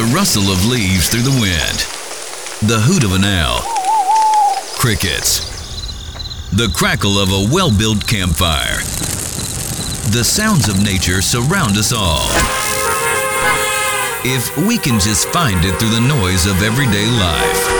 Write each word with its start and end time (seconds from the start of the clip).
The 0.00 0.06
rustle 0.16 0.50
of 0.50 0.64
leaves 0.64 1.10
through 1.10 1.28
the 1.28 1.40
wind. 1.42 1.78
The 2.66 2.80
hoot 2.80 3.04
of 3.04 3.12
an 3.12 3.22
owl. 3.22 3.60
Crickets. 4.78 5.44
The 6.52 6.72
crackle 6.74 7.18
of 7.18 7.28
a 7.28 7.52
well 7.52 7.70
built 7.70 8.06
campfire. 8.06 8.78
The 10.08 10.24
sounds 10.24 10.70
of 10.70 10.82
nature 10.82 11.20
surround 11.20 11.76
us 11.76 11.92
all. 11.92 12.24
If 14.24 14.56
we 14.66 14.78
can 14.78 14.98
just 14.98 15.28
find 15.28 15.62
it 15.66 15.78
through 15.78 15.90
the 15.90 16.00
noise 16.00 16.46
of 16.46 16.62
everyday 16.62 17.04
life. 17.04 17.79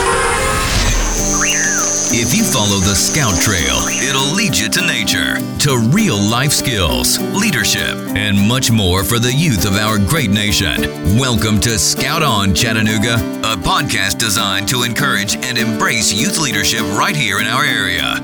If 2.12 2.34
you 2.34 2.42
follow 2.42 2.80
the 2.80 2.96
Scout 2.96 3.40
Trail, 3.40 3.86
it'll 4.02 4.34
lead 4.34 4.59
you 4.59 4.68
to 4.68 4.84
nature, 4.84 5.36
to 5.60 5.79
real 5.95 6.18
life 6.18 6.50
skills, 6.50 7.20
leadership, 7.40 7.95
and 8.16 8.36
much 8.36 8.68
more 8.72 9.04
for 9.04 9.20
the 9.20 9.32
youth 9.32 9.64
of 9.64 9.77
our 9.77 9.96
great 9.96 10.30
nation. 10.30 10.82
Welcome 11.16 11.60
to 11.60 11.78
Scout 11.78 12.24
On 12.24 12.52
Chattanooga, 12.52 13.15
a 13.45 13.54
podcast 13.54 14.18
designed 14.18 14.66
to 14.70 14.82
encourage 14.82 15.37
and 15.37 15.56
embrace 15.56 16.12
youth 16.12 16.38
leadership 16.38 16.80
right 16.98 17.15
here 17.15 17.38
in 17.38 17.46
our 17.46 17.62
area. 17.62 18.18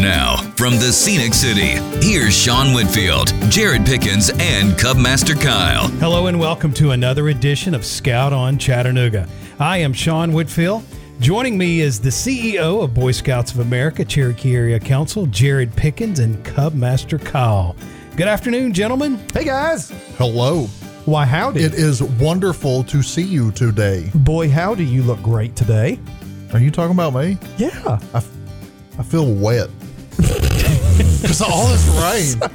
Now, 0.00 0.36
from 0.54 0.74
the 0.74 0.92
scenic 0.92 1.34
city, 1.34 1.80
here's 2.06 2.38
Sean 2.38 2.72
Whitfield, 2.72 3.34
Jared 3.50 3.84
Pickens, 3.84 4.30
and 4.30 4.74
Cubmaster 4.74 5.34
Kyle. 5.34 5.88
Hello 5.98 6.28
and 6.28 6.38
welcome 6.38 6.72
to 6.74 6.92
another 6.92 7.28
edition 7.30 7.74
of 7.74 7.84
Scout 7.84 8.32
on 8.32 8.58
Chattanooga. 8.58 9.28
I 9.58 9.78
am 9.78 9.92
Sean 9.92 10.32
Whitfield. 10.32 10.84
Joining 11.20 11.56
me 11.56 11.80
is 11.80 12.00
the 12.00 12.10
CEO 12.10 12.82
of 12.82 12.92
Boy 12.92 13.12
Scouts 13.12 13.52
of 13.52 13.60
America, 13.60 14.04
Cherokee 14.04 14.54
Area 14.56 14.78
Council, 14.80 15.26
Jared 15.26 15.74
Pickens, 15.74 16.18
and 16.18 16.44
Cub 16.44 16.74
Master 16.74 17.18
Kyle. 17.18 17.76
Good 18.16 18.28
afternoon, 18.28 18.72
gentlemen. 18.74 19.18
Hey 19.32 19.44
guys. 19.44 19.90
Hello. 20.18 20.64
Why, 21.06 21.24
howdy. 21.24 21.62
It 21.62 21.74
is 21.74 22.02
wonderful 22.02 22.84
to 22.84 23.02
see 23.02 23.22
you 23.22 23.52
today. 23.52 24.10
Boy, 24.14 24.50
howdy, 24.50 24.84
you 24.84 25.02
look 25.02 25.22
great 25.22 25.54
today. 25.56 25.98
Are 26.52 26.58
you 26.60 26.70
talking 26.70 26.92
about 26.94 27.14
me? 27.14 27.38
Yeah. 27.58 27.98
I, 28.12 28.16
f- 28.18 28.30
I 28.98 29.02
feel 29.02 29.32
wet. 29.34 29.68
Because 31.20 31.40
all 31.40 31.66
this 31.68 32.38
rain. 32.40 32.50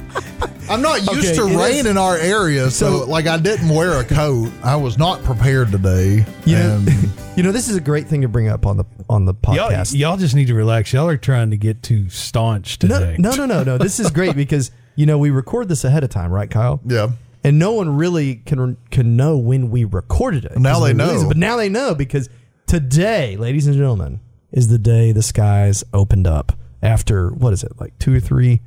I'm 0.70 0.82
not 0.82 1.00
used 1.12 1.30
Okay, 1.32 1.36
to 1.36 1.58
rain 1.58 1.80
is- 1.80 1.86
in 1.88 1.98
our 1.98 2.16
area, 2.18 2.70
so, 2.70 3.00
So- 3.02 3.06
like 3.10 3.28
I 3.28 3.38
didn't 3.38 3.70
wear 3.70 4.00
a 4.00 4.04
coat. 4.04 4.52
I 4.64 4.76
was 4.76 4.98
not 4.98 5.24
prepared 5.24 5.72
today. 5.72 6.26
You 6.46 6.56
know, 6.58 6.76
and 6.88 7.10
you 7.36 7.44
know, 7.44 7.52
this 7.52 7.70
is 7.70 7.76
a 7.76 7.82
great 7.82 8.08
thing 8.08 8.22
to 8.22 8.28
bring 8.28 8.48
up 8.48 8.66
on 8.66 8.78
the 8.78 8.86
on 9.10 9.26
the 9.26 9.34
Y'all, 9.48 9.70
podcast. 9.72 9.98
y'all 9.98 10.18
just 10.18 10.36
need 10.36 10.48
to 10.48 10.54
relax. 10.54 10.94
Y'all 10.94 11.08
are 11.08 11.18
trying 11.18 11.50
to 11.52 11.58
get 11.58 11.82
too 11.82 12.10
staunch 12.10 12.82
no, 12.84 13.00
today. 13.00 13.16
no, 13.18 13.32
no, 13.32 13.46
no, 13.46 13.64
no. 13.64 13.78
This 13.78 14.00
is 14.00 14.12
great 14.12 14.36
because 14.44 14.72
you 14.96 15.06
know 15.06 15.18
we 15.18 15.30
record 15.32 15.70
this 15.70 15.84
ahead 15.84 16.04
of 16.04 16.10
time, 16.10 16.32
right, 16.32 16.50
Kyle? 16.50 16.80
yeah. 16.86 17.10
And 17.44 17.58
no 17.58 17.72
one 17.72 17.96
really 17.96 18.36
can 18.46 18.76
can 18.92 19.16
know 19.16 19.38
when 19.38 19.70
we 19.72 19.86
recorded 19.86 20.44
it. 20.46 20.58
Now 20.60 20.74
'cause 20.74 20.84
they 20.88 20.94
we 20.94 21.00
released 21.00 21.16
it. 21.16 21.24
know. 21.24 21.28
But 21.30 21.38
now 21.38 21.56
they 21.56 21.70
know 21.70 21.96
because 21.96 22.30
today, 22.68 23.38
ladies 23.38 23.66
and 23.66 23.76
gentlemen, 23.76 24.20
is 24.52 24.68
the 24.68 24.78
day 24.78 25.12
the 25.14 25.22
skies 25.24 25.84
opened 25.94 26.28
up 26.28 26.52
after 26.82 27.30
what 27.30 27.54
is 27.54 27.64
it 27.64 27.72
like 27.80 27.98
two 28.00 28.14
or 28.16 28.20
three 28.20 28.62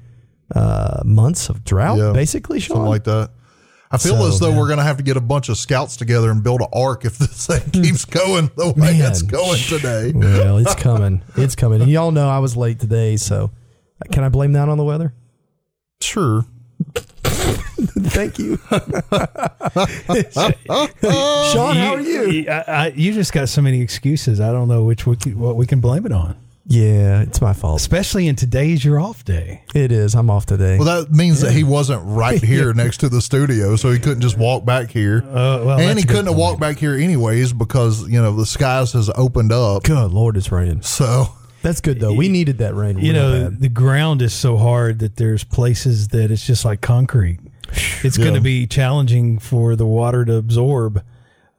uh, 0.55 1.03
months 1.05 1.48
of 1.48 1.64
drought, 1.64 1.98
Yeah. 1.98 2.12
basically, 2.12 2.61
Sean. 2.61 2.77
Something 2.77 2.91
like 2.91 3.05
that. 3.05 3.31
I 3.91 3.98
feel 3.98 4.17
So, 4.17 4.27
as 4.28 4.41
though 4.41 4.50
man. 4.50 4.59
we're 4.59 4.69
going 4.69 4.78
to 4.78 4.84
have 4.84 4.97
to 4.97 5.03
get 5.03 5.19
a 5.19 5.20
bunch 5.20 5.50
of 5.50 5.59
scouts 5.59 5.97
together 5.97 6.31
and 6.31 6.42
build 6.42 6.62
an 6.62 6.69
ark 6.72 7.05
if 7.05 7.19
this 7.19 7.47
thing 7.48 7.83
keeps 7.83 8.05
going 8.06 8.50
the 8.56 8.69
way 8.69 8.98
Man, 8.98 9.11
it's 9.11 9.20
going 9.22 9.59
today. 9.61 10.12
Well, 10.17 10.59
it's 10.59 10.75
coming. 10.83 11.22
It's 11.36 11.55
coming. 11.55 11.83
And 11.83 11.91
y'all 11.91 12.11
know 12.11 12.28
I 12.28 12.39
was 12.39 12.56
late 12.56 12.81
today, 12.81 13.17
so 13.19 13.50
can 14.11 14.25
I 14.25 14.28
blame 14.31 14.53
that 14.53 14.69
on 14.70 14.78
the 14.78 14.84
weather? 14.84 15.12
Sure. 16.00 16.44
Thank 16.94 18.39
you. 18.39 18.56
Sean, 21.53 21.77
how 21.77 21.94
are 21.94 22.00
you? 22.00 22.47
I, 22.48 22.64
I, 22.66 22.87
you 22.97 23.12
just 23.12 23.33
got 23.33 23.48
so 23.48 23.62
many 23.62 23.81
excuses. 23.81 24.41
I 24.41 24.53
don't 24.53 24.69
know 24.69 24.84
which 24.84 25.06
we, 25.06 25.16
what 25.34 25.56
we 25.56 25.66
can 25.66 25.81
blame 25.81 26.06
it 26.06 26.12
on. 26.12 26.37
Yeah, 26.65 27.23
it's 27.23 27.41
my 27.41 27.53
fault. 27.53 27.81
Especially 27.81 28.28
in 28.28 28.37
today's 28.37 28.84
your 28.84 29.00
off 29.00 29.25
day. 29.25 29.65
It 29.75 29.91
is. 29.91 30.15
I'm 30.15 30.31
off 30.31 30.47
today. 30.47 30.78
Well, 30.78 31.03
that 31.03 31.12
means 31.12 31.41
that 31.41 31.53
he 31.53 31.65
wasn't 31.65 32.03
right 32.05 32.43
here 32.43 32.73
next 32.73 32.99
to 32.99 33.09
the 33.09 33.21
studio, 33.21 33.75
so 33.77 33.91
he 33.91 33.99
couldn't 33.99 34.21
just 34.21 34.39
walk 34.39 34.65
back 34.65 34.91
here. 34.91 35.25
Uh, 35.25 35.65
well, 35.65 35.81
and 35.81 35.99
he 35.99 36.05
couldn't 36.05 36.27
have 36.27 36.37
walked 36.37 36.61
back 36.61 36.78
here 36.78 36.95
anyways 36.95 37.53
because 37.53 38.09
you 38.09 38.21
know 38.22 38.34
the 38.37 38.47
skies 38.47 38.93
has 38.93 39.11
opened 39.17 39.53
up. 39.53 39.83
Good 39.83 40.12
Lord, 40.12 40.37
it's 40.37 40.53
raining. 40.53 40.83
So 40.83 41.27
That's 41.62 41.81
good 41.81 42.01
though. 42.01 42.15
We 42.15 42.28
needed 42.28 42.59
that 42.59 42.75
rain. 42.75 42.99
You 42.99 43.12
know, 43.12 43.45
bad. 43.51 43.61
the 43.61 43.69
ground 43.69 44.22
is 44.22 44.33
so 44.33 44.56
hard 44.56 45.01
that 45.01 45.17
there's 45.17 45.45
places 45.45 46.09
that 46.09 46.31
it's 46.31 46.47
just 46.47 46.65
like 46.65 46.81
concrete. 46.81 47.41
It's 48.05 48.19
going 48.19 48.34
to 48.34 48.41
be 48.41 48.67
challenging 48.67 49.39
for 49.39 49.77
the 49.77 49.87
water 49.87 50.25
to 50.25 50.34
absorb 50.34 51.03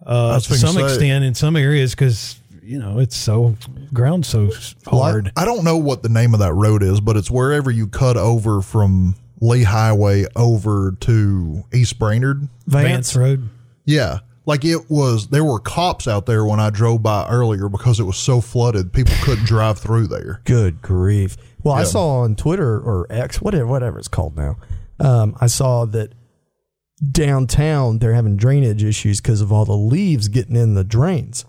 uh, 0.05 0.39
to 0.39 0.53
some 0.55 0.75
say- 0.75 0.83
extent 0.83 1.23
in 1.25 1.33
some 1.33 1.55
areas 1.55 1.91
because 1.91 2.39
you 2.63 2.79
know 2.79 2.99
it's 2.99 3.15
so 3.15 3.55
ground 3.93 4.25
so 4.25 4.47
s- 4.47 4.75
Well, 4.91 5.01
I- 5.01 5.11
hard. 5.11 5.31
I, 5.35 5.45
don't 5.45 5.63
know 5.63 5.77
what 5.77 6.01
the 6.03 6.09
name 6.09 6.33
of 6.33 6.39
that 6.39 6.53
road 6.53 6.81
is, 6.83 7.01
but 7.01 7.17
it's 7.17 7.29
wherever 7.29 7.69
you 7.69 7.87
cut 7.87 8.17
over 8.17 8.61
from 8.61 9.15
Lee 9.41 9.63
Highway 9.63 10.25
over 10.35 10.95
to 11.01 11.63
East 11.73 11.99
Brainerd. 11.99 12.47
Vance 12.67 13.15
Road. 13.15 13.49
Yeah. 13.85 14.19
Like 14.45 14.65
it 14.65 14.89
was, 14.89 15.27
there 15.27 15.43
were 15.43 15.59
cops 15.59 16.07
out 16.07 16.25
there 16.25 16.43
when 16.45 16.59
I 16.59 16.69
drove 16.69 17.01
by 17.03 17.27
earlier 17.29 17.69
because 17.69 17.99
it 17.99 18.03
was 18.03 18.17
so 18.17 18.41
flooded, 18.41 18.91
people 18.91 19.13
couldn't 19.23 19.45
drive 19.45 19.79
through 19.79 20.07
there. 20.07 20.41
Good 20.45 20.81
grief. 20.81 21.37
Well, 21.63 21.73
I 21.73 21.83
saw 21.83 22.19
on 22.19 22.35
Twitter 22.35 22.77
or 22.77 23.07
X, 23.09 23.41
whatever, 23.41 23.67
whatever 23.67 23.99
it's 23.99 24.09
called 24.09 24.35
now. 24.35 24.57
Um, 24.99 25.35
I 25.39 25.47
saw 25.47 25.85
that 25.85 26.13
downtown 27.11 27.99
they're 27.99 28.13
having 28.13 28.37
drainage 28.37 28.83
issues 28.83 29.19
because 29.21 29.41
of 29.41 29.51
all 29.51 29.65
the 29.65 29.73
leaves 29.77 30.27
getting 30.27 30.55
in 30.55 30.73
the 30.73 30.83
drains. 30.83 31.45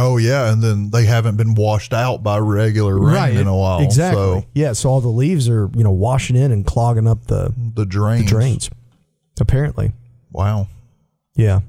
Oh 0.00 0.16
yeah, 0.16 0.52
and 0.52 0.62
then 0.62 0.90
they 0.90 1.04
haven't 1.06 1.36
been 1.36 1.54
washed 1.54 1.92
out 1.92 2.22
by 2.22 2.38
regular 2.38 2.98
rain 2.98 3.36
in 3.36 3.46
a 3.48 3.56
while. 3.56 3.80
Exactly. 3.80 4.22
So 4.22 4.44
Yeah. 4.54 4.72
So 4.72 4.88
all 4.90 5.00
the 5.00 5.08
leaves 5.08 5.48
are 5.48 5.68
you 5.74 5.82
know 5.84 5.90
washing 5.90 6.36
in 6.36 6.52
and 6.52 6.64
clogging 6.64 7.06
up 7.08 7.26
the 7.26 7.52
the 7.74 7.84
drains. 7.84 8.28
drains. 8.30 8.70
Apparently. 9.40 9.92
Wow. 10.32 10.68
Yeah. 11.34 11.60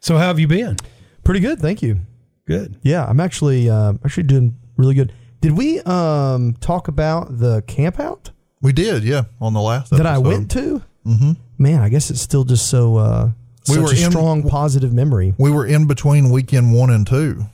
So 0.00 0.16
how 0.16 0.26
have 0.28 0.38
you 0.38 0.46
been? 0.48 0.76
Pretty 1.24 1.40
good. 1.40 1.58
Thank 1.60 1.82
you. 1.82 2.00
Good. 2.46 2.78
Yeah, 2.82 3.04
I'm 3.04 3.20
actually 3.20 3.68
uh, 3.68 3.94
actually 4.04 4.22
doing 4.24 4.56
really 4.76 4.94
good. 4.94 5.12
Did 5.40 5.52
we 5.52 5.80
um, 5.80 6.54
talk 6.60 6.88
about 6.88 7.38
the 7.38 7.62
camp 7.62 7.98
out 8.00 8.30
We 8.62 8.72
did, 8.72 9.04
yeah, 9.04 9.24
on 9.40 9.52
the 9.52 9.60
last 9.60 9.90
that 9.90 10.06
I 10.06 10.18
went 10.18 10.50
to? 10.52 10.82
Mm-hmm. 11.06 11.32
Man, 11.58 11.80
I 11.82 11.88
guess 11.88 12.10
it's 12.10 12.20
still 12.20 12.44
just 12.44 12.68
so 12.68 12.96
uh, 12.96 13.30
We 13.68 13.74
such 13.74 13.82
were 13.82 13.88
a 13.90 14.04
in- 14.04 14.10
strong 14.10 14.48
positive 14.48 14.92
memory. 14.92 15.34
We 15.38 15.50
were 15.50 15.66
in 15.66 15.86
between 15.86 16.30
weekend 16.30 16.72
one 16.72 16.90
and 16.90 17.06
two. 17.06 17.46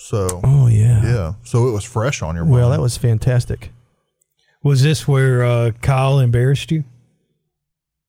So 0.00 0.40
Oh 0.44 0.66
yeah. 0.68 1.02
yeah. 1.02 1.32
So 1.44 1.68
it 1.68 1.72
was 1.72 1.84
fresh 1.84 2.22
on 2.22 2.34
your 2.34 2.44
mind. 2.44 2.54
Well, 2.54 2.70
that 2.70 2.80
was 2.80 2.96
fantastic. 2.96 3.72
Was 4.62 4.82
this 4.82 5.06
where 5.08 5.44
uh, 5.44 5.70
Kyle 5.82 6.18
embarrassed 6.20 6.70
you? 6.70 6.84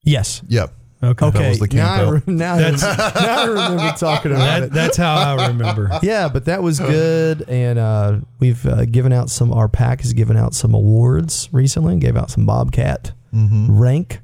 Yes. 0.02 0.42
Yep. 0.48 0.72
Okay. 1.02 1.26
Okay. 1.26 1.48
was 1.48 1.58
the 1.60 1.66
now, 1.74 1.92
I, 1.94 1.96
camp 1.98 2.26
re- 2.26 2.34
now, 2.34 2.54
I- 2.56 2.70
now 3.20 3.40
I 3.42 3.44
remember 3.46 3.92
talking 3.96 4.32
about 4.32 4.60
That, 4.60 4.62
it. 4.64 4.72
that's 4.72 4.96
how 4.98 5.14
I 5.14 5.46
remember. 5.48 5.90
Yeah, 6.02 6.28
but 6.28 6.44
that 6.44 6.62
was 6.62 6.78
good, 6.78 7.42
and 7.48 7.78
uh, 7.78 8.18
we've 8.38 8.64
uh, 8.66 8.84
given 8.84 9.12
out 9.12 9.30
some. 9.30 9.50
Our 9.52 9.68
pack 9.68 10.02
has 10.02 10.12
given 10.12 10.36
out 10.36 10.52
some 10.54 10.74
awards 10.74 11.48
recently. 11.52 11.94
and 11.94 12.02
Gave 12.02 12.16
out 12.16 12.30
some 12.30 12.44
Bobcat 12.46 13.12
rank 13.32 14.20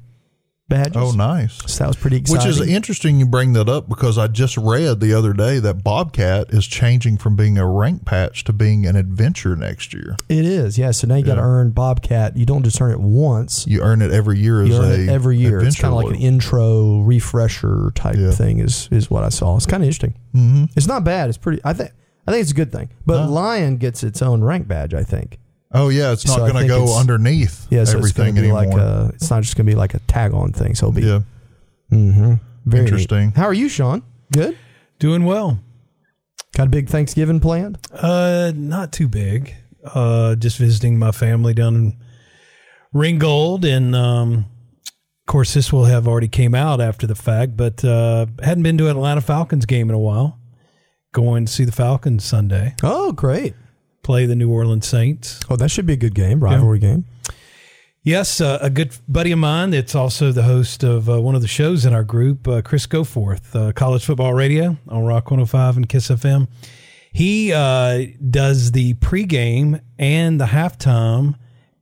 badges. 0.69 0.95
Oh, 0.97 1.11
nice. 1.11 1.57
So 1.71 1.83
that 1.83 1.87
was 1.87 1.95
pretty 1.95 2.17
exciting. 2.17 2.47
Which 2.49 2.59
is 2.61 2.67
interesting 2.67 3.19
you 3.19 3.25
bring 3.25 3.53
that 3.53 3.69
up 3.69 3.87
because 3.87 4.17
I 4.17 4.27
just 4.27 4.57
read 4.57 4.99
the 4.99 5.13
other 5.13 5.33
day 5.33 5.59
that 5.59 5.83
Bobcat 5.83 6.51
is 6.53 6.67
changing 6.67 7.17
from 7.17 7.35
being 7.35 7.57
a 7.57 7.65
rank 7.67 8.05
patch 8.05 8.43
to 8.45 8.53
being 8.53 8.85
an 8.85 8.95
adventure 8.95 9.55
next 9.55 9.93
year. 9.93 10.15
It 10.29 10.45
is, 10.45 10.77
yeah. 10.77 10.91
So 10.91 11.07
now 11.07 11.15
you 11.15 11.23
got 11.23 11.35
to 11.35 11.41
earn 11.41 11.71
Bobcat. 11.71 12.35
You 12.35 12.45
don't 12.45 12.63
just 12.63 12.81
earn 12.81 12.91
it 12.91 12.99
once. 12.99 13.65
You 13.67 13.81
earn 13.81 14.01
it 14.01 14.11
every 14.11 14.39
year 14.39 14.61
as 14.61 14.69
You 14.69 14.75
earn 14.77 14.91
a 14.91 15.03
it 15.03 15.09
every 15.09 15.37
year. 15.37 15.61
It's 15.61 15.79
kind 15.79 15.93
of 15.93 16.03
like 16.03 16.15
an 16.15 16.21
intro 16.21 16.99
refresher 17.01 17.91
type 17.95 18.15
Yeah. 18.17 18.31
thing. 18.31 18.59
Is 18.59 18.89
is 18.91 19.09
what 19.09 19.23
I 19.23 19.29
saw. 19.29 19.55
It's 19.55 19.65
kind 19.65 19.83
of 19.83 19.87
interesting. 19.87 20.15
Mm-hmm. 20.35 20.65
It's 20.75 20.87
not 20.87 21.03
bad. 21.03 21.29
It's 21.29 21.37
pretty. 21.37 21.61
I 21.63 21.73
think. 21.73 21.91
I 22.27 22.31
think 22.31 22.41
it's 22.41 22.51
a 22.51 22.55
good 22.55 22.73
thing. 22.73 22.89
But 23.05 23.29
Lion 23.29 23.77
gets 23.77 24.03
its 24.03 24.21
own 24.21 24.43
rank 24.43 24.67
badge. 24.67 24.93
I 24.93 25.03
think. 25.03 25.39
Oh 25.71 25.89
yeah, 25.89 26.13
it's 26.13 26.25
not 26.25 26.37
So 26.37 26.51
going 26.51 26.61
to 26.63 26.67
go 26.67 26.97
underneath 26.97 27.67
Yeah. 27.69 27.83
So 27.83 27.97
it's 27.99 28.11
going 28.13 28.29
everything 28.29 28.35
to 28.35 28.41
be 28.41 28.47
anymore. 28.49 28.63
like 28.65 29.11
a. 29.11 29.11
It's 29.15 29.29
not 29.29 29.43
just 29.43 29.55
going 29.57 29.65
to 29.65 29.71
be 29.71 29.75
like 29.75 29.93
a 29.93 29.99
tag 29.99 30.33
on 30.33 30.51
thing. 30.53 30.75
So 30.75 30.87
it'll 30.87 30.95
be. 31.01 31.05
yeah. 31.05 31.21
Mm-hmm. 31.91 32.33
Very 32.65 32.83
neat. 32.83 32.89
Interesting. 32.93 33.31
How 33.31 33.43
are 33.45 33.53
you, 33.53 33.69
Sean? 33.69 34.03
Good. 34.31 34.57
Doing 34.99 35.23
well. 35.25 35.59
Got 36.55 36.67
a 36.67 36.69
big 36.69 36.89
Thanksgiving 36.89 37.39
planned? 37.39 37.77
Uh, 37.91 38.51
not 38.55 38.91
too 38.91 39.07
big. 39.07 39.53
Uh, 39.85 40.35
just 40.35 40.57
visiting 40.57 40.97
my 40.97 41.11
family 41.11 41.53
down 41.53 41.75
in 41.75 41.97
Ringgold, 42.93 43.63
and 43.65 43.95
um, 43.95 44.33
of 44.83 45.25
course, 45.27 45.53
this 45.53 45.71
will 45.71 45.85
have 45.85 46.07
already 46.07 46.27
came 46.27 46.55
out 46.55 46.81
after 46.81 47.05
the 47.05 47.15
fact. 47.15 47.55
But 47.55 47.83
uh, 47.85 48.25
hadn't 48.43 48.63
been 48.63 48.77
to 48.79 48.85
an 48.85 48.91
Atlanta 48.97 49.21
Falcons 49.21 49.65
game 49.65 49.89
in 49.89 49.95
a 49.95 49.99
while. 49.99 50.39
Going 51.13 51.45
to 51.45 51.51
see 51.51 51.63
the 51.63 51.71
Falcons 51.71 52.23
Sunday 52.25 52.75
Oh, 52.83 53.11
great. 53.11 53.53
Play 54.07 54.25
the 54.25 54.35
New 54.37 54.49
Orleans 54.49 54.87
Saints. 54.87 55.37
Oh, 55.49 55.57
that 55.57 55.69
should 55.69 55.85
be 55.85 55.91
a 55.91 55.97
good 55.97 56.15
game, 56.15 56.39
rivalry 56.39 56.79
game. 56.79 57.03
Yes, 58.03 58.39
uh, 58.39 58.57
a 58.61 58.69
good 58.69 58.95
buddy 59.05 59.33
of 59.33 59.39
mine 59.39 59.71
that's 59.71 59.95
also 59.95 60.31
the 60.31 60.43
host 60.43 60.81
of 60.81 61.09
uh, 61.09 61.21
one 61.21 61.35
of 61.35 61.41
the 61.41 61.47
shows 61.49 61.85
in 61.85 61.93
our 61.93 62.05
group, 62.05 62.47
uh, 62.47 62.61
Chris 62.61 62.87
Goforth, 62.87 63.53
uh, 63.53 63.73
College 63.73 64.05
Football 64.05 64.33
Radio 64.33 64.77
on 64.87 65.03
Rock 65.03 65.29
105 65.29 65.75
and 65.75 65.89
Kiss 65.89 66.07
FM. 66.07 66.47
He 67.11 67.51
uh, 67.51 68.05
does 68.29 68.71
the 68.71 68.93
pregame 68.93 69.81
and 69.99 70.39
the 70.39 70.45
halftime 70.45 71.35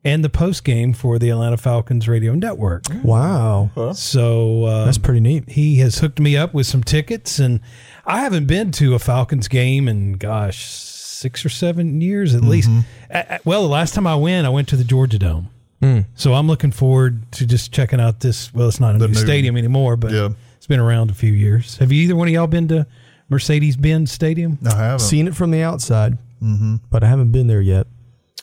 and 0.04 0.24
the 0.26 0.30
postgame 0.30 0.96
for 0.96 1.20
the 1.20 1.30
Atlanta 1.30 1.58
Falcons 1.58 2.08
radio 2.08 2.34
network. 2.34 2.86
Wow, 3.04 3.70
So 3.94 4.64
uh, 4.64 4.86
that's 4.86 4.98
pretty 4.98 5.20
neat. 5.20 5.50
he 5.50 5.78
has 5.78 6.00
hooked 6.00 6.20
me 6.20 6.36
up 6.36 6.56
with 6.56 6.66
some 6.66 6.84
tickets, 6.84 7.38
and 7.38 7.60
I 8.04 8.22
haven't 8.22 8.48
been 8.48 8.72
to 8.74 8.96
a 8.96 9.00
Falcons 9.00 9.48
game 9.48 9.88
in 9.88 10.14
gosh 10.14 10.95
six 11.16 11.46
or 11.46 11.50
seven 11.50 12.02
years 12.02 12.36
at 12.36 12.42
least. 12.42 12.70
A- 13.10 13.36
a- 13.36 13.40
well, 13.46 13.62
the 13.64 13.70
last 13.70 13.94
time 13.94 14.06
I 14.06 14.16
went, 14.16 14.46
I 14.46 14.50
went 14.50 14.68
to 14.70 14.76
the 14.76 14.84
Georgia 14.84 15.18
Dome. 15.20 15.50
So 16.16 16.34
I'm 16.34 16.48
looking 16.48 16.72
forward 16.72 17.32
to 17.34 17.46
just 17.46 17.72
checking 17.72 18.00
out 18.02 18.20
this. 18.22 18.52
Well, 18.56 18.68
it's 18.68 18.80
not 18.80 18.96
a 18.96 18.98
new, 18.98 19.08
new- 19.10 19.14
stadium 19.14 19.56
anymore, 19.56 19.96
but 19.96 20.12
Yeah. 20.12 20.30
it's 20.58 20.66
been 20.66 20.80
around 20.80 21.12
a 21.12 21.14
few 21.14 21.32
years. 21.32 21.78
Have 21.78 21.92
you 21.92 22.02
either 22.02 22.16
one 22.16 22.28
of 22.28 22.34
y'all 22.34 22.48
been 22.48 22.68
to 22.70 22.88
Mercedes 23.30 23.78
Benz 23.78 24.12
Stadium? 24.12 24.58
I 24.66 24.76
haven't. 24.76 25.00
Seen 25.00 25.28
it 25.28 25.36
from 25.36 25.52
the 25.52 25.62
outside, 25.62 26.18
mm-hmm. 26.42 26.78
but 26.90 27.04
I 27.04 27.08
haven't 27.08 27.32
been 27.32 27.46
there 27.46 27.62
yet. 27.62 27.86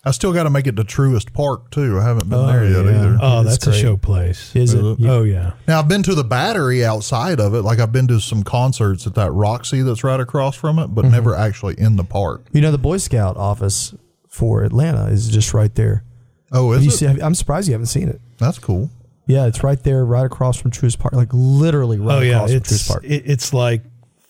I 0.04 0.10
still 0.10 0.32
got 0.32 0.42
to 0.44 0.50
make 0.50 0.66
it 0.66 0.74
to 0.76 0.82
Truist 0.82 1.32
Park 1.32 1.70
too. 1.70 1.98
I 1.98 2.02
haven't 2.02 2.28
been 2.28 2.44
there 2.46 2.64
yet 2.64 2.84
yeah. 2.84 2.90
either. 3.00 3.18
Oh, 3.22 3.40
It's 3.42 3.50
that's 3.50 3.66
a 3.68 3.72
show 3.72 3.96
place. 3.96 4.54
Is 4.56 4.74
it? 4.74 4.84
it? 4.84 4.98
Oh 5.06 5.22
yeah. 5.22 5.52
Now 5.68 5.78
I've 5.78 5.86
been 5.88 6.02
to 6.02 6.14
the 6.16 6.24
Battery 6.24 6.84
outside 6.84 7.38
of 7.38 7.54
it. 7.54 7.62
Like 7.62 7.78
I've 7.78 7.92
been 7.92 8.08
to 8.08 8.18
some 8.20 8.42
concerts 8.42 9.06
at 9.06 9.14
that 9.14 9.30
Roxy 9.30 9.82
that's 9.82 10.02
right 10.02 10.18
across 10.18 10.56
from 10.56 10.78
it, 10.80 10.86
Mm-hmm. 10.86 10.94
but 10.94 11.04
never 11.06 11.36
actually 11.36 11.74
in 11.78 11.94
the 11.96 12.02
park. 12.04 12.42
You 12.52 12.60
know, 12.62 12.72
the 12.72 12.78
Boy 12.78 12.96
Scout 12.96 13.36
office 13.36 13.94
for 14.28 14.64
Atlanta 14.64 15.06
is 15.06 15.28
just 15.28 15.54
right 15.54 15.72
there. 15.74 16.02
Oh, 16.50 16.72
is 16.72 16.82
you 16.84 16.88
it? 16.88 16.94
see, 16.94 17.06
I'm 17.22 17.34
surprised 17.36 17.68
you 17.68 17.72
haven't 17.74 17.86
seen 17.86 18.08
it. 18.08 18.20
That's 18.38 18.58
cool. 18.58 18.90
Yeah, 19.26 19.46
it's 19.46 19.62
right 19.62 19.80
there, 19.84 20.04
right 20.04 20.26
across 20.26 20.60
from 20.60 20.72
Truist 20.72 20.98
Park, 20.98 21.12
like 21.14 21.28
literally 21.32 21.98
right 22.00 22.16
Oh 22.16 22.20
yeah. 22.20 22.32
across 22.36 22.50
from 22.50 22.56
It's 22.56 22.72
Truist 22.72 22.88
Park, 22.88 23.04
it, 23.04 23.22
it's 23.26 23.54
like 23.54 23.82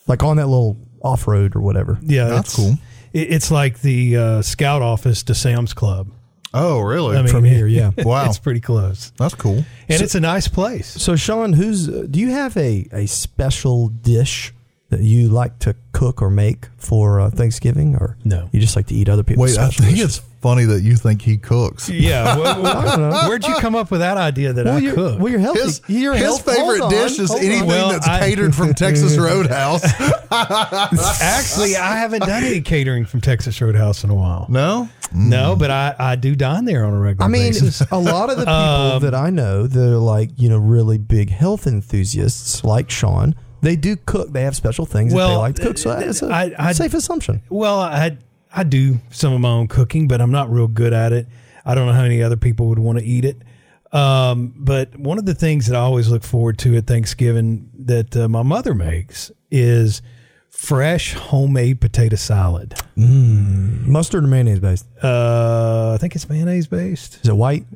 like 0.07 0.23
on 0.23 0.37
that 0.37 0.47
little 0.49 0.77
off 1.03 1.27
road 1.27 1.57
or 1.57 1.61
whatever. 1.63 1.99
yeah. 2.03 2.27
That's 2.29 2.55
cool. 2.55 2.75
It- 3.13 3.33
it's 3.33 3.51
like 3.51 3.81
the 3.83 4.17
uh, 4.17 4.43
Scout 4.43 4.83
office 4.83 5.23
to 5.25 5.35
Sam's 5.35 5.73
Club. 5.75 6.09
Oh, 6.55 6.81
really? 6.81 7.17
I 7.17 7.23
mean, 7.23 7.33
From 7.33 7.45
here, 7.45 7.67
yeah. 7.67 7.93
Wow. 7.99 8.27
it's 8.27 8.39
pretty 8.39 8.61
close, 8.61 9.11
That's 9.17 9.35
cool. 9.35 9.65
and 9.89 10.03
it's 10.03 10.15
a 10.15 10.21
nice 10.21 10.49
place. 10.49 10.87
So, 10.87 11.17
Sean, 11.17 11.55
who's 11.55 11.89
uh, 11.89 12.07
do 12.11 12.21
you 12.21 12.31
have 12.31 12.57
a 12.59 12.87
a 12.93 13.07
special 13.07 13.89
dish 13.89 14.53
that 14.91 15.01
you 15.01 15.29
like 15.31 15.59
to 15.61 15.75
cook 15.93 16.21
or 16.21 16.29
make 16.29 16.69
for 16.77 17.21
uh, 17.23 17.31
Thanksgiving, 17.31 17.97
or 17.97 18.19
No. 18.25 18.51
you 18.53 18.61
just 18.61 18.77
like 18.77 18.87
to 18.89 18.95
eat 18.95 19.09
other 19.09 19.23
people's 19.23 19.57
Wait, 19.57 19.63
I 19.65 19.71
think 19.71 19.93
dishes? 19.97 20.19
it's 20.19 20.27
funny 20.43 20.65
that 20.65 20.83
you 20.83 20.97
think 20.97 21.23
he 21.23 21.39
cooks. 21.39 21.89
Yeah, 21.89 22.35
wh- 22.37 22.57
wh- 23.25 23.29
where'd 23.29 23.47
you 23.47 23.55
come 23.55 23.75
up 23.75 23.91
with 23.91 24.01
that 24.01 24.17
idea 24.19 24.53
that 24.53 24.65
well, 24.67 24.77
I 24.77 24.79
you're, 24.81 24.95
cook? 24.95 25.19
well, 25.21 25.29
you're 25.31 25.41
healthy. 25.41 25.61
His, 25.63 25.81
you're 25.87 26.13
his 26.15 26.23
health- 26.23 26.45
favorite 26.45 26.81
hold 26.81 26.83
on, 26.83 26.91
dish 26.91 27.19
is 27.19 27.31
anything 27.33 27.67
Well, 27.67 27.91
that's 27.91 28.07
I- 28.07 28.21
catered 28.21 28.55
from 28.55 28.75
Texas 28.75 29.17
Roadhouse. 29.19 29.85
Actually, 31.23 31.77
I 31.77 31.97
haven't 31.97 32.21
done 32.27 32.45
any 32.45 32.61
catering 32.61 33.05
from 33.05 33.21
Texas 33.21 33.61
Roadhouse 33.61 34.05
in 34.05 34.11
a 34.11 34.15
while. 34.15 34.47
no? 34.49 34.89
No, 35.15 35.57
but 35.57 35.71
I, 35.71 35.95
I 35.99 36.17
do 36.17 36.35
dine 36.35 36.65
there 36.65 36.87
on 36.87 36.95
a 36.95 36.99
regular 36.99 37.29
basis. 37.31 37.61
I 37.61 37.65
mean, 37.65 37.71
basis. 37.71 37.81
a 37.93 37.99
lot 37.99 38.31
of 38.31 38.37
the 38.39 38.45
people 38.45 38.55
Um, 38.55 39.03
that 39.03 39.15
I 39.15 39.29
know 39.29 39.67
that 39.67 39.93
are 39.93 39.99
like, 39.99 40.31
you 40.37 40.49
know, 40.49 40.57
really 40.57 40.97
big 40.97 41.29
health 41.29 41.67
enthusiasts 41.67 42.65
like 42.65 42.91
Sean, 42.91 43.35
they 43.61 43.77
do 43.77 43.97
cook. 43.97 44.33
They 44.33 44.41
have 44.45 44.57
special 44.57 44.87
things 44.87 45.13
that 45.13 45.19
they 45.19 45.25
Well, 45.25 45.39
like 45.39 45.57
to 45.57 45.63
cook. 45.63 45.77
So 45.79 45.95
that's 45.95 46.23
a 46.23 46.29
I- 46.29 46.55
I- 46.59 46.73
safe 46.73 46.95
assumption. 46.95 47.43
Well, 47.51 47.79
I 47.79 48.17
I 48.55 48.65
do 48.65 48.99
some 49.11 49.33
of 49.33 49.41
my 49.41 49.49
own 49.51 49.69
cooking, 49.69 50.09
but 50.09 50.21
I'm 50.21 50.31
not 50.33 50.51
real 50.51 50.69
good 50.69 50.93
at 50.93 51.13
it. 51.13 51.27
I 51.65 51.75
don't 51.75 51.87
know 51.87 51.93
how 51.93 52.03
many 52.03 52.23
other 52.23 52.37
people 52.37 52.67
would 52.69 52.79
want 52.79 52.99
to 52.99 53.05
eat 53.05 53.25
it. 53.25 53.39
Um, 53.93 54.55
but 54.57 54.97
one 54.99 55.19
of 55.19 55.27
the 55.27 55.35
things 55.35 55.67
that 55.67 55.77
I 55.77 55.81
always 55.81 56.09
look 56.09 56.23
forward 56.23 56.59
to 56.61 56.77
at 56.77 56.87
Thanksgiving 56.87 57.71
that 57.81 58.17
uh, 58.17 58.29
my 58.29 58.43
mother 58.43 58.75
makes 58.75 59.31
is 59.51 60.01
fresh 60.49 61.15
homemade 61.15 61.81
potato 61.81 62.17
salad. 62.17 62.75
Mustard 62.97 64.25
or 64.25 64.27
mayonnaise 64.29 64.61
based? 64.61 64.87
Uh, 65.03 65.93
I 65.95 65.99
think 65.99 66.15
it's 66.17 66.29
mayonnaise 66.29 66.67
based. 66.67 67.21
Is 67.23 67.29
it 67.29 67.37
white? 67.37 67.67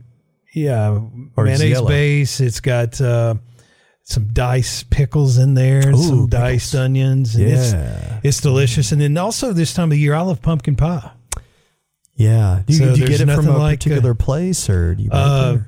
Yeah, 0.55 1.01
Or 1.37 1.45
mayonnaise 1.45 1.71
yellow? 1.71 1.89
base. 1.89 2.41
It's 2.41 2.61
got 2.61 2.99
uh, 3.01 3.35
some 4.09 4.29
diced 4.33 4.89
pickles 4.89 5.37
in 5.37 5.55
there, 5.55 5.81
and 5.81 5.95
Ooh, 5.97 6.03
some 6.03 6.11
pickles. 6.27 6.31
diced 6.31 6.75
onions. 6.77 7.35
And 7.35 7.49
Yeah. 7.51 7.57
it's, 8.19 8.25
it's 8.25 8.41
delicious. 8.41 8.93
And 8.93 9.01
then 9.01 9.17
also 9.19 9.53
this 9.53 9.75
time 9.75 9.91
of 9.91 9.99
year, 9.99 10.15
I 10.15 10.21
love 10.21 10.41
pumpkin 10.41 10.77
pie. 10.77 11.11
Yeah. 12.15 12.63
Do 12.65 12.73
you, 12.73 12.79
So 12.79 12.95
do 12.95 13.01
you 13.01 13.07
get 13.09 13.21
it 13.21 13.27
from 13.35 13.49
a 13.49 13.59
like, 13.59 13.81
particular 13.81 14.15
place 14.15 14.71
or 14.71 14.95
do 14.95 15.03
you 15.03 15.11
make 15.11 15.19
Uh, 15.19 15.53
it 15.57 15.59
or 15.59 15.67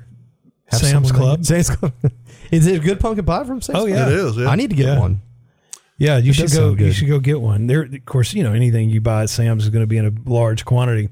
have 0.67 0.79
Sam's 0.79 1.11
Club. 1.11 1.45
Sam's 1.45 1.69
Club. 1.69 1.93
is 2.51 2.65
it 2.65 2.77
a 2.77 2.79
good 2.79 2.99
pumpkin 3.01 3.25
pie 3.25 3.43
from 3.43 3.61
Sam's 3.61 3.77
Oh, 3.77 3.85
Club? 3.85 3.89
yeah. 3.89 4.07
It 4.07 4.13
is. 4.13 4.37
Yeah. 4.37 4.47
I 4.47 4.55
need 4.55 4.69
to 4.69 4.75
get 4.75 4.85
Yeah. 4.87 4.99
one. 4.99 5.21
Yeah, 5.97 6.17
you 6.17 6.29
It 6.31 6.35
should 6.35 6.51
go. 6.53 6.73
You 6.75 6.93
should 6.93 7.09
go 7.09 7.19
get 7.19 7.41
one. 7.41 7.67
There, 7.67 7.81
of 7.81 8.05
course, 8.05 8.33
you 8.33 8.41
know 8.41 8.53
anything 8.53 8.89
you 8.89 9.01
buy 9.01 9.23
at 9.23 9.29
Sam's 9.29 9.65
is 9.65 9.69
going 9.69 9.83
to 9.83 9.87
be 9.87 9.97
in 9.97 10.05
a 10.05 10.13
large 10.29 10.63
quantity. 10.63 11.09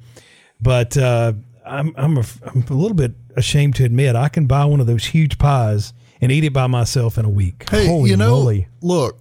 But 0.62 0.96
uh, 0.98 1.34
I'm 1.66 1.94
I'm 1.98 2.18
a, 2.18 2.24
I'm 2.46 2.64
a 2.70 2.74
little 2.74 2.96
bit 2.96 3.12
ashamed 3.36 3.76
to 3.76 3.84
admit 3.84 4.16
I 4.16 4.30
can 4.30 4.46
buy 4.46 4.64
one 4.64 4.80
of 4.80 4.88
those 4.88 5.04
huge 5.08 5.38
pies 5.38 5.92
and 6.22 6.32
eat 6.32 6.44
it 6.44 6.54
by 6.54 6.68
myself 6.68 7.18
in 7.18 7.26
a 7.26 7.30
week. 7.30 7.70
Hey, 7.70 7.88
Holy 7.88 8.10
you 8.10 8.18
know, 8.18 8.32
moly. 8.32 8.68
look, 8.82 9.20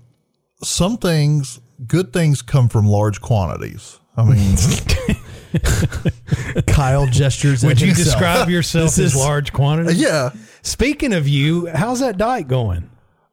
some 0.63 0.97
things, 0.97 1.61
good 1.87 2.13
things 2.13 2.43
come 2.43 2.69
from 2.69 2.87
large 2.87 3.21
quantities. 3.21 3.99
I 4.17 4.25
mean, 4.25 4.57
Kyle 6.67 7.07
gestures. 7.07 7.63
Would 7.65 7.73
at 7.73 7.81
you 7.81 7.89
himself. 7.89 8.07
describe 8.07 8.49
yourself 8.51 8.87
This 8.97 8.99
as 8.99 9.15
is- 9.15 9.17
large 9.17 9.53
quantity? 9.53 9.95
yeah. 9.99 10.31
Speaking 10.63 11.13
of 11.13 11.29
you, 11.29 11.67
how's 11.67 12.01
that 12.01 12.17
diet 12.19 12.49
going? 12.49 12.91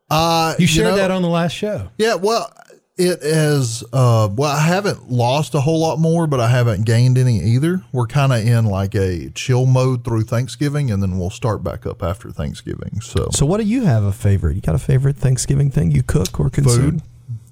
Uh, 0.09 0.53
You 0.59 0.67
shared 0.67 0.89
know, 0.91 0.95
that 0.97 1.09
on 1.11 1.21
the 1.21 1.29
last 1.29 1.53
show. 1.53 1.89
Yeah, 1.97 2.15
well, 2.15 2.51
it. 2.97 3.83
Uh, 3.91 4.29
well, 4.35 4.51
I 4.51 4.61
haven't 4.61 5.09
lost 5.09 5.55
a 5.55 5.61
whole 5.61 5.79
lot 5.79 5.99
more, 5.99 6.27
but 6.27 6.39
I 6.39 6.49
haven't 6.49 6.85
gained 6.85 7.17
any 7.17 7.39
either. 7.41 7.83
We're 7.91 8.07
kind 8.07 8.31
of 8.33 8.39
in 8.45 8.65
like 8.65 8.95
a 8.95 9.29
chill 9.31 9.65
mode 9.65 10.03
through 10.03 10.23
Thanksgiving, 10.23 10.91
and 10.91 11.01
then 11.01 11.17
we'll 11.17 11.29
start 11.29 11.63
back 11.63 11.85
up 11.85 12.03
after 12.03 12.31
Thanksgiving. 12.31 13.01
So, 13.01 13.29
So, 13.31 13.45
what 13.45 13.59
do 13.59 13.65
you 13.65 13.83
have 13.83 14.03
a 14.03 14.11
favorite? 14.11 14.55
You 14.55 14.61
got 14.61 14.75
a 14.75 14.79
favorite 14.79 15.17
Thanksgiving 15.17 15.71
thing 15.71 15.91
you 15.91 16.03
cook 16.03 16.39
or 16.39 16.49
consume? 16.49 17.01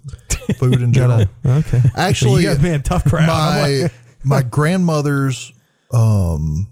food, 0.07 0.57
food 0.57 0.81
in 0.81 0.93
general. 0.93 1.25
Okay. 1.45 1.81
Actually, 1.95 2.43
you 2.43 2.53
got 2.53 2.61
man, 2.61 2.81
tough 2.83 3.03
crowd. 3.05 3.27
My 3.27 3.89
my 4.23 4.41
grandmother's 4.43 5.53
um, 5.93 6.67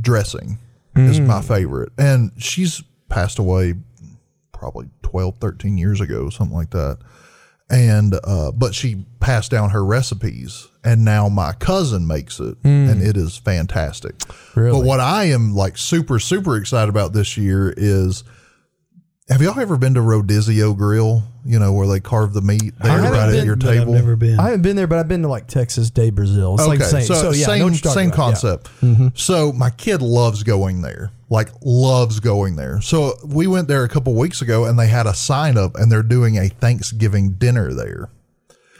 dressing 0.00 0.58
is 0.96 1.20
my 1.20 1.40
favorite, 1.40 1.92
and 1.96 2.30
she's 2.36 2.82
passed 3.08 3.38
away 3.38 3.74
probably 4.52 4.88
12, 5.02 5.36
13 5.40 5.78
years 5.78 6.00
ago, 6.00 6.28
something 6.28 6.54
like 6.56 6.70
that. 6.70 6.98
And 7.70 8.18
uh, 8.24 8.50
but 8.50 8.74
she 8.74 9.06
passed 9.20 9.52
down 9.52 9.70
her 9.70 9.84
recipes, 9.84 10.66
and 10.82 11.04
now 11.04 11.28
my 11.28 11.52
cousin 11.52 12.04
makes 12.06 12.40
it, 12.40 12.56
and 12.64 13.00
it 13.00 13.16
is 13.16 13.36
fantastic. 13.38 14.16
Really? 14.56 14.80
But 14.80 14.86
what 14.86 14.98
I 14.98 15.26
am 15.26 15.54
like 15.54 15.78
super 15.78 16.18
super 16.18 16.56
excited 16.56 16.88
about 16.88 17.12
this 17.12 17.36
year 17.36 17.72
is. 17.76 18.24
Have 19.28 19.40
y'all 19.40 19.60
ever 19.60 19.76
been 19.76 19.94
to 19.94 20.00
Rodizio 20.00 20.76
Grill? 20.76 21.22
You 21.44 21.60
know 21.60 21.72
where 21.72 21.86
they 21.86 22.00
carve 22.00 22.32
the 22.32 22.40
meat 22.40 22.74
there 22.82 23.00
right 23.00 23.30
been, 23.30 23.38
at 23.38 23.46
your 23.46 23.54
but 23.54 23.68
I've 23.68 23.78
table. 23.78 23.92
never 23.92 24.16
been. 24.16 24.40
I 24.40 24.46
haven't 24.46 24.62
been 24.62 24.74
there, 24.74 24.88
but 24.88 24.98
I've 24.98 25.06
been 25.06 25.22
to 25.22 25.28
like 25.28 25.46
Texas 25.46 25.88
de 25.88 26.10
Brazil. 26.10 26.56
It's 26.56 26.66
like 26.66 26.80
the 26.80 26.86
same. 26.86 27.02
So, 27.04 27.30
yeah, 27.30 27.46
same 27.46 27.62
what 27.62 27.72
you're 27.72 27.78
talking 27.78 27.92
same 27.92 28.08
about. 28.08 28.42
Yeah. 28.42 28.56
concept. 28.82 29.20
So 29.20 29.52
my 29.52 29.70
kid 29.70 30.02
loves 30.02 30.42
going 30.42 30.82
there, 30.82 31.12
like 31.30 31.48
loves 31.62 32.20
going 32.20 32.56
there. 32.56 32.80
So 32.80 33.14
we 33.24 33.46
went 33.46 33.68
there 33.68 33.84
a 33.84 33.88
couple 33.88 34.14
weeks 34.14 34.42
ago, 34.42 34.64
and 34.66 34.78
they 34.78 34.88
had 34.88 35.06
a 35.06 35.14
sign 35.14 35.56
up, 35.56 35.76
and 35.76 35.90
they're 35.90 36.02
doing 36.02 36.36
a 36.36 36.48
Thanksgiving 36.48 37.34
dinner 37.34 37.72
there. 37.72 38.10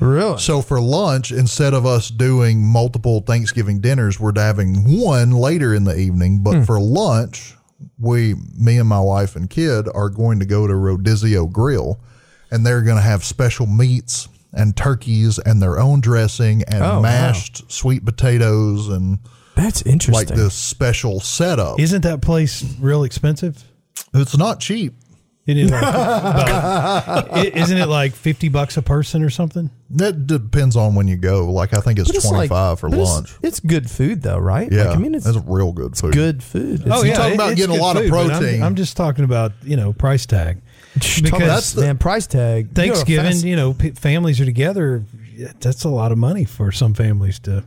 Really? 0.01 0.39
So 0.39 0.61
for 0.61 0.81
lunch, 0.81 1.31
instead 1.31 1.75
of 1.75 1.87
us 1.87 2.11
doing 2.11 2.63
multiple 2.63 3.21
Thanksgiving 3.21 3.81
dinners, 3.81 4.19
we're 4.19 4.33
having 4.35 5.01
one 5.01 5.31
later 5.31 5.75
in 5.75 5.85
the 5.85 5.97
evening. 5.97 6.43
But 6.43 6.57
hmm. 6.57 6.63
for 6.63 6.81
lunch, 6.81 7.55
we, 7.99 8.35
me 8.59 8.79
and 8.79 8.89
my 8.89 9.01
wife 9.01 9.37
and 9.37 9.49
kid, 9.49 9.87
are 9.95 10.09
going 10.09 10.41
to 10.41 10.47
go 10.47 10.67
to 10.67 10.73
Rodizio 10.73 11.51
Grill, 11.51 12.01
and 12.51 12.67
they're 12.67 12.83
going 12.83 12.97
to 12.97 13.03
have 13.03 13.23
special 13.25 13.67
meats 13.67 14.29
and 14.53 14.77
turkeys 14.77 15.39
and 15.39 15.63
their 15.63 15.79
own 15.79 16.01
dressing 16.01 16.65
and 16.65 16.83
Oh, 16.83 16.97
wow. 16.97 17.01
mashed 17.03 17.71
sweet 17.71 18.05
potatoes 18.05 18.89
and 18.89 19.21
That's 19.63 19.83
interesting. 19.83 20.15
like 20.15 20.29
this 20.29 20.55
special 20.55 21.21
setup. 21.21 21.79
Isn't 21.81 22.03
that 22.03 22.23
place 22.23 22.63
real 22.81 23.05
expensive? 23.05 23.63
It's 24.15 24.37
not 24.37 24.61
cheap. 24.61 24.95
It 25.47 25.57
is 25.57 25.71
like, 25.71 25.83
isn't 27.57 27.77
it 27.79 27.87
like 27.89 28.13
fifty 28.15 28.49
bucks 28.49 28.77
a 28.77 28.83
person 28.83 29.23
or 29.25 29.31
something? 29.31 29.71
That 29.91 30.27
depends 30.27 30.77
on 30.77 30.95
when 30.95 31.09
you 31.09 31.17
go. 31.17 31.51
Like 31.51 31.75
I 31.75 31.81
think 31.81 31.99
it's 31.99 32.09
But 32.09 32.17
it's 32.17 32.29
twenty 32.29 32.49
like- 32.49 32.79
for 32.79 32.89
but 32.89 32.99
it's- 32.99 33.09
lunch. 33.15 33.35
It's, 33.43 33.59
good 33.61 33.91
food, 33.91 34.23
though, 34.23 34.39
right? 34.39 34.71
Yeah, 34.71 34.85
Like, 34.85 34.97
I 34.97 35.01
mean, 35.01 35.15
it's 35.15 35.27
it's 35.27 35.39
real 35.47 35.73
good 35.73 35.97
food. 35.97 36.13
good 36.13 36.43
food. 36.43 36.81
It's, 36.83 36.91
Oh 36.91 37.03
you 37.03 37.11
yeah, 37.11 37.17
talking 37.17 37.35
about 37.35 37.57
getting 37.57 37.75
a 37.75 37.79
good 37.79 37.83
lot 37.83 37.97
of 37.97 38.03
food, 38.03 38.11
but 38.13 38.19
I'm- 38.19 38.29
protein. 38.41 38.63
I'm, 38.63 38.75
just 38.77 38.97
talking 38.97 39.25
about 39.25 39.53
you 39.63 39.77
know 39.77 39.93
price 39.93 40.27
tag. 40.27 40.61
Because 40.95 41.31
that's 41.39 41.77
man 41.77 41.99
price 41.99 42.27
tag. 42.27 42.67
You 42.67 42.71
go 42.75 42.75
Thanksgiving, 42.83 43.33
fast- 43.33 43.45
you 43.45 43.57
know, 43.57 43.73
p- 43.75 43.91
families 43.91 44.41
are 44.41 44.45
together. 44.45 45.05
That's 45.61 45.85
a 45.85 45.89
lot 45.89 46.13
of 46.13 46.19
money 46.19 46.45
for 46.45 46.71
some 46.71 46.95
families 46.95 47.39
to 47.41 47.65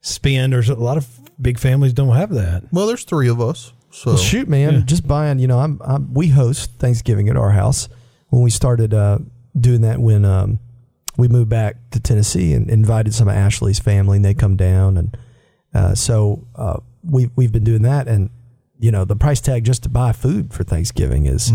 spend. 0.00 0.52
There's 0.52 0.68
a 0.68 0.74
lot 0.74 0.96
of 0.96 1.06
big 1.40 1.58
families 1.58 1.92
don't 1.92 2.14
have 2.14 2.30
that. 2.30 2.64
Well, 2.72 2.86
there's 2.86 3.04
three 3.04 3.28
of 3.28 3.40
us. 3.40 3.72
So 3.90 4.10
Well, 4.12 4.18
shoot, 4.18 4.48
man, 4.48 4.86
just 4.86 5.06
buying. 5.06 5.38
You 5.38 5.46
know, 5.46 5.58
I'm, 5.58 5.80
I'm 5.84 6.12
we 6.12 6.28
host 6.28 6.72
Thanksgiving 6.78 7.28
at 7.28 7.36
our 7.36 7.50
house. 7.50 7.88
When 8.28 8.42
we 8.42 8.50
started 8.50 8.92
uh, 8.92 9.18
doing 9.58 9.82
that, 9.82 10.00
when 10.00 10.24
um, 10.24 10.58
we 11.16 11.28
moved 11.28 11.48
back 11.48 11.76
to 11.92 12.00
Tennessee 12.00 12.52
and 12.52 12.68
invited 12.68 13.14
some 13.14 13.28
of 13.28 13.34
Ashley's 13.34 13.78
family, 13.78 14.16
and 14.16 14.24
they 14.24 14.34
come 14.34 14.56
down, 14.56 14.96
and 14.98 15.16
uh, 15.72 15.94
so 15.94 16.46
uh, 16.56 16.80
we've 17.02 17.30
we've 17.36 17.52
been 17.52 17.64
doing 17.64 17.82
that, 17.82 18.08
and 18.08 18.30
you 18.78 18.90
know, 18.90 19.04
the 19.04 19.16
price 19.16 19.40
tag 19.40 19.64
just 19.64 19.82
to 19.84 19.88
buy 19.88 20.12
food 20.12 20.52
for 20.52 20.64
Thanksgiving 20.64 21.26
is 21.26 21.50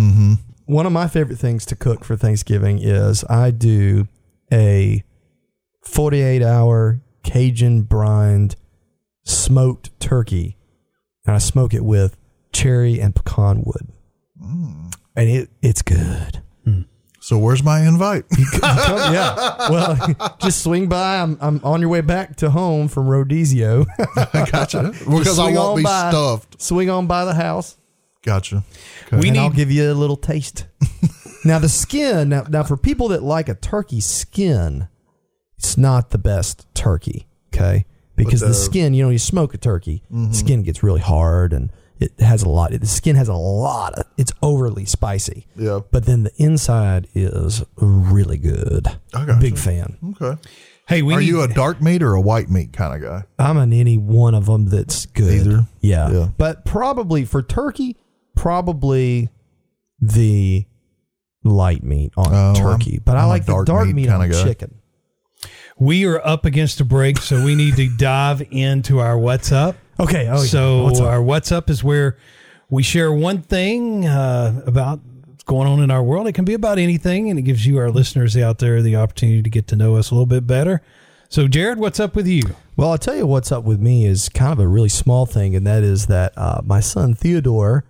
one 0.66 0.86
of 0.86 0.92
my 0.92 1.08
favorite 1.08 1.38
things 1.38 1.66
to 1.68 1.76
cook 1.76 2.04
for 2.04 2.16
Thanksgiving. 2.16 2.80
Is 2.80 3.24
I 3.30 3.52
do 3.52 4.08
a 4.52 5.04
48 5.84 6.42
hour 6.42 7.02
Cajun 7.24 7.84
brined 7.84 8.56
smoked 9.32 9.98
turkey, 10.00 10.58
and 11.26 11.36
I 11.36 11.40
smoke 11.40 11.74
it 11.74 11.84
with 11.84 12.18
cherry 12.52 13.00
and 13.00 13.16
pecan 13.16 13.64
wood, 13.66 13.88
mm. 14.42 14.94
and 15.16 15.30
it 15.30 15.50
it's 15.62 15.82
good. 15.82 16.42
Mm. 16.68 16.86
so 17.20 17.38
where's 17.38 17.64
my 17.64 17.82
invite? 17.82 18.26
Come- 18.60 19.14
yeah, 19.14 19.70
well, 19.70 20.38
just 20.42 20.64
swing 20.64 20.88
by. 20.88 21.18
I'm 21.18 21.38
I'm 21.42 21.62
on 21.64 21.82
your 21.82 21.90
way 21.90 22.02
back 22.02 22.36
to 22.38 22.50
home 22.50 22.88
from 22.88 23.08
Rodizio. 23.08 23.86
gotcha. 24.52 24.92
Because 24.94 25.40
I 25.40 25.46
swing 25.46 25.56
won't 25.56 25.70
on 25.70 25.78
be 25.78 25.84
by. 25.84 26.10
stuffed. 26.12 26.62
swing 26.62 26.90
on 26.90 27.08
by 27.08 27.26
the 27.26 27.34
house. 27.34 27.78
Gotcha. 28.24 28.64
We 29.12 29.30
and 29.30 29.38
I'll 29.40 29.50
give 29.50 29.72
you 29.72 29.92
a 29.92 29.96
little 29.96 30.18
taste. 30.18 30.68
now 31.44 31.58
the 31.58 31.68
skin. 31.70 32.30
Now, 32.30 32.44
now 32.48 32.62
for 32.62 32.78
people 32.78 33.08
that 33.08 33.24
like 33.24 33.50
a 33.50 33.56
turkey 33.56 34.00
skin, 34.00 34.90
it's 35.58 35.76
not 35.76 36.12
the 36.12 36.20
best 36.20 36.68
turkey. 36.76 37.28
Okay, 37.54 37.86
because 38.16 38.42
the, 38.42 38.48
the- 38.48 38.54
skin, 38.54 38.94
you 38.94 39.04
know, 39.04 39.10
you 39.10 39.20
smoke 39.20 39.54
a 39.54 39.58
turkey, 39.58 40.04
mm-hmm. 40.12 40.32
skin 40.32 40.64
gets 40.64 40.84
really 40.84 41.02
hard 41.02 41.54
and 41.54 41.72
it 42.00 42.20
has 42.20 42.42
a 42.42 42.50
lot. 42.50 42.72
The 42.72 42.86
skin 42.88 43.16
has 43.16 43.28
a 43.28 43.36
lot. 43.36 43.94
Of, 43.94 44.06
it's 44.18 44.32
overly 44.42 44.86
spicy. 44.86 45.46
Yeah. 45.56 45.82
But 45.92 46.06
then 46.06 46.24
the 46.24 46.32
inside 46.38 47.08
is 47.14 47.64
really 47.78 48.38
good. 48.40 48.88
I 49.14 49.26
gotcha. 49.26 49.40
Big 49.40 49.58
fan. 49.58 49.98
Okay. 50.20 50.42
Hey, 50.88 51.04
we 51.04 51.14
Are 51.14 51.20
need, 51.20 51.28
you 51.28 51.42
a 51.44 51.48
dark 51.48 51.80
meat 51.80 52.02
or 52.02 52.16
a 52.16 52.22
white 52.22 52.50
meat 52.50 52.74
kind 52.74 52.96
of 52.96 53.08
guy? 53.08 53.24
I'm 53.38 53.58
an 53.58 53.72
any 53.72 53.98
one 54.00 54.34
of 54.34 54.48
them 54.48 54.66
that's 54.66 55.06
good. 55.06 55.46
Either? 55.48 55.68
Yeah. 55.80 56.12
Yeah. 56.12 56.28
But 56.38 56.66
probably 56.66 57.24
for 57.24 57.44
turkey, 57.44 57.98
probably 58.36 59.30
the 60.00 60.66
light 61.44 61.84
meat 61.84 62.14
on 62.18 62.28
Oh, 62.34 62.54
turkey. 62.60 62.94
I'm- 62.94 63.02
but 63.06 63.16
I 63.16 63.20
I'm 63.22 63.26
a 63.26 63.30
like 63.30 63.46
the 63.46 63.54
dark 63.54 63.68
dark 63.68 63.88
meat 63.88 63.96
meat, 63.96 64.08
kinda 64.08 64.22
on 64.26 64.30
guy. 64.32 64.44
chicken. 64.44 64.81
We 65.82 66.06
are 66.06 66.24
up 66.24 66.46
against 66.46 66.80
a 66.80 66.86
break, 66.86 67.18
so 67.18 67.44
we 67.44 67.56
need 67.56 67.76
to 67.76 67.90
dive 67.90 68.44
into 68.52 69.00
our 69.00 69.18
what's 69.18 69.52
up. 69.52 69.76
Okay. 70.00 70.28
Oh, 70.30 70.40
yeah. 70.40 70.46
so 70.48 70.84
What's 70.84 71.00
our 71.00 71.24
what's 71.24 71.52
up 71.52 71.72
is 71.72 71.84
where 71.84 72.18
we 72.70 72.84
share 72.84 73.12
one 73.12 73.42
thing 73.42 74.06
uh, 74.06 74.62
about 74.68 75.00
what's 75.26 75.44
going 75.44 75.68
on 75.68 75.82
in 75.82 75.90
our 75.90 76.04
world. 76.04 76.28
It 76.28 76.34
can 76.34 76.46
be 76.46 76.54
about 76.54 76.78
anything, 76.78 77.32
and 77.32 77.40
it 77.40 77.42
gives 77.42 77.66
you, 77.66 77.80
our 77.80 77.90
listeners 77.90 78.38
out 78.38 78.60
there, 78.60 78.84
the 78.84 78.96
opportunity 78.96 79.42
to 79.42 79.50
get 79.50 79.66
to 79.70 79.76
know 79.76 79.96
us 79.96 80.12
a 80.12 80.14
little 80.14 80.28
bit 80.28 80.46
better. 80.46 80.84
So, 81.30 81.48
Jared, 81.48 81.80
what's 81.80 82.00
up 82.00 82.16
with 82.16 82.28
you? 82.28 82.44
Well, 82.78 82.92
I'll 82.92 83.00
tell 83.00 83.16
you 83.16 83.26
what's 83.26 83.52
up 83.52 83.64
with 83.64 83.80
me 83.80 84.06
is 84.06 84.30
kind 84.30 84.54
of 84.54 84.60
a 84.60 84.68
really 84.68 84.88
small 84.90 85.26
thing, 85.26 85.56
and 85.56 85.66
that 85.66 85.82
is 85.82 86.06
that 86.06 86.34
uh, 86.38 86.62
my 86.64 86.80
son 86.80 87.16
Theodore, 87.16 87.86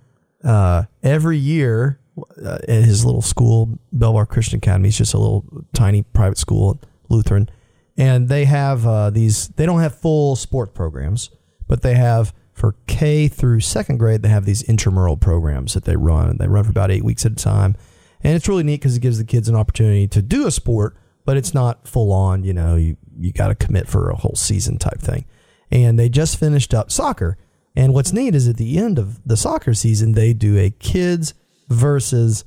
uh, 0.46 0.84
every 1.04 1.38
year 1.38 2.00
uh, 2.42 2.60
at 2.70 2.86
his 2.86 3.04
little 3.04 3.22
school, 3.22 3.80
Belvoir 3.92 4.26
Christian 4.26 4.60
Academy, 4.60 4.88
it's 4.88 4.98
just 4.98 5.14
a 5.14 5.18
little 5.18 5.44
tiny 5.74 6.04
private 6.04 6.38
school, 6.38 6.80
Lutheran, 7.10 7.50
and 7.98 8.30
they 8.30 8.46
have 8.46 8.86
uh, 8.86 9.10
these. 9.10 9.50
They 9.50 9.66
don't 9.66 9.82
have 9.82 9.96
full 9.96 10.36
sport 10.36 10.74
programs, 10.74 11.30
but 11.68 11.82
they 11.82 11.96
have 11.96 12.34
for 12.54 12.76
K 12.88 13.28
through 13.28 13.62
second 13.62 13.98
grade. 13.98 14.22
They 14.22 14.30
have 14.30 14.46
these 14.46 14.64
intramural 14.64 15.18
programs 15.18 15.74
that 15.74 15.86
they 15.86 15.96
run. 15.96 16.38
They 16.38 16.48
run 16.48 16.64
for 16.64 16.70
about 16.70 16.92
eight 16.92 17.04
weeks 17.04 17.26
at 17.26 17.34
a 17.34 17.36
time, 17.36 17.76
and 18.24 18.36
it's 18.36 18.48
really 18.48 18.64
neat 18.64 18.82
because 18.82 18.98
it 18.98 19.02
gives 19.02 19.18
the 19.18 19.26
kids 19.26 19.50
an 19.50 19.56
opportunity 19.56 20.08
to 20.10 20.22
do 20.22 20.48
a 20.48 20.52
sport, 20.52 20.98
but 21.26 21.38
it's 21.38 21.54
not 21.54 21.88
full 21.88 22.12
on. 22.12 22.44
You 22.44 22.54
know, 22.54 22.76
you 22.76 22.98
you 23.18 23.32
got 23.32 23.48
to 23.48 23.56
commit 23.56 23.88
for 23.88 24.10
a 24.10 24.16
whole 24.16 24.36
season 24.36 24.78
type 24.78 25.00
thing. 25.00 25.26
And 25.72 25.98
they 25.98 26.10
just 26.10 26.38
finished 26.38 26.74
up 26.74 26.92
soccer. 26.92 27.38
And 27.76 27.94
what's 27.94 28.12
neat 28.12 28.36
is 28.36 28.48
at 28.48 28.58
the 28.58 28.78
end 28.78 29.00
of 29.00 29.26
the 29.26 29.38
soccer 29.38 29.74
season, 29.74 30.12
they 30.12 30.34
do 30.34 30.58
a 30.58 30.70
kids 30.70 31.34
versus 31.70 32.44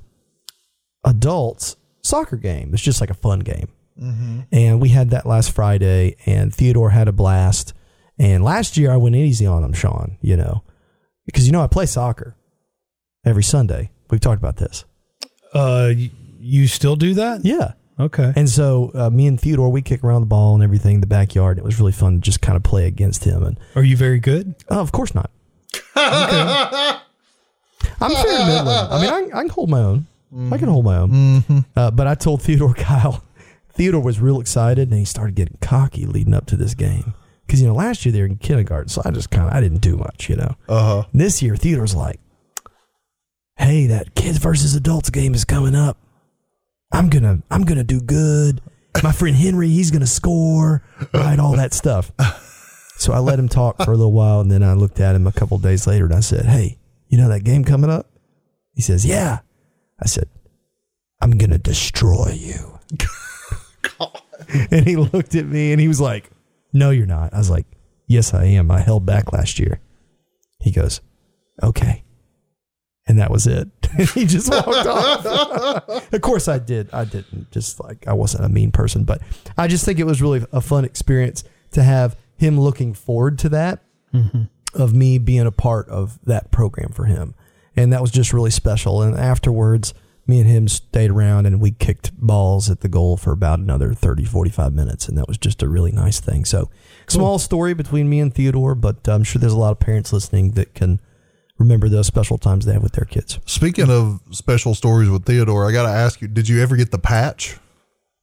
adults 1.04 1.76
soccer 2.02 2.36
game. 2.36 2.74
It's 2.74 2.82
just 2.82 3.00
like 3.00 3.10
a 3.10 3.14
fun 3.14 3.40
game. 3.40 3.68
And 3.96 4.80
we 4.80 4.88
had 4.90 5.10
that 5.10 5.26
last 5.26 5.52
Friday, 5.52 6.16
and 6.26 6.52
Theodore 6.54 6.90
had 6.90 7.08
a 7.08 7.12
blast. 7.12 7.72
And 8.18 8.44
last 8.44 8.76
year 8.76 8.92
I 8.92 8.96
went 8.96 9.16
easy 9.16 9.46
on 9.46 9.64
him, 9.64 9.72
Sean, 9.72 10.18
you 10.20 10.36
know, 10.36 10.62
because 11.26 11.46
you 11.46 11.52
know 11.52 11.62
I 11.62 11.66
play 11.68 11.86
soccer 11.86 12.36
every 13.24 13.42
Sunday. 13.42 13.90
We've 14.10 14.20
talked 14.20 14.38
about 14.38 14.56
this. 14.56 14.84
Uh, 15.52 15.92
you 16.40 16.66
still 16.66 16.96
do 16.96 17.14
that? 17.14 17.44
Yeah. 17.44 17.72
Okay. 17.98 18.32
And 18.34 18.48
so 18.50 18.90
uh, 18.94 19.10
me 19.10 19.26
and 19.28 19.40
Theodore, 19.40 19.70
we 19.70 19.80
kick 19.80 20.02
around 20.02 20.22
the 20.22 20.26
ball 20.26 20.54
and 20.54 20.64
everything 20.64 20.96
in 20.96 21.00
the 21.00 21.06
backyard. 21.06 21.58
It 21.58 21.64
was 21.64 21.78
really 21.78 21.92
fun 21.92 22.14
to 22.14 22.20
just 22.20 22.40
kind 22.40 22.56
of 22.56 22.62
play 22.64 22.86
against 22.86 23.24
him. 23.24 23.42
And 23.44 23.58
Are 23.76 23.84
you 23.84 23.96
very 23.96 24.18
good? 24.18 24.54
uh, 24.70 24.80
of 24.80 24.90
course 24.92 25.14
not. 25.14 25.30
I'm 25.96 27.00
fair 28.10 28.46
middling. 28.46 28.90
I 28.90 29.00
mean, 29.00 29.10
I, 29.10 29.38
I 29.38 29.42
can 29.42 29.48
hold 29.48 29.70
my 29.70 29.80
own. 29.80 30.06
I 30.52 30.58
can 30.58 30.66
hold 30.68 30.84
my 30.84 30.96
own. 30.98 31.64
Uh, 31.76 31.92
but 31.92 32.08
I 32.08 32.16
told 32.16 32.42
Theodore 32.42 32.74
Kyle, 32.78 33.22
Theodore 33.76 34.02
was 34.02 34.20
real 34.20 34.40
excited 34.40 34.90
and 34.90 34.98
he 34.98 35.04
started 35.04 35.34
getting 35.34 35.58
cocky 35.60 36.06
leading 36.06 36.34
up 36.34 36.46
to 36.46 36.56
this 36.56 36.74
game. 36.74 37.14
Because, 37.46 37.60
you 37.60 37.66
know, 37.66 37.74
last 37.74 38.04
year 38.06 38.12
they 38.12 38.20
were 38.20 38.26
in 38.26 38.36
kindergarten, 38.36 38.88
so 38.88 39.02
I 39.04 39.10
just 39.10 39.30
kind 39.30 39.48
of, 39.48 39.54
I 39.54 39.60
didn't 39.60 39.80
do 39.80 39.96
much, 39.96 40.30
you 40.30 40.36
know. 40.36 40.54
Uh 40.68 41.02
huh. 41.02 41.08
This 41.12 41.42
year, 41.42 41.56
Theodore's 41.56 41.94
like, 41.94 42.18
"Hey, 43.56 43.86
that 43.88 44.14
kids 44.14 44.38
versus 44.38 44.74
adults 44.74 45.10
game 45.10 45.34
is 45.34 45.44
coming 45.44 45.74
up. 45.74 45.98
I'm 46.90 47.10
gonna, 47.10 47.42
I'm 47.50 47.64
gonna 47.64 47.84
do 47.84 48.00
good. 48.00 48.62
My 49.02 49.12
friend 49.12 49.36
Henry, 49.36 49.68
he's 49.68 49.90
gonna 49.90 50.06
score, 50.06 50.82
right? 51.12 51.38
All 51.38 51.54
that 51.56 51.74
stuff." 51.74 52.12
So 52.96 53.12
I 53.12 53.18
let 53.18 53.38
him 53.40 53.48
talk 53.48 53.76
for 53.82 53.90
a 53.92 53.96
little 53.96 54.12
while, 54.12 54.40
and 54.40 54.50
then 54.50 54.62
I 54.62 54.72
looked 54.74 55.00
at 55.00 55.14
him 55.16 55.26
a 55.26 55.32
couple 55.32 55.58
days 55.58 55.86
later, 55.86 56.04
and 56.06 56.14
I 56.14 56.20
said, 56.20 56.46
"Hey, 56.46 56.78
you 57.08 57.18
know 57.18 57.28
that 57.28 57.44
game 57.44 57.64
coming 57.64 57.90
up?" 57.90 58.08
He 58.72 58.80
says, 58.80 59.04
"Yeah." 59.04 59.40
I 60.00 60.06
said, 60.06 60.28
"I'm 61.20 61.32
gonna 61.32 61.58
destroy 61.58 62.30
you." 62.30 62.78
and 64.70 64.86
he 64.86 64.96
looked 64.96 65.34
at 65.34 65.46
me, 65.46 65.72
and 65.72 65.80
he 65.80 65.88
was 65.88 66.00
like, 66.00 66.30
"No, 66.72 66.90
you're 66.90 67.06
not." 67.06 67.34
I 67.34 67.38
was 67.38 67.50
like, 67.50 67.66
"Yes, 68.06 68.34
I 68.34 68.44
am. 68.44 68.70
I 68.70 68.80
held 68.80 69.06
back 69.06 69.32
last 69.32 69.58
year." 69.58 69.80
He 70.64 70.70
goes, 70.70 71.02
okay. 71.62 72.02
And 73.06 73.18
that 73.18 73.30
was 73.30 73.46
it. 73.46 73.68
he 74.14 74.24
just 74.24 74.50
walked 74.50 74.68
off. 74.68 75.88
of 76.12 76.20
course 76.22 76.48
I 76.48 76.58
did. 76.58 76.88
I 76.92 77.04
didn't 77.04 77.50
just 77.50 77.78
like, 77.80 78.08
I 78.08 78.14
wasn't 78.14 78.46
a 78.46 78.48
mean 78.48 78.72
person, 78.72 79.04
but 79.04 79.20
I 79.58 79.68
just 79.68 79.84
think 79.84 79.98
it 79.98 80.06
was 80.06 80.22
really 80.22 80.44
a 80.52 80.62
fun 80.62 80.86
experience 80.86 81.44
to 81.72 81.82
have 81.82 82.16
him 82.36 82.58
looking 82.58 82.94
forward 82.94 83.38
to 83.40 83.50
that 83.50 83.80
mm-hmm. 84.12 84.44
of 84.72 84.94
me 84.94 85.18
being 85.18 85.46
a 85.46 85.52
part 85.52 85.86
of 85.90 86.18
that 86.24 86.50
program 86.50 86.92
for 86.92 87.04
him. 87.04 87.34
And 87.76 87.92
that 87.92 88.00
was 88.00 88.10
just 88.10 88.32
really 88.32 88.50
special. 88.50 89.02
And 89.02 89.18
afterwards, 89.18 89.92
me 90.26 90.40
and 90.40 90.48
him 90.48 90.68
stayed 90.68 91.10
around 91.10 91.46
and 91.46 91.60
we 91.60 91.70
kicked 91.70 92.16
balls 92.18 92.70
at 92.70 92.80
the 92.80 92.88
goal 92.88 93.16
for 93.16 93.32
about 93.32 93.58
another 93.58 93.92
30, 93.92 94.24
45 94.24 94.72
minutes. 94.72 95.08
And 95.08 95.18
that 95.18 95.28
was 95.28 95.38
just 95.38 95.62
a 95.62 95.68
really 95.68 95.92
nice 95.92 96.20
thing. 96.20 96.44
So, 96.44 96.70
small 97.08 97.38
story 97.38 97.74
between 97.74 98.08
me 98.08 98.20
and 98.20 98.34
Theodore, 98.34 98.74
but 98.74 99.06
I'm 99.08 99.24
sure 99.24 99.38
there's 99.38 99.52
a 99.52 99.58
lot 99.58 99.72
of 99.72 99.80
parents 99.80 100.12
listening 100.12 100.52
that 100.52 100.74
can 100.74 101.00
remember 101.58 101.88
those 101.88 102.06
special 102.06 102.38
times 102.38 102.64
they 102.64 102.72
have 102.72 102.82
with 102.82 102.92
their 102.92 103.04
kids. 103.04 103.38
Speaking 103.46 103.90
of 103.90 104.20
special 104.30 104.74
stories 104.74 105.10
with 105.10 105.24
Theodore, 105.24 105.68
I 105.68 105.72
got 105.72 105.84
to 105.84 105.92
ask 105.96 106.20
you: 106.20 106.28
Did 106.28 106.48
you 106.48 106.62
ever 106.62 106.76
get 106.76 106.90
the 106.90 106.98
patch? 106.98 107.58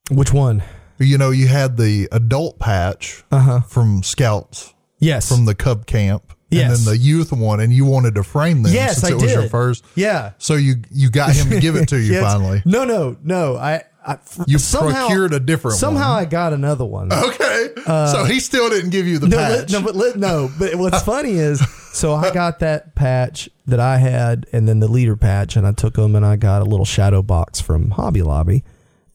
Which 0.10 0.34
one? 0.34 0.64
You 0.98 1.18
know, 1.18 1.32
you 1.32 1.48
had 1.48 1.78
the 1.78 2.08
adult 2.12 2.60
patch 2.60 3.24
uh-huh. 3.32 3.62
from 3.62 4.04
Scouts 4.04 4.74
Yes. 5.00 5.28
from 5.28 5.46
the 5.46 5.56
Cub 5.56 5.88
Camp, 5.88 6.34
and 6.52 6.72
then 6.74 6.84
the 6.86 6.98
youth 6.98 7.32
one, 7.32 7.60
and 7.60 7.72
you 7.72 7.86
wanted 7.86 8.16
to 8.16 8.24
frame 8.24 8.64
them 8.64 8.74
yes, 8.74 8.96
since 9.02 9.06
I 9.06 9.10
it 9.10 9.14
was 9.16 9.24
did. 9.24 9.32
your 9.40 9.50
first. 9.50 9.84
Yeah. 9.96 10.34
So 10.38 10.56
you 10.56 10.76
you 10.92 11.10
got 11.10 11.34
him 11.36 11.50
to 11.50 11.60
give 11.60 11.76
it 11.76 11.88
to 11.90 11.98
you 12.00 12.14
Yes. 12.14 12.24
finally. 12.24 12.62
No, 12.66 12.84
no, 12.84 13.18
no. 13.24 13.56
I, 13.58 13.84
I 14.06 14.18
You 14.48 14.58
somehow, 14.58 15.06
procured 15.08 15.34
a 15.34 15.40
different 15.40 15.78
Somehow 15.78 16.16
one. 16.16 16.24
I 16.24 16.26
got 16.26 16.54
another 16.54 16.86
one. 16.86 17.12
Okay, 17.14 17.68
so 17.86 18.26
he 18.26 18.40
still 18.40 18.70
didn't 18.70 18.90
give 18.90 19.06
you 19.08 19.20
the 19.20 19.28
no, 19.28 19.38
patch. 19.38 19.70
li- 19.72 19.80
no, 19.80 19.86
but 19.86 19.96
li- 19.96 20.14
no. 20.16 20.52
But 20.58 20.76
what's 20.76 21.02
funny 21.04 21.34
is, 21.34 21.60
so 21.94 22.14
I 22.16 22.32
got 22.34 22.60
that 22.60 22.96
patch 22.96 23.48
that 23.68 23.80
I 23.80 23.98
had, 23.98 24.48
and 24.52 24.68
then 24.68 24.80
the 24.80 24.88
leader 24.88 25.16
patch, 25.16 25.56
and 25.56 25.66
I 25.68 25.72
took 25.72 25.94
them 25.96 26.16
and 26.16 26.26
I 26.26 26.36
got 26.36 26.62
a 26.62 26.66
little 26.66 26.86
shadow 26.86 27.22
box 27.22 27.62
from 27.62 27.92
Hobby 27.92 28.22
Lobby, 28.24 28.64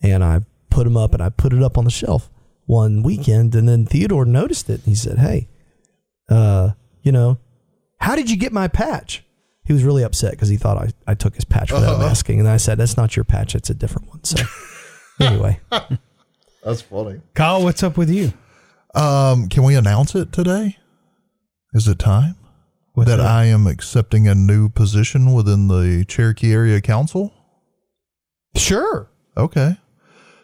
and 0.02 0.22
I 0.24 0.40
put 0.70 0.84
them 0.84 0.96
up 0.96 1.12
and 1.14 1.22
I 1.22 1.30
put 1.30 1.52
it 1.52 1.62
up 1.62 1.76
on 1.76 1.84
the 1.84 1.90
shelf 1.90 2.30
one 2.66 3.02
weekend, 3.02 3.54
and 3.56 3.68
then 3.68 3.86
Theodore 3.86 4.24
noticed 4.24 4.68
it. 4.70 4.74
And 4.80 4.84
he 4.86 4.94
said, 4.94 5.18
"Hey, 5.18 5.48
uh, 6.28 6.70
you 7.06 7.12
know, 7.12 7.38
how 7.98 8.14
did 8.16 8.30
you 8.30 8.36
get 8.36 8.52
my 8.52 8.68
patch?" 8.68 9.24
He 9.64 9.72
was 9.72 9.82
really 9.82 10.02
upset 10.04 10.32
because 10.32 10.48
he 10.48 10.56
thought 10.56 10.76
I, 10.76 10.90
I 11.06 11.14
took 11.14 11.34
his 11.34 11.44
patch 11.44 11.72
without 11.72 12.00
asking, 12.02 12.40
and 12.40 12.48
I 12.48 12.58
said, 12.58 12.78
"That's 12.78 12.96
not 12.96 13.16
your 13.16 13.24
patch; 13.24 13.54
it's 13.54 13.70
a 13.70 13.74
different 13.74 14.08
one." 14.08 14.22
So, 14.24 14.44
anyway, 15.20 15.60
That's 16.62 16.82
funny. 16.82 17.20
Kyle, 17.34 17.62
what's 17.62 17.82
up 17.82 17.96
with 17.96 18.10
you? 18.10 18.32
Um, 18.94 19.48
can 19.48 19.62
we 19.62 19.76
announce 19.76 20.14
it 20.14 20.32
today? 20.32 20.76
Is 21.72 21.86
it 21.86 21.98
time? 21.98 22.34
What's 22.94 23.10
that, 23.10 23.20
I 23.20 23.44
am 23.44 23.66
accepting 23.66 24.26
a 24.26 24.34
new 24.34 24.70
position 24.70 25.32
within 25.32 25.68
the 25.68 26.04
Cherokee 26.08 26.52
Area 26.52 26.80
Council. 26.80 27.32
Sure. 28.56 29.10
Okay. 29.36 29.76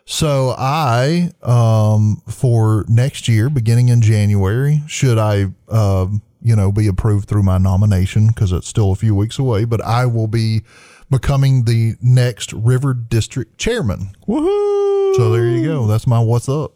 So 0.05 0.55
I, 0.59 1.31
um, 1.43 2.23
for 2.29 2.85
next 2.89 3.27
year, 3.27 3.49
beginning 3.49 3.89
in 3.89 4.03
January, 4.03 4.83
should 4.87 5.17
I, 5.17 5.47
um, 5.69 6.21
you 6.43 6.57
know, 6.57 6.73
be 6.73 6.87
approved 6.89 7.29
through 7.29 7.43
my 7.43 7.59
nomination 7.59 8.29
because 8.29 8.53
it's 8.53 8.69
still 8.69 8.93
a 8.93 8.97
few 8.97 9.15
weeks 9.15 9.39
away, 9.39 9.65
but 9.65 9.81
I 9.81 10.07
will 10.07 10.27
be 10.29 10.63
becoming 11.11 11.65
the 11.65 11.95
next 12.01 12.53
River 12.53 12.95
District 12.95 13.59
Chairman. 13.59 14.15
Woohoo! 14.27 15.15
So 15.17 15.31
there 15.33 15.47
you 15.47 15.65
go. 15.65 15.87
That's 15.87 16.07
my 16.07 16.21
what's 16.21 16.49
up. 16.49 16.73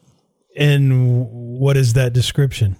And 0.57 1.29
what 1.31 1.77
is 1.77 1.95
that 1.95 2.13
description? 2.13 2.77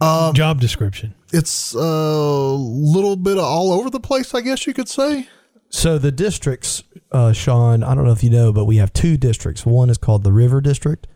Um, 0.00 0.32
Job 0.34 0.60
description. 0.60 1.14
it's 1.32 1.74
a 1.74 1.78
little 1.80 3.16
bit 3.16 3.36
all 3.36 3.72
over 3.72 3.90
the 3.90 4.00
place, 4.00 4.32
I 4.34 4.40
guess 4.42 4.66
you 4.66 4.72
could 4.72 4.88
say. 4.88 5.28
So 5.70 5.98
the 5.98 6.12
districts, 6.12 6.84
uh, 7.12 7.32
Sean, 7.32 7.82
I 7.82 7.94
don't 7.94 8.04
know 8.04 8.12
if 8.12 8.22
you 8.22 8.30
know, 8.30 8.52
but 8.52 8.64
we 8.64 8.76
have 8.76 8.92
two 8.92 9.16
districts. 9.16 9.66
One 9.66 9.90
is 9.90 9.98
called 9.98 10.22
the 10.22 10.32
River 10.32 10.60
District, 10.60 11.06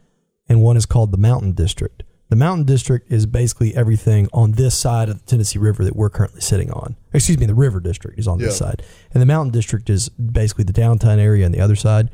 and 0.48 0.60
one 0.60 0.76
is 0.76 0.84
called 0.84 1.12
the 1.12 1.16
Mountain 1.16 1.52
District. 1.52 2.02
The 2.32 2.36
Mountain 2.36 2.64
District 2.64 3.12
is 3.12 3.26
basically 3.26 3.76
everything 3.76 4.26
on 4.32 4.52
this 4.52 4.74
side 4.74 5.10
of 5.10 5.18
the 5.18 5.24
Tennessee 5.26 5.58
River 5.58 5.84
that 5.84 5.94
we're 5.94 6.08
currently 6.08 6.40
sitting 6.40 6.70
on. 6.70 6.96
Excuse 7.12 7.36
me, 7.36 7.44
the 7.44 7.54
River 7.54 7.78
District 7.78 8.18
is 8.18 8.26
on 8.26 8.38
this 8.38 8.56
side, 8.56 8.82
and 9.12 9.20
the 9.20 9.26
Mountain 9.26 9.52
District 9.52 9.90
is 9.90 10.08
basically 10.08 10.64
the 10.64 10.72
downtown 10.72 11.18
area 11.18 11.44
on 11.44 11.52
the 11.52 11.60
other 11.60 11.76
side. 11.76 12.08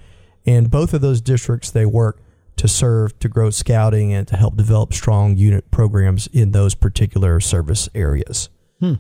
And 0.44 0.72
both 0.72 0.92
of 0.92 1.02
those 1.02 1.20
districts, 1.20 1.70
they 1.70 1.86
work 1.86 2.20
to 2.56 2.66
serve 2.66 3.16
to 3.20 3.28
grow 3.28 3.50
scouting 3.50 4.12
and 4.12 4.26
to 4.26 4.36
help 4.36 4.56
develop 4.56 4.92
strong 4.92 5.36
unit 5.36 5.70
programs 5.70 6.26
in 6.26 6.50
those 6.50 6.74
particular 6.74 7.38
service 7.38 7.88
areas. 7.94 8.48
Hmm. 8.80 8.94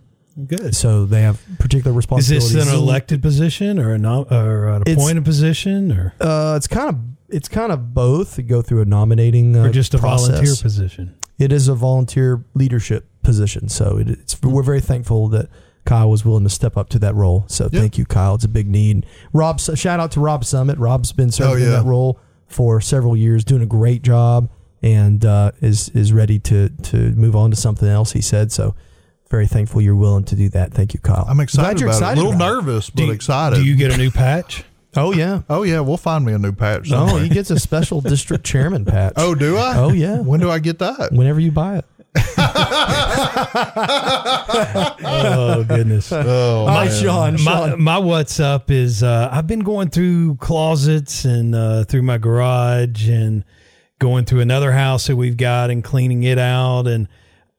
Good. 0.46 0.76
So 0.76 1.04
they 1.04 1.22
have 1.22 1.40
particular 1.58 1.94
responsibilities. 1.96 2.54
Is 2.54 2.64
this 2.66 2.72
an 2.72 2.78
elected 2.78 3.22
position 3.22 3.78
or, 3.78 3.92
a 3.94 3.98
nom- 3.98 4.26
or 4.30 4.68
an 4.68 4.82
It's- 4.82 4.96
appointed 4.96 5.24
position 5.24 5.90
or, 5.92 6.14
Uh, 6.20 6.54
it's 6.56 6.66
kind 6.66 6.88
of 6.90 6.96
it's 7.30 7.48
kind 7.48 7.72
of 7.72 7.92
both. 7.92 8.38
You 8.38 8.44
go 8.44 8.62
through 8.62 8.80
a 8.80 8.84
nominating 8.86 9.54
uh, 9.56 9.64
or 9.64 9.70
just 9.70 9.92
a 9.94 9.98
process. 9.98 10.28
volunteer 10.28 10.54
position? 10.62 11.14
It 11.38 11.52
is 11.52 11.68
a 11.68 11.74
volunteer 11.74 12.42
leadership 12.54 13.06
position, 13.22 13.68
so 13.68 13.98
it, 13.98 14.08
it's 14.08 14.40
we're 14.42 14.62
very 14.62 14.80
thankful 14.80 15.28
that 15.28 15.48
Kyle 15.84 16.08
was 16.10 16.24
willing 16.24 16.44
to 16.44 16.50
step 16.50 16.76
up 16.76 16.88
to 16.90 16.98
that 17.00 17.14
role. 17.14 17.44
So 17.48 17.68
Yeah. 17.70 17.80
thank 17.80 17.98
you, 17.98 18.06
Kyle. 18.06 18.34
It's 18.36 18.44
a 18.44 18.48
big 18.48 18.68
need. 18.68 19.04
Rob, 19.32 19.60
shout 19.60 20.00
out 20.00 20.10
to 20.12 20.20
Rob 20.20 20.44
Summit. 20.44 20.78
Rob's 20.78 21.12
been 21.12 21.30
serving 21.30 21.64
in 21.64 21.70
yeah. 21.70 21.76
that 21.80 21.84
role 21.84 22.18
for 22.46 22.80
several 22.80 23.14
years, 23.16 23.44
doing 23.44 23.60
a 23.62 23.66
great 23.66 24.02
job, 24.02 24.48
and 24.82 25.24
uh, 25.24 25.52
is 25.60 25.90
is 25.90 26.12
ready 26.14 26.38
to 26.40 26.70
to 26.84 26.96
move 27.12 27.36
on 27.36 27.50
to 27.50 27.56
something 27.56 27.88
else. 27.88 28.12
He 28.12 28.22
said 28.22 28.52
so. 28.52 28.74
Very 29.30 29.46
thankful 29.46 29.80
you're 29.82 29.94
willing 29.94 30.24
to 30.24 30.34
do 30.36 30.48
that. 30.50 30.72
Thank 30.72 30.94
you, 30.94 31.00
Kyle. 31.00 31.26
I'm 31.28 31.40
excited 31.40 31.64
Glad 31.64 31.80
you're 31.80 31.88
about 31.90 31.98
excited 31.98 32.18
it. 32.18 32.22
A 32.22 32.24
little 32.28 32.36
about 32.36 32.50
it. 32.50 32.54
nervous, 32.66 32.86
Do 32.86 32.92
but 32.94 33.02
you- 33.08 33.12
excited. 33.12 33.56
Do 33.56 33.64
you 33.64 33.76
get 33.76 33.92
a 33.92 33.96
new 33.96 34.10
patch? 34.10 34.64
Oh 34.96 35.12
yeah. 35.12 35.42
oh 35.50 35.64
yeah, 35.64 35.80
we'll 35.80 35.98
find 35.98 36.24
me 36.24 36.32
a 36.32 36.38
new 36.38 36.50
patch. 36.50 36.88
Oh, 36.90 37.18
he 37.18 37.28
gets 37.28 37.50
a 37.50 37.58
special 37.60 38.00
district 38.00 38.42
chairman 38.44 38.84
patch. 38.86 39.12
oh, 39.18 39.34
do 39.34 39.58
I? 39.58 39.76
Oh, 39.76 39.92
yeah. 39.92 40.18
When 40.18 40.40
do 40.40 40.50
I 40.50 40.58
get 40.60 40.78
that? 40.78 41.12
whenever 41.12 41.38
you 41.38 41.52
buy 41.52 41.76
it. 41.78 41.84
Oh 45.10 45.64
goodness. 45.68 46.10
Oh, 46.12 46.66
Hi, 46.66 46.86
man. 46.86 47.00
Sean. 47.02 47.32
my, 47.34 47.38
Sean. 47.68 47.82
my 47.82 47.98
what's 47.98 48.40
up 48.40 48.70
is 48.70 49.02
uh, 49.02 49.28
I've 49.30 49.46
been 49.46 49.60
going 49.60 49.90
through 49.90 50.36
closets 50.36 51.24
and 51.24 51.54
uh, 51.54 51.84
through 51.84 52.02
my 52.02 52.18
garage 52.18 53.08
and 53.08 53.44
going 53.98 54.24
through 54.24 54.40
another 54.40 54.72
house 54.72 55.06
that 55.08 55.16
we've 55.16 55.36
got 55.36 55.70
and 55.70 55.82
cleaning 55.84 56.22
it 56.24 56.38
out 56.38 56.86
and 56.86 57.08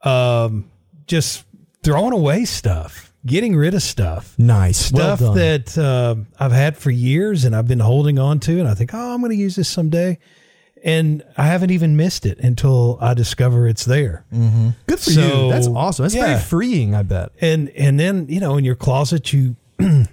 um, 0.03 0.69
just 1.07 1.43
throwing 1.83 2.13
away 2.13 2.45
stuff, 2.45 3.13
getting 3.25 3.55
rid 3.55 3.73
of 3.73 3.81
stuff. 3.81 4.33
Nice. 4.37 4.91
Well 4.91 5.15
Stuff 5.17 5.19
done. 5.19 5.37
that 5.37 5.77
uh, 5.77 6.15
I've 6.39 6.51
had 6.51 6.77
for 6.77 6.91
years 6.91 7.45
and 7.45 7.55
I've 7.55 7.67
been 7.67 7.79
holding 7.79 8.19
on 8.19 8.39
to, 8.41 8.59
and 8.59 8.67
I 8.67 8.73
think, 8.73 8.93
oh, 8.93 9.13
I'm 9.13 9.21
going 9.21 9.31
to 9.31 9.37
use 9.37 9.55
this 9.55 9.69
someday. 9.69 10.17
And 10.81 11.23
I 11.37 11.45
haven't 11.47 11.71
even 11.71 11.97
missed 11.97 12.25
it 12.25 12.39
until 12.39 12.97
I 13.01 13.13
discover 13.13 13.67
it's 13.67 13.83
there. 13.83 14.23
Good 14.31 14.73
for 14.87 15.09
So, 15.11 15.45
you. 15.47 15.51
That's 15.51 15.67
awesome. 15.67 16.03
That's 16.03 16.15
yeah. 16.15 16.25
very 16.27 16.39
freeing, 16.39 16.95
I 16.95 17.03
bet. 17.03 17.31
and 17.41 17.67
and 17.71 17.99
then 17.99 18.27
you 18.29 18.39
know 18.39 18.55
in 18.55 18.63
your 18.63 18.75
closet 18.75 19.33
you 19.33 19.57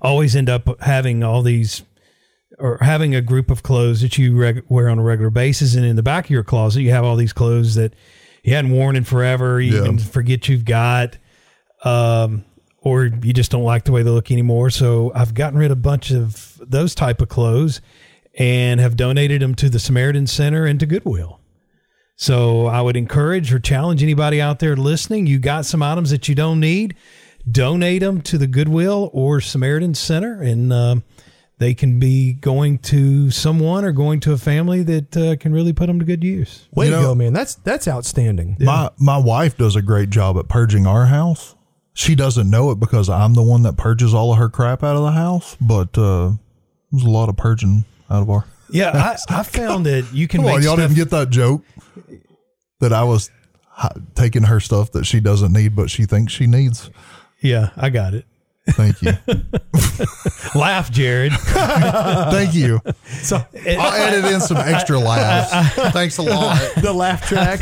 always 0.00 0.34
end 0.36 0.48
up 0.48 0.80
having 0.80 1.22
all 1.22 1.42
these 1.42 1.82
or 2.58 2.78
having 2.80 3.14
a 3.14 3.20
group 3.20 3.50
of 3.50 3.62
clothes 3.62 4.00
that 4.00 4.16
you 4.18 4.36
reg- 4.36 4.64
wear 4.68 4.88
on 4.88 4.98
a 4.98 5.02
regular 5.02 5.30
basis 5.30 5.74
and 5.74 5.84
in 5.84 5.96
the 5.96 6.02
back 6.02 6.24
of 6.24 6.30
your 6.30 6.42
closet 6.42 6.80
you 6.80 6.90
have 6.90 7.04
all 7.04 7.16
these 7.16 7.32
clothes 7.32 7.74
that 7.74 7.92
you 8.42 8.54
hadn't 8.54 8.70
worn 8.70 8.96
in 8.96 9.04
forever 9.04 9.60
you 9.60 9.74
Yeah. 9.76 9.84
even 9.84 9.98
forget 9.98 10.48
you've 10.48 10.64
got 10.64 11.16
um 11.84 12.44
or 12.80 13.04
you 13.06 13.32
just 13.32 13.50
don't 13.50 13.64
like 13.64 13.84
the 13.84 13.92
way 13.92 14.02
they 14.02 14.10
look 14.10 14.30
anymore 14.30 14.70
so 14.70 15.12
i've 15.14 15.34
gotten 15.34 15.58
rid 15.58 15.70
of 15.70 15.78
a 15.78 15.80
bunch 15.80 16.10
of 16.10 16.60
those 16.66 16.94
type 16.94 17.20
of 17.20 17.28
clothes 17.28 17.80
and 18.38 18.80
have 18.80 18.96
donated 18.96 19.42
them 19.42 19.54
to 19.54 19.68
the 19.68 19.78
samaritan 19.78 20.26
center 20.26 20.64
and 20.66 20.80
to 20.80 20.86
goodwill 20.86 21.40
so 22.20 22.66
I 22.66 22.80
would 22.80 22.96
encourage 22.96 23.52
or 23.52 23.60
challenge 23.60 24.02
anybody 24.02 24.40
out 24.40 24.58
there 24.58 24.74
listening. 24.74 25.28
You 25.28 25.38
got 25.38 25.66
some 25.66 25.84
items 25.84 26.10
that 26.10 26.28
you 26.28 26.34
don't 26.34 26.58
need, 26.58 26.96
donate 27.48 28.00
them 28.00 28.22
to 28.22 28.36
the 28.38 28.48
Goodwill 28.48 29.08
or 29.12 29.40
Samaritan 29.40 29.94
Center, 29.94 30.42
and 30.42 30.72
um, 30.72 31.04
they 31.58 31.74
can 31.74 31.98
be 31.98 32.32
going 32.34 32.78
to 32.78 33.30
someone 33.30 33.84
or 33.84 33.92
going 33.92 34.20
to 34.20 34.32
a 34.32 34.38
family 34.38 34.82
that 34.84 35.16
uh, 35.16 35.36
can 35.36 35.52
really 35.52 35.72
put 35.72 35.86
them 35.86 35.98
to 35.98 36.04
good 36.04 36.22
use. 36.24 36.68
Way 36.72 36.86
You 36.86 36.92
to 36.92 36.96
know- 36.98 37.02
go, 37.08 37.14
man. 37.14 37.32
That's 37.32 37.56
that's 37.56 37.86
outstanding. 37.88 38.56
My 38.60 38.90
my 38.98 39.18
wife 39.18 39.56
does 39.56 39.76
a 39.76 39.82
great 39.82 40.10
job 40.10 40.38
at 40.38 40.48
purging 40.48 40.86
our 40.86 41.06
house. 41.06 41.54
She 41.94 42.14
doesn't 42.14 42.48
know 42.48 42.70
it 42.70 42.78
because 42.78 43.08
I'm 43.10 43.34
the 43.34 43.42
one 43.42 43.62
that 43.64 43.76
purges 43.76 44.14
all 44.14 44.32
of 44.32 44.38
her 44.38 44.48
crap 44.48 44.84
out 44.84 44.94
of 44.96 45.02
the 45.02 45.10
house. 45.12 45.56
But 45.60 45.98
uh, 45.98 46.32
there's 46.92 47.02
a 47.04 47.10
lot 47.10 47.28
of 47.28 47.36
purging 47.36 47.84
out 48.08 48.22
of 48.22 48.30
our. 48.30 48.44
Yeah, 48.70 48.90
I, 49.30 49.38
I 49.40 49.42
found 49.44 49.86
that 49.86 50.12
you 50.12 50.28
can 50.28 50.40
Come 50.40 50.46
make 50.46 50.56
on, 50.56 50.62
y'all 50.62 50.74
stuff. 50.76 50.88
didn't 50.90 50.96
get 50.96 51.08
that 51.10 51.30
joke 51.30 51.62
that 52.80 52.92
I 52.92 53.02
was 53.02 53.30
taking 54.14 54.42
her 54.42 54.60
stuff 54.60 54.92
that 54.92 55.06
she 55.06 55.20
doesn't 55.20 55.52
need, 55.54 55.74
but 55.74 55.90
she 55.90 56.04
thinks 56.04 56.34
she 56.34 56.46
needs. 56.46 56.90
yeah, 57.40 57.70
I 57.78 57.88
got 57.88 58.12
it. 58.12 58.26
Thank 58.72 59.02
you, 59.02 59.12
Laugh, 60.58 60.90
Jared. 60.90 61.32
thank 61.40 62.54
you. 62.54 62.80
So 63.22 63.36
I'll 63.36 63.92
edit 63.92 64.24
in 64.32 64.40
some 64.40 64.56
extra 64.56 64.98
laughs. 64.98 65.74
Thanks 65.92 66.18
a 66.18 66.22
lot. 66.22 66.58
the 66.82 66.92
laugh 66.92 67.26
track. 67.26 67.60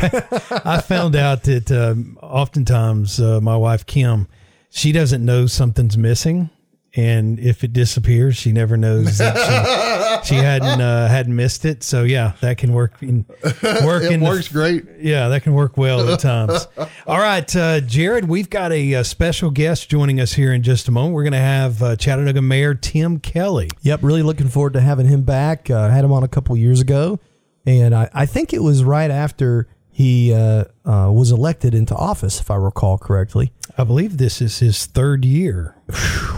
I 0.65 0.81
found 0.81 1.15
out 1.15 1.43
that 1.43 1.71
um, 1.71 2.17
oftentimes 2.21 3.19
uh, 3.19 3.39
my 3.41 3.55
wife 3.55 3.85
Kim, 3.85 4.27
she 4.69 4.91
doesn't 4.91 5.23
know 5.23 5.47
something's 5.47 5.97
missing, 5.97 6.49
and 6.95 7.37
if 7.39 7.63
it 7.63 7.73
disappears, 7.73 8.35
she 8.37 8.51
never 8.51 8.75
knows 8.77 9.17
that 9.19 10.21
she, 10.23 10.29
she 10.29 10.35
hadn't 10.41 10.81
uh, 10.81 11.07
hadn't 11.07 11.35
missed 11.35 11.65
it. 11.65 11.83
So 11.83 12.03
yeah, 12.03 12.33
that 12.41 12.57
can 12.57 12.73
work 12.73 12.93
in 13.01 13.25
work 13.83 14.03
It 14.03 14.11
in 14.13 14.19
the- 14.21 14.25
works 14.25 14.47
great. 14.47 14.85
yeah, 14.99 15.27
that 15.27 15.43
can 15.43 15.53
work 15.53 15.77
well 15.77 16.09
at 16.11 16.19
times. 16.21 16.67
All 17.05 17.19
right, 17.19 17.55
uh, 17.55 17.81
Jared, 17.81 18.27
we've 18.27 18.49
got 18.49 18.71
a, 18.71 18.95
uh 18.95 19.03
special 19.03 19.51
guest 19.51 19.89
joining 19.89 20.19
us 20.19 20.33
here 20.33 20.51
in 20.53 20.63
just 20.63 20.87
a 20.87 20.91
moment. 20.91 21.13
We're 21.13 21.23
going 21.23 21.33
to 21.33 21.37
have 21.39 21.83
uh, 21.83 21.95
Chattanooga 21.95 22.41
Mayor 22.41 22.73
Tim 22.73 23.19
Kelly. 23.19 23.69
yep, 23.81 24.01
really 24.01 24.23
looking 24.23 24.47
forward 24.47 24.73
to 24.73 24.81
having 24.81 25.07
him 25.07 25.21
back. 25.23 25.69
Uh, 25.69 25.89
had 25.89 26.03
him 26.03 26.11
on 26.11 26.23
a 26.23 26.27
couple 26.27 26.55
years 26.57 26.81
ago, 26.81 27.19
and 27.65 27.93
I, 27.93 28.09
I 28.13 28.25
think 28.25 28.53
it 28.53 28.63
was 28.63 28.83
right 28.83 29.11
after 29.11 29.67
he 29.91 30.33
uh, 30.33 30.65
uh, 30.85 31.11
was 31.11 31.31
elected 31.31 31.73
into 31.75 31.95
office, 31.95 32.39
if 32.39 32.49
I 32.51 32.55
recall 32.55 32.97
correctly. 32.97 33.51
I 33.77 33.83
believe 33.83 34.17
this 34.17 34.41
is 34.41 34.59
his 34.59 34.85
third 34.85 35.25
year 35.25 35.75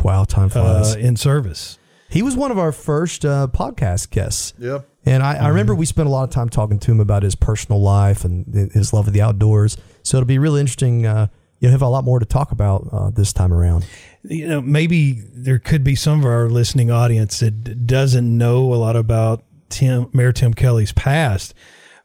Wow, 0.03 0.23
time 0.23 0.49
flies. 0.49 0.95
uh, 0.95 0.99
in 0.99 1.15
service. 1.15 1.77
he 2.09 2.21
was 2.21 2.35
one 2.35 2.51
of 2.51 2.57
our 2.57 2.71
first 2.71 3.25
uh, 3.25 3.47
podcast 3.51 4.09
guests. 4.11 4.53
Yep. 4.57 4.87
And 5.05 5.23
I, 5.23 5.35
I 5.35 5.47
remember 5.49 5.73
we 5.75 5.85
spent 5.85 6.07
a 6.07 6.11
lot 6.11 6.23
of 6.23 6.29
time 6.29 6.49
talking 6.49 6.79
to 6.79 6.91
him 6.91 6.99
about 6.99 7.23
his 7.23 7.35
personal 7.35 7.81
life 7.81 8.23
and 8.23 8.71
his 8.73 8.93
love 8.93 9.07
of 9.07 9.13
the 9.13 9.21
outdoors. 9.21 9.77
So 10.03 10.17
it'll 10.17 10.27
be 10.27 10.37
really 10.39 10.59
interesting. 10.59 11.05
Uh, 11.05 11.27
you'll 11.59 11.71
have 11.71 11.81
a 11.81 11.87
lot 11.87 12.03
more 12.03 12.19
to 12.19 12.25
talk 12.25 12.51
about 12.51 12.87
uh, 12.91 13.09
this 13.09 13.33
time 13.33 13.51
around. 13.53 13.85
you 14.23 14.47
know, 14.47 14.61
maybe 14.61 15.13
there 15.33 15.59
could 15.59 15.83
be 15.83 15.95
some 15.95 16.19
of 16.19 16.25
our 16.25 16.49
listening 16.49 16.91
audience 16.91 17.39
that 17.39 17.85
doesn't 17.87 18.37
know 18.37 18.73
a 18.73 18.75
lot 18.75 18.95
about 18.95 19.43
Tim, 19.69 20.09
Mayor 20.13 20.31
Tim 20.31 20.53
Kelly's 20.53 20.91
past, 20.91 21.53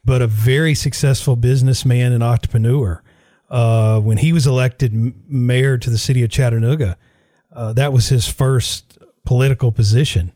but 0.05 0.23
a 0.23 0.27
very 0.27 0.75
successful 0.75 1.37
businessman 1.37 2.13
and 2.13 2.23
entrepreneur. 2.23 3.03
Uh, 3.51 4.01
when 4.01 4.17
he 4.19 4.33
was 4.33 4.47
elected 4.47 4.93
mayor 5.29 5.79
to 5.79 5.91
the 5.91 5.99
city 5.99 6.23
of 6.25 6.31
Chattanooga, 6.31 6.97
uh, 7.55 7.73
that 7.75 7.93
was 7.93 8.09
his 8.09 8.29
first 8.29 8.99
political 9.25 9.73
position. 9.73 10.33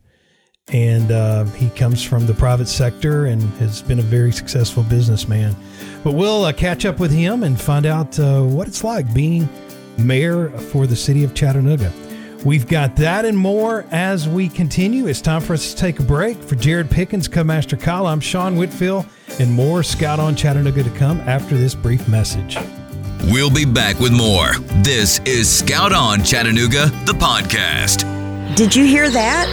And 0.71 1.11
uh, 1.11 1.45
he 1.45 1.71
comes 1.71 2.05
from 2.05 2.27
the 2.27 2.35
private 2.35 2.69
sector 2.69 3.27
and 3.27 3.43
has 3.55 3.81
been 3.81 3.99
a 3.99 4.03
very 4.03 4.33
successful 4.33 4.83
businessman. 4.83 5.57
But 6.05 6.13
we'll 6.13 6.45
uh, 6.45 6.53
catch 6.53 6.85
up 6.85 7.01
with 7.01 7.11
him 7.11 7.43
and 7.43 7.59
find 7.59 7.87
out 7.87 8.19
uh, 8.19 8.43
what 8.43 8.69
it's 8.69 8.85
like 8.85 9.13
being 9.15 9.49
mayor 9.97 10.51
for 10.51 10.87
the 10.87 10.97
city 10.97 11.25
of 11.25 11.35
Chattanooga. 11.35 11.93
We've 12.45 12.69
got 12.69 12.95
that 12.97 13.25
and 13.25 13.37
more 13.37 13.85
as 13.91 14.29
we 14.29 14.49
continue. 14.49 15.09
It's 15.09 15.21
time 15.21 15.41
for 15.41 15.55
us 15.55 15.73
to 15.73 15.77
take 15.77 15.99
a 15.99 16.05
break. 16.05 16.41
For 16.41 16.55
Jared 16.55 16.91
Pickens, 16.91 17.29
Cubmaster 17.29 17.81
Kyle, 17.81 18.07
I'm 18.07 18.21
Sean 18.21 18.57
Whitfield, 18.57 19.07
and 19.41 19.51
more 19.51 19.83
Scout 19.83 20.21
on 20.21 20.37
Chattanooga 20.37 20.85
to 20.85 20.91
come 20.91 21.19
after 21.21 21.57
this 21.57 21.75
brief 21.75 22.07
message. 22.09 22.57
We'll 23.25 23.51
be 23.51 23.65
back 23.65 23.99
with 24.01 24.13
more. 24.13 24.53
This 24.83 25.21
is 25.25 25.49
Scout 25.51 25.93
On 25.93 26.23
Chattanooga, 26.23 26.87
the 27.05 27.13
podcast. 27.13 28.05
Did 28.57 28.75
you 28.75 28.85
hear 28.87 29.11
that? 29.11 29.47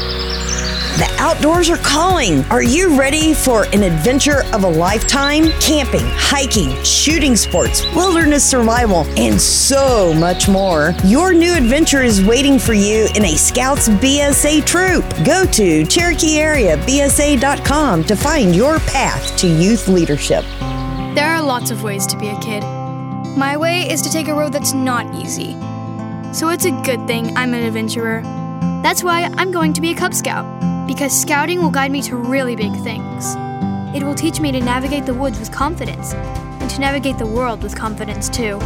The 0.97 1.13
outdoors 1.21 1.69
are 1.69 1.75
calling. 1.77 2.43
Are 2.45 2.63
you 2.63 2.97
ready 2.97 3.33
for 3.33 3.65
an 3.73 3.83
adventure 3.83 4.43
of 4.53 4.63
a 4.63 4.69
lifetime? 4.69 5.49
Camping, 5.59 6.05
hiking, 6.05 6.73
shooting 6.85 7.35
sports, 7.35 7.83
wilderness 7.93 8.49
survival, 8.49 9.05
and 9.17 9.41
so 9.41 10.13
much 10.13 10.47
more. 10.47 10.93
Your 11.03 11.33
new 11.33 11.53
adventure 11.53 12.01
is 12.01 12.23
waiting 12.23 12.57
for 12.57 12.73
you 12.73 13.09
in 13.13 13.25
a 13.25 13.35
Scouts 13.35 13.89
BSA 13.89 14.65
troop. 14.65 15.03
Go 15.25 15.43
to 15.51 15.83
CherokeeAreaBSA.com 15.83 18.03
to 18.05 18.15
find 18.15 18.55
your 18.55 18.79
path 18.79 19.35
to 19.37 19.47
youth 19.47 19.89
leadership. 19.89 20.45
There 21.13 21.27
are 21.27 21.41
lots 21.43 21.71
of 21.71 21.83
ways 21.83 22.07
to 22.07 22.15
be 22.17 22.29
a 22.29 22.39
kid. 22.39 22.63
My 23.37 23.57
way 23.57 23.89
is 23.89 24.01
to 24.03 24.09
take 24.09 24.29
a 24.29 24.33
road 24.33 24.53
that's 24.53 24.71
not 24.71 25.13
easy. 25.13 25.57
So 26.33 26.47
it's 26.47 26.63
a 26.63 26.71
good 26.85 27.05
thing 27.05 27.35
I'm 27.35 27.53
an 27.53 27.65
adventurer. 27.65 28.21
That's 28.81 29.03
why 29.03 29.29
I'm 29.35 29.51
going 29.51 29.73
to 29.73 29.81
be 29.81 29.91
a 29.91 29.93
Cub 29.93 30.13
Scout, 30.13 30.87
because 30.87 31.11
scouting 31.11 31.61
will 31.61 31.69
guide 31.69 31.91
me 31.91 32.01
to 32.03 32.15
really 32.15 32.55
big 32.55 32.71
things. 32.81 33.35
It 33.93 34.03
will 34.03 34.15
teach 34.15 34.39
me 34.39 34.53
to 34.53 34.61
navigate 34.61 35.05
the 35.05 35.13
woods 35.13 35.37
with 35.37 35.51
confidence, 35.51 36.13
and 36.13 36.69
to 36.69 36.79
navigate 36.79 37.17
the 37.17 37.27
world 37.27 37.61
with 37.61 37.75
confidence 37.75 38.29
too. 38.29 38.57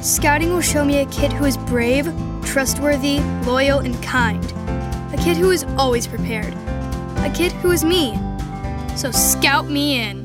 Scouting 0.00 0.54
will 0.54 0.62
show 0.62 0.86
me 0.86 1.00
a 1.00 1.06
kid 1.06 1.30
who 1.30 1.44
is 1.44 1.58
brave, 1.58 2.10
trustworthy, 2.46 3.20
loyal, 3.44 3.80
and 3.80 4.02
kind. 4.02 4.42
A 5.12 5.18
kid 5.22 5.36
who 5.36 5.50
is 5.50 5.64
always 5.76 6.06
prepared. 6.06 6.54
A 7.18 7.30
kid 7.34 7.52
who 7.52 7.70
is 7.72 7.84
me. 7.84 8.18
So 8.96 9.10
scout 9.10 9.68
me 9.68 10.00
in. 10.00 10.21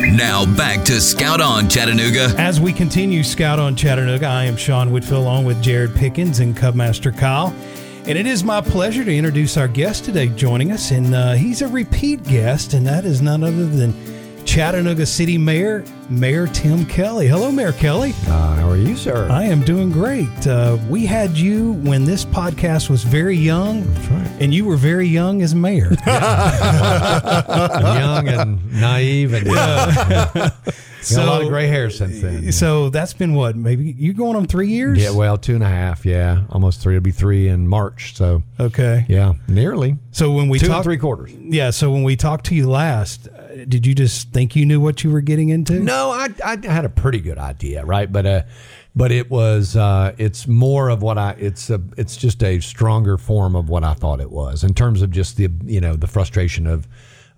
Now 0.00 0.46
back 0.56 0.84
to 0.84 1.00
Scout 1.00 1.40
On 1.40 1.68
Chattanooga. 1.68 2.32
As 2.38 2.60
we 2.60 2.72
continue 2.72 3.24
Scout 3.24 3.58
on 3.58 3.74
Chattanooga, 3.74 4.26
I 4.26 4.44
am 4.44 4.56
Sean 4.56 4.92
Whitfield 4.92 5.22
along 5.22 5.44
with 5.44 5.60
Jared 5.60 5.92
Pickens 5.96 6.38
and 6.38 6.56
Cubmaster 6.56 7.16
Kyle. 7.16 7.52
And 8.06 8.16
it 8.16 8.24
is 8.24 8.44
my 8.44 8.60
pleasure 8.60 9.04
to 9.04 9.12
introduce 9.12 9.56
our 9.56 9.66
guest 9.66 10.04
today 10.04 10.28
joining 10.28 10.70
us. 10.70 10.92
And 10.92 11.12
uh, 11.12 11.32
he's 11.32 11.62
a 11.62 11.68
repeat 11.68 12.22
guest, 12.22 12.74
and 12.74 12.86
that 12.86 13.04
is 13.04 13.20
none 13.20 13.42
other 13.42 13.66
than 13.66 13.92
Chattanooga 14.52 15.04
City 15.04 15.36
Mayor, 15.36 15.84
Mayor 16.08 16.46
Tim 16.46 16.86
Kelly. 16.86 17.26
Hello, 17.28 17.52
Mayor 17.52 17.72
Kelly. 17.72 18.14
Uh, 18.26 18.54
how 18.56 18.70
are 18.70 18.78
you, 18.78 18.96
sir? 18.96 19.28
I 19.30 19.44
am 19.44 19.60
doing 19.62 19.92
great. 19.92 20.46
Uh, 20.46 20.78
we 20.88 21.04
had 21.04 21.36
you 21.36 21.74
when 21.74 22.06
this 22.06 22.24
podcast 22.24 22.88
was 22.88 23.04
very 23.04 23.36
young. 23.36 23.82
That's 23.92 24.08
right. 24.08 24.30
And 24.40 24.54
you 24.54 24.64
were 24.64 24.78
very 24.78 25.06
young 25.06 25.42
as 25.42 25.54
mayor. 25.54 25.90
Young 27.88 28.28
and 28.28 28.72
naive, 28.80 29.34
and 29.34 29.48
uh, 29.50 29.90
got 30.34 31.12
a 31.12 31.26
lot 31.26 31.42
of 31.42 31.48
gray 31.48 31.66
hair 31.66 31.90
since 31.90 32.20
then. 32.22 32.50
So 32.52 32.88
that's 32.88 33.12
been 33.12 33.34
what? 33.34 33.54
Maybe 33.54 33.94
you 33.98 34.14
going 34.14 34.34
on 34.36 34.46
three 34.46 34.68
years? 34.68 34.96
Yeah, 34.98 35.10
well, 35.10 35.36
two 35.36 35.54
and 35.56 35.62
a 35.62 35.68
half. 35.68 36.06
Yeah, 36.06 36.44
almost 36.50 36.80
three. 36.80 36.96
It'll 36.96 37.04
be 37.04 37.10
three 37.10 37.48
in 37.48 37.68
March. 37.68 38.14
So 38.16 38.42
Okay. 38.58 39.04
yeah, 39.08 39.34
nearly 39.46 39.96
So 40.12 40.32
when 40.32 40.48
we 40.48 40.58
two 40.58 40.66
and 40.66 40.72
talked, 40.72 40.84
three 40.84 40.96
quarters. 40.96 41.32
yeah. 41.34 41.68
So 41.70 41.90
when 41.90 42.02
we 42.02 42.16
talked 42.16 42.46
to 42.46 42.54
you 42.54 42.68
last, 42.70 43.28
did 43.66 43.86
you 43.86 43.94
just 43.94 44.32
think 44.32 44.54
you 44.54 44.66
knew 44.66 44.80
what 44.80 45.02
you 45.02 45.10
were 45.10 45.20
getting 45.20 45.48
into? 45.48 45.80
No, 45.80 46.10
I, 46.10 46.28
I 46.44 46.58
had 46.66 46.84
a 46.84 46.88
pretty 46.88 47.20
good 47.20 47.38
idea, 47.38 47.84
right? 47.84 48.10
But 48.10 48.26
uh, 48.26 48.42
but 48.94 49.12
it 49.12 49.30
was 49.30 49.76
uh, 49.76 50.14
it's 50.18 50.46
more 50.46 50.88
of 50.88 51.02
what 51.02 51.18
I 51.18 51.32
it's 51.38 51.70
a 51.70 51.80
it's 51.96 52.16
just 52.16 52.42
a 52.42 52.60
stronger 52.60 53.16
form 53.16 53.54
of 53.56 53.68
what 53.68 53.84
I 53.84 53.94
thought 53.94 54.20
it 54.20 54.30
was 54.30 54.64
in 54.64 54.74
terms 54.74 55.02
of 55.02 55.10
just 55.10 55.36
the 55.36 55.48
you 55.64 55.80
know 55.80 55.96
the 55.96 56.06
frustration 56.06 56.66
of 56.66 56.88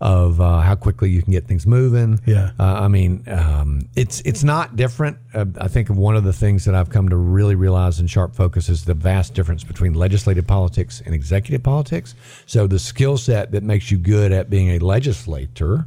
of 0.01 0.41
uh, 0.41 0.61
how 0.61 0.75
quickly 0.75 1.11
you 1.11 1.23
can 1.23 1.31
get 1.33 1.47
things 1.47 1.67
moving. 1.67 2.19
Yeah. 2.25 2.53
uh, 2.59 2.63
I 2.63 2.89
mean 2.89 3.23
um, 3.27 3.83
it's 3.95 4.21
it's 4.23 4.43
not 4.43 4.77
different. 4.77 5.19
Uh, 5.35 5.45
I 5.61 5.69
think 5.69 5.91
one 5.91 6.17
of 6.17 6.25
the 6.25 6.33
things 6.33 6.65
that 6.65 6.75
I've 6.75 6.89
come 6.89 7.11
to 7.11 7.17
really 7.17 7.55
realize 7.55 8.01
in 8.01 8.07
sharp 8.07 8.35
focus 8.35 8.69
is 8.71 8.87
the 8.87 8.95
vast 8.95 9.35
difference 9.35 9.63
between 9.63 9.93
legislative 9.93 10.47
politics 10.47 11.03
and 11.05 11.15
executive 11.15 11.63
politics. 11.63 12.15
So 12.47 12.67
the 12.67 12.79
skill 12.79 13.19
set 13.19 13.53
that 13.53 13.63
makes 13.63 13.91
you 13.91 13.99
good 13.99 14.33
at 14.33 14.49
being 14.49 14.71
a 14.71 14.79
legislator 14.79 15.87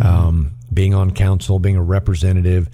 um, 0.00 0.52
being 0.72 0.94
on 0.94 1.10
council, 1.10 1.58
being 1.58 1.76
a 1.76 1.82
representative. 1.82 2.68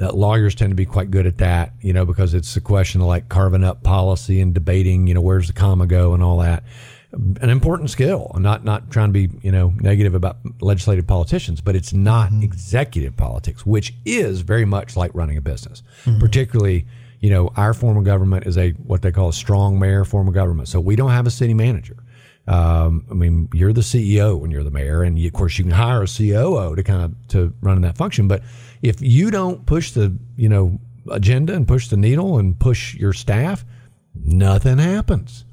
Uh, 0.00 0.12
lawyers 0.12 0.54
tend 0.54 0.70
to 0.70 0.74
be 0.74 0.84
quite 0.84 1.10
good 1.10 1.26
at 1.26 1.38
that, 1.38 1.72
you 1.80 1.92
know, 1.92 2.04
because 2.04 2.34
it's 2.34 2.54
a 2.56 2.60
question 2.60 3.00
of 3.00 3.06
like 3.06 3.28
carving 3.28 3.64
up 3.64 3.82
policy 3.82 4.40
and 4.40 4.52
debating, 4.52 5.06
you 5.06 5.14
know, 5.14 5.22
where's 5.22 5.46
the 5.46 5.52
comma 5.52 5.86
go 5.86 6.12
and 6.12 6.22
all 6.22 6.38
that. 6.38 6.62
An 7.12 7.48
important 7.48 7.88
skill. 7.88 8.30
I'm 8.34 8.42
not 8.42 8.62
not 8.62 8.90
trying 8.90 9.08
to 9.08 9.12
be, 9.12 9.30
you 9.40 9.50
know, 9.50 9.72
negative 9.80 10.14
about 10.14 10.36
legislative 10.60 11.06
politicians, 11.06 11.62
but 11.62 11.74
it's 11.74 11.94
not 11.94 12.30
executive 12.42 13.16
politics, 13.16 13.64
which 13.64 13.94
is 14.04 14.42
very 14.42 14.66
much 14.66 14.96
like 14.96 15.14
running 15.14 15.38
a 15.38 15.40
business. 15.40 15.82
Particularly, 16.20 16.84
you 17.20 17.30
know, 17.30 17.52
our 17.56 17.72
form 17.72 17.96
of 17.96 18.04
government 18.04 18.46
is 18.46 18.58
a 18.58 18.72
what 18.72 19.00
they 19.00 19.12
call 19.12 19.30
a 19.30 19.32
strong 19.32 19.78
mayor 19.78 20.04
form 20.04 20.28
of 20.28 20.34
government. 20.34 20.68
So 20.68 20.78
we 20.78 20.94
don't 20.94 21.10
have 21.12 21.26
a 21.26 21.30
city 21.30 21.54
manager. 21.54 21.96
Um, 22.48 23.04
I 23.10 23.14
mean, 23.14 23.48
you're 23.52 23.72
the 23.72 23.80
CEO 23.80 24.38
when 24.38 24.50
you're 24.50 24.62
the 24.62 24.70
mayor, 24.70 25.02
and 25.02 25.18
you, 25.18 25.26
of 25.26 25.32
course 25.32 25.58
you 25.58 25.64
can 25.64 25.72
hire 25.72 26.02
a 26.02 26.06
COO 26.06 26.76
to 26.76 26.82
kind 26.82 27.02
of 27.02 27.28
to 27.28 27.52
run 27.60 27.76
in 27.76 27.82
that 27.82 27.96
function. 27.96 28.28
But 28.28 28.42
if 28.82 29.00
you 29.00 29.30
don't 29.30 29.66
push 29.66 29.90
the 29.92 30.16
you 30.36 30.48
know 30.48 30.78
agenda 31.10 31.54
and 31.54 31.66
push 31.66 31.88
the 31.88 31.96
needle 31.96 32.38
and 32.38 32.58
push 32.58 32.94
your 32.94 33.12
staff, 33.12 33.64
nothing 34.14 34.78
happens. 34.78 35.44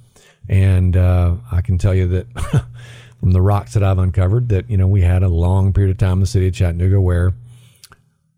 And 0.50 0.98
uh, 0.98 1.36
I 1.52 1.62
can 1.62 1.78
tell 1.78 1.96
you 1.96 2.08
that 2.10 2.28
from 3.20 3.32
the 3.32 3.42
rocks 3.42 3.74
that 3.74 3.84
I've 3.84 3.98
uncovered, 3.98 4.50
that 4.50 4.70
you 4.70 4.78
know 4.78 4.88
we 4.88 5.02
had 5.02 5.24
a 5.24 5.30
long 5.30 5.74
period 5.74 5.92
of 5.92 5.98
time 5.98 6.14
in 6.14 6.20
the 6.20 6.28
city 6.28 6.48
of 6.48 6.54
Chattanooga 6.54 7.00
where 7.02 7.34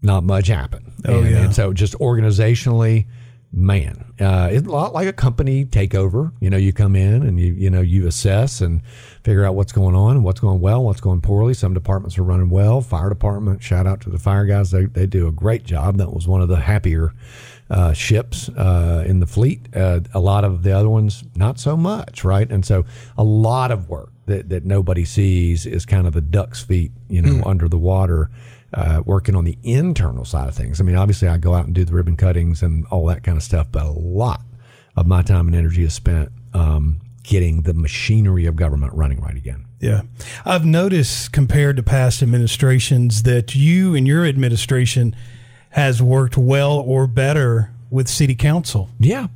not 0.02 0.24
much 0.24 0.48
happened. 0.48 0.92
Oh, 1.06 1.20
and, 1.20 1.30
yeah. 1.30 1.38
and 1.44 1.56
so 1.56 1.74
just 1.74 1.94
organizationally, 1.96 3.08
man, 3.56 4.14
uh, 4.20 4.50
it's 4.52 4.68
a 4.68 4.70
lot 4.70 4.94
like 4.94 5.08
a 5.08 5.14
company 5.14 5.66
takeover. 5.66 6.34
You 6.42 6.50
know, 6.50 6.58
you 6.58 6.74
come 6.74 6.96
in 6.96 7.24
and 7.24 7.40
you 7.40 7.54
you 7.54 7.70
know 7.70 7.82
you 7.82 8.06
assess 8.06 8.62
and 8.62 8.84
figure 9.24 9.46
out 9.46 9.56
what's 9.56 9.72
going 9.72 9.96
on 9.96 10.22
what's 10.24 10.40
going 10.40 10.60
well, 10.60 10.84
what's 10.84 11.02
going 11.02 11.22
poorly. 11.22 11.54
Some 11.54 11.74
departments 11.74 12.18
are 12.18 12.24
running 12.24 12.50
well. 12.50 12.82
Fire 12.82 13.10
department, 13.10 13.64
shout 13.64 13.88
out 13.88 14.02
to 14.02 14.10
the 14.10 14.20
fire 14.20 14.46
guys. 14.46 14.72
They 14.72 14.86
they 14.86 15.08
do 15.08 15.28
a 15.28 15.32
great 15.32 15.64
job. 15.64 15.98
That 15.98 16.14
was 16.14 16.28
one 16.28 16.42
of 16.42 16.50
the 16.50 16.58
happier 16.58 17.14
uh, 17.70 17.94
ships 17.94 18.50
uh, 18.50 19.04
in 19.08 19.20
the 19.20 19.28
fleet. 19.28 19.68
Uh, 19.76 20.02
a 20.14 20.20
lot 20.20 20.44
of 20.44 20.64
the 20.64 20.72
other 20.72 20.90
ones, 20.90 21.24
not 21.36 21.60
so 21.60 21.78
much, 21.78 22.24
right? 22.24 22.52
And 22.52 22.66
so 22.66 22.86
a 23.18 23.24
lot 23.24 23.72
of 23.72 23.90
work 23.90 24.12
that, 24.26 24.50
that 24.50 24.66
nobody 24.66 25.06
sees 25.06 25.66
is 25.66 25.86
kind 25.86 26.08
of 26.08 26.14
the 26.14 26.22
duck's 26.22 26.62
feet, 26.62 26.92
you 27.10 27.22
know, 27.22 27.44
under 27.46 27.68
the 27.68 27.78
water, 27.78 28.30
uh, 28.74 29.02
working 29.06 29.36
on 29.36 29.46
the 29.46 29.58
internal 29.64 30.26
side 30.26 30.48
of 30.48 30.56
things. 30.56 30.82
I 30.82 30.84
mean, 30.84 30.96
obviously, 30.96 31.28
I 31.28 31.38
go 31.38 31.54
out 31.54 31.66
and 31.66 31.74
do 31.74 31.86
the 31.86 31.94
ribbon 31.94 32.18
cuttings 32.18 32.62
and 32.62 32.86
all 32.88 33.06
that 33.08 33.24
kind 33.24 33.38
of 33.38 33.44
stuff, 33.44 33.68
but 33.72 33.86
a 33.86 33.92
lot 33.92 34.42
of 34.96 35.08
my 35.08 35.22
time 35.22 35.48
and 35.48 35.56
energy 35.56 35.84
is 35.84 35.94
spent 35.94 36.32
um, 36.54 37.00
getting 37.24 37.64
the 37.64 37.74
machinery 37.74 38.46
of 38.46 38.56
government 38.56 38.94
running 38.94 39.22
right 39.22 39.36
again. 39.36 39.66
Yeah. 39.80 40.02
I've 40.46 40.66
noticed 40.66 41.32
compared 41.32 41.78
to 41.78 41.84
past 41.84 42.24
administrations 42.24 43.24
that 43.24 43.56
you 43.56 43.96
and 43.96 44.08
your 44.08 44.26
administration 44.26 45.16
has 45.72 46.02
worked 46.02 46.38
well 46.38 46.74
or 46.80 47.08
better 47.08 47.72
with 47.90 48.08
city 48.08 48.36
council. 48.36 48.90
Yeah. 49.00 49.28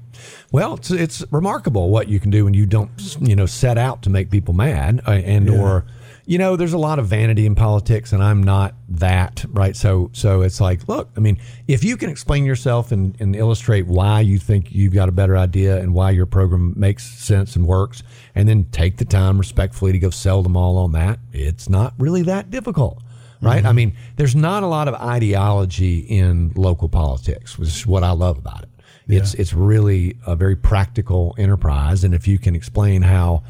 Well, 0.52 0.76
it's 0.76 0.92
it's 0.92 1.24
remarkable 1.32 1.90
what 1.90 2.08
you 2.08 2.20
can 2.20 2.32
do 2.32 2.46
when 2.46 2.54
you 2.54 2.66
don't, 2.66 2.90
you 3.22 3.36
know, 3.36 3.46
set 3.46 3.78
out 3.78 4.02
to 4.04 4.10
make 4.10 4.30
people 4.32 4.54
mad 4.54 5.02
uh, 5.08 5.12
and 5.12 5.50
or 5.50 5.86
you 6.30 6.38
know, 6.38 6.56
there's 6.56 6.74
a 6.74 6.78
lot 6.78 7.00
of 7.00 7.08
vanity 7.08 7.48
in 7.48 7.56
politics 7.56 8.14
and 8.14 8.22
I'm 8.24 8.44
not 8.44 8.76
that, 8.90 9.44
right? 9.50 9.76
So 9.76 10.12
so 10.14 10.44
it's 10.44 10.62
like, 10.62 10.88
look, 10.88 11.10
I 11.18 11.22
mean, 11.22 11.40
if 11.68 11.84
you 11.84 11.98
can 11.98 12.12
explain 12.12 12.46
yourself 12.46 12.92
and, 12.92 13.20
and 13.20 13.36
illustrate 13.36 13.88
why 13.88 14.22
you 14.22 14.38
think 14.38 14.72
you've 14.72 14.94
got 14.94 15.10
a 15.10 15.12
better 15.12 15.36
idea 15.36 15.80
and 15.80 15.92
why 15.92 16.12
your 16.12 16.28
program 16.28 16.76
makes 16.78 17.04
sense 17.04 17.56
and 17.56 17.66
works, 17.66 18.04
and 18.36 18.48
then 18.48 18.66
take 18.66 18.98
the 18.98 19.06
time 19.06 19.40
respectfully 19.40 19.92
to 19.92 19.98
go 19.98 20.12
sell 20.12 20.44
them 20.44 20.56
all 20.56 20.78
on 20.78 20.92
that, 20.92 21.18
it's 21.34 21.68
not 21.68 21.96
really 21.98 22.22
that 22.22 22.52
difficult 22.52 23.02
right? 23.42 23.60
Mm-hmm. 23.60 23.68
I 23.68 23.72
mean, 23.72 23.96
there's 24.18 24.36
not 24.36 24.64
a 24.64 24.68
lot 24.68 24.90
of 24.90 24.96
ideology 24.96 26.00
in 26.00 26.52
local 26.58 26.90
politics, 26.90 27.58
which 27.58 27.70
is 27.70 27.88
what 27.88 28.04
I 28.04 28.12
love 28.12 28.38
about 28.38 28.64
it. 28.64 28.70
It's 29.08 29.34
it's 29.34 29.54
really 29.54 30.18
a 30.28 30.36
very 30.36 30.56
practical 30.56 31.34
enterprise, 31.38 32.04
and 32.04 32.14
if 32.14 32.28
you 32.28 32.38
can 32.38 32.54
explain 32.54 33.02
how, 33.02 33.44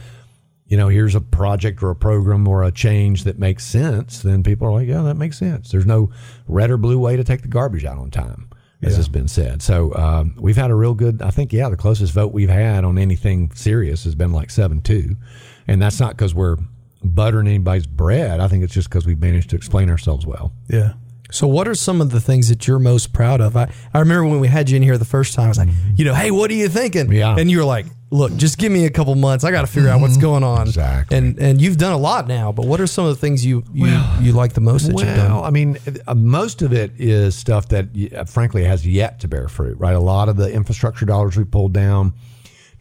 you 0.69 0.77
know, 0.77 0.87
here's 0.87 1.15
a 1.15 1.21
project 1.21 1.81
or 1.81 1.89
a 1.89 1.95
program 1.95 2.47
or 2.47 2.63
a 2.63 2.71
change 2.71 3.23
that 3.23 3.39
makes 3.39 3.65
sense, 3.65 4.21
then 4.21 4.43
people 4.43 4.67
are 4.67 4.71
like, 4.71 4.87
yeah, 4.87 5.01
that 5.01 5.15
makes 5.15 5.37
sense. 5.37 5.71
There's 5.71 5.85
no 5.85 6.11
red 6.47 6.69
or 6.69 6.77
blue 6.77 6.99
way 6.99 7.17
to 7.17 7.23
take 7.23 7.41
the 7.41 7.47
garbage 7.47 7.85
out 7.85 7.97
on 7.97 8.11
time, 8.11 8.49
as 8.83 8.95
has 8.95 9.09
been 9.09 9.27
said. 9.27 9.63
So 9.63 9.93
um, 9.95 10.35
we've 10.37 10.55
had 10.55 10.69
a 10.69 10.75
real 10.75 10.93
good. 10.93 11.23
I 11.23 11.31
think, 11.31 11.51
yeah, 11.51 11.69
the 11.69 11.75
closest 11.75 12.13
vote 12.13 12.33
we've 12.33 12.49
had 12.49 12.85
on 12.85 12.99
anything 12.99 13.51
serious 13.55 14.03
has 14.03 14.13
been 14.13 14.31
like 14.31 14.51
seven 14.51 14.81
two, 14.81 15.15
and 15.67 15.81
that's 15.81 15.99
not 15.99 16.11
because 16.11 16.35
we're 16.35 16.57
buttering 17.03 17.47
anybody's 17.47 17.87
bread. 17.87 18.39
I 18.39 18.47
think 18.47 18.63
it's 18.63 18.73
just 18.73 18.89
because 18.89 19.07
we've 19.07 19.19
managed 19.19 19.49
to 19.49 19.55
explain 19.55 19.89
ourselves 19.89 20.27
well. 20.27 20.53
Yeah. 20.67 20.93
So, 21.31 21.47
what 21.47 21.67
are 21.67 21.75
some 21.75 21.99
of 22.01 22.11
the 22.11 22.19
things 22.19 22.49
that 22.49 22.67
you're 22.67 22.79
most 22.79 23.13
proud 23.13 23.41
of? 23.41 23.55
I, 23.55 23.71
I 23.93 23.99
remember 23.99 24.25
when 24.25 24.39
we 24.39 24.47
had 24.47 24.69
you 24.69 24.77
in 24.77 24.83
here 24.83 24.97
the 24.97 25.05
first 25.05 25.33
time, 25.33 25.45
I 25.45 25.49
was 25.49 25.57
like, 25.57 25.69
you 25.95 26.05
know, 26.05 26.13
hey, 26.13 26.31
what 26.31 26.49
are 26.51 26.55
you 26.55 26.69
thinking? 26.69 27.11
Yeah. 27.11 27.35
And 27.37 27.49
you 27.51 27.59
were 27.59 27.65
like, 27.65 27.85
look, 28.11 28.35
just 28.35 28.57
give 28.57 28.71
me 28.71 28.85
a 28.85 28.89
couple 28.89 29.15
months. 29.15 29.43
I 29.43 29.51
got 29.51 29.61
to 29.61 29.67
figure 29.67 29.89
out 29.89 30.01
what's 30.01 30.17
going 30.17 30.43
on. 30.43 30.67
Exactly. 30.67 31.17
And 31.17 31.39
and 31.39 31.61
you've 31.61 31.77
done 31.77 31.93
a 31.93 31.97
lot 31.97 32.27
now, 32.27 32.51
but 32.51 32.65
what 32.65 32.79
are 32.81 32.87
some 32.87 33.05
of 33.05 33.11
the 33.11 33.19
things 33.19 33.45
you 33.45 33.63
you, 33.73 34.01
you 34.21 34.31
like 34.33 34.53
the 34.53 34.61
most 34.61 34.87
that 34.87 34.93
you've 34.93 35.15
done? 35.15 35.31
Well, 35.31 35.41
done? 35.41 35.45
I 35.45 35.49
mean, 35.51 35.77
uh, 36.07 36.15
most 36.15 36.61
of 36.61 36.73
it 36.73 36.91
is 36.97 37.35
stuff 37.35 37.69
that, 37.69 37.89
uh, 38.15 38.25
frankly, 38.25 38.63
has 38.63 38.85
yet 38.85 39.19
to 39.21 39.27
bear 39.27 39.47
fruit. 39.47 39.77
Right, 39.79 39.95
a 39.95 39.99
lot 39.99 40.29
of 40.29 40.37
the 40.37 40.51
infrastructure 40.51 41.05
dollars 41.05 41.37
we 41.37 41.43
pulled 41.43 41.73
down 41.73 42.13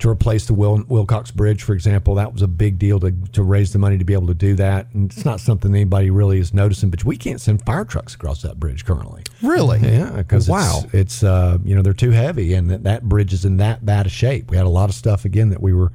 to 0.01 0.09
replace 0.09 0.47
the 0.47 0.55
Wil- 0.55 0.85
Wilcox 0.89 1.31
Bridge, 1.33 1.63
for 1.65 1.73
example, 1.73 2.15
that 2.15 2.33
was 2.33 2.41
a 2.43 2.47
big 2.49 2.79
deal 2.79 3.01
to 3.01 3.13
to 3.33 3.43
raise 3.43 3.73
the 3.73 3.79
money 3.79 3.99
to 3.99 4.05
be 4.05 4.13
able 4.13 4.29
to 4.29 4.35
do 4.35 4.55
that. 4.55 4.87
And 4.95 5.11
it's 5.13 5.25
not 5.25 5.41
something 5.41 5.75
anybody 5.75 6.11
really 6.11 6.39
is 6.39 6.55
noticing, 6.55 6.91
but 6.91 7.05
we 7.05 7.17
can't 7.17 7.41
send 7.41 7.65
fire 7.65 7.85
trucks 7.85 8.15
across 8.15 8.43
that 8.43 8.61
bridge 8.61 8.85
currently. 8.85 9.23
Really? 9.43 9.81
Yeah, 9.81 10.11
because 10.13 10.49
Wow. 10.49 10.83
it's, 10.85 10.95
it's 10.95 11.23
uh, 11.25 11.59
you 11.65 11.75
know 11.75 11.83
they're 11.83 11.93
too 11.95 12.13
heavy, 12.13 12.55
and 12.55 12.71
that, 12.71 12.85
that 12.85 13.03
bridge 13.09 13.33
is 13.33 13.45
in 13.45 13.57
that 13.57 13.85
bad 13.85 14.07
a 14.07 14.11
shape. 14.11 14.51
We 14.51 14.57
had 14.57 14.67
a 14.67 14.71
lot 14.71 14.89
of 14.89 14.95
stuff 14.95 15.25
again 15.25 15.49
that 15.51 15.61
we 15.61 15.73
were 15.73 15.91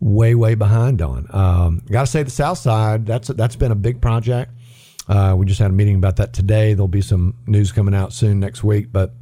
way 0.00 0.34
way 0.34 0.54
behind 0.54 1.00
on. 1.02 1.26
Um, 1.30 1.82
Got 1.90 2.02
to 2.02 2.06
say 2.06 2.22
the 2.22 2.30
South 2.30 2.58
Side 2.58 3.06
that's 3.06 3.28
that's 3.28 3.56
been 3.56 3.72
a 3.72 3.76
big 3.76 4.00
project. 4.00 4.52
Uh, 5.08 5.34
we 5.38 5.46
just 5.46 5.58
had 5.58 5.70
a 5.70 5.74
meeting 5.74 5.94
about 5.96 6.16
that 6.16 6.34
today. 6.34 6.74
There'll 6.74 6.86
be 6.86 7.00
some 7.00 7.32
news 7.46 7.72
coming 7.72 7.94
out 7.94 8.12
soon 8.12 8.40
next 8.40 8.62
week, 8.62 8.88
but 8.92 9.14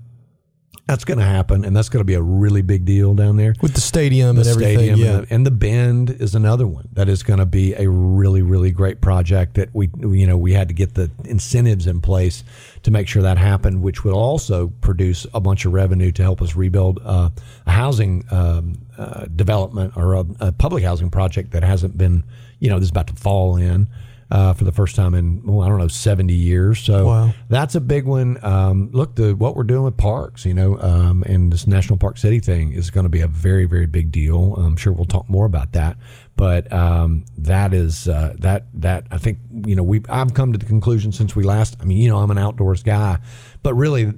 that's 0.87 1.05
going 1.05 1.19
to 1.19 1.25
happen, 1.25 1.65
and 1.65 1.77
that's 1.77 1.89
going 1.89 2.01
to 2.01 2.05
be 2.05 2.15
a 2.15 2.23
really 2.23 2.63
big 2.63 2.85
deal 2.85 3.15
down 3.15 3.37
there 3.37 3.55
With 3.61 3.75
the 3.75 3.81
stadium 3.81 4.37
the 4.37 4.43
and 4.43 4.51
everything. 4.51 4.77
stadium 4.77 4.99
yeah. 5.01 5.07
and, 5.07 5.27
the, 5.27 5.35
and 5.35 5.47
the 5.47 5.51
bend 5.51 6.11
is 6.11 6.35
another 6.37 6.67
one 6.67 6.89
that 6.93 7.09
is 7.09 7.25
going 7.25 7.41
to 7.41 7.47
be 7.47 7.75
a 7.75 7.89
really 7.89 8.41
really 8.43 8.71
great 8.71 9.01
project 9.01 9.55
that 9.55 9.75
we 9.75 9.91
you 10.01 10.27
know 10.27 10.37
we 10.37 10.53
had 10.53 10.69
to 10.69 10.75
get 10.75 10.95
the 10.95 11.11
incentives 11.25 11.87
in 11.89 12.01
place 12.01 12.45
to 12.85 12.91
make 12.93 13.09
sure 13.09 13.23
that 13.23 13.37
happened 13.37 13.83
which 13.83 14.05
would 14.05 14.15
also 14.15 14.69
produce 14.81 15.27
a 15.35 15.41
bunch 15.41 15.65
of 15.65 15.73
revenue 15.73 16.13
to 16.13 16.23
help 16.23 16.41
us 16.41 16.55
rebuild 16.55 17.01
uh, 17.05 17.31
a 17.67 17.71
housing 17.71 18.25
um, 18.31 18.79
uh, 18.97 19.27
development 19.35 19.93
or 19.97 20.15
a, 20.15 20.25
a 20.41 20.53
public 20.53 20.85
housing 20.85 21.11
project 21.11 21.51
that 21.51 21.65
hasn't 21.65 21.99
been 21.99 22.23
you 22.61 22.71
know 22.71 22.79
this 22.79 22.87
is 22.87 22.91
about 22.91 23.09
to 23.09 23.15
fall 23.15 23.57
in 23.57 23.89
uh, 24.31 24.53
for 24.55 24.65
the 24.65 24.73
first 24.73 24.97
time 24.97 25.15
in 25.15 25.43
well, 25.45 25.63
I 25.63 25.69
don't 25.69 25.79
know 25.79 25.89
seventy 25.89 26.35
years. 26.35 26.81
So 26.81 27.07
Wow. 27.07 27.35
that's 27.49 27.75
a 27.75 27.81
big 27.81 28.05
one. 28.07 28.39
Um, 28.45 28.91
look, 28.93 29.15
the 29.15 29.35
what 29.37 29.55
we're 29.55 29.63
doing 29.65 29.85
with 29.85 29.97
parks, 29.97 30.45
you 30.45 30.55
know, 30.55 30.79
um, 30.81 31.23
and 31.25 31.53
this 31.53 31.67
National 31.67 31.97
Park 31.97 32.19
City 32.19 32.41
thing 32.41 32.73
is 32.73 32.91
going 32.91 33.05
to 33.05 33.11
be 33.11 33.21
a 33.21 33.29
very, 33.29 33.67
very 33.67 33.87
big 33.87 34.11
deal. 34.11 34.55
I'm 34.57 34.77
sure 34.77 34.93
we'll 34.93 35.05
talk 35.05 35.29
more 35.29 35.47
about 35.47 35.73
that, 35.73 35.97
but 36.37 36.73
um, 36.73 37.25
that 37.39 37.73
is 37.73 38.09
uh, 38.09 38.35
that 38.39 38.67
that 38.75 39.07
I 39.11 39.19
think 39.19 39.39
you 39.65 39.77
know 39.77 39.83
we 39.85 40.03
I've 40.09 40.35
come 40.35 40.53
to 40.53 40.59
the 40.59 40.67
conclusion 40.67 41.13
since 41.13 41.37
we 41.37 41.45
last. 41.45 41.77
I 41.81 41.85
mean, 41.85 41.99
you 41.99 42.09
know, 42.09 42.19
I'm 42.19 42.31
an 42.33 42.39
outdoors 42.39 42.83
guy, 42.83 43.19
but 43.63 43.75
really, 43.75 44.13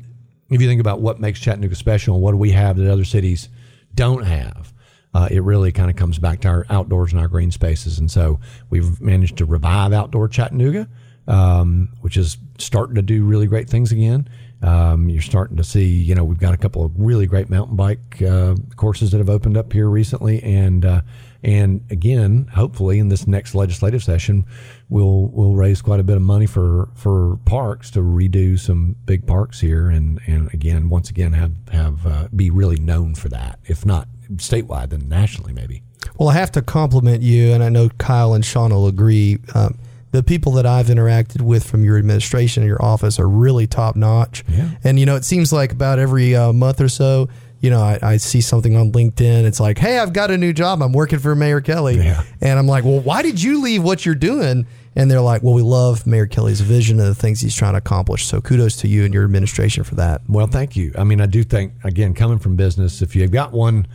if 0.51 0.63
you 0.63 0.67
think 0.69 0.81
about 0.81 1.01
what 1.03 1.21
makes 1.21 1.39
Chattanooga 1.39 1.75
special 1.75 2.15
and 2.15 2.23
what 2.23 2.31
do 2.33 2.39
we 2.39 2.53
have 2.53 2.77
that 2.79 2.91
other 2.91 3.05
cities 3.05 3.51
don't 3.95 4.25
have. 4.25 4.73
Uh, 5.15 5.29
it 5.31 5.43
really 5.43 5.73
kind 5.73 5.91
of 5.91 5.97
comes 5.97 6.19
back 6.19 6.41
to 6.41 6.49
our 6.49 6.67
outdoors 6.71 7.13
and 7.13 7.21
our 7.21 7.29
green 7.29 7.51
spaces. 7.51 7.99
And 7.99 8.11
so 8.11 8.41
we've 8.71 9.01
managed 9.01 9.39
to 9.39 9.47
revive 9.47 9.93
outdoor 9.93 10.29
Chattanooga, 10.29 10.89
um, 11.27 11.89
which 12.01 12.17
is 12.17 12.37
starting 12.59 12.95
to 12.97 13.03
do 13.03 13.25
really 13.25 13.47
great 13.47 13.69
things 13.69 13.91
again. 13.91 14.29
Um, 14.61 15.09
you're 15.09 15.23
starting 15.23 15.57
to 15.59 15.65
see, 15.65 15.87
you 15.87 16.15
know, 16.15 16.25
we've 16.25 16.39
got 16.39 16.53
a 16.53 16.57
couple 16.57 16.85
of 16.85 16.93
really 16.97 17.27
great 17.27 17.49
mountain 17.49 17.77
bike 17.77 18.21
uh, 18.23 18.57
courses 18.75 19.13
that 19.13 19.19
have 19.19 19.31
opened 19.31 19.57
up 19.57 19.73
here 19.73 19.89
recently, 19.89 20.43
and 20.43 20.85
uh, 20.85 21.03
and 21.45 21.85
again, 21.91 22.49
hopefully, 22.53 22.99
in 22.99 23.09
this 23.09 23.29
next 23.29 23.55
legislative 23.55 24.03
session, 24.03 24.45
we'll 24.89 25.29
we'll 25.33 25.55
raise 25.55 25.81
quite 25.81 26.01
a 26.01 26.03
bit 26.03 26.17
of 26.17 26.23
money 26.23 26.47
for 26.47 26.89
for 26.97 27.39
parks 27.45 27.89
to 27.93 28.01
redo 28.01 28.59
some 28.59 28.97
big 29.07 29.29
parks 29.29 29.61
here, 29.61 29.89
and 29.89 30.21
and 30.27 30.53
again, 30.53 30.89
once 30.89 31.09
again, 31.09 31.35
have 31.35 31.53
have 31.71 32.05
uh, 32.05 32.27
be 32.35 32.51
really 32.51 32.81
known 32.81 33.15
for 33.15 33.29
that, 33.29 33.61
if 33.67 33.87
not 33.87 34.09
statewide, 34.37 34.91
then 34.91 35.09
nationally, 35.09 35.53
maybe. 35.53 35.83
Well, 36.17 36.29
I 36.29 36.35
have 36.35 36.53
to 36.53 36.63
compliment 36.63 37.23
you, 37.23 37.53
and 37.53 37.63
I 37.63 37.69
know 37.69 37.89
Kyle 37.99 38.35
and 38.35 38.45
Sean 38.45 38.73
will 38.73 38.87
agree. 38.87 39.39
Um, 39.55 39.79
the 40.11 40.23
people 40.23 40.53
that 40.53 40.67
I've 40.67 40.87
interacted 40.87 41.43
with 41.43 41.69
from 41.69 41.85
your 41.85 41.99
administration 41.99 42.63
and 42.63 42.69
your 42.69 42.83
office 42.83 43.19
are 43.19 43.29
really 43.29 43.67
top 43.67 43.95
notch. 43.95 44.43
Yeah. 44.49 44.71
And, 44.83 44.99
you 44.99 45.07
know, 45.07 45.17
it 45.17 45.25
seems 45.25 45.53
like 45.53 45.71
about 45.71 45.99
every 45.99 46.35
uh, 46.35 46.53
month 46.53 46.81
or 46.81 46.89
so, 46.89 47.29
you 47.61 47.71
know, 47.71 47.81
I, 47.81 47.99
I 48.01 48.17
see 48.17 48.41
something 48.41 48.75
on 48.75 48.93
LinkedIn. 48.93 49.45
It's 49.45 49.61
like, 49.61 49.79
hey, 49.79 49.99
I've 49.99 50.13
got 50.13 50.31
a 50.31 50.39
new 50.39 50.53
job. 50.53 50.81
I'm 50.81 50.93
working 50.93 51.19
for 51.19 51.35
Mayor 51.35 51.61
Kelly. 51.61 51.99
Yeah. 51.99 52.23
And 52.41 52.59
I'm 52.59 52.67
like, 52.67 52.85
well, 52.85 53.01
why 53.01 53.21
did 53.21 53.43
you 53.43 53.61
leave 53.61 53.83
what 53.83 54.07
you're 54.07 54.15
doing? 54.15 54.67
And 54.97 55.11
they're 55.11 55.21
like, 55.21 55.43
well, 55.43 55.55
we 55.55 55.63
love 55.63 56.07
Mayor 56.07 56.27
Kelly's 56.27 56.61
vision 56.61 56.99
and 57.01 57.09
the 57.09 57.15
things 57.15 57.41
he's 57.41 57.55
trying 57.55 57.75
to 57.75 57.79
accomplish. 57.79 58.27
So 58.27 58.41
kudos 58.41 58.77
to 58.77 58.89
you 58.89 59.05
and 59.05 59.13
your 59.13 59.25
administration 59.25 59.85
for 59.85 59.97
that. 59.97 60.23
Well, 60.29 60.47
thank 60.47 60.75
you. 60.75 60.93
I 60.97 61.05
mean, 61.05 61.21
I 61.21 61.27
do 61.27 61.45
think, 61.45 61.73
again, 61.85 62.15
coming 62.15 62.39
from 62.39 62.57
business, 62.57 63.03
if 63.03 63.15
you've 63.15 63.31
got 63.31 63.53
one 63.53 63.87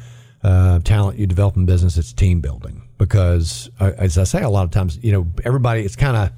uh, 0.44 0.80
talent 0.80 1.18
you 1.18 1.26
develop 1.26 1.56
in 1.56 1.66
business, 1.66 1.98
it's 1.98 2.14
team 2.14 2.42
building. 2.42 2.82
Because, 2.98 3.70
uh, 3.80 3.92
as 3.98 4.18
I 4.18 4.24
say 4.24 4.44
a 4.44 4.50
lot 4.50 4.64
of 4.64 4.72
times, 4.72 5.00
you 5.02 5.12
know, 5.12 5.28
everybody, 5.44 5.84
it's 5.84 5.96
kind 5.96 6.16
of 6.16 6.32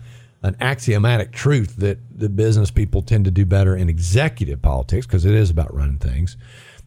an 0.44 0.56
axiomatic 0.62 1.32
truth 1.32 1.76
that 1.78 1.98
the 2.18 2.30
business 2.30 2.72
people 2.72 3.02
tend 3.02 3.26
to 3.26 3.32
do 3.32 3.46
better 3.46 3.76
in 3.76 3.90
executive 3.90 4.62
politics 4.62 5.06
because 5.06 5.26
it 5.26 5.34
is 5.34 5.50
about 5.50 5.74
running 5.74 5.98
things. 5.98 6.38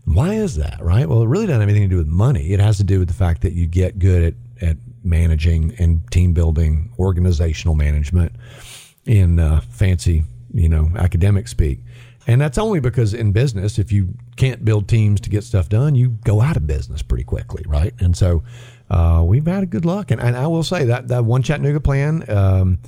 Why 0.05 0.35
is 0.35 0.57
that, 0.57 0.79
right? 0.81 1.09
Well, 1.09 1.23
it 1.23 1.27
really 1.27 1.47
doesn't 1.47 1.61
have 1.61 1.69
anything 1.69 1.89
to 1.89 1.95
do 1.95 1.99
with 1.99 2.07
money. 2.07 2.53
It 2.53 2.61
has 2.61 2.79
to 2.79 2.85
do 2.85 2.99
with 2.99 3.09
the 3.09 3.15
fact 3.15 3.43
that 3.43 3.53
you 3.53 3.67
get 3.67 3.99
good 3.99 4.23
at, 4.63 4.69
at 4.69 4.77
managing 5.05 5.75
and 5.79 6.09
team 6.11 6.33
building, 6.33 6.93
organizational 6.99 7.75
management 7.75 8.33
in 9.05 9.39
uh, 9.39 9.61
fancy, 9.71 10.25
you 10.55 10.69
know, 10.69 10.91
academic 10.97 11.49
speak. 11.49 11.81
And 12.27 12.41
that's 12.41 12.59
only 12.59 12.81
because 12.81 13.13
in 13.13 13.33
business, 13.33 13.79
if 13.79 13.91
you 13.91 14.15
can't 14.39 14.65
build 14.65 14.89
teams 14.89 15.21
to 15.21 15.31
get 15.31 15.45
stuff 15.45 15.69
done, 15.69 15.95
you 15.95 16.11
go 16.11 16.41
out 16.41 16.57
of 16.57 16.67
business 16.67 17.03
pretty 17.03 17.25
quickly, 17.25 17.65
right? 17.67 17.93
And 17.99 18.17
so 18.17 18.45
uh, 18.89 19.23
we've 19.27 19.45
had 19.45 19.65
a 19.65 19.67
good 19.67 19.85
luck. 19.85 20.11
And, 20.11 20.21
and 20.21 20.37
I 20.37 20.47
will 20.47 20.63
say 20.63 20.85
that 20.87 21.09
that 21.09 21.25
one 21.25 21.43
Chattanooga 21.43 21.81
plan, 21.81 22.25
um, 22.31 22.79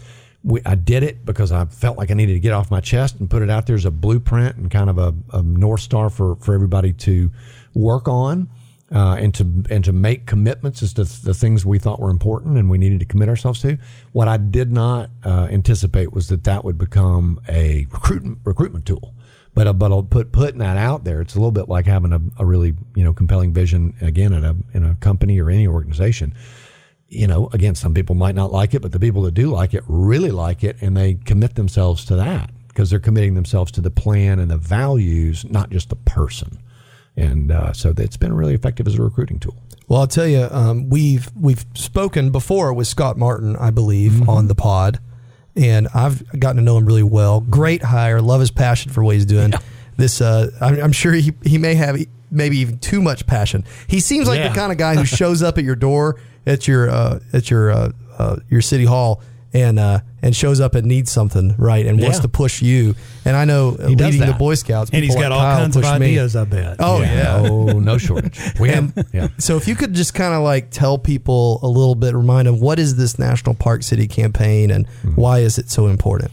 we, 0.42 0.62
I 0.64 0.76
did 0.76 1.02
it 1.02 1.26
because 1.26 1.52
I 1.52 1.66
felt 1.66 1.98
like 1.98 2.10
I 2.10 2.14
needed 2.14 2.34
to 2.34 2.40
get 2.40 2.52
off 2.52 2.70
my 2.70 2.80
chest 2.80 3.20
and 3.20 3.28
put 3.28 3.42
it 3.42 3.50
out 3.50 3.66
there 3.66 3.76
as 3.76 3.84
a 3.84 3.90
blueprint 3.90 4.56
and 4.56 4.70
kind 4.70 4.88
of 4.88 4.98
a, 4.98 5.12
a 5.32 5.42
north 5.42 5.80
star 5.80 6.08
for, 6.08 6.36
for 6.36 6.54
everybody 6.54 6.92
to 6.94 7.30
work 7.74 8.08
on. 8.08 8.48
Uh, 8.92 9.14
and 9.20 9.32
to 9.32 9.44
and 9.70 9.84
to 9.84 9.92
make 9.92 10.26
commitments 10.26 10.82
as 10.82 10.92
to 10.92 11.04
the 11.04 11.32
things 11.32 11.64
we 11.64 11.78
thought 11.78 12.00
were 12.00 12.10
important 12.10 12.58
and 12.58 12.68
we 12.68 12.76
needed 12.76 12.98
to 12.98 13.06
commit 13.06 13.28
ourselves 13.28 13.62
to. 13.62 13.78
What 14.10 14.26
I 14.26 14.36
did 14.36 14.72
not 14.72 15.10
uh, 15.22 15.46
anticipate 15.48 16.12
was 16.12 16.26
that 16.26 16.42
that 16.42 16.64
would 16.64 16.76
become 16.76 17.40
a 17.48 17.86
recruitment 17.92 18.38
recruitment 18.42 18.86
tool. 18.86 19.14
But 19.54 19.66
uh, 19.66 19.72
but 19.72 19.90
I'll 19.90 20.02
put 20.02 20.32
putting 20.32 20.58
that 20.58 20.76
out 20.76 21.04
there. 21.04 21.20
It's 21.20 21.34
a 21.34 21.38
little 21.38 21.52
bit 21.52 21.68
like 21.68 21.86
having 21.86 22.12
a, 22.12 22.20
a 22.38 22.46
really 22.46 22.74
you 22.94 23.04
know 23.04 23.12
compelling 23.12 23.52
vision 23.52 23.94
again 24.00 24.32
at 24.32 24.44
a 24.44 24.56
in 24.72 24.84
a 24.84 24.94
company 24.96 25.40
or 25.40 25.50
any 25.50 25.66
organization. 25.66 26.34
You 27.08 27.26
know, 27.26 27.48
again, 27.52 27.74
some 27.74 27.92
people 27.92 28.14
might 28.14 28.36
not 28.36 28.52
like 28.52 28.72
it, 28.72 28.82
but 28.82 28.92
the 28.92 29.00
people 29.00 29.22
that 29.22 29.34
do 29.34 29.50
like 29.50 29.74
it 29.74 29.82
really 29.88 30.30
like 30.30 30.62
it, 30.62 30.76
and 30.80 30.96
they 30.96 31.14
commit 31.14 31.56
themselves 31.56 32.04
to 32.04 32.16
that 32.16 32.50
because 32.68 32.88
they're 32.90 33.00
committing 33.00 33.34
themselves 33.34 33.72
to 33.72 33.80
the 33.80 33.90
plan 33.90 34.38
and 34.38 34.48
the 34.48 34.56
values, 34.56 35.44
not 35.44 35.70
just 35.70 35.88
the 35.88 35.96
person. 35.96 36.58
And 37.16 37.50
uh, 37.50 37.72
so 37.72 37.92
it's 37.96 38.16
been 38.16 38.32
really 38.32 38.54
effective 38.54 38.86
as 38.86 38.94
a 38.94 39.02
recruiting 39.02 39.40
tool. 39.40 39.56
Well, 39.88 40.00
I'll 40.00 40.06
tell 40.06 40.26
you, 40.28 40.46
um, 40.52 40.88
we've 40.88 41.28
we've 41.34 41.64
spoken 41.74 42.30
before 42.30 42.72
with 42.72 42.86
Scott 42.86 43.18
Martin, 43.18 43.56
I 43.56 43.70
believe, 43.70 44.28
on 44.28 44.46
the 44.46 44.54
pod, 44.54 45.00
and 45.60 45.86
I've 45.94 46.24
gotten 46.40 46.56
to 46.56 46.62
know 46.62 46.76
him 46.78 46.86
really 46.86 47.02
well. 47.02 47.40
Great 47.40 47.82
hire, 47.82 48.20
love 48.20 48.40
his 48.40 48.50
passion 48.50 48.90
for 48.90 49.04
what 49.04 49.14
he's 49.14 49.26
doing. 49.26 49.52
This, 49.96 50.20
uh, 50.20 50.50
I'm, 50.60 50.80
I'm 50.82 50.92
sure 50.92 51.12
he 51.12 51.32
he 51.44 51.58
may 51.58 51.74
have 51.74 51.96
maybe 52.30 52.58
even 52.58 52.78
too 52.78 53.02
much 53.02 53.26
passion. 53.26 53.64
He 53.86 54.00
seems 54.00 54.26
like 54.28 54.38
Yeah. 54.38 54.48
the 54.48 54.54
kind 54.54 54.72
of 54.72 54.78
guy 54.78 54.94
who 54.96 55.04
shows 55.20 55.42
up 55.42 55.58
at 55.58 55.64
your 55.64 55.76
door 55.76 56.18
at 56.46 56.66
your 56.66 56.88
uh, 56.88 57.20
at 57.32 57.50
your 57.50 57.70
uh, 57.70 57.92
uh, 58.18 58.36
your 58.48 58.62
city 58.62 58.84
hall 58.86 59.20
and 59.52 59.78
uh, 59.78 60.00
and 60.22 60.34
shows 60.36 60.60
up 60.60 60.74
and 60.74 60.86
needs 60.86 61.10
something 61.10 61.54
right 61.58 61.84
and 61.86 62.00
wants 62.00 62.18
Yeah. 62.18 62.22
to 62.22 62.28
push 62.28 62.62
you. 62.62 62.94
And 63.24 63.36
I 63.36 63.44
know 63.44 63.72
He 63.72 63.94
does 63.96 64.12
leading 64.14 64.26
the. 64.28 64.34
Boy 64.34 64.54
Scouts, 64.54 64.90
And 64.92 65.02
he's 65.04 65.14
got 65.14 65.22
like 65.22 65.30
all 65.32 65.40
Kyle 65.40 65.58
kinds 65.58 65.76
of 65.76 65.82
push 65.82 65.90
me. 66.00 66.06
ideas, 66.06 66.36
I 66.36 66.44
bet. 66.44 66.76
Oh 66.78 67.00
yeah. 67.02 67.42
Oh, 67.44 67.78
no 67.80 67.98
shortage. 67.98 68.38
We 68.60 68.68
have, 68.70 68.92
yeah. 69.12 69.28
So 69.38 69.56
if 69.56 69.66
you 69.68 69.74
could 69.74 69.92
just 69.94 70.14
kind 70.14 70.34
of 70.34 70.42
like 70.42 70.70
tell 70.70 70.98
people 70.98 71.58
a 71.62 71.66
little 71.68 71.94
bit, 71.94 72.14
remind 72.14 72.46
them 72.48 72.60
what 72.60 72.78
is 72.78 72.96
this 72.96 73.18
National 73.18 73.54
Park 73.54 73.82
City 73.82 74.06
campaign 74.06 74.70
and 74.70 74.86
why 75.16 75.40
is 75.40 75.58
it 75.58 75.68
so 75.70 75.88
important? 75.88 76.30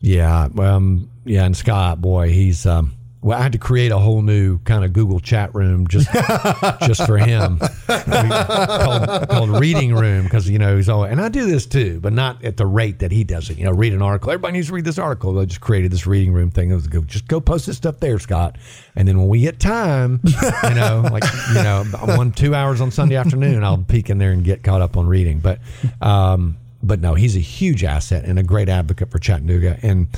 Yeah, 0.00 0.48
um, 0.58 1.10
yeah, 1.24 1.44
and 1.44 1.56
Scott, 1.56 2.00
boy, 2.00 2.30
he's. 2.30 2.64
Um, 2.66 2.94
well, 3.22 3.38
I 3.38 3.42
had 3.42 3.52
to 3.52 3.58
create 3.58 3.92
a 3.92 3.98
whole 3.98 4.22
new 4.22 4.58
kind 4.60 4.82
of 4.82 4.94
Google 4.94 5.20
chat 5.20 5.54
room 5.54 5.86
just 5.88 6.10
just 6.86 7.04
for 7.04 7.18
him, 7.18 7.58
called, 7.58 9.28
called 9.28 9.60
Reading 9.60 9.94
Room 9.94 10.24
because 10.24 10.48
you 10.48 10.58
know 10.58 10.76
he's 10.76 10.88
all. 10.88 11.04
And 11.04 11.20
I 11.20 11.28
do 11.28 11.44
this 11.44 11.66
too, 11.66 12.00
but 12.00 12.14
not 12.14 12.42
at 12.42 12.56
the 12.56 12.64
rate 12.64 13.00
that 13.00 13.12
he 13.12 13.24
does 13.24 13.50
it. 13.50 13.58
You 13.58 13.64
know, 13.64 13.72
read 13.72 13.92
an 13.92 14.00
article. 14.00 14.30
Everybody 14.30 14.54
needs 14.54 14.68
to 14.68 14.72
read 14.72 14.86
this 14.86 14.98
article. 14.98 15.38
I 15.38 15.44
just 15.44 15.60
created 15.60 15.92
this 15.92 16.06
Reading 16.06 16.32
Room 16.32 16.50
thing. 16.50 16.70
It 16.70 16.74
was 16.74 16.86
go 16.86 17.02
just 17.02 17.28
go 17.28 17.40
post 17.40 17.66
this 17.66 17.76
stuff 17.76 18.00
there, 18.00 18.18
Scott. 18.18 18.56
And 18.96 19.06
then 19.06 19.18
when 19.18 19.28
we 19.28 19.40
get 19.40 19.60
time, 19.60 20.20
you 20.24 20.74
know, 20.74 21.06
like 21.12 21.24
you 21.48 21.62
know, 21.62 21.84
one 22.16 22.32
two 22.32 22.54
hours 22.54 22.80
on 22.80 22.90
Sunday 22.90 23.16
afternoon, 23.16 23.62
I'll 23.62 23.78
peek 23.78 24.08
in 24.08 24.16
there 24.16 24.32
and 24.32 24.42
get 24.42 24.62
caught 24.62 24.80
up 24.80 24.96
on 24.96 25.06
reading. 25.06 25.40
But 25.40 25.60
um, 26.00 26.56
but 26.82 27.00
no, 27.00 27.14
he's 27.14 27.36
a 27.36 27.40
huge 27.40 27.84
asset 27.84 28.24
and 28.24 28.38
a 28.38 28.42
great 28.42 28.68
advocate 28.68 29.10
for 29.10 29.18
Chattanooga. 29.18 29.78
And 29.82 30.08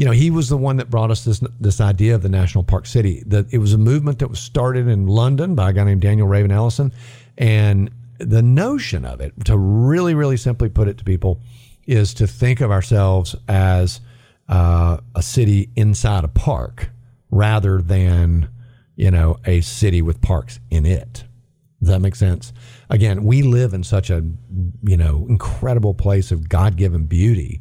you 0.00 0.06
know, 0.06 0.12
he 0.12 0.30
was 0.30 0.48
the 0.48 0.56
one 0.56 0.78
that 0.78 0.88
brought 0.88 1.10
us 1.10 1.26
this 1.26 1.42
this 1.60 1.78
idea 1.78 2.14
of 2.14 2.22
the 2.22 2.30
National 2.30 2.64
Park 2.64 2.86
City. 2.86 3.22
That 3.26 3.52
it 3.52 3.58
was 3.58 3.74
a 3.74 3.78
movement 3.78 4.20
that 4.20 4.28
was 4.28 4.40
started 4.40 4.88
in 4.88 5.06
London 5.06 5.54
by 5.54 5.68
a 5.68 5.72
guy 5.74 5.84
named 5.84 6.00
Daniel 6.00 6.26
Raven 6.26 6.50
Ellison, 6.50 6.90
And 7.36 7.90
the 8.16 8.40
notion 8.40 9.04
of 9.04 9.20
it, 9.20 9.34
to 9.44 9.58
really, 9.58 10.14
really 10.14 10.38
simply 10.38 10.70
put 10.70 10.88
it 10.88 10.96
to 10.96 11.04
people, 11.04 11.42
is 11.86 12.14
to 12.14 12.26
think 12.26 12.62
of 12.62 12.70
ourselves 12.70 13.36
as 13.46 14.00
uh, 14.48 14.96
a 15.14 15.22
city 15.22 15.68
inside 15.76 16.24
a 16.24 16.28
park 16.28 16.88
rather 17.30 17.82
than, 17.82 18.48
you 18.96 19.10
know, 19.10 19.36
a 19.44 19.60
city 19.60 20.00
with 20.00 20.22
parks 20.22 20.60
in 20.70 20.86
it. 20.86 21.24
Does 21.78 21.90
that 21.90 22.00
make 22.00 22.16
sense? 22.16 22.54
Again, 22.88 23.24
we 23.24 23.42
live 23.42 23.74
in 23.74 23.84
such 23.84 24.08
a, 24.08 24.24
you 24.82 24.96
know, 24.96 25.26
incredible 25.28 25.92
place 25.92 26.32
of 26.32 26.48
God 26.48 26.76
given 26.76 27.04
beauty. 27.04 27.60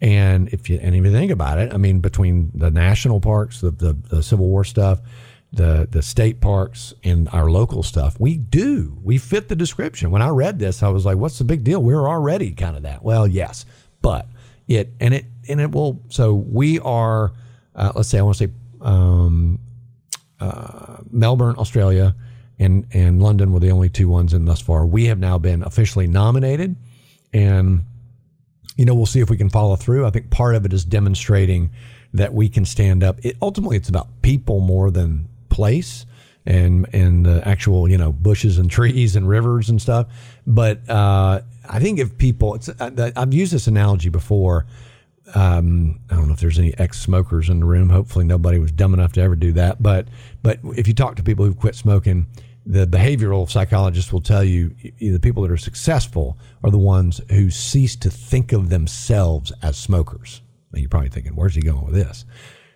And 0.00 0.48
if 0.50 0.70
you, 0.70 0.78
and 0.80 0.94
if 0.94 1.04
you 1.04 1.10
think 1.10 1.32
about 1.32 1.58
it, 1.58 1.72
I 1.72 1.76
mean, 1.76 1.98
between 2.00 2.52
the 2.54 2.70
national 2.70 3.20
parks, 3.20 3.60
the, 3.60 3.72
the, 3.72 3.94
the 3.94 4.22
Civil 4.22 4.46
War 4.46 4.64
stuff, 4.64 5.00
the 5.52 5.88
the 5.90 6.02
state 6.02 6.40
parks 6.40 6.92
and 7.02 7.28
our 7.30 7.50
local 7.50 7.82
stuff. 7.82 8.18
We 8.20 8.36
do. 8.36 8.98
We 9.02 9.18
fit 9.18 9.48
the 9.48 9.56
description. 9.56 10.10
When 10.10 10.22
I 10.22 10.28
read 10.28 10.58
this, 10.58 10.82
I 10.82 10.88
was 10.88 11.06
like, 11.06 11.16
"What's 11.16 11.38
the 11.38 11.44
big 11.44 11.64
deal? 11.64 11.82
We're 11.82 12.06
already 12.06 12.52
kind 12.52 12.76
of 12.76 12.82
that." 12.82 13.02
Well, 13.02 13.26
yes, 13.26 13.64
but 14.02 14.26
it 14.66 14.92
and 15.00 15.14
it 15.14 15.24
and 15.48 15.60
it 15.60 15.72
will. 15.72 16.02
So 16.08 16.34
we 16.34 16.78
are. 16.80 17.32
Uh, 17.74 17.92
let's 17.94 18.08
say 18.08 18.18
I 18.18 18.22
want 18.22 18.36
to 18.38 18.48
say 18.48 18.52
um, 18.80 19.58
uh, 20.40 20.98
Melbourne, 21.10 21.56
Australia, 21.56 22.14
and 22.58 22.86
and 22.92 23.22
London 23.22 23.52
were 23.52 23.60
the 23.60 23.70
only 23.70 23.88
two 23.88 24.08
ones 24.08 24.34
in 24.34 24.44
thus 24.44 24.60
far. 24.60 24.84
We 24.84 25.06
have 25.06 25.18
now 25.18 25.38
been 25.38 25.62
officially 25.62 26.06
nominated, 26.06 26.76
and 27.32 27.84
you 28.78 28.84
know 28.84 28.94
we'll 28.94 29.06
see 29.06 29.20
if 29.20 29.28
we 29.28 29.36
can 29.36 29.50
follow 29.50 29.76
through. 29.76 30.06
I 30.06 30.10
think 30.10 30.30
part 30.30 30.54
of 30.54 30.64
it 30.64 30.72
is 30.72 30.84
demonstrating 30.84 31.70
that 32.14 32.32
we 32.32 32.48
can 32.48 32.64
stand 32.64 33.04
up. 33.04 33.18
It, 33.22 33.36
ultimately, 33.42 33.76
it's 33.76 33.90
about 33.90 34.08
people 34.22 34.60
more 34.60 34.90
than 34.90 35.28
place 35.50 36.06
and 36.46 36.86
and 36.94 37.26
the 37.26 37.46
actual 37.46 37.90
you 37.90 37.98
know 37.98 38.12
bushes 38.12 38.56
and 38.56 38.70
trees 38.70 39.16
and 39.16 39.28
rivers 39.28 39.68
and 39.68 39.82
stuff. 39.82 40.06
But 40.46 40.88
uh, 40.88 41.40
I 41.68 41.80
think 41.80 41.98
if 41.98 42.16
people, 42.16 42.54
it's, 42.54 42.68
uh, 42.68 43.10
I've 43.14 43.34
used 43.34 43.52
this 43.52 43.66
analogy 43.66 44.08
before. 44.08 44.64
Um, 45.34 46.00
I 46.10 46.14
don't 46.14 46.28
know 46.28 46.32
if 46.32 46.40
there's 46.40 46.58
any 46.58 46.72
ex-smokers 46.78 47.50
in 47.50 47.60
the 47.60 47.66
room. 47.66 47.90
Hopefully, 47.90 48.24
nobody 48.24 48.58
was 48.58 48.72
dumb 48.72 48.94
enough 48.94 49.12
to 49.14 49.20
ever 49.20 49.36
do 49.36 49.52
that. 49.52 49.82
But 49.82 50.06
but 50.42 50.60
if 50.76 50.86
you 50.86 50.94
talk 50.94 51.16
to 51.16 51.22
people 51.22 51.44
who've 51.44 51.58
quit 51.58 51.74
smoking, 51.74 52.28
the 52.68 52.86
behavioral 52.86 53.48
psychologists 53.48 54.12
will 54.12 54.20
tell 54.20 54.44
you 54.44 54.74
the 55.00 55.18
people 55.18 55.42
that 55.42 55.50
are 55.50 55.56
successful 55.56 56.36
are 56.62 56.70
the 56.70 56.76
ones 56.76 57.18
who 57.30 57.50
cease 57.50 57.96
to 57.96 58.10
think 58.10 58.52
of 58.52 58.68
themselves 58.68 59.50
as 59.62 59.78
smokers. 59.78 60.42
Now 60.70 60.80
you're 60.80 60.90
probably 60.90 61.08
thinking, 61.08 61.34
where's 61.34 61.54
he 61.54 61.62
going 61.62 61.86
with 61.86 61.94
this? 61.94 62.26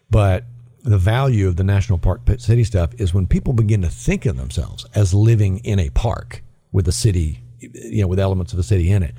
But 0.08 0.44
the 0.82 0.96
value 0.96 1.46
of 1.46 1.56
the 1.56 1.64
national 1.64 1.98
park 1.98 2.22
city 2.38 2.64
stuff 2.64 2.94
is 2.98 3.12
when 3.12 3.26
people 3.26 3.52
begin 3.52 3.82
to 3.82 3.90
think 3.90 4.24
of 4.24 4.38
themselves 4.38 4.86
as 4.94 5.12
living 5.12 5.58
in 5.58 5.78
a 5.78 5.90
park 5.90 6.42
with 6.72 6.88
a 6.88 6.92
city, 6.92 7.44
you 7.60 8.00
know, 8.00 8.08
with 8.08 8.18
elements 8.18 8.54
of 8.54 8.58
a 8.58 8.62
city 8.62 8.90
in 8.90 9.02
it. 9.02 9.14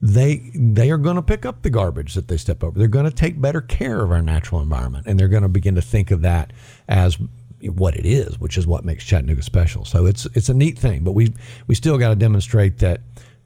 They 0.00 0.52
they 0.54 0.90
are 0.90 0.98
going 0.98 1.16
to 1.16 1.22
pick 1.22 1.44
up 1.44 1.62
the 1.62 1.70
garbage 1.70 2.14
that 2.14 2.28
they 2.28 2.36
step 2.36 2.62
over. 2.62 2.78
They're 2.78 2.86
going 2.86 3.06
to 3.06 3.10
take 3.10 3.40
better 3.40 3.60
care 3.60 4.04
of 4.04 4.12
our 4.12 4.22
natural 4.22 4.60
environment, 4.60 5.06
and 5.08 5.18
they're 5.18 5.26
going 5.26 5.42
to 5.42 5.48
begin 5.48 5.74
to 5.74 5.82
think 5.82 6.12
of 6.12 6.20
that 6.20 6.52
as 6.86 7.18
what 7.62 7.96
it 7.96 8.06
is, 8.06 8.38
which 8.38 8.56
is 8.56 8.66
what 8.66 8.84
makes 8.84 9.04
Chattanooga 9.04 9.42
special. 9.42 9.84
So 9.84 10.06
it's 10.06 10.26
it's 10.34 10.48
a 10.48 10.54
neat 10.54 10.78
thing, 10.78 11.04
but 11.04 11.12
we 11.12 11.32
we 11.66 11.74
still 11.74 11.98
got 11.98 12.10
to 12.10 12.14
demonstrate 12.14 12.78
that, 12.78 13.00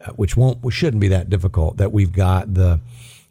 uh, 0.05 0.13
which 0.13 0.37
won't 0.37 0.63
which 0.63 0.75
shouldn't 0.75 1.01
be 1.01 1.09
that 1.09 1.31
difficult. 1.31 1.79
That 1.79 1.93
we've 1.93 2.13
got 2.13 2.55
the, 2.55 2.81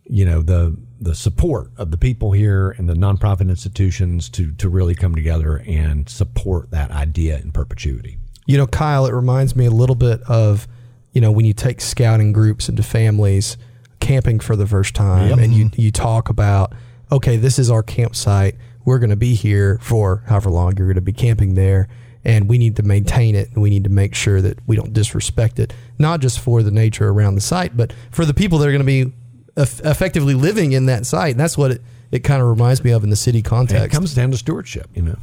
you 0.05 0.25
know, 0.25 0.41
the 0.41 0.75
the 0.99 1.15
support 1.15 1.71
of 1.77 1.91
the 1.91 1.97
people 1.97 2.31
here 2.31 2.71
and 2.71 2.87
the 2.87 2.93
nonprofit 2.93 3.49
institutions 3.49 4.29
to 4.29 4.51
to 4.53 4.69
really 4.69 4.95
come 4.95 5.15
together 5.15 5.63
and 5.67 6.09
support 6.09 6.71
that 6.71 6.91
idea 6.91 7.37
in 7.39 7.51
perpetuity. 7.51 8.17
You 8.47 8.57
know, 8.57 8.67
Kyle, 8.67 9.05
it 9.05 9.13
reminds 9.13 9.55
me 9.55 9.65
a 9.65 9.71
little 9.71 9.95
bit 9.95 10.21
of, 10.23 10.67
you 11.13 11.21
know, 11.21 11.31
when 11.31 11.45
you 11.45 11.53
take 11.53 11.79
scouting 11.79 12.33
groups 12.33 12.69
into 12.69 12.83
families 12.83 13.57
camping 13.99 14.39
for 14.39 14.55
the 14.55 14.65
first 14.65 14.95
time 14.95 15.29
yep. 15.29 15.37
and 15.37 15.53
you 15.53 15.69
you 15.75 15.91
talk 15.91 16.29
about, 16.29 16.73
okay, 17.11 17.37
this 17.37 17.59
is 17.59 17.69
our 17.69 17.83
campsite. 17.83 18.55
We're 18.85 18.99
going 18.99 19.09
to 19.11 19.15
be 19.15 19.35
here 19.35 19.79
for 19.81 20.23
however 20.27 20.49
long 20.49 20.77
you're 20.77 20.87
going 20.87 20.95
to 20.95 21.01
be 21.01 21.13
camping 21.13 21.55
there 21.55 21.87
and 22.23 22.47
we 22.47 22.57
need 22.57 22.75
to 22.75 22.83
maintain 22.83 23.35
it 23.35 23.49
and 23.51 23.61
we 23.61 23.69
need 23.69 23.83
to 23.83 23.89
make 23.89 24.13
sure 24.13 24.41
that 24.41 24.59
we 24.67 24.75
don't 24.75 24.93
disrespect 24.93 25.57
it 25.57 25.73
not 25.97 26.19
just 26.19 26.39
for 26.39 26.61
the 26.61 26.69
nature 26.69 27.09
around 27.09 27.33
the 27.35 27.41
site 27.41 27.75
but 27.75 27.93
for 28.11 28.25
the 28.25 28.33
people 28.33 28.59
that 28.59 28.67
are 28.67 28.71
going 28.71 28.79
to 28.79 28.85
be 28.85 29.11
effectively 29.57 30.33
living 30.33 30.71
in 30.71 30.85
that 30.87 31.05
site. 31.05 31.31
And 31.31 31.39
that's 31.39 31.57
what 31.57 31.71
it, 31.71 31.81
it 32.11 32.19
kind 32.19 32.41
of 32.41 32.47
reminds 32.47 32.83
me 32.83 32.91
of 32.91 33.03
in 33.03 33.09
the 33.09 33.15
city 33.15 33.41
context. 33.41 33.85
it 33.85 33.91
comes 33.91 34.13
down 34.13 34.31
to 34.31 34.37
stewardship, 34.37 34.87
you 34.93 35.01
know. 35.01 35.17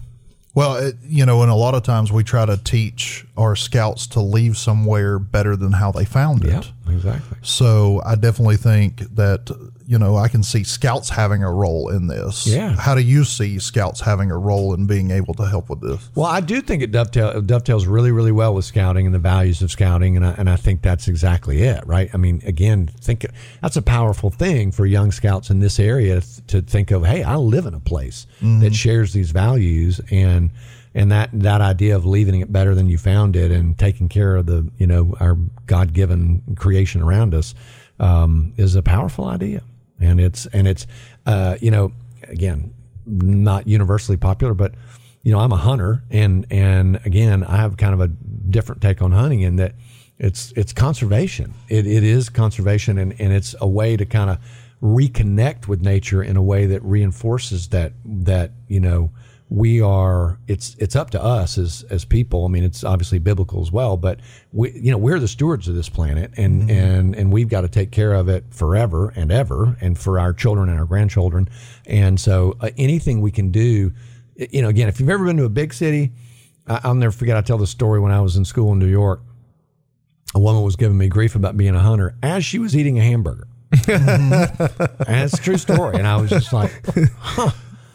Well, 0.55 0.77
it, 0.77 0.97
you 1.05 1.25
know, 1.25 1.43
and 1.43 1.51
a 1.51 1.55
lot 1.55 1.75
of 1.75 1.83
times 1.83 2.11
we 2.11 2.25
try 2.25 2.45
to 2.45 2.57
teach 2.57 3.25
our 3.39 3.57
scouts 3.57 4.07
to 4.09 4.21
leave 4.21 4.59
somewhere 4.59 5.19
better 5.19 5.57
than 5.57 5.73
how 5.73 5.93
they 5.93 6.05
found 6.05 6.45
it. 6.45 6.73
Exactly. 6.89 7.39
So 7.43 8.03
I 8.05 8.17
definitely 8.17 8.57
think 8.57 8.99
that 9.15 9.51
you 9.89 9.99
know, 9.99 10.19
I 10.19 10.29
can 10.29 10.43
see 10.43 10.65
scouts 10.65 11.09
having 11.09 11.43
a 11.43 11.51
role 11.51 11.89
in 11.89 12.09
this. 12.09 12.47
Yeah. 12.47 12.77
How 12.77 12.95
do 12.95 13.01
you 13.01 13.25
see 13.25 13.59
scouts 13.59 14.01
having 14.01 14.31
a 14.31 14.37
role 14.37 14.75
in 14.75 14.87
being 14.87 15.11
able 15.11 15.33
to 15.33 15.47
help 15.47 15.71
with 15.71 15.81
this? 15.81 16.11
Well, 16.15 16.27
I 16.27 16.43
do 16.43 16.61
think 16.61 16.83
it 16.83 16.93
dovetail, 16.93 17.41
dovetails 17.41 17.87
really, 17.87 18.13
really 18.13 18.31
well 18.31 18.53
with 18.53 18.67
scouting 18.67 19.07
and 19.07 19.15
the 19.15 19.19
values 19.19 19.63
of 19.63 19.71
scouting, 19.71 20.15
and 20.15 20.27
I, 20.27 20.33
and 20.33 20.51
I 20.51 20.57
think 20.57 20.83
that's 20.83 21.09
exactly 21.09 21.63
it, 21.63 21.87
right? 21.87 22.11
I 22.13 22.19
mean, 22.19 22.43
again, 22.45 22.91
think 23.01 23.25
that's 23.63 23.79
a 23.79 23.83
powerful 23.83 24.29
thing 24.29 24.73
for 24.73 24.85
young 24.85 25.11
scouts 25.11 25.49
in 25.49 25.61
this 25.61 25.81
area 25.81 26.21
to 26.49 26.61
think 26.61 26.91
of. 26.91 27.07
Hey, 27.07 27.23
I 27.23 27.37
live 27.37 27.65
in 27.65 27.73
a 27.73 27.81
place 27.81 28.27
mm-hmm. 28.43 28.61
that 28.61 28.75
shares 28.75 29.15
these 29.15 29.31
values, 29.31 30.03
and 30.11 30.51
and 30.95 31.11
that 31.13 31.31
that 31.33 31.61
idea 31.61 31.97
of 31.97 32.05
leaving 32.05 32.41
it 32.41 32.53
better 32.53 32.75
than 32.75 32.89
you 32.89 32.99
found 32.99 33.37
it, 33.37 33.51
and 33.51 33.79
taking 33.79 34.09
care 34.09 34.37
of 34.37 34.47
the 34.47 34.71
you 34.79 34.87
know 34.87 35.15
our 35.21 35.37
God 35.67 35.93
given 35.93 36.43
creation 36.57 37.03
around 37.03 37.35
us 37.35 37.55
um, 38.01 38.53
is 38.57 38.75
a 38.75 38.83
powerful 38.83 39.27
idea 39.27 39.63
and 40.01 40.21
it's 40.21 40.47
and 40.47 40.69
it's 40.69 40.87
uh, 41.27 41.57
you 41.61 41.71
know 41.71 41.93
again 42.25 42.73
not 43.07 43.67
universally 43.67 44.17
popular, 44.17 44.55
but 44.55 44.75
you 45.23 45.33
know 45.33 45.41
I'm 45.41 45.53
a 45.53 45.57
hunter, 45.57 46.05
and 46.11 46.47
and 46.51 47.01
again 47.05 47.45
I 47.45 47.57
have 47.57 47.77
kind 47.77 47.95
of 47.95 48.01
a 48.01 48.09
different 48.09 48.83
take 48.83 49.03
on 49.03 49.13
hunting 49.13 49.41
in 49.41 49.57
that 49.57 49.75
it's 50.19 50.53
it's 50.57 50.73
conservation. 50.73 51.55
It 51.69 51.87
it 51.87 52.05
is 52.05 52.29
conservation, 52.29 52.99
and 52.99 53.19
and 53.21 53.33
it's 53.33 53.55
a 53.61 53.69
way 53.69 53.97
to 53.97 54.05
kind 54.05 54.31
of 54.31 54.39
reconnect 54.83 55.67
with 55.67 55.83
nature 55.83 56.23
in 56.23 56.37
a 56.37 56.43
way 56.43 56.67
that 56.67 56.83
reinforces 56.85 57.69
that 57.69 57.93
that 58.05 58.53
you 58.69 58.81
know 58.81 59.11
we 59.51 59.81
are 59.81 60.39
it's 60.47 60.77
it's 60.79 60.95
up 60.95 61.11
to 61.11 61.23
us 61.23 61.57
as 61.57 61.85
as 61.91 62.05
people. 62.05 62.45
I 62.45 62.49
mean 62.49 62.65
it's 62.65 62.85
obviously 62.85 63.19
biblical 63.19 63.63
as 63.63 63.73
well 63.73 63.97
but 63.97 64.21
we 64.53 64.73
you 64.73 64.91
know 64.91 64.99
we're 64.99 65.19
the 65.19 65.29
stewards 65.29 65.69
of 65.69 65.75
this 65.75 65.89
planet 65.89 66.33
and 66.37 66.63
mm-hmm. 66.63 66.71
and 66.71 67.17
and 67.17 67.33
we've 67.33 67.49
got 67.49 67.63
to 67.63 67.69
take 67.69 67.91
care 67.91 68.13
of 68.13 68.29
it 68.29 68.45
forever 68.51 69.13
and 69.17 69.33
ever 69.33 69.77
and 69.81 69.99
for 69.99 70.19
our 70.19 70.33
children 70.33 70.69
and 70.69 70.79
our 70.79 70.85
grandchildren. 70.85 71.49
And 71.87 72.21
so 72.21 72.57
uh, 72.61 72.71
anything 72.77 73.21
we 73.21 73.31
can 73.31 73.51
do 73.51 73.93
you 74.37 74.63
know 74.63 74.69
again 74.69 74.89
if 74.89 75.01
you've 75.01 75.09
ever 75.09 75.25
been 75.25 75.37
to 75.37 75.45
a 75.45 75.49
big 75.49 75.75
city 75.75 76.13
I, 76.67 76.81
i'll 76.85 76.95
never 76.95 77.11
forget 77.11 77.37
i 77.37 77.41
tell 77.41 77.59
the 77.59 77.67
story 77.67 77.99
when 77.99 78.13
i 78.13 78.21
was 78.21 78.37
in 78.37 78.45
school 78.45 78.73
in 78.73 78.79
new 78.79 78.87
york. 78.87 79.23
A 80.35 80.39
woman 80.39 80.63
was 80.63 80.77
giving 80.77 80.99
me 80.99 81.09
grief 81.09 81.35
about 81.35 81.57
being 81.57 81.75
a 81.75 81.81
hunter 81.81 82.15
as 82.23 82.45
she 82.45 82.59
was 82.59 82.77
eating 82.77 82.99
a 82.99 83.03
hamburger. 83.03 83.49
Mm-hmm. 83.73 85.03
and 85.11 85.25
it's 85.25 85.33
a 85.33 85.43
true 85.43 85.57
story. 85.57 85.97
And 85.97 86.07
i 86.07 86.21
was 86.21 86.29
just 86.29 86.53
like 86.53 86.71
huh 87.19 87.51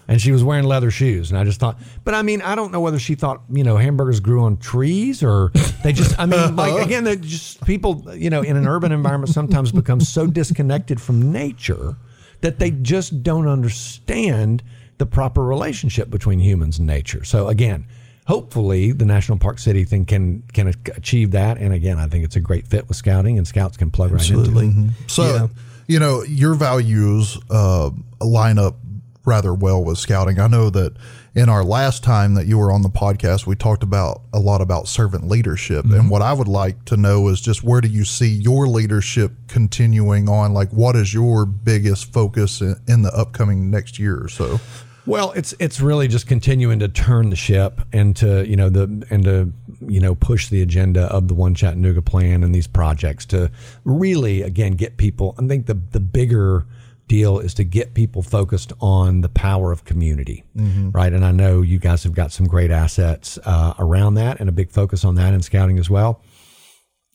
and 0.08 0.22
she 0.22 0.32
was 0.32 0.44
wearing 0.44 0.66
leather 0.66 0.92
shoes. 0.92 1.32
And 1.32 1.40
I 1.40 1.44
just 1.44 1.60
thought, 1.60 1.80
but 2.04 2.14
I 2.14 2.22
mean, 2.22 2.42
I 2.42 2.56
don't 2.56 2.72
know 2.72 2.82
whether 2.82 3.00
she 3.00 3.16
thought, 3.16 3.42
you 3.52 3.64
know, 3.64 3.78
hamburgers 3.78 4.20
grew 4.20 4.44
on 4.44 4.58
trees 4.58 5.24
or 5.24 5.52
they 5.84 5.94
just, 5.94 6.20
I 6.20 6.26
mean, 6.26 6.56
like, 6.56 6.86
again, 6.86 7.04
they 7.04 7.16
just 7.16 7.64
people, 7.66 8.04
you 8.16 8.30
know, 8.30 8.42
in 8.42 8.58
an 8.58 8.68
urban 8.68 8.92
environment 8.92 9.34
sometimes 9.34 9.72
become 9.72 10.00
so 10.00 10.28
disconnected 10.28 11.02
from 11.02 11.32
nature 11.32 11.96
that 12.42 12.60
they 12.60 12.72
just 12.72 13.24
don't 13.24 13.48
understand 13.48 14.64
the 14.98 15.06
proper 15.06 15.44
relationship 15.44 16.10
between 16.10 16.40
humans 16.40 16.78
and 16.78 16.88
nature. 16.88 17.24
So 17.24 17.48
again, 17.48 17.86
hopefully 18.26 18.92
the 18.92 19.06
national 19.06 19.38
park 19.38 19.60
city 19.60 19.84
thing 19.84 20.06
can 20.06 20.44
can 20.54 20.68
achieve 20.96 21.32
that 21.32 21.58
and 21.58 21.74
again 21.74 22.00
i 22.00 22.08
think 22.08 22.24
it's 22.24 22.36
a 22.36 22.40
great 22.40 22.66
fit 22.66 22.88
with 22.88 22.96
scouting 22.96 23.38
and 23.38 23.48
scouts 23.48 23.76
can 23.76 23.92
plug 23.92 24.14
Absolutely. 24.14 24.54
right 24.54 24.64
into 24.64 24.80
it 24.80 24.86
mm-hmm. 24.86 25.08
so 25.08 25.24
yeah. 25.24 25.48
you 25.88 26.00
know 26.00 26.24
your 26.24 26.54
values 26.54 27.38
uh, 27.50 27.90
line 28.22 28.58
up 28.58 28.78
rather 29.26 29.54
well 29.54 29.84
with 29.84 29.98
scouting. 29.98 30.40
I 30.40 30.48
know 30.48 30.70
that 30.70 30.94
in 31.36 31.50
our 31.50 31.64
last 31.64 32.04
time 32.04 32.36
that 32.36 32.46
you 32.46 32.58
were 32.58 32.72
on 32.72 32.82
the 32.82 32.90
podcast, 32.90 33.48
we 33.48 33.56
talked 33.56 33.84
about 33.84 34.22
a 34.34 34.40
lot 34.40 34.62
about 34.62 34.88
servant 34.88 35.28
leadership. 35.28 35.86
Mm-hmm. 35.86 36.00
And 36.00 36.10
what 36.10 36.22
I 36.22 36.34
would 36.34 36.48
like 36.48 36.86
to 36.86 36.98
know 36.98 37.28
is 37.30 37.42
just 37.42 37.64
where 37.64 37.82
do 37.82 37.88
you 37.88 38.06
see 38.06 38.30
your 38.30 38.68
leadership 38.68 39.32
continuing 39.48 40.30
on? 40.30 40.54
Like, 40.54 40.70
what 40.72 40.96
is 40.96 41.14
your 41.14 41.46
biggest 41.46 42.12
focus 42.12 42.62
in, 42.62 42.76
in 42.88 43.02
the 43.02 43.14
upcoming 43.14 43.72
next 43.72 43.98
year 43.98 44.24
or 44.24 44.28
so? 44.28 44.60
Well, 45.06 45.34
it's 45.34 45.54
it's 45.60 45.82
really 45.82 46.08
just 46.08 46.28
continuing 46.28 46.80
to 46.80 46.88
turn 46.88 47.30
the 47.30 47.36
ship 47.36 47.82
and 47.92 48.16
to 48.18 48.48
you 48.48 48.56
know 48.56 48.70
the 48.70 49.06
and 49.10 49.24
to 49.26 49.52
you 49.86 50.00
know 50.00 50.16
push 50.16 50.48
the 50.48 50.62
agenda 50.62 51.04
of 51.04 51.28
the 51.28 51.34
One 51.34 51.56
Chattanooga 51.56 52.02
plan 52.02 52.42
and 52.42 52.56
these 52.56 52.68
projects 52.68 53.26
to 53.28 53.52
really 53.84 54.44
again 54.44 54.74
get 54.74 54.96
people. 54.96 55.36
I 55.38 55.46
think 55.48 55.66
the 55.66 55.74
the 55.74 56.00
bigger 56.00 56.66
deal 57.08 57.40
is 57.40 57.54
to 57.56 57.64
get 57.64 57.94
people 57.94 58.22
focused 58.22 58.74
on 58.80 59.22
the 59.22 59.30
power 59.30 59.72
of 59.72 59.86
community, 59.86 60.44
mm-hmm. 60.56 60.92
right? 60.92 61.14
And 61.14 61.26
I 61.26 61.32
know 61.32 61.62
you 61.62 61.80
guys 61.80 62.04
have 62.04 62.14
got 62.14 62.32
some 62.32 62.48
great 62.48 62.72
assets 62.72 63.38
uh, 63.46 63.74
around 63.78 64.16
that 64.16 64.40
and 64.40 64.50
a 64.50 64.52
big 64.52 64.72
focus 64.72 65.04
on 65.06 65.16
that 65.16 65.34
in 65.34 65.42
scouting 65.42 65.80
as 65.80 65.90
well. 65.90 66.22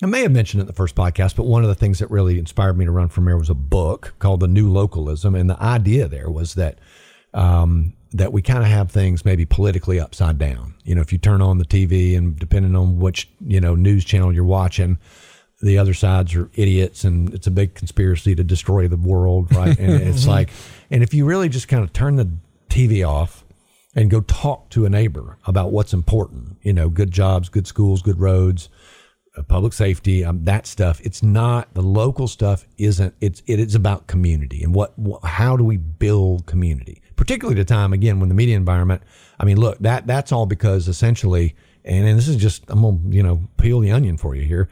I 0.03 0.07
may 0.07 0.22
have 0.22 0.30
mentioned 0.32 0.61
it 0.61 0.62
in 0.62 0.66
the 0.68 0.74
first 0.74 0.95
podcast, 0.95 1.34
but 1.34 1.47
one 1.47 1.64
of 1.64 1.68
the 1.68 1.74
things 1.74 1.99
that 1.99 2.11
really 2.11 2.39
inspired 2.39 2.78
me 2.78 2.84
to 2.84 2.91
run 2.93 3.09
for 3.09 3.20
mayor 3.20 3.36
was 3.36 3.51
a 3.51 3.55
book 3.55 4.14
called 4.20 4.41
The 4.41 4.47
New 4.47 4.70
Localism, 4.70 5.34
and 5.34 5.51
the 5.51 5.61
idea 5.61 6.07
there 6.07 6.30
was 6.30 6.55
that 6.55 6.78
um, 7.34 7.95
that 8.12 8.32
we 8.32 8.41
kind 8.41 8.61
of 8.61 8.66
have 8.66 8.91
things 8.91 9.24
maybe 9.24 9.45
politically 9.45 9.99
upside 9.99 10.39
down. 10.39 10.74
You 10.84 10.95
know, 10.95 11.01
if 11.01 11.12
you 11.12 11.18
turn 11.18 11.43
on 11.43 11.59
the 11.59 11.64
TV 11.64 12.16
and 12.16 12.39
depending 12.39 12.76
on 12.76 12.99
which 12.99 13.28
you 13.41 13.61
know 13.61 13.74
news 13.74 14.05
channel 14.05 14.32
you're 14.32 14.45
watching, 14.45 14.99
the 15.61 15.79
other 15.79 15.95
sides 15.95 16.35
are 16.35 16.51
idiots, 16.55 17.05
and 17.05 17.33
it's 17.35 17.47
a 17.47 17.51
big 17.51 17.75
conspiracy 17.75 18.35
to 18.35 18.45
destroy 18.45 18.89
the 18.89 18.97
world, 18.97 19.55
right? 19.55 19.79
And 19.79 20.03
it's 20.03 20.27
like, 20.27 20.51
and 20.91 21.03
if 21.03 21.13
you 21.13 21.25
really 21.25 21.49
just 21.49 21.69
kind 21.69 21.83
of 21.83 21.93
turn 21.93 22.17
the 22.17 22.31
TV 22.69 23.07
off 23.07 23.45
and 23.95 24.11
go 24.11 24.21
talk 24.21 24.71
to 24.71 24.85
a 24.85 24.89
neighbor 24.89 25.39
about 25.47 25.73
what's 25.73 25.93
important, 25.93 26.59
you 26.63 26.73
know, 26.73 26.89
good 26.89 27.11
jobs, 27.11 27.49
good 27.49 27.67
schools, 27.67 28.03
good 28.03 28.21
roads 28.21 28.69
uh, 29.39 29.43
public 29.43 29.73
safety, 29.73 30.25
um, 30.25 30.45
that 30.45 30.67
stuff. 30.67 31.01
It's 31.03 31.23
not 31.23 31.73
the 31.75 31.83
local 31.83 32.29
stuff. 32.29 32.67
Isn't 32.77 33.15
it's 33.21 33.43
it 33.47 33.61
is 33.61 33.75
about 33.75 34.07
community 34.07 34.63
and 34.63 34.75
what, 34.75 34.99
what 34.99 35.23
how 35.25 35.57
do 35.57 35.65
we 35.65 35.77
build 35.77 36.47
community, 36.47 37.03
particularly 37.17 37.59
at 37.61 37.63
a 37.63 37.65
time 37.65 37.93
again 37.93 38.21
when 38.21 38.29
the 38.29 38.35
media 38.35 38.57
environment. 38.57 39.03
I 39.39 39.45
mean, 39.45 39.59
look 39.59 39.79
that 39.81 40.07
that's 40.07 40.33
all 40.33 40.47
because 40.47 40.89
essentially, 40.89 41.55
and, 41.85 42.07
and 42.07 42.19
this 42.19 42.27
is 42.27 42.37
just 42.37 42.65
I'm 42.69 42.83
gonna 42.83 42.99
you 43.11 43.23
know 43.23 43.49
peel 43.59 43.81
the 43.81 43.93
onion 43.93 44.17
for 44.17 44.35
you 44.35 44.43
here. 44.43 44.69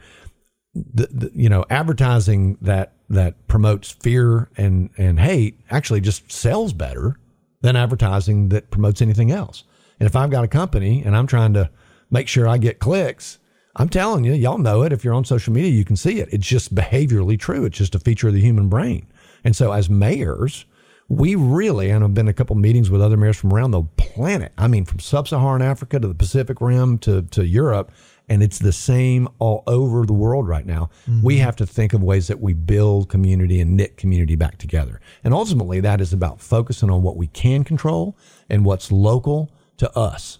The, 0.93 1.07
the, 1.07 1.31
you 1.33 1.49
know 1.49 1.65
advertising 1.69 2.57
that 2.61 2.93
that 3.09 3.47
promotes 3.47 3.91
fear 3.91 4.49
and 4.57 4.89
and 4.97 5.19
hate 5.19 5.59
actually 5.69 6.01
just 6.01 6.31
sells 6.31 6.73
better 6.73 7.17
than 7.61 7.75
advertising 7.75 8.49
that 8.49 8.69
promotes 8.71 9.01
anything 9.01 9.31
else. 9.31 9.63
And 9.99 10.07
if 10.07 10.15
I've 10.15 10.29
got 10.29 10.43
a 10.43 10.47
company 10.47 11.03
and 11.03 11.15
I'm 11.15 11.27
trying 11.27 11.53
to 11.53 11.69
make 12.11 12.27
sure 12.27 12.47
I 12.47 12.57
get 12.57 12.79
clicks 12.79 13.39
I'm 13.77 13.89
telling 13.89 14.23
you, 14.23 14.33
y'all 14.33 14.57
know 14.57 14.81
it. 14.81 14.91
If 14.91 15.03
you're 15.03 15.13
on 15.13 15.23
social 15.23 15.53
media, 15.53 15.69
you 15.69 15.85
can 15.85 15.95
see 15.95 16.19
it. 16.19 16.29
It's 16.31 16.47
just 16.47 16.73
behaviorally 16.73 17.39
true. 17.39 17.63
It's 17.63 17.77
just 17.77 17.93
a 17.93 17.99
feature 17.99 18.27
of 18.27 18.33
the 18.33 18.41
human 18.41 18.69
brain. 18.69 19.05
And 19.43 19.55
so, 19.55 19.71
as 19.71 19.87
mayors, 19.87 20.65
we 21.09 21.35
really, 21.35 21.91
and 21.91 22.03
I've 22.03 22.15
been 22.15 22.27
a 22.27 22.33
couple 22.33 22.55
meetings 22.55 22.89
with 22.89 23.03
other 23.03 23.15
mayors 23.15 23.37
from 23.37 23.53
around 23.53 23.71
the 23.71 23.83
planet. 23.83 24.51
I 24.57 24.67
mean, 24.67 24.83
from 24.83 24.99
sub-Saharan 24.99 25.61
Africa 25.61 25.99
to 25.99 26.07
the 26.07 26.15
Pacific 26.15 26.59
Rim 26.59 26.97
to 26.99 27.21
to 27.21 27.45
Europe, 27.45 27.91
and 28.29 28.43
it's 28.43 28.59
the 28.59 28.73
same 28.73 29.27
all 29.39 29.63
over 29.67 30.05
the 30.05 30.13
world 30.13 30.47
right 30.47 30.65
now. 30.65 30.89
Mm-hmm. 31.09 31.21
We 31.23 31.37
have 31.37 31.55
to 31.57 31.65
think 31.65 31.93
of 31.93 32.03
ways 32.03 32.27
that 32.27 32.41
we 32.41 32.53
build 32.53 33.09
community 33.09 33.61
and 33.61 33.77
knit 33.77 33.97
community 33.97 34.35
back 34.35 34.57
together. 34.57 34.99
And 35.23 35.33
ultimately, 35.33 35.79
that 35.81 36.01
is 36.01 36.13
about 36.13 36.41
focusing 36.41 36.89
on 36.89 37.03
what 37.03 37.15
we 37.15 37.27
can 37.27 37.63
control 37.63 38.17
and 38.49 38.65
what's 38.65 38.91
local 38.91 39.51
to 39.77 39.95
us, 39.97 40.39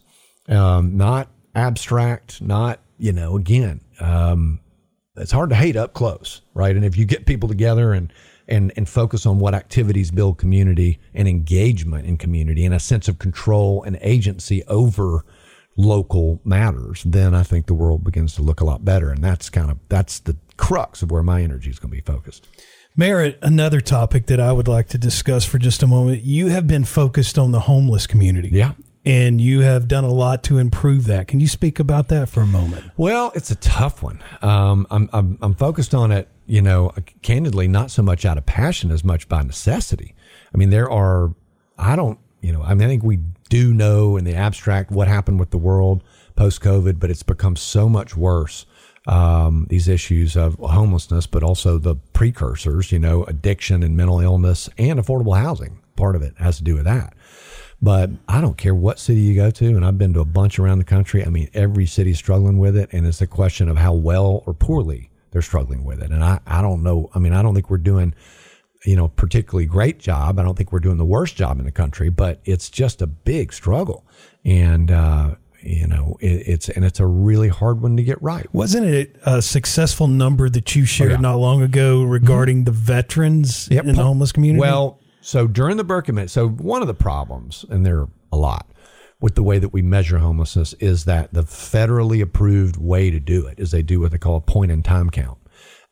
um, 0.50 0.98
not 0.98 1.30
abstract, 1.56 2.42
not 2.42 2.80
you 2.98 3.12
know, 3.12 3.38
again, 3.38 3.82
um, 4.00 4.60
it's 5.16 5.32
hard 5.32 5.50
to 5.50 5.56
hate 5.56 5.76
up 5.76 5.94
close, 5.94 6.42
right? 6.54 6.76
And 6.76 6.86
if 6.86 6.98
you 6.98 7.06
get 7.06 7.26
people 7.26 7.50
together 7.50 7.94
and 7.94 8.12
and 8.48 8.72
and 8.78 8.88
focus 8.88 9.26
on 9.26 9.40
what 9.40 9.54
activities 9.54 10.12
build 10.12 10.38
community 10.38 11.00
and 11.14 11.28
engagement 11.28 12.06
in 12.06 12.18
community 12.18 12.66
and 12.66 12.74
a 12.74 12.80
sense 12.80 13.08
of 13.08 13.20
control 13.20 13.84
and 13.84 13.98
agency 14.02 14.64
over 14.68 15.26
local 15.78 16.42
matters, 16.44 17.04
then 17.06 17.34
I 17.34 17.44
think 17.44 17.68
the 17.68 17.74
world 17.74 18.04
begins 18.04 18.36
to 18.36 18.42
look 18.42 18.60
a 18.60 18.66
lot 18.66 18.84
better. 18.84 19.10
And 19.10 19.24
that's 19.24 19.50
kind 19.50 19.72
of 19.72 19.78
that's 19.88 20.20
the 20.20 20.36
crux 20.58 21.02
of 21.02 21.12
where 21.12 21.24
my 21.24 21.42
energy 21.42 21.70
is 21.70 21.80
going 21.80 21.92
to 21.92 21.96
be 21.96 22.02
focused. 22.02 22.48
Merritt, 22.96 23.38
another 23.44 23.80
topic 23.80 24.26
that 24.26 24.40
I 24.40 24.52
would 24.52 24.68
like 24.68 24.88
to 24.90 24.98
discuss 24.98 25.46
for 25.46 25.60
just 25.60 25.84
a 25.84 25.88
moment. 25.88 26.24
You 26.24 26.48
have 26.48 26.66
been 26.66 26.84
focused 26.84 27.38
on 27.38 27.52
the 27.52 27.62
homeless 27.62 28.08
community. 28.08 28.50
Yeah 28.52 28.74
and 29.08 29.40
you 29.40 29.62
have 29.62 29.88
done 29.88 30.04
a 30.04 30.12
lot 30.12 30.44
to 30.44 30.58
improve 30.58 31.06
that. 31.06 31.30
Can 31.30 31.40
you 31.40 31.48
speak 31.48 31.80
about 31.80 32.10
that 32.10 32.28
for 32.28 32.42
a 32.42 32.46
moment? 32.46 32.92
Well, 32.98 33.32
it's 33.36 33.50
a 33.50 33.56
tough 33.56 34.04
one. 34.04 34.22
Um, 34.42 34.86
I'm, 34.92 35.10
I'm, 35.14 35.38
I'm 35.42 35.56
focused 35.56 35.96
on 35.96 36.12
it, 36.12 36.28
you 36.46 36.62
know, 36.62 36.92
candidly, 37.22 37.70
not 37.70 37.90
so 37.90 38.04
much 38.04 38.26
out 38.26 38.38
of 38.38 38.46
passion 38.46 38.92
as 38.92 39.06
much 39.06 39.30
by 39.30 39.44
necessity. 39.44 40.14
I 40.54 40.58
mean, 40.58 40.72
there 40.72 40.92
are, 40.92 41.34
I 41.78 41.96
don't, 41.96 42.20
you 42.42 42.52
know, 42.52 42.62
I 42.62 42.74
mean, 42.74 42.86
I 42.86 42.90
think 42.90 43.04
we 43.04 43.20
do 43.50 43.74
know 43.74 44.18
in 44.18 44.24
the 44.24 44.36
abstract 44.36 44.92
what 44.92 45.08
happened 45.08 45.40
with 45.40 45.52
the 45.52 45.58
world 45.58 46.04
post 46.36 46.62
COVID, 46.62 47.00
but 47.00 47.10
it's 47.10 47.24
become 47.24 47.56
so 47.56 47.90
much 47.90 48.16
worse. 48.16 48.66
Um, 49.08 49.68
these 49.70 49.88
issues 49.88 50.36
of 50.36 50.56
homelessness, 50.56 51.28
but 51.28 51.42
also 51.42 51.78
the 51.78 51.96
precursors, 52.12 52.92
you 52.92 53.00
know, 53.00 53.24
addiction 53.24 53.82
and 53.82 53.96
mental 53.96 54.20
illness 54.20 54.70
and 54.78 55.00
affordable 55.00 55.38
housing. 55.38 55.80
Part 55.96 56.18
of 56.18 56.22
it 56.22 56.34
has 56.40 56.58
to 56.58 56.64
do 56.64 56.76
with 56.76 56.84
that. 56.84 57.14
But 57.82 58.10
I 58.28 58.42
don't 58.42 58.58
care 58.58 58.76
what 58.76 59.00
city 59.00 59.22
you 59.22 59.36
go 59.36 59.52
to, 59.52 59.66
and 59.68 59.86
I've 59.86 59.98
been 59.98 60.14
to 60.14 60.20
a 60.20 60.26
bunch 60.26 60.60
around 60.60 60.80
the 60.80 60.84
country. 60.84 61.24
I 61.24 61.30
mean, 61.30 61.50
every 61.54 61.86
city's 61.86 62.18
struggling 62.18 62.58
with 62.58 62.76
it, 62.76 62.90
and 62.92 63.06
it's 63.06 63.22
a 63.22 63.28
question 63.28 63.70
of 63.70 63.78
how 63.78 63.94
well 63.94 64.44
or 64.46 64.54
poorly 64.54 65.10
they're 65.32 65.42
struggling 65.42 65.84
with 65.84 66.02
it. 66.02 66.12
And 66.12 66.24
I, 66.24 66.40
I 66.48 66.62
don't 66.62 66.84
know. 66.84 67.10
I 67.14 67.20
mean, 67.20 67.34
I 67.34 67.42
don't 67.42 67.54
think 67.54 67.70
we're 67.70 67.78
doing, 67.78 68.14
you 68.86 68.96
know, 68.96 69.08
particularly 69.10 69.66
great 69.66 70.00
job. 70.00 70.40
I 70.40 70.44
don't 70.44 70.56
think 70.58 70.72
we're 70.72 70.80
doing 70.80 70.98
the 70.98 71.06
worst 71.06 71.36
job 71.36 71.60
in 71.60 71.66
the 71.66 71.72
country, 71.72 72.10
but 72.10 72.40
it's 72.46 72.70
just 72.70 73.02
a 73.02 73.08
big 73.08 73.52
struggle. 73.52 74.06
And, 74.46 74.92
uh, 74.92 75.36
you 75.62 75.88
know, 75.88 76.18
it, 76.22 76.48
it's 76.48 76.70
and 76.70 76.86
it's 76.86 77.00
a 77.00 77.06
really 77.06 77.50
hard 77.50 77.82
one 77.82 77.98
to 77.98 78.04
get 78.04 78.22
right. 78.22 78.52
Wasn't 78.54 78.86
it 78.86 79.16
a 79.26 79.42
successful 79.42 80.08
number 80.08 80.50
that 80.50 80.76
you 80.76 80.86
shared 80.86 81.12
oh, 81.12 81.16
yeah. 81.16 81.22
not 81.22 81.36
long 81.36 81.62
ago 81.62 82.04
regarding 82.04 82.58
mm-hmm. 82.58 82.66
the 82.66 82.72
veterans 82.72 83.68
yep. 83.70 83.86
in 83.86 83.96
the 83.96 84.04
homeless 84.04 84.32
community? 84.32 84.62
Well, 84.62 85.00
so 85.22 85.48
during 85.48 85.78
the 85.78 85.84
Berkman, 85.84 86.30
so 86.30 86.48
one 86.48 86.82
of 86.82 86.88
the 86.88 86.94
problems, 86.94 87.66
and 87.70 87.86
there 87.86 88.02
are 88.02 88.10
a 88.32 88.38
lot, 88.38 88.68
with 89.20 89.36
the 89.36 89.44
way 89.44 89.58
that 89.60 89.74
we 89.74 89.82
measure 89.82 90.20
homelessness 90.20 90.74
is 90.74 91.06
that 91.06 91.34
the 91.34 91.42
federally 91.42 92.22
approved 92.22 92.78
way 92.78 93.10
to 93.10 93.20
do 93.20 93.48
it 93.48 93.60
is 93.60 93.72
they 93.72 93.82
do 93.82 94.00
what 94.00 94.12
they 94.12 94.18
call 94.18 94.36
a 94.36 94.42
point 94.42 94.72
in 94.72 94.84
time 94.84 95.10
count. 95.10 95.40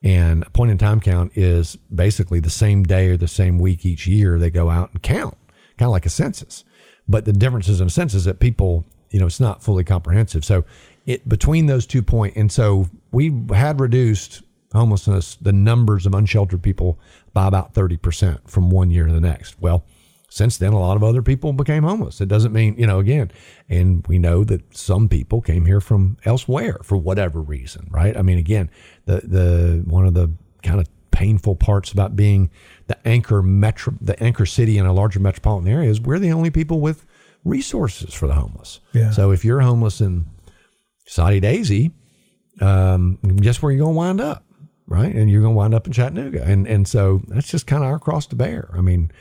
And 0.06 0.44
a 0.46 0.50
point 0.52 0.70
in 0.70 0.78
time 0.78 1.00
count 1.00 1.32
is 1.36 1.78
basically 1.94 2.40
the 2.40 2.50
same 2.50 2.84
day 2.84 3.10
or 3.10 3.18
the 3.18 3.28
same 3.28 3.58
week 3.58 3.86
each 3.86 4.06
year 4.06 4.38
they 4.38 4.52
go 4.52 4.70
out 4.70 4.92
and 4.92 5.02
count, 5.02 5.36
kind 5.78 5.88
of 5.88 5.92
like 5.92 6.06
a 6.06 6.12
census. 6.12 6.64
But 7.08 7.26
the 7.26 7.34
differences 7.34 7.82
in 7.82 7.90
census 7.90 8.24
that 8.26 8.40
people, 8.40 8.86
you 9.10 9.20
know, 9.20 9.26
it's 9.26 9.40
not 9.40 9.64
fully 9.64 9.84
comprehensive. 9.84 10.46
So 10.46 10.64
it 11.08 11.28
between 11.28 11.66
those 11.66 11.88
two 11.88 12.04
point, 12.04 12.36
and 12.36 12.52
so 12.52 12.88
we 13.12 13.34
had 13.50 13.80
reduced 13.80 14.44
homelessness, 14.74 15.38
the 15.42 15.54
numbers 15.54 16.06
of 16.06 16.14
unsheltered 16.14 16.62
people 16.62 17.00
by 17.34 17.48
about 17.48 17.74
30% 17.74 18.48
from 18.48 18.70
one 18.70 18.92
year 18.92 19.08
to 19.08 19.14
the 19.14 19.22
next. 19.22 19.60
Well, 19.60 19.86
since 20.30 20.58
then, 20.58 20.74
a 20.74 20.80
lot 20.80 20.98
of 20.98 21.04
other 21.04 21.22
people 21.22 21.54
became 21.54 21.84
homeless. 21.84 22.20
It 22.20 22.28
doesn't 22.28 22.52
mean, 22.52 22.76
you 22.78 22.86
know, 22.86 23.00
again, 23.00 23.32
and 23.70 24.06
we 24.08 24.20
know 24.20 24.44
that 24.44 24.76
some 24.76 25.08
people 25.08 25.42
came 25.42 25.66
here 25.66 25.80
from 25.80 26.18
elsewhere 26.26 26.80
for 26.84 26.98
whatever 26.98 27.42
reason, 27.42 27.88
right? 27.90 28.18
I 28.18 28.22
mean, 28.22 28.38
again, 28.38 28.70
the, 29.06 29.22
the, 29.24 29.84
one 29.86 30.06
of 30.06 30.14
the 30.14 30.32
kind 30.64 30.80
of 30.80 30.88
painful 31.12 31.56
parts 31.56 31.92
about 31.92 32.16
being 32.16 32.50
the 32.88 33.08
anchor 33.08 33.42
metro, 33.42 33.94
the 34.02 34.22
anchor 34.22 34.46
city 34.46 34.78
in 34.78 34.86
a 34.86 34.94
larger 34.94 35.20
metropolitan 35.20 35.72
area 35.72 35.90
is 35.90 36.02
we're 36.02 36.20
the 36.20 36.32
only 36.32 36.50
people 36.50 36.80
with 36.82 37.06
resources 37.44 38.14
for 38.14 38.28
the 38.28 38.34
homeless. 38.34 38.80
Yeah. 38.94 39.12
So 39.12 39.32
if 39.32 39.46
you're 39.46 39.62
homeless 39.62 40.02
in 40.02 40.26
Soddy 41.08 41.40
Daisy, 41.40 41.92
um, 42.62 43.18
guess 43.38 43.62
where 43.62 43.72
you're 43.72 43.84
going 43.84 43.94
to 43.94 43.98
wind 43.98 44.22
up? 44.22 44.46
right? 44.88 45.14
And 45.14 45.30
you're 45.30 45.42
going 45.42 45.54
to 45.54 45.58
wind 45.58 45.74
up 45.74 45.88
in 45.88 45.94
Chattanooga, 45.94 46.44
and 46.44 46.68
and 46.68 46.88
so 46.88 47.22
that's 47.28 47.50
just 47.50 47.68
kind 47.68 47.84
of 47.84 47.90
our 47.90 48.00
cross 48.00 48.26
to 48.28 48.36
bear. 48.36 48.70
I 48.74 48.82
mean, 48.82 49.12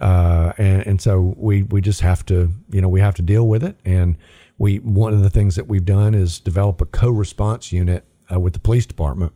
uh, 0.00 0.52
and 0.58 0.86
and 0.86 1.00
so 1.00 1.34
we 1.36 1.62
we 1.64 1.80
just 1.80 2.00
have 2.00 2.24
to 2.26 2.52
you 2.70 2.80
know 2.80 2.88
we 2.88 3.00
have 3.00 3.14
to 3.16 3.22
deal 3.22 3.48
with 3.48 3.64
it, 3.64 3.76
and 3.84 4.16
we 4.58 4.78
one 4.78 5.12
of 5.12 5.22
the 5.22 5.30
things 5.30 5.56
that 5.56 5.66
we've 5.66 5.84
done 5.84 6.14
is 6.14 6.38
develop 6.38 6.80
a 6.80 6.86
co-response 6.86 7.72
unit 7.72 8.04
uh, 8.32 8.40
with 8.40 8.52
the 8.52 8.60
police 8.60 8.86
department, 8.86 9.32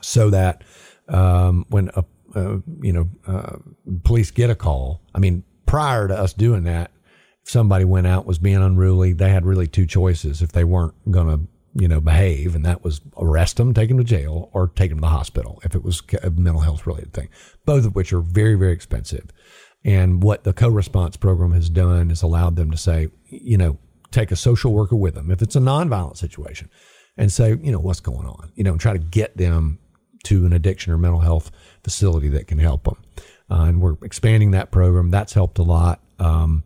so 0.00 0.30
that 0.30 0.62
um, 1.08 1.66
when 1.68 1.90
a 1.96 2.04
uh, 2.34 2.58
you 2.80 2.92
know 2.92 3.08
uh, 3.26 3.56
police 4.04 4.30
get 4.30 4.50
a 4.50 4.54
call, 4.54 5.02
I 5.14 5.18
mean 5.18 5.44
prior 5.66 6.08
to 6.08 6.18
us 6.18 6.32
doing 6.32 6.64
that. 6.64 6.90
If 7.42 7.50
somebody 7.50 7.84
went 7.84 8.06
out 8.06 8.26
was 8.26 8.38
being 8.38 8.62
unruly, 8.62 9.14
they 9.14 9.30
had 9.30 9.46
really 9.46 9.66
two 9.66 9.86
choices. 9.86 10.42
If 10.42 10.52
they 10.52 10.64
weren't 10.64 10.94
going 11.10 11.28
to 11.28 11.46
you 11.74 11.86
know, 11.86 12.00
behave, 12.00 12.54
and 12.54 12.64
that 12.64 12.82
was 12.82 13.00
arrest 13.16 13.56
them, 13.56 13.72
take 13.72 13.88
them 13.88 13.98
to 13.98 14.04
jail, 14.04 14.50
or 14.52 14.68
take 14.68 14.90
them 14.90 14.98
to 14.98 15.02
the 15.02 15.08
hospital 15.08 15.60
if 15.64 15.74
it 15.74 15.84
was 15.84 16.02
a 16.22 16.30
mental 16.30 16.62
health 16.62 16.86
related 16.86 17.12
thing. 17.12 17.28
Both 17.64 17.86
of 17.86 17.94
which 17.94 18.12
are 18.12 18.20
very, 18.20 18.56
very 18.56 18.72
expensive. 18.72 19.30
And 19.84 20.22
what 20.22 20.44
the 20.44 20.52
co-response 20.52 21.16
program 21.16 21.52
has 21.52 21.70
done 21.70 22.10
is 22.10 22.22
allowed 22.22 22.56
them 22.56 22.70
to 22.70 22.76
say, 22.76 23.08
you 23.26 23.56
know, 23.56 23.78
take 24.10 24.32
a 24.32 24.36
social 24.36 24.72
worker 24.72 24.96
with 24.96 25.14
them 25.14 25.30
if 25.30 25.40
it's 25.40 25.56
a 25.56 25.60
nonviolent 25.60 26.16
situation, 26.16 26.68
and 27.20 27.30
say, 27.30 27.50
you 27.50 27.70
know, 27.70 27.78
what's 27.78 28.00
going 28.00 28.26
on, 28.26 28.50
you 28.54 28.64
know, 28.64 28.72
and 28.72 28.80
try 28.80 28.94
to 28.94 28.98
get 28.98 29.36
them 29.36 29.78
to 30.24 30.46
an 30.46 30.54
addiction 30.54 30.90
or 30.90 30.96
mental 30.96 31.20
health 31.20 31.50
facility 31.84 32.30
that 32.30 32.46
can 32.46 32.58
help 32.58 32.84
them. 32.84 32.96
Uh, 33.50 33.64
and 33.64 33.82
we're 33.82 33.96
expanding 34.02 34.52
that 34.52 34.70
program. 34.70 35.10
That's 35.10 35.34
helped 35.34 35.58
a 35.58 35.62
lot. 35.62 36.00
Um, 36.18 36.64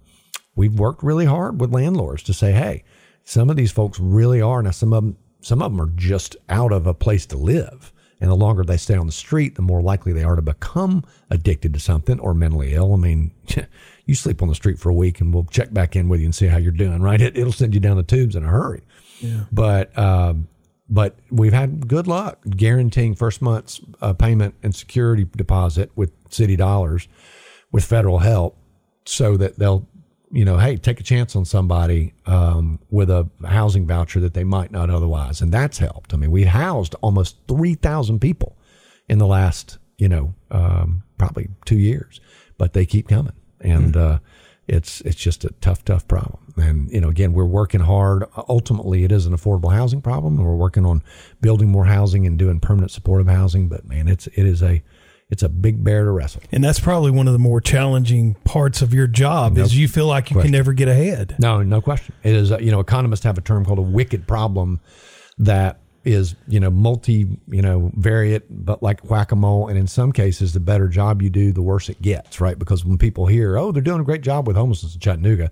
we've 0.54 0.78
worked 0.78 1.02
really 1.02 1.26
hard 1.26 1.60
with 1.60 1.72
landlords 1.72 2.22
to 2.24 2.32
say, 2.32 2.52
hey, 2.52 2.84
some 3.24 3.50
of 3.50 3.56
these 3.56 3.72
folks 3.72 3.98
really 3.98 4.40
are. 4.40 4.62
Now, 4.62 4.70
some 4.70 4.92
of 4.92 5.02
them, 5.02 5.16
some 5.40 5.60
of 5.60 5.72
them 5.72 5.80
are 5.80 5.92
just 5.96 6.36
out 6.48 6.72
of 6.72 6.86
a 6.86 6.94
place 6.94 7.26
to 7.26 7.36
live. 7.36 7.92
And 8.20 8.30
the 8.30 8.36
longer 8.36 8.62
they 8.62 8.76
stay 8.76 8.94
on 8.94 9.06
the 9.06 9.12
street, 9.12 9.56
the 9.56 9.62
more 9.62 9.82
likely 9.82 10.12
they 10.12 10.22
are 10.22 10.36
to 10.36 10.42
become 10.42 11.04
addicted 11.30 11.74
to 11.74 11.80
something 11.80 12.20
or 12.20 12.32
mentally 12.32 12.74
ill. 12.74 12.94
I 12.94 12.96
mean, 12.96 13.32
you 14.06 14.14
sleep 14.14 14.40
on 14.40 14.48
the 14.48 14.54
street 14.54 14.78
for 14.78 14.88
a 14.88 14.94
week 14.94 15.20
and 15.20 15.34
we'll 15.34 15.44
check 15.44 15.72
back 15.72 15.96
in 15.96 16.08
with 16.08 16.20
you 16.20 16.26
and 16.26 16.34
see 16.34 16.46
how 16.46 16.58
you're 16.58 16.70
doing, 16.70 17.02
right? 17.02 17.20
It, 17.20 17.36
will 17.36 17.52
send 17.52 17.74
you 17.74 17.80
down 17.80 17.96
the 17.96 18.04
tubes 18.04 18.36
in 18.36 18.44
a 18.44 18.48
hurry. 18.48 18.82
Yeah. 19.20 19.44
But, 19.52 19.96
um, 19.98 20.48
but 20.88 21.16
we've 21.30 21.52
had 21.52 21.88
good 21.88 22.06
luck 22.06 22.40
guaranteeing 22.48 23.14
first 23.14 23.40
month's 23.40 23.80
uh, 24.00 24.12
payment 24.12 24.54
and 24.62 24.74
security 24.74 25.26
deposit 25.36 25.90
with 25.96 26.12
city 26.30 26.56
dollars, 26.56 27.08
with 27.72 27.84
federal 27.84 28.18
help, 28.18 28.56
so 29.06 29.36
that 29.36 29.58
they'll, 29.58 29.88
you 30.30 30.44
know, 30.44 30.58
hey, 30.58 30.76
take 30.76 31.00
a 31.00 31.02
chance 31.02 31.36
on 31.36 31.44
somebody 31.44 32.12
um, 32.26 32.78
with 32.90 33.08
a 33.08 33.28
housing 33.46 33.86
voucher 33.86 34.20
that 34.20 34.34
they 34.34 34.44
might 34.44 34.70
not 34.70 34.90
otherwise, 34.90 35.40
and 35.40 35.52
that's 35.52 35.78
helped. 35.78 36.12
I 36.12 36.16
mean, 36.16 36.30
we 36.30 36.44
housed 36.44 36.94
almost 37.00 37.36
three 37.48 37.74
thousand 37.74 38.20
people 38.20 38.56
in 39.08 39.18
the 39.18 39.26
last, 39.26 39.78
you 39.96 40.08
know, 40.08 40.34
um, 40.50 41.02
probably 41.18 41.48
two 41.64 41.78
years, 41.78 42.20
but 42.58 42.72
they 42.72 42.84
keep 42.84 43.08
coming, 43.08 43.32
and 43.60 43.96
uh, 43.96 44.18
it's 44.68 45.00
it's 45.02 45.16
just 45.16 45.44
a 45.44 45.50
tough, 45.60 45.84
tough 45.84 46.06
problem. 46.08 46.43
And 46.56 46.90
you 46.90 47.00
know, 47.00 47.08
again, 47.08 47.32
we're 47.32 47.44
working 47.44 47.80
hard. 47.80 48.24
Ultimately, 48.48 49.04
it 49.04 49.10
is 49.12 49.26
an 49.26 49.36
affordable 49.36 49.72
housing 49.72 50.00
problem, 50.00 50.36
and 50.38 50.46
we're 50.46 50.54
working 50.54 50.86
on 50.86 51.02
building 51.40 51.68
more 51.68 51.84
housing 51.86 52.26
and 52.26 52.38
doing 52.38 52.60
permanent 52.60 52.90
supportive 52.92 53.26
housing. 53.26 53.68
But 53.68 53.84
man, 53.86 54.06
it's 54.08 54.26
it 54.28 54.46
is 54.46 54.62
a 54.62 54.82
it's 55.30 55.42
a 55.42 55.48
big 55.48 55.82
bear 55.82 56.04
to 56.04 56.10
wrestle. 56.10 56.42
And 56.52 56.62
that's 56.62 56.78
probably 56.78 57.10
one 57.10 57.26
of 57.26 57.32
the 57.32 57.38
more 57.38 57.60
challenging 57.60 58.34
parts 58.44 58.82
of 58.82 58.92
your 58.94 59.06
job 59.06 59.58
is 59.58 59.76
you 59.76 59.88
feel 59.88 60.06
like 60.06 60.30
you 60.30 60.34
question. 60.34 60.48
can 60.48 60.52
never 60.52 60.72
get 60.74 60.86
ahead. 60.86 61.34
No, 61.40 61.62
no 61.62 61.80
question. 61.80 62.14
It 62.22 62.34
is. 62.34 62.52
uh, 62.52 62.58
You 62.58 62.70
know, 62.70 62.78
economists 62.80 63.24
have 63.24 63.38
a 63.38 63.40
term 63.40 63.64
called 63.64 63.78
a 63.78 63.82
wicked 63.82 64.28
problem 64.28 64.80
that 65.38 65.80
is 66.04 66.36
you 66.46 66.60
know 66.60 66.70
multi 66.70 67.26
you 67.48 67.62
know 67.62 67.90
variate 67.98 68.42
but 68.50 68.82
like 68.82 69.00
whack-a-mole 69.08 69.68
and 69.68 69.78
in 69.78 69.86
some 69.86 70.12
cases 70.12 70.52
the 70.52 70.60
better 70.60 70.86
job 70.86 71.22
you 71.22 71.30
do 71.30 71.50
the 71.50 71.62
worse 71.62 71.88
it 71.88 72.00
gets 72.02 72.42
right 72.42 72.58
because 72.58 72.84
when 72.84 72.98
people 72.98 73.24
hear 73.24 73.56
oh 73.56 73.72
they're 73.72 73.80
doing 73.82 74.02
a 74.02 74.04
great 74.04 74.20
job 74.20 74.46
with 74.46 74.54
homelessness 74.54 74.92
in 74.94 75.00
chattanooga 75.00 75.50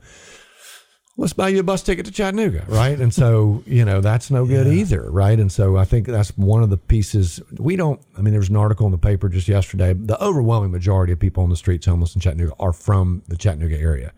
let's 1.16 1.32
buy 1.32 1.48
you 1.48 1.60
a 1.60 1.62
bus 1.62 1.82
ticket 1.82 2.06
to 2.06 2.12
Chattanooga, 2.12 2.64
right? 2.68 2.98
And 2.98 3.12
so, 3.12 3.62
you 3.66 3.84
know, 3.84 4.00
that's 4.00 4.30
no 4.30 4.46
good 4.46 4.66
either, 4.66 5.10
right? 5.10 5.38
And 5.38 5.52
so 5.52 5.76
I 5.76 5.84
think 5.84 6.06
that's 6.06 6.36
one 6.38 6.62
of 6.62 6.70
the 6.70 6.78
pieces 6.78 7.40
we 7.58 7.76
don't, 7.76 8.00
I 8.16 8.22
mean, 8.22 8.32
there 8.32 8.40
was 8.40 8.48
an 8.48 8.56
article 8.56 8.86
in 8.86 8.92
the 8.92 8.98
paper 8.98 9.28
just 9.28 9.46
yesterday. 9.46 9.92
The 9.92 10.22
overwhelming 10.22 10.70
majority 10.70 11.12
of 11.12 11.18
people 11.18 11.42
on 11.42 11.50
the 11.50 11.56
streets 11.56 11.86
homeless 11.86 12.14
in 12.14 12.20
Chattanooga 12.20 12.54
are 12.58 12.72
from 12.72 13.22
the 13.28 13.36
Chattanooga 13.36 13.78
area, 13.78 14.12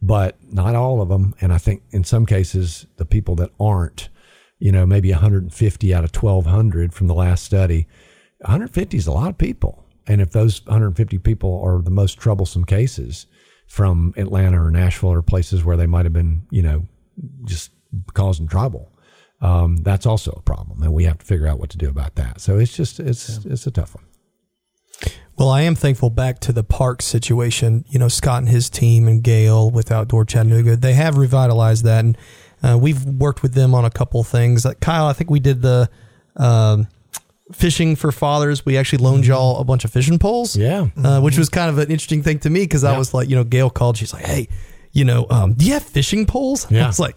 but 0.00 0.36
not 0.52 0.74
all 0.74 1.00
of 1.00 1.08
them. 1.08 1.34
And 1.40 1.52
I 1.52 1.58
think 1.58 1.82
in 1.90 2.02
some 2.02 2.26
cases, 2.26 2.86
the 2.96 3.06
people 3.06 3.36
that 3.36 3.50
aren't, 3.60 4.08
you 4.58 4.72
know, 4.72 4.84
maybe 4.84 5.12
150 5.12 5.94
out 5.94 6.04
of 6.04 6.14
1,200 6.14 6.92
from 6.92 7.06
the 7.06 7.14
last 7.14 7.44
study, 7.44 7.86
150 8.40 8.96
is 8.96 9.06
a 9.06 9.12
lot 9.12 9.30
of 9.30 9.38
people. 9.38 9.84
And 10.08 10.20
if 10.20 10.32
those 10.32 10.66
150 10.66 11.18
people 11.18 11.62
are 11.64 11.80
the 11.80 11.90
most 11.90 12.18
troublesome 12.18 12.64
cases, 12.64 13.26
from 13.72 14.12
Atlanta 14.18 14.62
or 14.62 14.70
Nashville 14.70 15.08
or 15.08 15.22
places 15.22 15.64
where 15.64 15.78
they 15.78 15.86
might 15.86 16.04
have 16.04 16.12
been, 16.12 16.46
you 16.50 16.60
know, 16.60 16.86
just 17.46 17.70
causing 18.12 18.46
trouble. 18.46 18.92
Um, 19.40 19.78
that's 19.78 20.04
also 20.04 20.30
a 20.32 20.42
problem, 20.42 20.82
and 20.82 20.92
we 20.92 21.04
have 21.04 21.16
to 21.16 21.24
figure 21.24 21.46
out 21.46 21.58
what 21.58 21.70
to 21.70 21.78
do 21.78 21.88
about 21.88 22.16
that. 22.16 22.42
So 22.42 22.58
it's 22.58 22.76
just 22.76 23.00
it's 23.00 23.46
it's 23.46 23.66
a 23.66 23.70
tough 23.70 23.94
one. 23.94 24.04
Well, 25.38 25.48
I 25.48 25.62
am 25.62 25.74
thankful 25.74 26.10
back 26.10 26.38
to 26.40 26.52
the 26.52 26.62
park 26.62 27.00
situation. 27.00 27.86
You 27.88 27.98
know, 27.98 28.08
Scott 28.08 28.40
and 28.40 28.48
his 28.50 28.68
team 28.68 29.08
and 29.08 29.24
Gail 29.24 29.70
with 29.70 29.90
Outdoor 29.90 30.26
Chattanooga, 30.26 30.76
they 30.76 30.92
have 30.92 31.16
revitalized 31.16 31.82
that, 31.84 32.04
and 32.04 32.18
uh, 32.62 32.76
we've 32.78 33.02
worked 33.06 33.42
with 33.42 33.54
them 33.54 33.74
on 33.74 33.86
a 33.86 33.90
couple 33.90 34.22
things. 34.22 34.66
Like 34.66 34.80
Kyle, 34.80 35.06
I 35.06 35.14
think 35.14 35.30
we 35.30 35.40
did 35.40 35.62
the 35.62 35.88
um, 36.36 36.88
fishing 37.52 37.96
for 37.96 38.12
fathers. 38.12 38.64
We 38.66 38.76
actually 38.76 39.02
loaned 39.04 39.26
y'all 39.26 39.60
a 39.60 39.64
bunch 39.64 39.84
of 39.84 39.92
fishing 39.92 40.18
poles. 40.18 40.56
Yeah. 40.56 40.88
uh, 41.02 41.20
which 41.20 41.38
was 41.38 41.48
kind 41.48 41.70
of 41.70 41.78
an 41.78 41.90
interesting 41.90 42.22
thing 42.22 42.38
to 42.40 42.50
me 42.50 42.60
because 42.60 42.84
I 42.84 42.96
was 42.98 43.14
like, 43.14 43.28
you 43.28 43.36
know, 43.36 43.44
Gail 43.44 43.70
called. 43.70 43.96
She's 43.96 44.12
like, 44.12 44.24
hey, 44.24 44.48
you 44.92 45.04
know, 45.04 45.26
um, 45.30 45.54
do 45.54 45.64
you 45.66 45.72
have 45.74 45.82
fishing 45.82 46.26
poles? 46.26 46.66
I 46.70 46.74
Yeah. 46.76 46.86
was 46.86 46.98
like. 47.00 47.16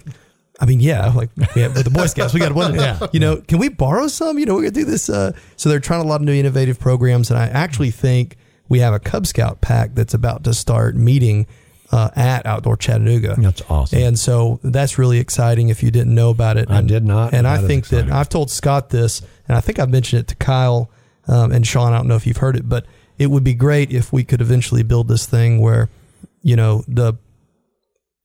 I 0.57 0.65
mean, 0.65 0.79
yeah, 0.79 1.07
like 1.09 1.31
yeah, 1.53 1.67
with 1.67 1.83
the 1.83 1.89
Boy 1.89 2.05
Scouts, 2.05 2.33
we 2.33 2.39
got 2.39 2.53
one. 2.53 2.75
Yeah. 2.79 3.07
You 3.11 3.19
know, 3.19 3.41
can 3.41 3.57
we 3.59 3.67
borrow 3.67 4.07
some? 4.07 4.39
You 4.39 4.45
know, 4.45 4.53
we're 4.55 4.61
gonna 4.61 4.71
do 4.71 4.85
this. 4.85 5.09
Uh, 5.09 5.33
so 5.57 5.67
they're 5.67 5.81
trying 5.81 5.99
a 5.99 6.07
lot 6.07 6.21
of 6.21 6.25
new 6.25 6.31
innovative 6.33 6.79
programs, 6.79 7.29
and 7.29 7.37
I 7.37 7.47
actually 7.47 7.91
think 7.91 8.37
we 8.69 8.79
have 8.79 8.93
a 8.93 8.99
Cub 8.99 9.27
Scout 9.27 9.59
pack 9.59 9.95
that's 9.95 10.13
about 10.13 10.45
to 10.45 10.53
start 10.53 10.95
meeting 10.95 11.45
uh, 11.91 12.09
at 12.15 12.45
Outdoor 12.45 12.77
Chattanooga. 12.77 13.35
That's 13.37 13.63
awesome. 13.69 13.99
And 13.99 14.17
so 14.17 14.61
that's 14.63 14.97
really 14.97 15.19
exciting. 15.19 15.67
If 15.67 15.83
you 15.83 15.91
didn't 15.91 16.15
know 16.15 16.29
about 16.29 16.55
it, 16.55 16.71
I 16.71 16.81
did 16.81 17.03
not. 17.03 17.33
And 17.33 17.45
I 17.45 17.57
think 17.57 17.89
that. 17.89 18.09
I've 18.09 18.29
told 18.29 18.49
Scott 18.49 18.89
this, 18.89 19.21
and 19.47 19.57
I 19.57 19.61
think 19.61 19.79
I've 19.79 19.89
mentioned 19.89 20.21
it 20.21 20.27
to 20.29 20.35
Kyle 20.35 20.89
um, 21.27 21.51
and 21.51 21.65
Sean. 21.65 21.93
I 21.93 21.97
don't 21.97 22.07
know 22.07 22.15
if 22.15 22.25
you've 22.27 22.37
heard 22.37 22.55
it, 22.55 22.67
but 22.67 22.85
it 23.17 23.27
would 23.27 23.43
be 23.43 23.53
great 23.53 23.91
if 23.91 24.11
we 24.11 24.23
could 24.23 24.41
eventually 24.41 24.83
build 24.83 25.07
this 25.07 25.25
thing 25.25 25.59
where, 25.59 25.89
you 26.41 26.55
know, 26.55 26.83
the 26.87 27.13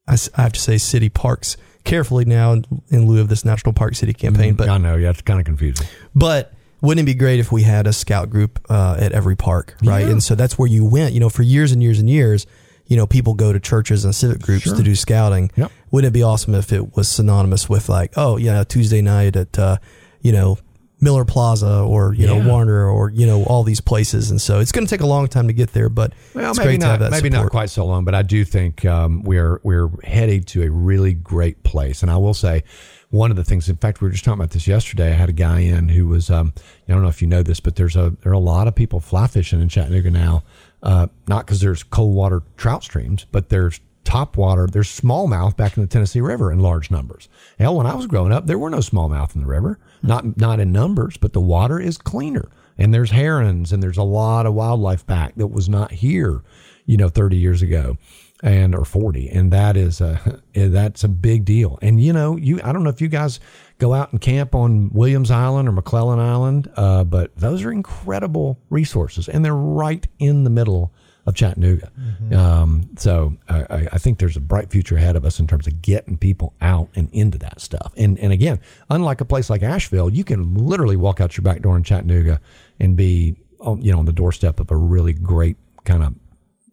I 0.08 0.16
have 0.42 0.52
to 0.52 0.60
say 0.60 0.78
city 0.78 1.08
parks 1.08 1.56
carefully 1.84 2.24
now 2.24 2.52
in, 2.52 2.64
in 2.88 3.06
lieu 3.06 3.20
of 3.20 3.28
this 3.28 3.44
national 3.44 3.72
park 3.72 3.94
city 3.94 4.12
campaign, 4.12 4.54
but 4.54 4.68
I 4.68 4.78
know, 4.78 4.96
yeah, 4.96 5.10
it's 5.10 5.22
kind 5.22 5.38
of 5.38 5.46
confusing. 5.46 5.86
but 6.14 6.52
wouldn't 6.80 7.04
it 7.04 7.12
be 7.12 7.14
great 7.14 7.40
if 7.40 7.52
we 7.52 7.62
had 7.62 7.86
a 7.86 7.92
scout 7.92 8.30
group 8.30 8.58
uh, 8.68 8.96
at 8.98 9.12
every 9.12 9.36
park, 9.36 9.76
right? 9.82 10.06
And 10.06 10.22
so 10.22 10.34
that's 10.34 10.58
where 10.58 10.68
you 10.68 10.84
went. 10.84 11.12
You 11.12 11.20
know, 11.20 11.28
for 11.28 11.42
years 11.42 11.72
and 11.72 11.82
years 11.82 11.98
and 11.98 12.08
years, 12.08 12.46
you 12.86 12.96
know, 12.96 13.06
people 13.06 13.34
go 13.34 13.52
to 13.52 13.60
churches 13.60 14.04
and 14.04 14.14
civic 14.14 14.40
groups 14.40 14.64
to 14.64 14.82
do 14.82 14.96
scouting. 14.96 15.50
Yep. 15.56 15.70
Wouldn't 15.90 16.10
it 16.10 16.14
be 16.14 16.22
awesome 16.22 16.54
if 16.54 16.72
it 16.72 16.96
was 16.96 17.08
synonymous 17.08 17.68
with 17.68 17.88
like, 17.88 18.14
oh 18.16 18.36
yeah, 18.38 18.64
Tuesday 18.64 19.02
night 19.02 19.36
at 19.36 19.58
uh, 19.58 19.76
you 20.22 20.32
know 20.32 20.58
Miller 21.00 21.24
Plaza 21.24 21.80
or 21.80 22.14
you 22.14 22.26
know 22.26 22.36
Yeah. 22.36 22.46
Warner 22.46 22.86
or 22.88 23.10
you 23.10 23.26
know 23.26 23.44
all 23.44 23.62
these 23.62 23.80
places, 23.80 24.30
and 24.30 24.40
so 24.40 24.60
it's 24.60 24.72
going 24.72 24.86
to 24.86 24.90
take 24.90 25.00
a 25.00 25.06
long 25.06 25.26
time 25.28 25.46
to 25.46 25.52
get 25.52 25.72
there, 25.72 25.88
but 25.88 26.12
Well, 26.34 26.50
it's 26.50 26.58
maybe 26.58 26.68
great 26.68 26.80
to 26.80 26.86
not, 26.86 26.90
have 26.92 27.00
that 27.00 27.10
maybe 27.10 27.30
support. 27.30 27.44
not 27.46 27.50
quite 27.50 27.70
so 27.70 27.84
long, 27.86 28.04
but 28.04 28.14
I 28.14 28.22
do 28.22 28.44
think 28.44 28.84
um, 28.84 29.22
we're 29.22 29.60
we're 29.62 29.88
headed 30.04 30.46
to 30.48 30.62
a 30.62 30.70
really 30.70 31.14
great 31.14 31.62
place. 31.62 32.02
And 32.02 32.10
I 32.10 32.16
will 32.16 32.34
say, 32.34 32.64
one 33.10 33.30
of 33.32 33.36
the 33.36 33.44
things. 33.44 33.68
In 33.68 33.76
fact, 33.76 34.00
we 34.00 34.06
were 34.06 34.12
just 34.12 34.24
talking 34.24 34.38
about 34.38 34.50
this 34.50 34.66
yesterday. 34.68 35.08
I 35.10 35.14
had 35.14 35.28
a 35.28 35.32
guy 35.32 35.60
in 35.60 35.88
who 35.88 36.06
was. 36.08 36.30
Um, 36.30 36.52
I 36.88 36.92
don't 36.92 37.02
know 37.02 37.08
if 37.08 37.20
you 37.20 37.28
know 37.28 37.42
this, 37.42 37.60
but 37.60 37.76
there's 37.76 37.96
a 37.96 38.14
there 38.22 38.30
are 38.30 38.34
a 38.34 38.38
lot 38.38 38.68
of 38.68 38.74
people 38.74 39.00
fly 39.00 39.26
fishing 39.26 39.60
in 39.60 39.68
Chattanooga 39.68 40.10
now. 40.10 40.42
Uh, 40.82 41.08
not 41.28 41.44
because 41.44 41.60
there's 41.60 41.82
cold 41.82 42.14
water 42.14 42.42
trout 42.56 42.82
streams, 42.84 43.26
but 43.32 43.48
there's 43.48 43.80
top 44.10 44.36
water. 44.36 44.66
There's 44.66 44.88
smallmouth 44.88 45.56
back 45.56 45.76
in 45.76 45.82
the 45.82 45.86
Tennessee 45.86 46.20
River 46.20 46.50
in 46.50 46.58
large 46.58 46.90
numbers. 46.90 47.28
Hell, 47.58 47.76
when 47.76 47.86
I 47.86 47.94
was 47.94 48.06
growing 48.06 48.32
up, 48.32 48.46
there 48.46 48.58
were 48.58 48.70
no 48.70 48.78
smallmouth 48.78 49.34
in 49.34 49.40
the 49.40 49.46
river. 49.46 49.78
Not 50.02 50.36
not 50.36 50.60
in 50.60 50.72
numbers, 50.72 51.16
but 51.16 51.32
the 51.32 51.40
water 51.40 51.78
is 51.78 51.98
cleaner 51.98 52.48
and 52.80 52.94
there's 52.94 53.10
herons 53.10 53.72
and 53.72 53.82
there's 53.82 53.98
a 53.98 54.02
lot 54.02 54.46
of 54.46 54.54
wildlife 54.54 55.06
back 55.06 55.34
that 55.36 55.48
was 55.48 55.68
not 55.68 55.92
here, 55.92 56.42
you 56.86 56.96
know, 56.96 57.08
30 57.08 57.36
years 57.36 57.62
ago 57.62 57.98
and 58.42 58.74
or 58.74 58.86
40 58.86 59.28
and 59.28 59.52
that 59.52 59.76
is 59.76 60.00
a 60.00 60.40
that's 60.54 61.04
a 61.04 61.08
big 61.08 61.44
deal 61.44 61.78
and 61.82 62.00
you 62.00 62.10
know 62.10 62.36
you 62.36 62.58
i 62.64 62.72
don't 62.72 62.82
know 62.82 62.88
if 62.88 63.02
you 63.02 63.08
guys 63.08 63.38
go 63.76 63.92
out 63.92 64.12
and 64.12 64.22
camp 64.22 64.54
on 64.54 64.88
williams 64.94 65.30
island 65.30 65.68
or 65.68 65.72
maclellan 65.72 66.18
island 66.18 66.70
uh, 66.76 67.04
but 67.04 67.36
those 67.36 67.62
are 67.62 67.70
incredible 67.70 68.58
resources 68.70 69.28
and 69.28 69.44
they're 69.44 69.54
right 69.54 70.06
in 70.18 70.44
the 70.44 70.48
middle 70.48 70.90
of 71.30 71.34
chattanooga 71.34 71.90
um, 72.36 72.90
so 72.98 73.34
I, 73.48 73.60
I- 73.70 73.88
I 73.92 73.98
think 73.98 74.18
there's 74.18 74.36
a 74.36 74.40
bright 74.40 74.70
future 74.70 74.96
ahead 74.96 75.16
of 75.16 75.24
us 75.24 75.40
in 75.40 75.46
terms 75.46 75.66
of 75.66 75.80
getting 75.80 76.18
people 76.18 76.52
out 76.60 76.88
and 76.94 77.08
into 77.12 77.38
that 77.38 77.60
stuff 77.60 77.92
and 77.96 78.18
and 78.18 78.32
again 78.32 78.60
unlike 78.90 79.20
a 79.22 79.24
place 79.24 79.48
like 79.48 79.62
asheville 79.62 80.10
you 80.10 80.24
can 80.24 80.54
literally 80.54 80.96
walk 80.96 81.20
out 81.20 81.36
your 81.36 81.42
back 81.42 81.62
door 81.62 81.76
in 81.76 81.82
chattanooga 81.82 82.40
and 82.78 82.96
be 82.96 83.36
on, 83.60 83.80
you 83.80 83.90
know 83.92 83.98
on 83.98 84.04
the 84.04 84.12
doorstep 84.12 84.60
of 84.60 84.70
a 84.70 84.76
really 84.76 85.12
great 85.14 85.56
kind 85.84 86.02
of 86.02 86.14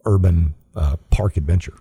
urban 0.04 0.54
uh, 0.76 0.96
park 1.10 1.36
adventure. 1.36 1.74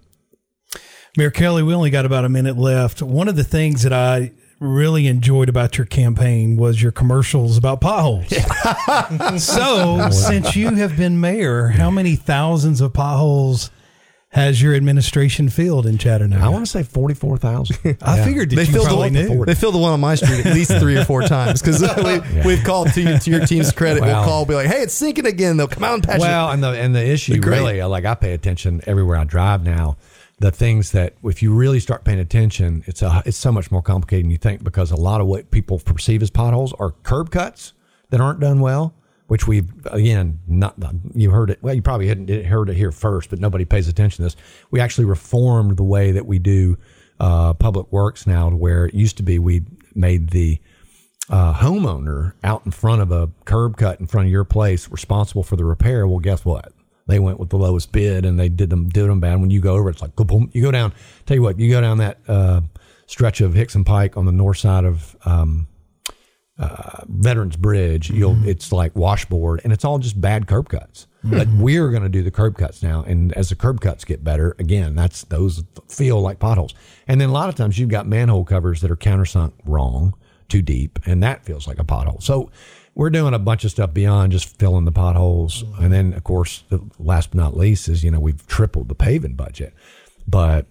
Mayor 1.18 1.32
Kelly, 1.32 1.64
we 1.64 1.74
only 1.74 1.90
got 1.90 2.06
about 2.06 2.26
a 2.26 2.30
minute 2.30 2.58
left. 2.58 3.02
One 3.02 3.28
of 3.28 3.36
the 3.36 3.44
things 3.44 3.84
that 3.84 3.94
I 3.94 4.34
really 4.60 5.08
enjoyed 5.08 5.50
about 5.50 5.78
your 5.78 5.86
campaign 5.86 6.58
was 6.58 6.82
your 6.82 6.92
commercials 6.92 7.58
about 7.58 7.82
potholes. 7.82 8.28
so, 9.44 10.10
since 10.10 10.56
you 10.56 10.76
have 10.76 10.98
been 10.98 11.20
mayor, 11.20 11.68
how 11.68 11.92
many 11.92 12.16
thousands 12.16 12.82
of 12.82 12.94
potholes 12.94 13.72
has 14.30 14.62
your 14.62 14.76
administration 14.76 15.50
filled 15.50 15.86
in 15.86 15.98
Chattanooga? 15.98 16.44
I 16.44 16.50
want 16.50 16.66
to 16.66 16.72
say 16.72 16.84
forty 16.84 17.14
four 17.14 17.38
thousand. 17.38 17.98
I 18.02 18.24
figured 18.24 18.50
They 18.52 18.66
filled, 18.66 18.88
the, 18.88 19.10
knew. 19.10 19.46
they 19.46 19.56
filled 19.56 19.76
the 19.76 19.80
one 19.80 19.94
on 19.94 20.00
my 20.00 20.16
street 20.16 20.46
at 20.46 20.54
least 20.54 20.72
three 20.80 20.98
or 20.98 21.06
four 21.06 21.22
times 21.24 21.62
because 21.62 21.82
we, 22.04 22.42
we've 22.46 22.64
called 22.64 22.92
to, 22.94 23.02
you, 23.02 23.18
to 23.18 23.32
your 23.32 23.46
team's 23.46 23.72
credit. 23.72 24.02
Wow. 24.02 24.08
We'll 24.08 24.24
call, 24.26 24.46
be 24.46 24.56
like, 24.56 24.68
"Hey, 24.68 24.82
it's 24.82 24.94
sinking 24.94 25.26
again." 25.26 25.58
They'll 25.58 25.68
come 25.68 25.84
out 25.84 25.96
and 25.96 26.04
patch 26.04 26.18
it. 26.18 26.22
Well, 26.22 26.52
and 26.52 26.64
the 26.64 26.70
and 26.70 26.96
the 26.96 27.06
issue 27.06 27.40
really, 27.42 27.80
uh, 27.82 27.88
like 27.88 28.06
I 28.06 28.16
pay 28.16 28.34
attention 28.34 28.82
everywhere 28.86 29.18
I 29.18 29.24
drive 29.24 29.64
now. 29.64 29.98
The 30.40 30.52
things 30.52 30.92
that 30.92 31.16
if 31.24 31.42
you 31.42 31.54
really 31.54 31.80
start 31.80 32.04
paying 32.04 32.20
attention, 32.20 32.84
it's 32.86 33.02
a 33.02 33.24
it's 33.26 33.38
so 33.38 33.52
much 33.52 33.72
more 33.72 33.82
complicated 33.82 34.26
than 34.26 34.32
you 34.32 34.38
think 34.38 34.64
because 34.64 34.92
a 34.92 34.96
lot 34.96 35.20
of 35.20 35.28
what 35.28 35.50
people 35.50 35.80
perceive 35.80 36.22
as 36.22 36.30
potholes 36.30 36.74
are 36.74 36.92
curb 37.04 37.32
cuts 37.32 37.74
that 38.10 38.22
aren't 38.22 38.40
done 38.40 38.60
well. 38.60 38.94
Which 39.28 39.46
we've 39.46 39.70
again 39.88 40.40
not 40.48 40.76
you 41.14 41.32
heard 41.32 41.50
it 41.50 41.62
well 41.62 41.74
you 41.74 41.82
probably 41.82 42.08
hadn't 42.08 42.46
heard 42.46 42.70
it 42.70 42.78
here 42.78 42.94
first 42.94 43.30
but 43.30 43.40
nobody 43.40 43.66
pays 43.66 43.90
attention 43.90 44.18
to 44.18 44.22
this 44.22 44.38
we 44.72 44.80
actually 44.80 45.04
reformed 45.04 45.76
the 45.76 45.84
way 45.84 46.14
that 46.14 46.26
we 46.26 46.40
do 46.40 46.78
uh, 47.20 47.54
public 47.54 47.92
works 47.92 48.26
now 48.26 48.50
to 48.50 48.56
where 48.56 48.86
it 48.86 48.94
used 48.94 49.18
to 49.18 49.24
be 49.24 49.38
we 49.38 49.64
made 49.94 50.30
the 50.30 50.62
uh, 51.30 51.54
homeowner 51.54 52.34
out 52.44 52.66
in 52.66 52.72
front 52.72 53.02
of 53.02 53.12
a 53.12 53.30
curb 53.46 53.78
cut 53.78 54.00
in 54.00 54.08
front 54.08 54.28
of 54.28 54.32
your 54.32 54.44
place 54.44 54.90
responsible 54.90 55.44
for 55.44 55.56
the 55.56 55.66
repair. 55.66 56.08
Well, 56.08 56.20
guess 56.20 56.46
what? 56.46 56.72
They 57.08 57.20
went 57.20 57.40
with 57.40 57.50
the 57.50 57.58
lowest 57.58 57.92
bid 57.92 58.26
and 58.26 58.40
they 58.40 58.50
did 58.50 58.70
them 58.70 58.90
did 58.90 59.10
them 59.10 59.20
bad. 59.20 59.40
When 59.40 59.50
you 59.50 59.62
go 59.62 59.76
over, 59.76 59.90
it's 59.90 60.02
like 60.02 60.16
boom. 60.16 60.50
You 60.54 60.62
go 60.62 60.72
down. 60.72 60.94
Tell 61.26 61.36
you 61.36 61.42
what, 61.42 61.60
you 61.60 61.70
go 61.70 61.82
down 61.82 61.98
that 62.00 62.20
uh, 62.28 62.62
stretch 63.08 63.42
of 63.42 63.54
Hickson 63.54 63.84
Pike 63.84 64.18
on 64.18 64.26
the 64.26 64.32
north 64.32 64.58
side 64.58 64.84
of 64.86 65.16
um, 65.26 65.68
uh, 66.60 67.04
Veterans 67.08 67.56
Bridge, 67.56 68.10
you'll 68.10 68.38
it's 68.48 68.72
like 68.72 68.96
washboard, 68.96 69.62
and 69.64 69.72
it's 69.72 69.86
all 69.86 70.00
just 70.00 70.20
bad 70.20 70.48
curb 70.48 70.70
cuts. 70.70 71.08
But 71.24 71.48
we're 71.50 71.90
going 71.90 72.04
to 72.04 72.10
do 72.10 72.24
the 72.24 72.32
curb 72.32 72.58
cuts 72.58 72.82
now, 72.82 73.04
and 73.04 73.34
as 73.34 73.50
the 73.50 73.56
curb 73.56 73.82
cuts 73.82 74.06
get 74.06 74.24
better, 74.24 74.56
again, 74.60 74.96
that's 74.96 75.26
those 75.26 75.64
feel 75.90 76.22
like 76.22 76.40
potholes. 76.40 76.74
And 77.08 77.20
then 77.20 77.30
a 77.30 77.34
lot 77.34 77.50
of 77.50 77.56
times 77.56 77.78
you've 77.78 77.90
got 77.90 78.08
manhole 78.08 78.46
covers 78.46 78.80
that 78.82 78.90
are 78.90 78.96
countersunk 78.96 79.52
wrong, 79.66 80.14
too 80.48 80.62
deep, 80.62 81.00
and 81.06 81.22
that 81.24 81.44
feels 81.44 81.68
like 81.68 81.80
a 81.80 81.84
pothole. 81.84 82.24
So 82.24 82.50
we're 82.98 83.12
doing 83.12 83.36
a 83.36 83.40
bunch 83.40 83.64
of 83.64 83.70
stuff 83.70 83.94
beyond 83.94 84.32
just 84.32 84.58
filling 84.58 84.86
the 84.86 84.92
potholes. 84.92 85.64
And 85.80 85.94
then, 85.94 86.14
of 86.14 86.24
course, 86.24 86.64
the 86.70 86.82
last 86.98 87.30
but 87.30 87.38
not 87.38 87.56
least 87.56 87.88
is 87.88 88.04
you 88.04 88.10
know 88.10 88.20
we've 88.20 88.46
tripled 88.48 88.90
the 88.90 88.96
paving 88.96 89.36
budget, 89.36 89.74
but 90.28 90.66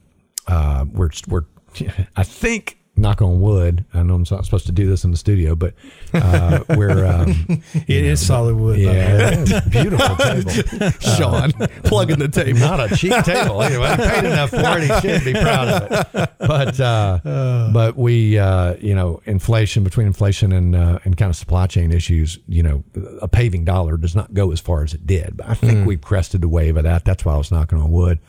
uh, 0.49 0.85
we're 0.93 1.11
we're 1.29 1.45
I 2.17 2.25
think 2.25 2.79
knock 2.97 3.21
on 3.23 3.41
wood. 3.41 3.85
I 3.95 4.03
know 4.03 4.15
I'm 4.15 4.25
not 4.31 4.45
supposed 4.45 4.67
to 4.67 4.73
do 4.73 4.89
this 4.89 5.05
in 5.05 5.11
the 5.11 5.17
studio, 5.17 5.55
but 5.55 5.75
uh, 6.15 6.61
we're 6.71 7.05
um, 7.05 7.63
It 7.75 8.05
is 8.05 8.25
solid 8.27 8.57
wood. 8.57 8.77
by 8.77 8.83
the 8.83 8.89
way. 8.89 9.45
yeah, 9.49 9.61
beautiful 9.83 10.17
table. 10.79 10.91
Sean, 11.17 11.53
plugging 11.85 12.19
the 12.19 12.29
table. 12.29 12.59
Not 12.61 12.93
a 12.93 12.97
cheap 12.97 13.13
table. 13.25 13.63
Anyway, 13.63 13.91
he 13.91 13.97
paid 13.97 14.25
enough 14.25 14.51
for 14.51 14.79
it. 14.79 14.83
He 14.83 15.01
should 15.01 15.25
be 15.25 15.33
proud 15.33 15.69
of 15.69 15.93
it. 16.15 16.31
But 16.39 16.81
uh, 16.81 17.71
but 17.73 17.97
we 17.97 18.39
uh, 18.39 18.77
you 18.81 18.95
know 18.95 19.21
inflation 19.25 19.85
between 19.85 20.07
inflation 20.07 20.53
and 20.53 20.75
uh, 20.75 20.99
and 21.05 21.17
kind 21.17 21.31
of 21.31 21.37
supply 21.37 21.67
chain 21.67 21.93
issues. 21.93 22.39
You 22.49 22.63
know, 22.63 22.85
a 23.21 23.29
paving 23.29 23.65
dollar 23.65 23.97
does 23.97 24.15
not 24.17 24.33
go 24.35 24.53
as 24.53 24.61
far 24.61 24.83
as 24.85 24.95
it 24.95 25.07
did. 25.07 25.37
But 25.37 25.49
I 25.49 25.55
think 25.55 25.87
we've 25.87 26.01
crested 26.01 26.41
the 26.41 26.49
wave 26.49 26.77
of 26.77 26.85
that. 26.85 27.05
That's 27.05 27.25
why 27.25 27.35
I 27.35 27.39
was 27.39 27.51
knocking 27.51 27.79
on 27.79 27.91
wood, 27.91 28.21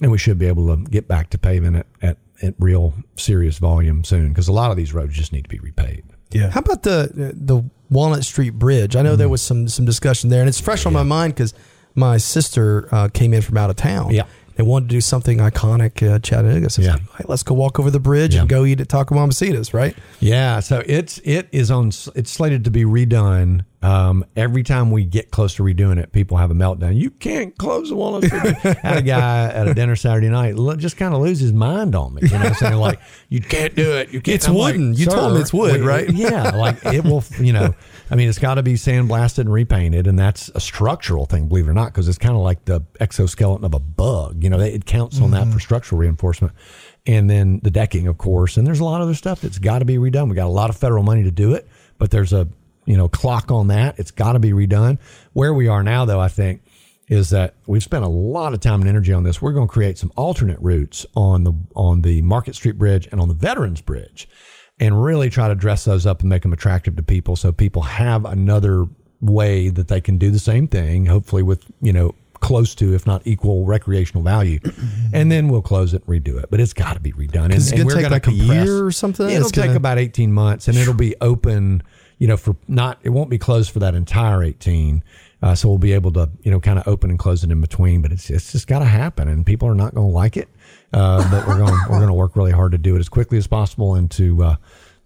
and 0.00 0.10
we 0.10 0.18
should 0.18 0.38
be 0.38 0.46
able 0.46 0.74
to 0.76 0.82
get 0.84 1.08
back 1.08 1.30
to 1.30 1.38
paving 1.38 1.74
it 1.74 1.86
at 2.02 2.18
at 2.42 2.54
real 2.58 2.94
serious 3.16 3.58
volume 3.58 4.04
soon 4.04 4.28
because 4.28 4.48
a 4.48 4.52
lot 4.52 4.70
of 4.70 4.76
these 4.76 4.92
roads 4.94 5.14
just 5.16 5.32
need 5.32 5.42
to 5.42 5.48
be 5.48 5.58
repaved. 5.58 6.10
Yeah. 6.30 6.50
How 6.50 6.60
about 6.60 6.82
the 6.82 7.32
the 7.34 7.62
Walnut 7.90 8.24
Street 8.24 8.50
Bridge? 8.54 8.94
I 8.96 9.02
know 9.02 9.10
Mm-hmm. 9.10 9.18
there 9.18 9.28
was 9.28 9.42
some 9.42 9.68
some 9.68 9.84
discussion 9.86 10.30
there, 10.30 10.40
and 10.40 10.48
it's 10.48 10.60
fresh 10.60 10.84
on 10.86 10.92
my 10.92 11.02
mind 11.02 11.34
because 11.34 11.54
my 11.94 12.16
sister 12.18 12.88
uh, 12.92 13.08
came 13.08 13.32
in 13.34 13.42
from 13.42 13.56
out 13.56 13.70
of 13.70 13.76
town. 13.76 14.14
Yeah. 14.14 14.24
They 14.58 14.64
wanted 14.64 14.88
to 14.88 14.96
do 14.96 15.00
something 15.00 15.38
iconic, 15.38 16.02
uh, 16.06 16.18
Chattanooga. 16.18 16.68
So 16.68 16.82
Yeah. 16.82 16.96
yeah. 16.96 17.16
hey, 17.16 17.24
let's 17.28 17.44
go 17.44 17.54
walk 17.54 17.78
over 17.78 17.92
the 17.92 18.00
bridge 18.00 18.34
Yeah. 18.34 18.40
and 18.40 18.48
go 18.48 18.64
eat 18.64 18.80
at 18.80 18.88
Taco 18.88 19.14
Mamacitas, 19.14 19.72
right? 19.72 19.96
Yeah, 20.18 20.58
so 20.58 20.82
it's 20.84 21.18
it 21.24 21.48
is 21.52 21.70
on. 21.70 21.92
It's 22.16 22.32
slated 22.32 22.64
to 22.64 22.70
be 22.72 22.82
redone. 22.84 23.64
Um, 23.80 24.24
every 24.34 24.64
time 24.64 24.90
we 24.90 25.04
get 25.04 25.30
close 25.30 25.54
to 25.54 25.62
redoing 25.62 25.98
it, 25.98 26.10
people 26.10 26.36
have 26.38 26.50
a 26.50 26.54
meltdown. 26.54 26.96
You 26.96 27.10
can't 27.10 27.56
close 27.56 27.90
the 27.90 27.94
Walnut 27.94 28.24
Street. 28.28 28.56
Had 28.56 28.96
a 28.96 29.02
guy 29.02 29.44
at 29.44 29.68
a 29.68 29.74
dinner 29.74 29.94
Saturday 29.94 30.28
night 30.28 30.56
just 30.78 30.96
kind 30.96 31.14
of 31.14 31.20
lose 31.20 31.38
his 31.38 31.52
mind 31.52 31.94
on 31.94 32.14
me. 32.14 32.22
You 32.28 32.36
know, 32.36 32.52
saying 32.54 32.74
like 32.74 32.98
you 33.28 33.40
can't 33.40 33.76
do 33.76 33.92
it. 33.92 34.10
You 34.12 34.20
can't. 34.20 34.34
It's 34.34 34.48
I'm 34.48 34.56
like, 34.56 34.72
wooden. 34.74 34.94
You 34.94 35.06
told 35.06 35.36
him 35.36 35.40
it's 35.40 35.52
wood, 35.52 35.74
wait, 35.74 35.82
right?" 35.86 36.10
Yeah, 36.12 36.50
like 36.56 36.84
it 36.86 37.04
will. 37.04 37.22
You 37.38 37.52
know, 37.52 37.74
I 38.10 38.16
mean, 38.16 38.28
it's 38.28 38.38
got 38.38 38.54
to 38.54 38.62
be 38.62 38.74
sandblasted 38.74 39.40
and 39.40 39.52
repainted, 39.52 40.06
and 40.06 40.18
that's 40.18 40.50
a 40.54 40.60
structural 40.60 41.26
thing, 41.26 41.48
believe 41.48 41.66
it 41.66 41.70
or 41.70 41.74
not, 41.74 41.92
because 41.92 42.08
it's 42.08 42.18
kind 42.18 42.34
of 42.34 42.42
like 42.42 42.64
the 42.64 42.82
exoskeleton 43.00 43.64
of 43.64 43.74
a 43.74 43.78
bug. 43.78 44.42
You 44.42 44.50
know, 44.50 44.60
it 44.60 44.86
counts 44.86 45.20
on 45.20 45.32
that 45.32 45.44
for 45.44 45.50
mm-hmm. 45.50 45.58
structural 45.58 46.00
reinforcement. 46.00 46.54
And 47.06 47.28
then 47.28 47.60
the 47.62 47.70
decking, 47.70 48.06
of 48.06 48.18
course, 48.18 48.56
and 48.56 48.66
there's 48.66 48.80
a 48.80 48.84
lot 48.84 49.00
of 49.00 49.06
other 49.08 49.14
stuff 49.14 49.40
that's 49.40 49.58
got 49.58 49.80
to 49.80 49.84
be 49.84 49.96
redone. 49.96 50.28
We 50.28 50.36
got 50.36 50.46
a 50.46 50.48
lot 50.48 50.70
of 50.70 50.76
federal 50.76 51.02
money 51.02 51.22
to 51.24 51.30
do 51.30 51.54
it, 51.54 51.68
but 51.98 52.10
there's 52.10 52.32
a 52.32 52.48
you 52.86 52.96
know 52.96 53.08
clock 53.08 53.50
on 53.50 53.68
that. 53.68 53.98
It's 53.98 54.10
got 54.10 54.32
to 54.32 54.38
be 54.38 54.52
redone. 54.52 54.98
Where 55.32 55.52
we 55.52 55.68
are 55.68 55.82
now, 55.82 56.04
though, 56.04 56.20
I 56.20 56.28
think 56.28 56.62
is 57.08 57.30
that 57.30 57.54
we've 57.66 57.82
spent 57.82 58.04
a 58.04 58.08
lot 58.08 58.52
of 58.52 58.60
time 58.60 58.80
and 58.80 58.88
energy 58.88 59.12
on 59.12 59.22
this. 59.22 59.40
We're 59.40 59.52
going 59.52 59.66
to 59.66 59.72
create 59.72 59.96
some 59.98 60.12
alternate 60.16 60.58
routes 60.60 61.06
on 61.16 61.44
the 61.44 61.52
on 61.74 62.02
the 62.02 62.22
Market 62.22 62.54
Street 62.54 62.78
Bridge 62.78 63.08
and 63.10 63.20
on 63.20 63.28
the 63.28 63.34
Veterans 63.34 63.80
Bridge, 63.80 64.28
and 64.80 65.02
really 65.02 65.30
try 65.30 65.48
to 65.48 65.54
dress 65.54 65.84
those 65.84 66.06
up 66.06 66.20
and 66.20 66.28
make 66.28 66.42
them 66.42 66.52
attractive 66.52 66.96
to 66.96 67.02
people, 67.02 67.36
so 67.36 67.52
people 67.52 67.82
have 67.82 68.24
another 68.24 68.86
way 69.20 69.68
that 69.68 69.88
they 69.88 70.00
can 70.00 70.16
do 70.18 70.30
the 70.30 70.38
same 70.38 70.68
thing. 70.68 71.06
Hopefully, 71.06 71.42
with 71.42 71.64
you 71.80 71.92
know 71.92 72.14
close 72.40 72.72
to, 72.76 72.94
if 72.94 73.04
not 73.06 73.20
equal, 73.26 73.64
recreational 73.66 74.22
value, 74.22 74.60
and 75.12 75.30
then 75.32 75.48
we'll 75.48 75.60
close 75.62 75.92
it 75.94 76.02
and 76.06 76.24
redo 76.24 76.40
it. 76.40 76.48
But 76.50 76.60
it's 76.60 76.72
got 76.72 76.94
to 76.94 77.00
be 77.00 77.12
redone. 77.12 77.46
And, 77.46 77.54
it's 77.54 77.72
and 77.72 77.84
we're 77.84 77.94
take 77.94 78.02
gonna 78.02 78.14
like 78.14 78.28
a 78.28 78.32
year 78.32 78.84
or 78.84 78.92
something? 78.92 79.28
It'll 79.28 79.42
It's 79.42 79.50
take 79.50 79.64
gonna- 79.66 79.76
about 79.76 79.98
18 79.98 80.32
months 80.32 80.68
and 80.68 80.78
it'll 80.78 80.94
be 80.94 81.16
open, 81.20 81.82
you 82.18 82.28
know, 82.28 82.36
for 82.36 82.54
not, 82.68 82.98
it 83.02 83.08
won't 83.08 83.28
be 83.28 83.38
closed 83.38 83.72
for 83.72 83.80
that 83.80 83.96
entire 83.96 84.44
18. 84.44 85.02
Uh, 85.42 85.54
so 85.56 85.68
we'll 85.68 85.78
be 85.78 85.92
able 85.92 86.12
to, 86.12 86.30
you 86.42 86.50
know, 86.52 86.60
kind 86.60 86.78
of 86.78 86.86
open 86.86 87.10
and 87.10 87.18
close 87.18 87.42
it 87.42 87.50
in 87.50 87.60
between, 87.60 88.02
but 88.02 88.12
it's, 88.12 88.30
it's 88.30 88.52
just 88.52 88.68
got 88.68 88.78
to 88.80 88.84
happen 88.84 89.26
and 89.28 89.44
people 89.44 89.68
are 89.68 89.74
not 89.74 89.94
going 89.94 90.06
to 90.08 90.14
like 90.14 90.36
it. 90.36 90.48
Uh, 90.92 91.28
but 91.30 91.46
we're 91.46 91.58
going, 91.58 91.74
we're 91.90 91.96
going 91.98 92.08
to 92.08 92.14
work 92.14 92.34
really 92.36 92.52
hard 92.52 92.72
to 92.72 92.78
do 92.78 92.96
it 92.96 93.00
as 93.00 93.08
quickly 93.08 93.36
as 93.38 93.46
possible 93.46 93.94
and 93.94 94.10
to, 94.12 94.42
uh, 94.42 94.56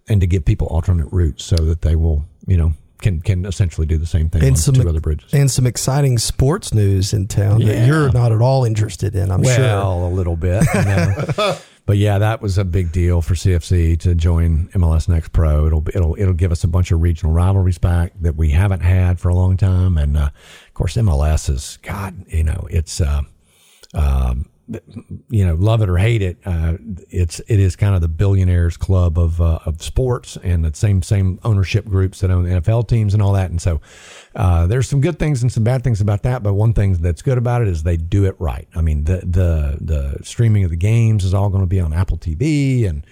and 0.07 0.21
to 0.21 0.27
give 0.27 0.45
people 0.45 0.67
alternate 0.67 1.07
routes 1.11 1.43
so 1.43 1.55
that 1.57 1.81
they 1.81 1.95
will, 1.95 2.25
you 2.47 2.55
know, 2.57 2.73
can, 3.01 3.19
can 3.19 3.45
essentially 3.45 3.85
do 3.85 3.97
the 3.97 4.05
same 4.05 4.29
thing 4.29 4.41
on 4.43 4.47
And 4.49 4.57
some 4.59 4.75
two 4.75 4.87
other 4.87 5.01
bridges. 5.01 5.33
and 5.33 5.51
some 5.51 5.67
exciting 5.67 6.17
sports 6.17 6.73
news 6.73 7.11
in 7.13 7.27
town 7.27 7.59
Yeah. 7.59 7.73
that 7.73 7.87
you're 7.87 8.11
not 8.13 8.31
at 8.31 8.41
all 8.41 8.63
interested 8.63 9.13
in. 9.13 9.29
I'm 9.29 9.41
well, 9.41 9.55
sure. 10.01 10.09
a 10.09 10.13
little 10.15 10.37
bit. 10.37 10.63
you 10.73 10.81
know. 10.85 11.57
but 11.85 11.97
yeah, 11.97 12.17
that 12.19 12.41
was 12.41 12.57
a 12.57 12.63
big 12.63 12.93
deal 12.93 13.21
for 13.21 13.33
CFC 13.33 13.99
to 13.99 14.15
join 14.15 14.69
MLS 14.69 15.09
Next 15.09 15.33
Pro. 15.33 15.67
It'll 15.67 15.83
it'll 15.89 16.15
it'll 16.17 16.33
give 16.33 16.53
us 16.53 16.63
a 16.63 16.67
bunch 16.69 16.91
of 16.91 17.01
regional 17.01 17.33
rivalries 17.33 17.77
back 17.77 18.13
that 18.21 18.37
we 18.37 18.51
haven't 18.51 18.79
had 18.79 19.19
for 19.19 19.27
a 19.27 19.35
long 19.35 19.57
time, 19.57 19.97
and 19.97 20.15
uh, 20.15 20.29
of 20.67 20.73
course 20.73 20.95
MLS 20.95 21.49
is 21.49 21.79
God. 21.81 22.25
You 22.29 22.45
know, 22.45 22.67
it's. 22.69 23.01
Uh, 23.01 23.23
um, 23.93 24.45
you 25.29 25.45
know, 25.45 25.55
love 25.55 25.81
it 25.81 25.89
or 25.89 25.97
hate 25.97 26.21
it, 26.21 26.37
uh, 26.45 26.77
it's 27.09 27.39
it 27.47 27.59
is 27.59 27.75
kind 27.75 27.95
of 27.95 28.01
the 28.01 28.07
billionaires 28.07 28.77
club 28.77 29.19
of 29.19 29.41
uh, 29.41 29.59
of 29.65 29.81
sports 29.81 30.37
and 30.41 30.63
the 30.63 30.73
same 30.73 31.01
same 31.01 31.39
ownership 31.43 31.85
groups 31.85 32.21
that 32.21 32.31
own 32.31 32.45
the 32.45 32.61
NFL 32.61 32.87
teams 32.87 33.13
and 33.13 33.21
all 33.21 33.33
that. 33.33 33.49
And 33.49 33.61
so 33.61 33.81
uh, 34.35 34.65
there's 34.67 34.87
some 34.87 35.01
good 35.01 35.19
things 35.19 35.41
and 35.41 35.51
some 35.51 35.63
bad 35.63 35.83
things 35.83 35.99
about 35.99 36.23
that. 36.23 36.43
But 36.43 36.53
one 36.53 36.73
thing 36.73 36.93
that's 36.93 37.21
good 37.21 37.37
about 37.37 37.61
it 37.61 37.67
is 37.67 37.83
they 37.83 37.97
do 37.97 38.25
it 38.25 38.35
right. 38.39 38.67
I 38.73 38.81
mean, 38.81 39.03
the 39.03 39.17
the 39.17 39.77
the 39.81 40.23
streaming 40.23 40.63
of 40.63 40.69
the 40.69 40.77
games 40.77 41.25
is 41.25 41.33
all 41.33 41.49
going 41.49 41.63
to 41.63 41.67
be 41.67 41.79
on 41.79 41.93
Apple 41.93 42.17
TV 42.17 42.87
and. 42.87 43.05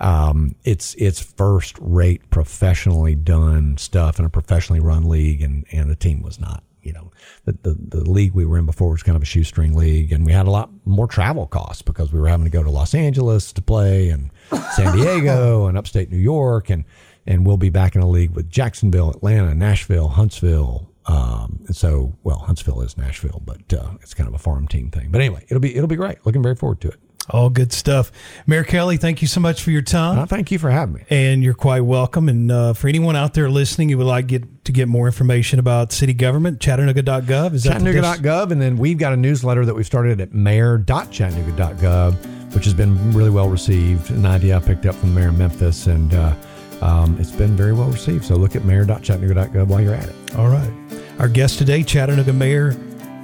Um, 0.00 0.54
it's 0.62 0.94
it's 0.94 1.18
first 1.18 1.76
rate, 1.80 2.30
professionally 2.30 3.16
done 3.16 3.76
stuff 3.78 4.20
in 4.20 4.24
a 4.24 4.30
professionally 4.30 4.78
run 4.78 5.08
league, 5.08 5.42
and 5.42 5.66
and 5.72 5.90
the 5.90 5.96
team 5.96 6.22
was 6.22 6.38
not 6.38 6.62
you 6.88 6.94
know, 6.94 7.10
the, 7.44 7.52
the, 7.62 7.98
the 7.98 8.10
league 8.10 8.32
we 8.32 8.46
were 8.46 8.56
in 8.56 8.64
before 8.64 8.90
was 8.90 9.02
kind 9.02 9.14
of 9.14 9.22
a 9.22 9.26
shoestring 9.26 9.76
league, 9.76 10.10
and 10.10 10.24
we 10.24 10.32
had 10.32 10.46
a 10.46 10.50
lot 10.50 10.70
more 10.86 11.06
travel 11.06 11.46
costs 11.46 11.82
because 11.82 12.12
we 12.12 12.18
were 12.18 12.28
having 12.28 12.44
to 12.44 12.50
go 12.50 12.62
to 12.62 12.70
Los 12.70 12.94
Angeles 12.94 13.52
to 13.52 13.60
play 13.60 14.08
and 14.08 14.30
San 14.74 14.96
Diego 14.96 15.66
and 15.68 15.76
upstate 15.76 16.10
New 16.10 16.16
York, 16.16 16.70
and 16.70 16.84
and 17.26 17.46
we'll 17.46 17.58
be 17.58 17.68
back 17.68 17.94
in 17.94 18.00
a 18.00 18.08
league 18.08 18.30
with 18.30 18.48
Jacksonville, 18.48 19.10
Atlanta, 19.10 19.54
Nashville, 19.54 20.08
Huntsville. 20.08 20.88
Um, 21.04 21.60
and 21.66 21.76
so, 21.76 22.16
well, 22.24 22.38
Huntsville 22.38 22.80
is 22.80 22.96
Nashville, 22.96 23.42
but 23.44 23.72
uh, 23.74 23.90
it's 24.00 24.14
kind 24.14 24.28
of 24.28 24.34
a 24.34 24.38
farm 24.38 24.66
team 24.66 24.90
thing. 24.90 25.10
But 25.10 25.20
anyway, 25.20 25.44
it'll 25.48 25.60
be 25.60 25.76
it'll 25.76 25.88
be 25.88 25.96
great. 25.96 26.24
Looking 26.24 26.42
very 26.42 26.56
forward 26.56 26.80
to 26.80 26.88
it. 26.88 26.98
All 27.30 27.50
good 27.50 27.72
stuff. 27.72 28.10
Mayor 28.46 28.64
Kelly, 28.64 28.96
thank 28.96 29.20
you 29.22 29.28
so 29.28 29.40
much 29.40 29.62
for 29.62 29.70
your 29.70 29.82
time. 29.82 30.18
Uh, 30.18 30.26
thank 30.26 30.50
you 30.50 30.58
for 30.58 30.70
having 30.70 30.94
me. 30.96 31.02
and 31.10 31.42
you're 31.42 31.54
quite 31.54 31.82
welcome. 31.82 32.28
And 32.28 32.50
uh, 32.50 32.72
for 32.72 32.88
anyone 32.88 33.16
out 33.16 33.34
there 33.34 33.50
listening 33.50 33.90
who 33.90 33.98
would 33.98 34.06
like 34.06 34.26
get 34.28 34.64
to 34.64 34.72
get 34.72 34.88
more 34.88 35.06
information 35.06 35.58
about 35.58 35.92
city 35.92 36.14
government, 36.14 36.60
Chattanooga.gov 36.60 37.54
is 37.54 37.64
Chattanooga.gov, 37.64 38.50
and 38.50 38.60
then 38.60 38.76
we've 38.76 38.98
got 38.98 39.12
a 39.12 39.16
newsletter 39.16 39.64
that 39.64 39.74
we've 39.74 39.86
started 39.86 40.20
at 40.20 40.32
mayor.chattanooga.gov, 40.34 42.54
which 42.54 42.64
has 42.64 42.74
been 42.74 43.12
really 43.12 43.30
well 43.30 43.48
received. 43.48 44.10
An 44.10 44.26
idea 44.26 44.56
I 44.56 44.60
picked 44.60 44.86
up 44.86 44.94
from 44.94 45.14
the 45.14 45.20
mayor 45.20 45.28
of 45.28 45.38
Memphis, 45.38 45.86
and 45.86 46.12
uh, 46.14 46.34
um, 46.80 47.16
it's 47.20 47.32
been 47.32 47.56
very 47.56 47.72
well 47.72 47.88
received. 47.88 48.24
So 48.24 48.36
look 48.36 48.56
at 48.56 48.64
mayor.chattanooga.gov 48.64 49.66
while 49.66 49.80
you're 49.80 49.94
at 49.94 50.08
it. 50.08 50.36
All 50.36 50.48
right. 50.48 50.72
Our 51.18 51.28
guest 51.28 51.58
today, 51.58 51.82
Chattanooga 51.82 52.32
Mayor 52.32 52.76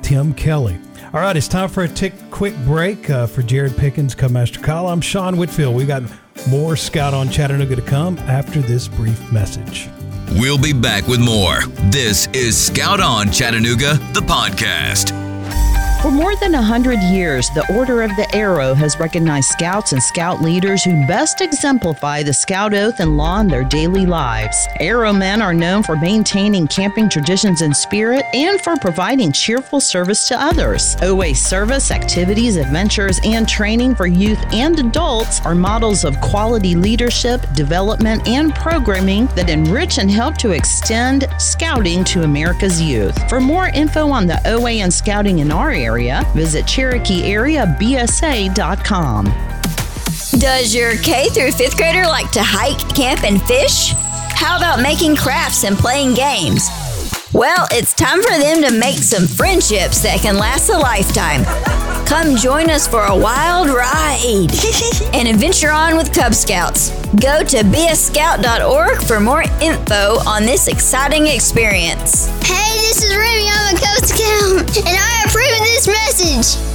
Tim 0.03 0.35
Kelly. 0.35 0.77
All 1.15 1.21
right, 1.21 1.37
it's 1.37 1.47
time 1.47 1.69
for 1.69 1.85
a 1.85 1.89
tick 1.89 2.13
quick 2.33 2.57
break 2.65 3.09
uh, 3.09 3.29
for 3.29 3.43
Jared 3.43 3.77
Pickens, 3.77 4.17
Cubmaster 4.17 4.61
Kyle. 4.61 4.89
I'm 4.89 5.01
Sean 5.01 5.37
Whitfield. 5.37 5.77
We 5.77 5.87
got 5.87 6.03
more 6.49 6.75
Scout 6.75 7.15
on 7.15 7.31
Chattanooga 7.31 7.77
to 7.77 7.83
come 7.83 8.19
after 8.19 8.61
this 8.61 8.89
brief 8.89 9.31
message. 9.31 9.89
We'll 10.33 10.59
be 10.59 10.73
back 10.73 11.07
with 11.07 11.21
more. 11.21 11.61
This 11.93 12.27
is 12.33 12.61
Scout 12.61 13.01
On 13.01 13.31
Chattanooga, 13.31 13.95
the 14.13 14.23
podcast. 14.23 15.24
For 16.05 16.11
more 16.11 16.37
than 16.37 16.55
a 16.55 16.61
hundred 16.61 16.99
years, 16.99 17.49
the 17.55 17.65
Order 17.75 18.03
of 18.03 18.15
the 18.15 18.31
Arrow 18.37 18.75
has 18.75 19.01
recognized 19.01 19.49
scouts 19.49 19.93
and 19.93 20.03
scout 20.03 20.43
leaders 20.43 20.85
who 20.85 21.07
best 21.07 21.41
exemplify 21.41 22.23
the 22.23 22.35
scout 22.35 22.75
oath 22.75 23.01
and 23.01 23.17
law 23.17 23.41
in 23.41 23.49
their 23.49 23.65
daily 23.65 24.05
lives. 24.05 24.69
Arrow 24.81 25.15
men 25.15 25.41
are 25.41 25.55
known 25.55 25.83
for 25.83 25.97
maintaining 25.97 26.67
camping 26.67 27.09
traditions 27.09 27.63
and 27.63 27.75
spirit 27.75 28.23
and 28.35 28.61
for 28.61 28.77
providing 28.77 29.33
cheerful 29.33 29.81
service 29.81 30.29
to 30.29 30.39
others. 30.39 30.95
OA 31.01 31.35
service, 31.35 31.91
activities, 31.91 32.57
adventures, 32.57 33.19
and 33.25 33.49
training 33.49 33.95
for 33.95 34.07
youth 34.07 34.45
and 34.53 34.79
adults 34.79 35.41
are 35.47 35.55
models 35.55 36.05
of 36.05 36.21
quality 36.21 36.75
leadership, 36.75 37.41
development, 37.55 38.29
and 38.29 38.55
programming 38.55 39.25
that 39.29 39.49
enrich 39.49 39.97
and 39.97 40.11
help 40.11 40.37
to 40.37 40.51
extend 40.51 41.27
scouting 41.39 42.05
to 42.05 42.25
America's 42.25 42.79
youth. 42.83 43.17
For 43.31 43.41
more 43.41 43.69
info 43.69 44.11
on 44.11 44.27
the 44.27 44.39
OA 44.47 44.83
and 44.83 44.93
scouting 44.93 45.39
in 45.39 45.51
our 45.51 45.71
area, 45.71 45.94
visit 46.35 46.65
CherokeeAreaBSA.com. 46.67 49.25
Does 50.39 50.75
your 50.75 50.97
K 50.99 51.29
through 51.29 51.53
fifth 51.53 51.77
grader 51.77 52.07
like 52.07 52.31
to 52.33 52.43
hike, 52.43 52.79
camp, 52.95 53.23
and 53.25 53.41
fish? 53.43 53.93
How 54.35 54.57
about 54.57 54.81
making 54.83 55.17
crafts 55.17 55.65
and 55.65 55.77
playing 55.77 56.15
games? 56.15 56.69
Well, 57.35 57.67
it's 57.73 57.93
time 57.95 58.23
for 58.23 58.39
them 58.39 58.63
to 58.63 58.71
make 58.71 58.99
some 58.99 59.27
friendships 59.27 60.05
that 60.05 60.21
can 60.21 60.39
last 60.39 60.69
a 60.69 60.79
lifetime. 60.79 61.43
Come 62.07 62.37
join 62.37 62.71
us 62.71 62.87
for 62.87 63.03
a 63.03 63.19
wild 63.19 63.67
ride 63.71 64.51
and 65.13 65.27
adventure 65.27 65.73
on 65.73 65.97
with 65.97 66.15
Cub 66.15 66.33
Scouts. 66.33 66.91
Go 67.17 67.43
to 67.43 67.65
beascout.org 67.65 69.03
for 69.03 69.19
more 69.19 69.43
info 69.61 70.21
on 70.29 70.45
this 70.45 70.69
exciting 70.69 71.27
experience. 71.27 72.29
Hey, 72.47 72.79
this 72.87 73.03
is 73.03 73.17
Remy. 73.17 73.49
I'm 73.51 73.75
a 73.75 73.81
Cub 73.81 74.05
Scout, 74.05 74.87
and 74.87 74.97
I 74.97 75.25
approve 75.27 75.51
of 75.51 75.67
this 75.67 75.89
message. 75.89 76.74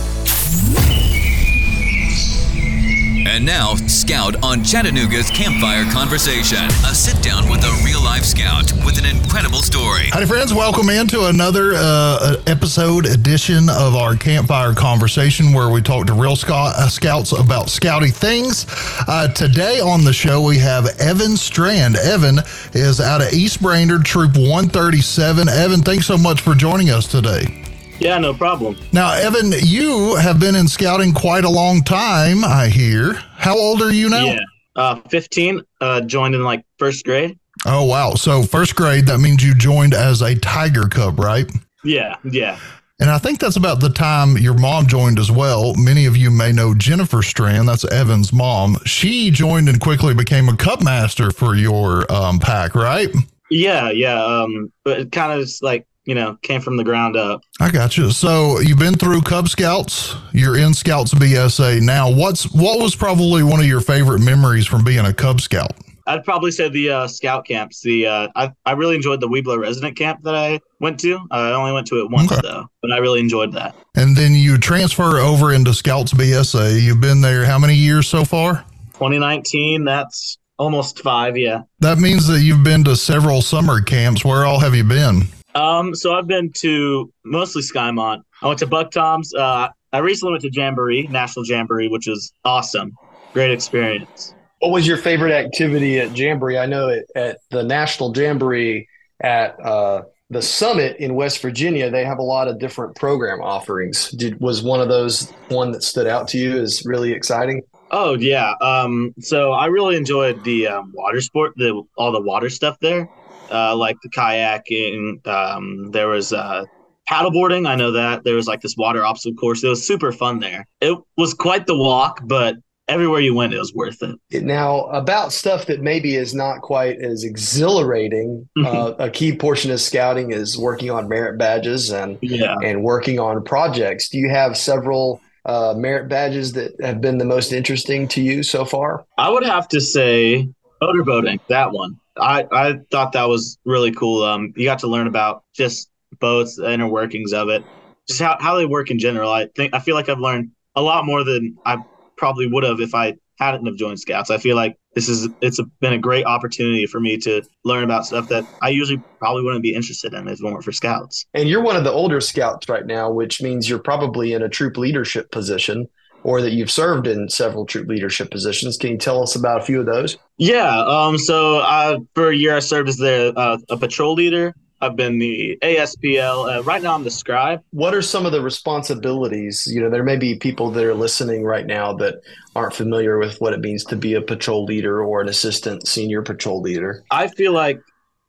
And 3.30 3.46
now, 3.46 3.76
Scout 3.76 4.44
on 4.44 4.64
Chattanooga's 4.64 5.30
Campfire 5.30 5.86
Conversation. 5.92 6.66
A 6.88 6.96
sit 6.96 7.22
down 7.22 7.48
with 7.48 7.64
a 7.64 7.82
real 7.86 8.04
life 8.04 8.24
scout 8.26 8.74
with 8.84 8.98
an 8.98 9.06
incredible 9.06 9.60
story. 9.60 10.08
Howdy, 10.08 10.26
friends. 10.26 10.52
Welcome 10.52 10.90
into 10.90 11.28
another 11.28 11.74
uh, 11.76 12.42
episode 12.48 13.06
edition 13.06 13.70
of 13.70 13.96
our 13.96 14.16
Campfire 14.16 14.74
Conversation 14.74 15.54
where 15.54 15.70
we 15.70 15.80
talk 15.80 16.08
to 16.08 16.14
real 16.14 16.36
scout, 16.36 16.74
uh, 16.76 16.90
scouts 16.90 17.32
about 17.32 17.68
scouty 17.68 18.12
things. 18.12 18.66
Uh, 19.08 19.28
today 19.28 19.80
on 19.80 20.04
the 20.04 20.14
show, 20.14 20.42
we 20.42 20.58
have 20.58 20.88
Evan 21.00 21.38
Strand. 21.38 21.98
Evan 21.98 22.40
is 22.74 23.00
out 23.00 23.22
of 23.22 23.32
East 23.32 23.62
Brainerd, 23.62 24.06
Troop 24.06 24.38
137. 24.38 25.48
Evan, 25.48 25.82
thanks 25.82 26.08
so 26.08 26.18
much 26.18 26.42
for 26.42 26.56
joining 26.56 26.90
us 26.90 27.06
today. 27.06 27.59
Yeah, 28.00 28.18
no 28.18 28.34
problem. 28.34 28.78
Now, 28.94 29.14
Evan, 29.14 29.52
you 29.62 30.16
have 30.16 30.40
been 30.40 30.56
in 30.56 30.68
scouting 30.68 31.14
quite 31.14 31.44
a 31.44 31.50
long 31.50 31.84
time, 31.84 32.46
I 32.46 32.68
hear. 32.68 33.14
How 33.14 33.58
old 33.58 33.82
are 33.82 33.92
you 33.92 34.10
now? 34.10 34.24
Yeah, 34.24 34.40
uh, 34.76 35.02
15. 35.10 35.62
Uh, 35.82 36.02
joined 36.02 36.34
in 36.34 36.44
like 36.44 36.64
first 36.78 37.04
grade. 37.04 37.38
Oh, 37.66 37.84
wow. 37.84 38.14
So, 38.14 38.44
first 38.44 38.76
grade, 38.76 39.06
that 39.08 39.20
means 39.20 39.44
you 39.44 39.54
joined 39.54 39.94
as 39.94 40.22
a 40.22 40.34
Tiger 40.36 40.88
Cub, 40.88 41.20
right? 41.20 41.50
Yeah, 41.84 42.16
yeah. 42.24 42.58
And 43.02 43.10
I 43.10 43.18
think 43.18 43.40
that's 43.40 43.56
about 43.56 43.80
the 43.80 43.90
time 43.90 44.38
your 44.38 44.54
mom 44.54 44.88
joined 44.88 45.20
as 45.20 45.32
well. 45.32 45.74
Many 45.76 46.06
of 46.06 46.18
you 46.18 46.32
may 46.32 46.52
know 46.52 46.74
Jennifer 46.74 47.22
Strand. 47.22 47.68
That's 47.68 47.86
Evan's 47.86 48.34
mom. 48.34 48.78
She 48.86 49.32
joined 49.32 49.70
and 49.70 49.80
quickly 49.80 50.14
became 50.14 50.50
a 50.50 50.56
Cub 50.56 50.82
Master 50.82 51.32
for 51.32 51.56
your 51.56 52.12
um, 52.12 52.40
pack, 52.40 52.76
right? 52.76 53.10
Yeah, 53.50 53.90
yeah. 53.90 54.22
Um, 54.24 54.72
but 54.84 55.00
it 55.00 55.12
kind 55.14 55.32
of 55.32 55.46
just 55.46 55.64
like 55.64 55.88
you 56.10 56.16
know 56.16 56.36
came 56.42 56.60
from 56.60 56.76
the 56.76 56.84
ground 56.84 57.16
up. 57.16 57.42
I 57.62 57.70
got 57.70 57.96
you. 57.98 58.10
So 58.12 58.60
you've 58.60 58.80
been 58.80 58.96
through 58.96 59.22
Cub 59.22 59.48
Scouts. 59.48 60.16
You're 60.34 60.58
in 60.58 60.74
Scouts 60.74 61.14
BSA 61.14 61.82
now. 61.82 62.10
What's 62.12 62.52
what 62.52 62.80
was 62.80 62.96
probably 62.96 63.44
one 63.44 63.60
of 63.60 63.68
your 63.68 63.80
favorite 63.82 64.20
memories 64.20 64.66
from 64.66 64.84
being 64.84 65.06
a 65.06 65.14
Cub 65.14 65.40
Scout? 65.40 65.72
I'd 66.08 66.24
probably 66.24 66.50
say 66.50 66.68
the 66.70 66.90
uh, 66.90 67.08
scout 67.08 67.46
camps. 67.46 67.82
The 67.82 68.08
uh, 68.08 68.28
I 68.36 68.52
I 68.66 68.72
really 68.72 68.96
enjoyed 68.96 69.22
the 69.22 69.28
Webelo 69.28 69.60
resident 69.60 69.96
camp 69.96 70.24
that 70.24 70.34
I 70.34 70.60
went 70.80 71.00
to. 71.02 71.20
I 71.30 71.52
only 71.52 71.72
went 71.72 71.86
to 71.88 72.00
it 72.02 72.10
once 72.10 72.32
Okay. 72.32 72.42
though, 72.42 72.66
but 72.82 72.92
I 72.92 72.98
really 72.98 73.20
enjoyed 73.20 73.54
that. 73.54 73.76
And 73.96 74.18
then 74.18 74.34
you 74.34 74.58
transfer 74.58 75.20
over 75.20 75.54
into 75.54 75.72
Scouts 75.74 76.12
BSA. 76.14 76.82
You've 76.82 77.00
been 77.02 77.22
there 77.22 77.46
how 77.46 77.60
many 77.60 77.76
years 77.76 78.08
so 78.08 78.26
far? 78.26 78.66
2019. 78.94 79.86
That's 79.86 80.40
almost 80.58 81.00
five. 81.02 81.38
Yeah. 81.38 81.62
That 81.80 82.00
means 82.00 82.26
that 82.28 82.42
you've 82.42 82.64
been 82.64 82.84
to 82.86 82.96
several 82.96 83.44
summer 83.44 83.80
camps. 83.82 84.26
Where 84.26 84.46
all 84.46 84.60
have 84.60 84.74
you 84.76 84.84
been? 84.84 85.28
Um, 85.56 85.96
so 85.96 86.14
I've 86.14 86.28
been 86.28 86.52
to 86.58 87.12
mostly 87.26 87.62
Skymont. 87.62 88.22
I 88.42 88.48
went 88.48 88.60
to 88.60 88.68
Buck 88.68 88.92
Toms. 88.92 89.34
Uh, 89.34 89.70
I 89.92 89.98
recently 90.00 90.34
went 90.34 90.44
to 90.44 90.52
Jamboree, 90.52 91.08
National 91.08 91.46
Jamboree, 91.46 91.88
which 91.88 92.08
was 92.08 92.32
awesome. 92.46 92.96
Great 93.34 93.52
experience. 93.52 94.36
What 94.60 94.72
was 94.72 94.88
your 94.88 94.98
favorite 94.98 95.32
activity 95.32 96.00
at 96.00 96.18
Jamboree? 96.18 96.58
I 96.58 96.66
know 96.66 96.90
at, 96.90 97.06
at 97.16 97.38
the 97.50 97.64
National 97.64 98.16
Jamboree 98.16 98.88
at 99.22 99.60
uh, 99.60 100.04
the 100.30 100.42
summit 100.42 100.98
in 100.98 101.16
West 101.16 101.42
Virginia, 101.42 101.90
they 101.90 102.06
have 102.06 102.20
a 102.20 102.24
lot 102.24 102.48
of 102.48 102.60
different 102.60 102.96
program 102.96 103.42
offerings. 103.42 104.12
Did 104.12 104.40
was 104.40 104.62
one 104.62 104.80
of 104.80 104.88
those 104.88 105.32
one 105.48 105.72
that 105.72 105.84
stood 105.84 106.08
out 106.08 106.28
to 106.30 106.38
you 106.38 106.60
as 106.60 106.86
really 106.86 107.12
exciting? 107.12 107.64
Oh 107.92 108.16
yeah. 108.16 108.54
Um, 108.62 109.16
so 109.20 109.54
I 109.54 109.66
really 109.66 109.96
enjoyed 109.96 110.44
the 110.44 110.68
um, 110.68 110.92
water 110.94 111.22
sport, 111.22 111.54
the 111.56 111.82
all 111.98 112.12
the 112.12 112.22
water 112.22 112.50
stuff 112.50 112.78
there, 112.80 113.10
uh, 113.52 113.76
like 113.76 113.98
the 114.04 114.10
kayaking. 114.10 115.26
Um, 115.28 115.92
there 115.92 116.08
was 116.08 116.34
uh, 116.34 116.64
paddleboarding. 117.10 117.68
I 117.68 117.76
know 117.76 117.92
that 117.92 118.24
there 118.24 118.36
was 118.36 118.48
like 118.48 118.62
this 118.62 118.76
water 118.78 119.06
obstacle 119.06 119.36
course. 119.38 119.64
It 119.64 119.68
was 119.70 119.86
super 119.86 120.12
fun 120.12 120.40
there. 120.40 120.66
It 120.82 120.98
was 121.18 121.34
quite 121.34 121.68
the 121.68 121.78
walk, 121.78 122.22
but 122.26 122.56
everywhere 122.88 123.20
you 123.22 123.36
went, 123.36 123.54
it 123.54 123.60
was 123.60 123.74
worth 123.74 124.02
it. 124.02 124.44
Now, 124.44 124.86
about 124.86 125.32
stuff 125.32 125.68
that 125.68 125.82
maybe 125.82 126.16
is 126.16 126.34
not 126.34 126.62
quite 126.62 127.00
as 127.00 127.24
exhilarating, 127.24 128.50
uh, 128.66 128.94
a 129.00 129.10
key 129.10 129.36
portion 129.36 129.70
of 129.72 129.80
scouting 129.80 130.32
is 130.32 130.58
working 130.58 130.90
on 130.90 131.08
merit 131.08 131.38
badges 131.38 131.92
and 131.92 132.18
Yeah. 132.22 132.56
and 132.64 132.84
working 132.84 133.20
on 133.20 133.44
projects. 133.44 134.10
Do 134.10 134.18
you 134.18 134.30
have 134.30 134.58
several 134.58 135.22
uh, 135.46 135.74
merit 135.78 136.10
badges 136.10 136.54
that 136.54 136.72
have 136.82 137.00
been 137.02 137.18
the 137.18 137.26
most 137.26 137.52
interesting 137.54 138.08
to 138.10 138.22
you 138.22 138.44
so 138.44 138.66
far? 138.66 139.06
I 139.18 139.30
would 139.30 139.44
have 139.44 139.68
to 139.70 139.82
say 139.82 140.50
motorboating, 140.82 141.40
that 141.50 141.72
one. 141.72 142.00
I, 142.20 142.46
I 142.52 142.80
thought 142.92 143.14
that 143.14 143.28
was 143.28 143.58
really 143.66 143.92
cool. 143.92 144.24
Um, 144.24 144.54
you 144.56 144.66
got 144.66 144.80
to 144.80 144.88
learn 144.88 145.08
about 145.08 145.44
just 145.54 145.90
boats, 146.20 146.56
the 146.56 146.72
inner 146.72 146.88
workings 146.88 147.34
of 147.34 147.50
it, 147.50 147.64
just 148.08 148.22
how, 148.22 148.38
how 148.40 148.56
they 148.56 148.66
work 148.66 148.92
in 148.92 149.00
general. 149.00 149.32
I 149.32 149.48
think 149.56 149.74
I 149.74 149.80
feel 149.80 149.96
like 149.96 150.10
I've 150.10 150.20
learned 150.20 150.52
a 150.76 150.82
lot 150.82 151.06
more 151.06 151.24
than 151.24 151.58
I 151.66 151.78
probably 152.18 152.48
would 152.48 152.64
have 152.64 152.80
if 152.80 152.94
I 152.94 153.16
hadn't 153.38 153.66
have 153.66 153.76
joined 153.76 154.00
Scouts. 154.00 154.30
I 154.30 154.38
feel 154.38 154.56
like 154.56 154.78
this 154.96 155.08
is 155.08 155.30
it's 155.42 155.60
a, 155.60 155.64
been 155.80 155.94
a 155.94 155.98
great 155.98 156.26
opportunity 156.26 156.86
for 156.86 157.00
me 157.00 157.18
to 157.20 157.42
learn 157.64 157.84
about 157.84 158.06
stuff 158.06 158.28
that 158.30 158.46
I 158.62 158.70
usually 158.70 159.02
probably 159.20 159.44
wouldn't 159.44 159.64
be 159.64 159.74
interested 159.74 160.14
in 160.14 160.28
if 160.28 160.40
it 160.40 160.44
weren't 160.44 160.64
for 160.64 160.72
Scouts. 160.72 161.26
And 161.34 161.48
you're 161.48 161.64
one 161.64 161.76
of 161.76 161.84
the 161.84 161.92
older 161.92 162.20
scouts 162.20 162.68
right 162.68 162.86
now, 162.86 163.10
which 163.10 163.42
means 163.42 163.70
you're 163.70 163.80
probably 163.80 164.34
in 164.34 164.42
a 164.42 164.50
troop 164.50 164.78
leadership 164.78 165.32
position 165.32 165.88
or 166.24 166.42
that 166.42 166.52
you've 166.52 166.72
served 166.72 167.08
in 167.08 167.30
several 167.30 167.66
troop 167.66 167.88
leadership 167.88 168.32
positions. 168.32 168.78
Can 168.78 168.92
you 168.92 168.98
tell 168.98 169.22
us 169.22 169.36
about 169.36 169.62
a 169.62 169.64
few 169.64 169.80
of 169.80 169.86
those? 169.86 170.18
Yeah. 170.38 170.80
Um. 170.80 171.18
So, 171.18 171.60
uh, 171.60 172.00
for 172.16 172.30
a 172.30 172.36
year, 172.36 172.56
I 172.56 172.60
served 172.60 172.90
as 172.90 172.98
the 172.98 173.34
uh, 173.36 173.58
a 173.70 173.78
patrol 173.78 174.14
leader. 174.14 174.54
I've 174.82 174.96
been 174.96 175.20
the 175.20 175.58
ASPL. 175.62 176.58
Uh, 176.58 176.64
right 176.64 176.82
now, 176.82 176.96
I'm 176.96 177.04
the 177.04 177.12
scribe. 177.12 177.62
What 177.72 177.94
are 177.94 178.02
some 178.02 178.26
of 178.26 178.32
the 178.32 178.42
responsibilities? 178.42 179.68
You 179.70 179.82
know, 179.82 179.90
there 179.90 180.04
may 180.04 180.16
be 180.16 180.38
people 180.38 180.72
that 180.72 180.84
are 180.86 180.94
listening 180.94 181.44
right 181.44 181.66
now 181.66 181.94
that 181.96 182.22
aren't 182.56 182.74
familiar 182.74 183.18
with 183.18 183.42
what 183.42 183.54
it 183.54 183.60
means 183.60 183.84
to 183.86 183.98
be 183.98 184.14
a 184.14 184.22
patrol 184.22 184.64
leader 184.64 185.04
or 185.04 185.22
an 185.22 185.28
assistant 185.28 185.86
senior 185.86 186.22
patrol 186.22 186.62
leader. 186.62 187.04
I 187.12 187.28
feel 187.28 187.52
like 187.52 187.82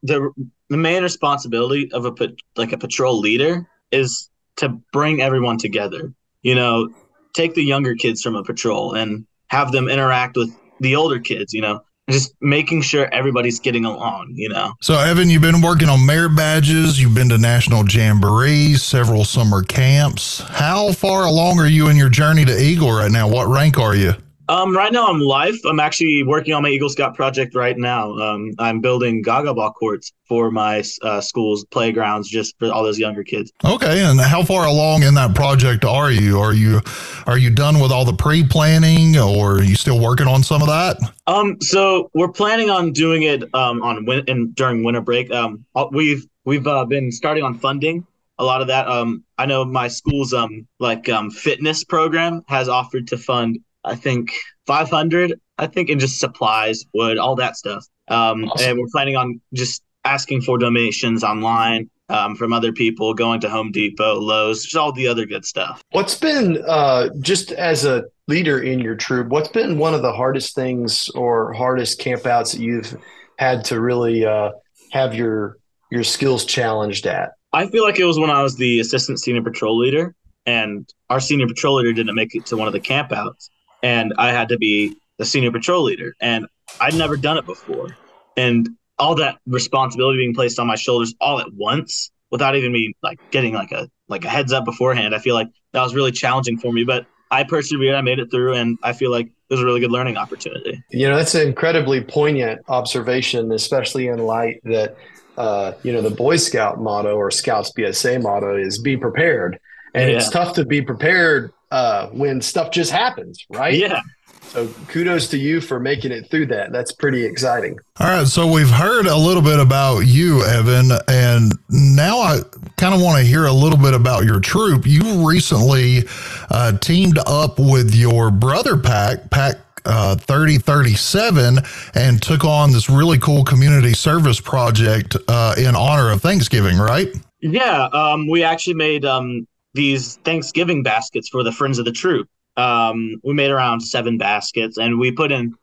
the 0.03 0.31
the 0.69 0.77
main 0.77 1.03
responsibility 1.03 1.91
of 1.93 2.05
a 2.07 2.13
like 2.57 2.73
a 2.73 2.79
patrol 2.79 3.21
leader 3.21 3.69
is 3.93 4.29
to 4.57 4.81
bring 4.93 5.21
everyone 5.21 5.59
together. 5.59 6.13
You 6.43 6.55
know, 6.55 6.89
take 7.35 7.55
the 7.55 7.63
younger 7.63 7.95
kids 7.95 8.23
from 8.23 8.37
a 8.37 8.43
patrol 8.43 8.95
and 8.95 9.27
have 9.49 9.73
them 9.73 9.89
interact 9.89 10.37
with 10.37 10.51
the 10.81 10.97
older 10.97 11.19
kids. 11.19 11.53
You 11.53 11.63
know, 11.63 11.81
just 12.09 12.35
making 12.41 12.83
sure 12.83 13.13
everybody's 13.13 13.61
getting 13.61 13.85
along. 13.85 14.33
You 14.35 14.49
know. 14.49 14.73
So, 14.81 14.99
Evan, 14.99 15.31
you've 15.31 15.43
been 15.43 15.61
working 15.61 15.89
on 15.89 16.05
merit 16.05 16.37
badges. 16.37 17.01
You've 17.01 17.15
been 17.15 17.29
to 17.31 17.39
national 17.39 17.85
jamborees, 17.85 18.83
several 18.83 19.25
summer 19.25 19.63
camps. 19.63 20.41
How 20.41 20.93
far 20.93 21.25
along 21.25 21.59
are 21.59 21.69
you 21.69 21.89
in 21.89 21.97
your 21.97 22.11
journey 22.11 22.45
to 22.45 22.59
Eagle 22.59 22.93
right 22.93 23.11
now? 23.11 23.29
What 23.29 23.49
rank 23.49 23.79
are 23.79 23.95
you? 23.95 24.15
Um, 24.51 24.77
right 24.77 24.93
now 24.93 25.07
I'm 25.07 25.21
life. 25.21 25.57
I'm 25.65 25.79
actually 25.79 26.25
working 26.25 26.55
on 26.55 26.65
my 26.65 26.71
Eagle 26.71 26.89
Scout 26.89 27.15
project 27.15 27.55
right 27.55 27.79
now. 27.79 28.13
Um, 28.19 28.51
I'm 28.59 28.81
building 28.81 29.23
Gaga 29.23 29.55
ball 29.55 29.73
courts 29.73 30.13
for 30.27 30.51
my 30.51 30.83
uh, 31.03 31.21
school's 31.21 31.65
playgrounds, 31.67 32.29
just 32.29 32.59
for 32.59 32.67
all 32.73 32.83
those 32.83 32.99
younger 32.99 33.23
kids. 33.23 33.53
Okay, 33.65 34.03
and 34.03 34.19
how 34.21 34.43
far 34.43 34.67
along 34.67 35.05
in 35.05 35.15
that 35.15 35.37
project 35.37 35.85
are 35.85 36.11
you? 36.11 36.41
Are 36.41 36.53
you 36.53 36.81
are 37.29 37.39
you 37.39 37.51
done 37.51 37.79
with 37.79 37.93
all 37.93 38.05
the 38.05 38.13
pre-planning, 38.13 39.17
or 39.17 39.59
are 39.59 39.63
you 39.63 39.77
still 39.77 40.01
working 40.01 40.27
on 40.27 40.43
some 40.43 40.63
of 40.63 40.67
that? 40.67 40.99
Um, 41.29 41.61
so 41.61 42.11
we're 42.13 42.33
planning 42.33 42.71
on 42.71 42.91
doing 42.91 43.23
it 43.23 43.45
um 43.55 43.83
on 43.83 44.05
win- 44.05 44.25
and 44.27 44.53
during 44.57 44.83
winter 44.83 45.01
break. 45.01 45.31
Um, 45.31 45.65
uh, 45.77 45.87
we've 45.93 46.27
we've 46.45 46.67
uh, 46.67 46.87
been 46.87 47.13
starting 47.13 47.45
on 47.45 47.57
funding 47.57 48.05
a 48.41 48.45
lot 48.45 48.63
of 48.63 48.67
that. 48.67 48.89
Um, 48.89 49.23
I 49.39 49.47
know 49.47 49.65
my 49.65 49.87
school's 49.87 50.35
um 50.35 50.67
like 50.81 51.09
um 51.09 51.31
fitness 51.31 51.85
program 51.85 52.43
has 52.49 52.69
offered 52.69 53.07
to 53.09 53.17
fund 53.17 53.61
I 53.85 53.95
think 53.95 54.33
500 54.67 55.41
I 55.61 55.67
think 55.67 55.91
in 55.91 55.99
just 55.99 56.19
supplies, 56.19 56.85
wood, 56.95 57.19
all 57.19 57.37
that 57.37 57.55
stuff. 57.55 57.85
Um, 58.09 58.51
and 58.61 58.79
we're 58.79 58.89
planning 58.91 59.17
on 59.17 59.41
just 59.53 59.83
asking 60.05 60.41
for 60.41 60.57
donations 60.57 61.23
online 61.23 61.91
um, 62.09 62.35
from 62.35 62.55
other 62.55 62.73
people, 62.73 63.13
going 63.13 63.41
to 63.43 63.51
Home 63.51 63.71
Depot, 63.71 64.19
Lowe's, 64.19 64.65
just 64.65 64.77
all 64.77 64.91
the 64.91 65.07
other 65.07 65.27
good 65.27 65.45
stuff. 65.45 65.83
What's 65.91 66.15
been 66.15 66.65
uh, 66.67 67.11
just 67.21 67.53
as 67.53 67.85
a 67.85 68.05
leader 68.27 68.63
in 68.63 68.81
your 68.81 68.97
troop? 68.97 69.29
What's 69.29 69.51
been 69.51 69.77
one 69.77 69.93
of 69.93 70.01
the 70.01 70.13
hardest 70.13 70.55
things 70.55 71.11
or 71.15 71.53
hardest 71.53 72.01
campouts 72.01 72.53
that 72.53 72.61
you've 72.61 72.97
had 73.37 73.63
to 73.67 73.81
really 73.81 74.25
uh, 74.25 74.53
have 74.93 75.15
your 75.15 75.59
your 75.91 76.05
skills 76.05 76.47
challenged 76.47 77.07
at? 77.07 77.33
I 77.53 77.67
feel 77.69 77.85
like 77.85 77.99
it 77.99 78.05
was 78.05 78.19
when 78.19 78.31
I 78.31 78.43
was 78.43 78.57
the 78.57 78.81
assistant 78.81 79.21
senior 79.21 79.43
patrol 79.43 79.79
leader, 79.79 80.15
and 80.47 80.89
our 81.11 81.21
senior 81.21 81.47
patrol 81.47 81.77
leader 81.77 81.93
didn't 81.93 82.15
make 82.15 82.35
it 82.35 82.47
to 82.47 82.57
one 82.57 82.67
of 82.67 82.73
the 82.73 82.81
campouts, 82.81 83.51
and 83.83 84.13
I 84.19 84.33
had 84.33 84.49
to 84.51 84.59
be 84.59 84.97
the 85.19 85.25
senior 85.25 85.51
patrol 85.53 85.83
leader, 85.85 86.15
and 86.21 86.47
I'd 86.81 86.95
never 86.95 87.17
done 87.17 87.37
it 87.37 87.47
before, 87.47 87.97
and 88.37 88.69
all 88.99 89.15
that 89.17 89.39
responsibility 89.47 90.19
being 90.19 90.35
placed 90.35 90.59
on 90.59 90.67
my 90.67 90.77
shoulders 90.77 91.15
all 91.21 91.41
at 91.41 91.53
once 91.55 92.11
without 92.31 92.55
even 92.55 92.71
me 92.73 92.95
like 93.03 93.19
getting 93.31 93.55
like 93.55 93.73
a 93.73 93.89
like 94.09 94.25
a 94.25 94.29
heads 94.29 94.53
up 94.53 94.65
beforehand. 94.65 95.15
I 95.15 95.19
feel 95.19 95.35
like 95.35 95.49
that 95.73 95.83
was 95.83 95.95
really 95.95 96.13
challenging 96.13 96.59
for 96.59 96.73
me, 96.73 96.85
but 96.85 97.07
I 97.31 97.45
persevered. 97.45 97.95
I 97.95 98.01
made 98.03 98.19
it 98.19 98.31
through, 98.31 98.55
and 98.55 98.79
I 98.83 98.93
feel 98.93 99.11
like 99.11 99.27
it 99.27 99.33
was 99.55 99.61
a 99.61 99.65
really 99.65 99.81
good 99.81 99.91
learning 99.93 100.17
opportunity. 100.17 100.83
You 100.91 101.09
know, 101.09 101.17
that's 101.17 101.35
an 101.35 101.47
incredibly 101.47 102.03
poignant 102.03 102.61
observation, 102.69 103.53
especially 103.53 104.09
in 104.09 104.19
light 104.19 104.61
that 104.65 104.97
uh, 105.37 105.73
you 105.83 105.93
know 105.93 106.03
the 106.03 106.11
Boy 106.11 106.37
Scout 106.37 106.81
motto 106.81 107.15
or 107.15 107.31
Scouts 107.31 107.73
BSA 107.77 108.23
motto 108.23 108.57
is 108.57 108.81
"Be 108.81 108.97
prepared," 108.97 109.59
and 109.95 110.11
Yeah. 110.11 110.17
it's 110.17 110.29
tough 110.31 110.55
to 110.55 110.65
be 110.65 110.83
prepared 110.83 111.53
uh, 111.71 112.09
when 112.09 112.41
stuff 112.41 112.71
just 112.71 112.91
happens, 112.91 113.45
right? 113.51 113.75
Yeah. 113.75 114.01
So 114.43 114.67
kudos 114.89 115.29
to 115.29 115.39
you 115.39 115.61
for 115.61 115.79
making 115.79 116.11
it 116.11 116.29
through 116.29 116.47
that. 116.47 116.73
That's 116.73 116.91
pretty 116.91 117.25
exciting. 117.25 117.79
All 118.01 118.09
right, 118.09 118.27
so 118.27 118.51
we've 118.51 118.71
heard 118.71 119.07
a 119.07 119.17
little 119.17 119.43
bit 119.43 119.61
about 119.61 120.01
you, 120.01 120.45
Evan, 120.45 120.91
and 121.07 121.53
now 121.69 122.19
I 122.19 122.41
kind 122.77 122.93
of 122.93 123.01
want 123.01 123.19
to 123.19 123.25
hear 123.25 123.47
a 123.47 123.53
little 123.53 123.79
bit 123.79 123.95
about 123.95 124.25
your 124.25 124.41
troop. 124.41 124.87
You 124.87 125.29
recently 125.29 126.03
uh, 126.51 126.77
teamed 126.79 127.21
up 127.27 127.61
with 127.61 127.95
your 127.95 128.33
brother 128.33 128.77
pack, 128.77 129.31
Pack 129.31 129.57
uh, 129.85 130.17
3037, 130.17 131.59
and 131.95 132.21
took 132.21 132.45
on 132.45 132.73
this 132.73 132.91
really 132.91 133.19
cool 133.19 133.45
community 133.45 133.93
service 133.93 134.41
project 134.41 135.17
uh, 135.29 135.55
in 135.57 135.77
honor 135.77 136.11
of 136.11 136.23
Thanksgiving, 136.23 136.77
right? 136.77 137.09
Yeah, 137.41 137.85
um, 137.93 138.29
we 138.29 138.43
actually 138.43 138.75
made 138.75 139.05
um, 139.05 139.47
these 139.75 140.17
Thanksgiving 140.25 140.83
baskets 140.83 141.29
for 141.29 141.43
the 141.43 141.53
Friends 141.53 141.79
of 141.79 141.85
the 141.85 141.93
Troop. 141.93 142.29
Um, 142.57 143.15
we 143.25 143.33
made 143.35 143.51
around 143.51 143.81
seven 143.81 144.19
baskets, 144.19 144.77
and 144.79 144.99
we 144.99 145.13
put 145.13 145.33
in 145.33 145.55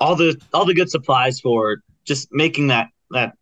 all 0.00 0.14
the 0.16 0.40
all 0.54 0.64
the 0.64 0.74
good 0.74 0.90
supplies 0.90 1.40
for 1.40 1.78
just 2.04 2.28
making 2.32 2.68
that 2.68 2.88
that 3.10 3.34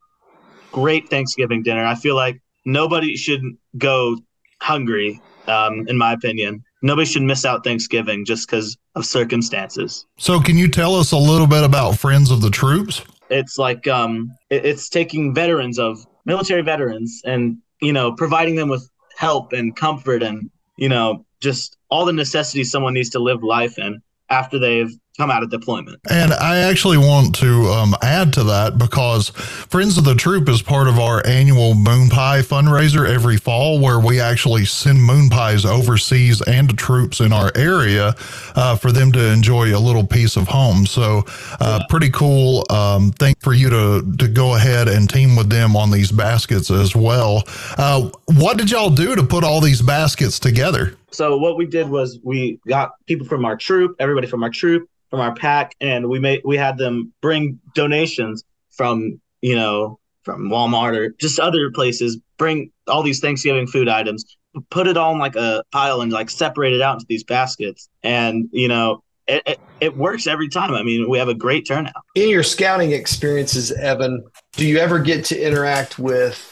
great 0.72 1.08
Thanksgiving 1.10 1.62
dinner. 1.62 1.84
I 1.84 1.94
feel 1.94 2.16
like 2.16 2.40
nobody 2.64 3.16
should 3.16 3.42
go 3.78 4.16
hungry. 4.60 5.20
Um, 5.46 5.86
in 5.88 5.98
my 5.98 6.14
opinion, 6.14 6.64
nobody 6.80 7.04
should 7.06 7.20
miss 7.22 7.44
out 7.44 7.64
Thanksgiving 7.64 8.24
just 8.24 8.48
because 8.48 8.78
of 8.94 9.04
circumstances. 9.04 10.06
So, 10.16 10.40
can 10.40 10.56
you 10.56 10.68
tell 10.68 10.94
us 10.94 11.12
a 11.12 11.18
little 11.18 11.46
bit 11.46 11.64
about 11.64 11.98
Friends 11.98 12.30
of 12.30 12.40
the 12.40 12.50
Troops? 12.50 13.02
it's 13.30 13.56
like 13.56 13.88
um 13.88 14.30
it- 14.50 14.66
it's 14.66 14.90
taking 14.90 15.34
veterans 15.34 15.78
of 15.78 15.96
military 16.26 16.60
veterans 16.60 17.22
and 17.24 17.56
you 17.80 17.90
know 17.92 18.12
providing 18.12 18.54
them 18.54 18.68
with 18.68 18.86
help 19.24 19.54
and 19.54 19.74
comfort 19.74 20.22
and 20.22 20.50
you 20.76 20.88
know 20.90 21.24
just 21.40 21.78
all 21.88 22.04
the 22.04 22.12
necessities 22.12 22.70
someone 22.70 22.92
needs 22.92 23.08
to 23.10 23.18
live 23.18 23.42
life 23.42 23.78
in 23.78 24.02
after 24.28 24.58
they've 24.58 24.92
come 25.16 25.30
out 25.30 25.44
of 25.44 25.50
deployment 25.50 26.00
And 26.10 26.32
I 26.32 26.58
actually 26.58 26.98
want 26.98 27.36
to 27.36 27.66
um, 27.66 27.94
add 28.02 28.32
to 28.34 28.44
that 28.44 28.78
because 28.78 29.28
Friends 29.28 29.96
of 29.96 30.04
the 30.04 30.14
Troop 30.14 30.48
is 30.48 30.60
part 30.60 30.88
of 30.88 30.98
our 30.98 31.24
annual 31.24 31.74
moon 31.74 32.08
pie 32.08 32.40
fundraiser 32.40 33.08
every 33.08 33.36
fall, 33.36 33.80
where 33.80 34.00
we 34.00 34.20
actually 34.20 34.64
send 34.64 35.00
moon 35.00 35.30
pies 35.30 35.64
overseas 35.64 36.42
and 36.42 36.68
to 36.68 36.76
troops 36.76 37.20
in 37.20 37.32
our 37.32 37.52
area 37.54 38.14
uh, 38.56 38.76
for 38.76 38.90
them 38.90 39.12
to 39.12 39.32
enjoy 39.32 39.76
a 39.76 39.78
little 39.78 40.06
piece 40.06 40.36
of 40.36 40.48
home. 40.48 40.86
So, 40.86 41.24
uh, 41.60 41.84
pretty 41.88 42.10
cool 42.10 42.64
um, 42.70 43.12
thing 43.12 43.34
for 43.38 43.54
you 43.54 43.70
to 43.70 44.16
to 44.18 44.28
go 44.28 44.56
ahead 44.56 44.88
and 44.88 45.08
team 45.08 45.36
with 45.36 45.48
them 45.48 45.76
on 45.76 45.90
these 45.90 46.10
baskets 46.10 46.70
as 46.70 46.96
well. 46.96 47.44
Uh, 47.78 48.10
what 48.26 48.58
did 48.58 48.70
y'all 48.70 48.90
do 48.90 49.14
to 49.14 49.22
put 49.22 49.44
all 49.44 49.60
these 49.60 49.82
baskets 49.82 50.38
together? 50.38 50.96
So 51.14 51.36
what 51.36 51.56
we 51.56 51.66
did 51.66 51.88
was 51.88 52.18
we 52.22 52.58
got 52.66 52.92
people 53.06 53.26
from 53.26 53.44
our 53.44 53.56
troop 53.56 53.94
everybody 53.98 54.26
from 54.26 54.42
our 54.42 54.50
troop 54.50 54.88
from 55.10 55.20
our 55.20 55.34
pack 55.34 55.74
and 55.80 56.08
we 56.08 56.18
made 56.18 56.40
we 56.44 56.56
had 56.56 56.76
them 56.76 57.12
bring 57.20 57.58
donations 57.74 58.44
from 58.70 59.20
you 59.40 59.54
know 59.54 59.98
from 60.22 60.48
walmart 60.48 60.96
or 60.96 61.10
just 61.20 61.38
other 61.38 61.70
places 61.70 62.18
bring 62.36 62.70
all 62.88 63.02
these 63.02 63.20
thanksgiving 63.20 63.66
food 63.66 63.88
items 63.88 64.24
put 64.70 64.86
it 64.86 64.96
all 64.96 65.12
in 65.12 65.18
like 65.18 65.36
a 65.36 65.62
pile 65.72 66.00
and 66.00 66.12
like 66.12 66.30
separate 66.30 66.72
it 66.72 66.80
out 66.80 66.94
into 66.94 67.06
these 67.08 67.24
baskets 67.24 67.88
and 68.02 68.48
you 68.52 68.68
know 68.68 69.02
it, 69.26 69.42
it, 69.46 69.60
it 69.80 69.96
works 69.96 70.26
every 70.26 70.48
time 70.48 70.72
i 70.74 70.82
mean 70.82 71.08
we 71.08 71.18
have 71.18 71.28
a 71.28 71.34
great 71.34 71.66
turnout 71.66 71.94
In 72.14 72.28
your 72.28 72.42
scouting 72.42 72.92
experiences, 72.92 73.72
Evan, 73.72 74.24
do 74.52 74.66
you 74.66 74.78
ever 74.78 74.98
get 74.98 75.24
to 75.26 75.40
interact 75.40 75.98
with 75.98 76.50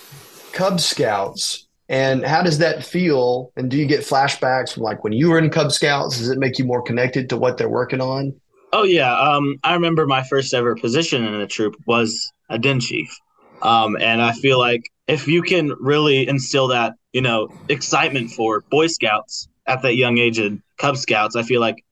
Cub 0.52 0.80
Scouts? 0.80 1.66
And 1.92 2.24
how 2.24 2.42
does 2.42 2.56
that 2.58 2.82
feel? 2.82 3.52
And 3.54 3.70
do 3.70 3.76
you 3.76 3.84
get 3.84 4.00
flashbacks 4.00 4.72
from 4.72 4.82
like 4.82 5.04
when 5.04 5.12
you 5.12 5.28
were 5.28 5.38
in 5.38 5.50
Cub 5.50 5.70
Scouts? 5.70 6.16
Does 6.16 6.30
it 6.30 6.38
make 6.38 6.58
you 6.58 6.64
more 6.64 6.80
connected 6.80 7.28
to 7.28 7.36
what 7.36 7.58
they're 7.58 7.68
working 7.68 8.00
on? 8.00 8.32
Oh 8.72 8.84
yeah, 8.84 9.14
um, 9.14 9.58
I 9.62 9.74
remember 9.74 10.06
my 10.06 10.22
first 10.22 10.54
ever 10.54 10.74
position 10.74 11.22
in 11.22 11.38
the 11.38 11.46
troop 11.46 11.76
was 11.86 12.32
a 12.48 12.58
den 12.58 12.80
chief, 12.80 13.14
um, 13.60 13.98
and 14.00 14.22
I 14.22 14.32
feel 14.32 14.58
like 14.58 14.80
if 15.06 15.28
you 15.28 15.42
can 15.42 15.74
really 15.78 16.26
instill 16.26 16.68
that, 16.68 16.94
you 17.12 17.20
know, 17.20 17.50
excitement 17.68 18.30
for 18.30 18.62
Boy 18.70 18.86
Scouts 18.86 19.46
at 19.66 19.82
that 19.82 19.96
young 19.96 20.16
age 20.16 20.38
and 20.38 20.62
Cub 20.78 20.96
Scouts, 20.96 21.36
I 21.36 21.42
feel 21.42 21.60
like 21.60 21.84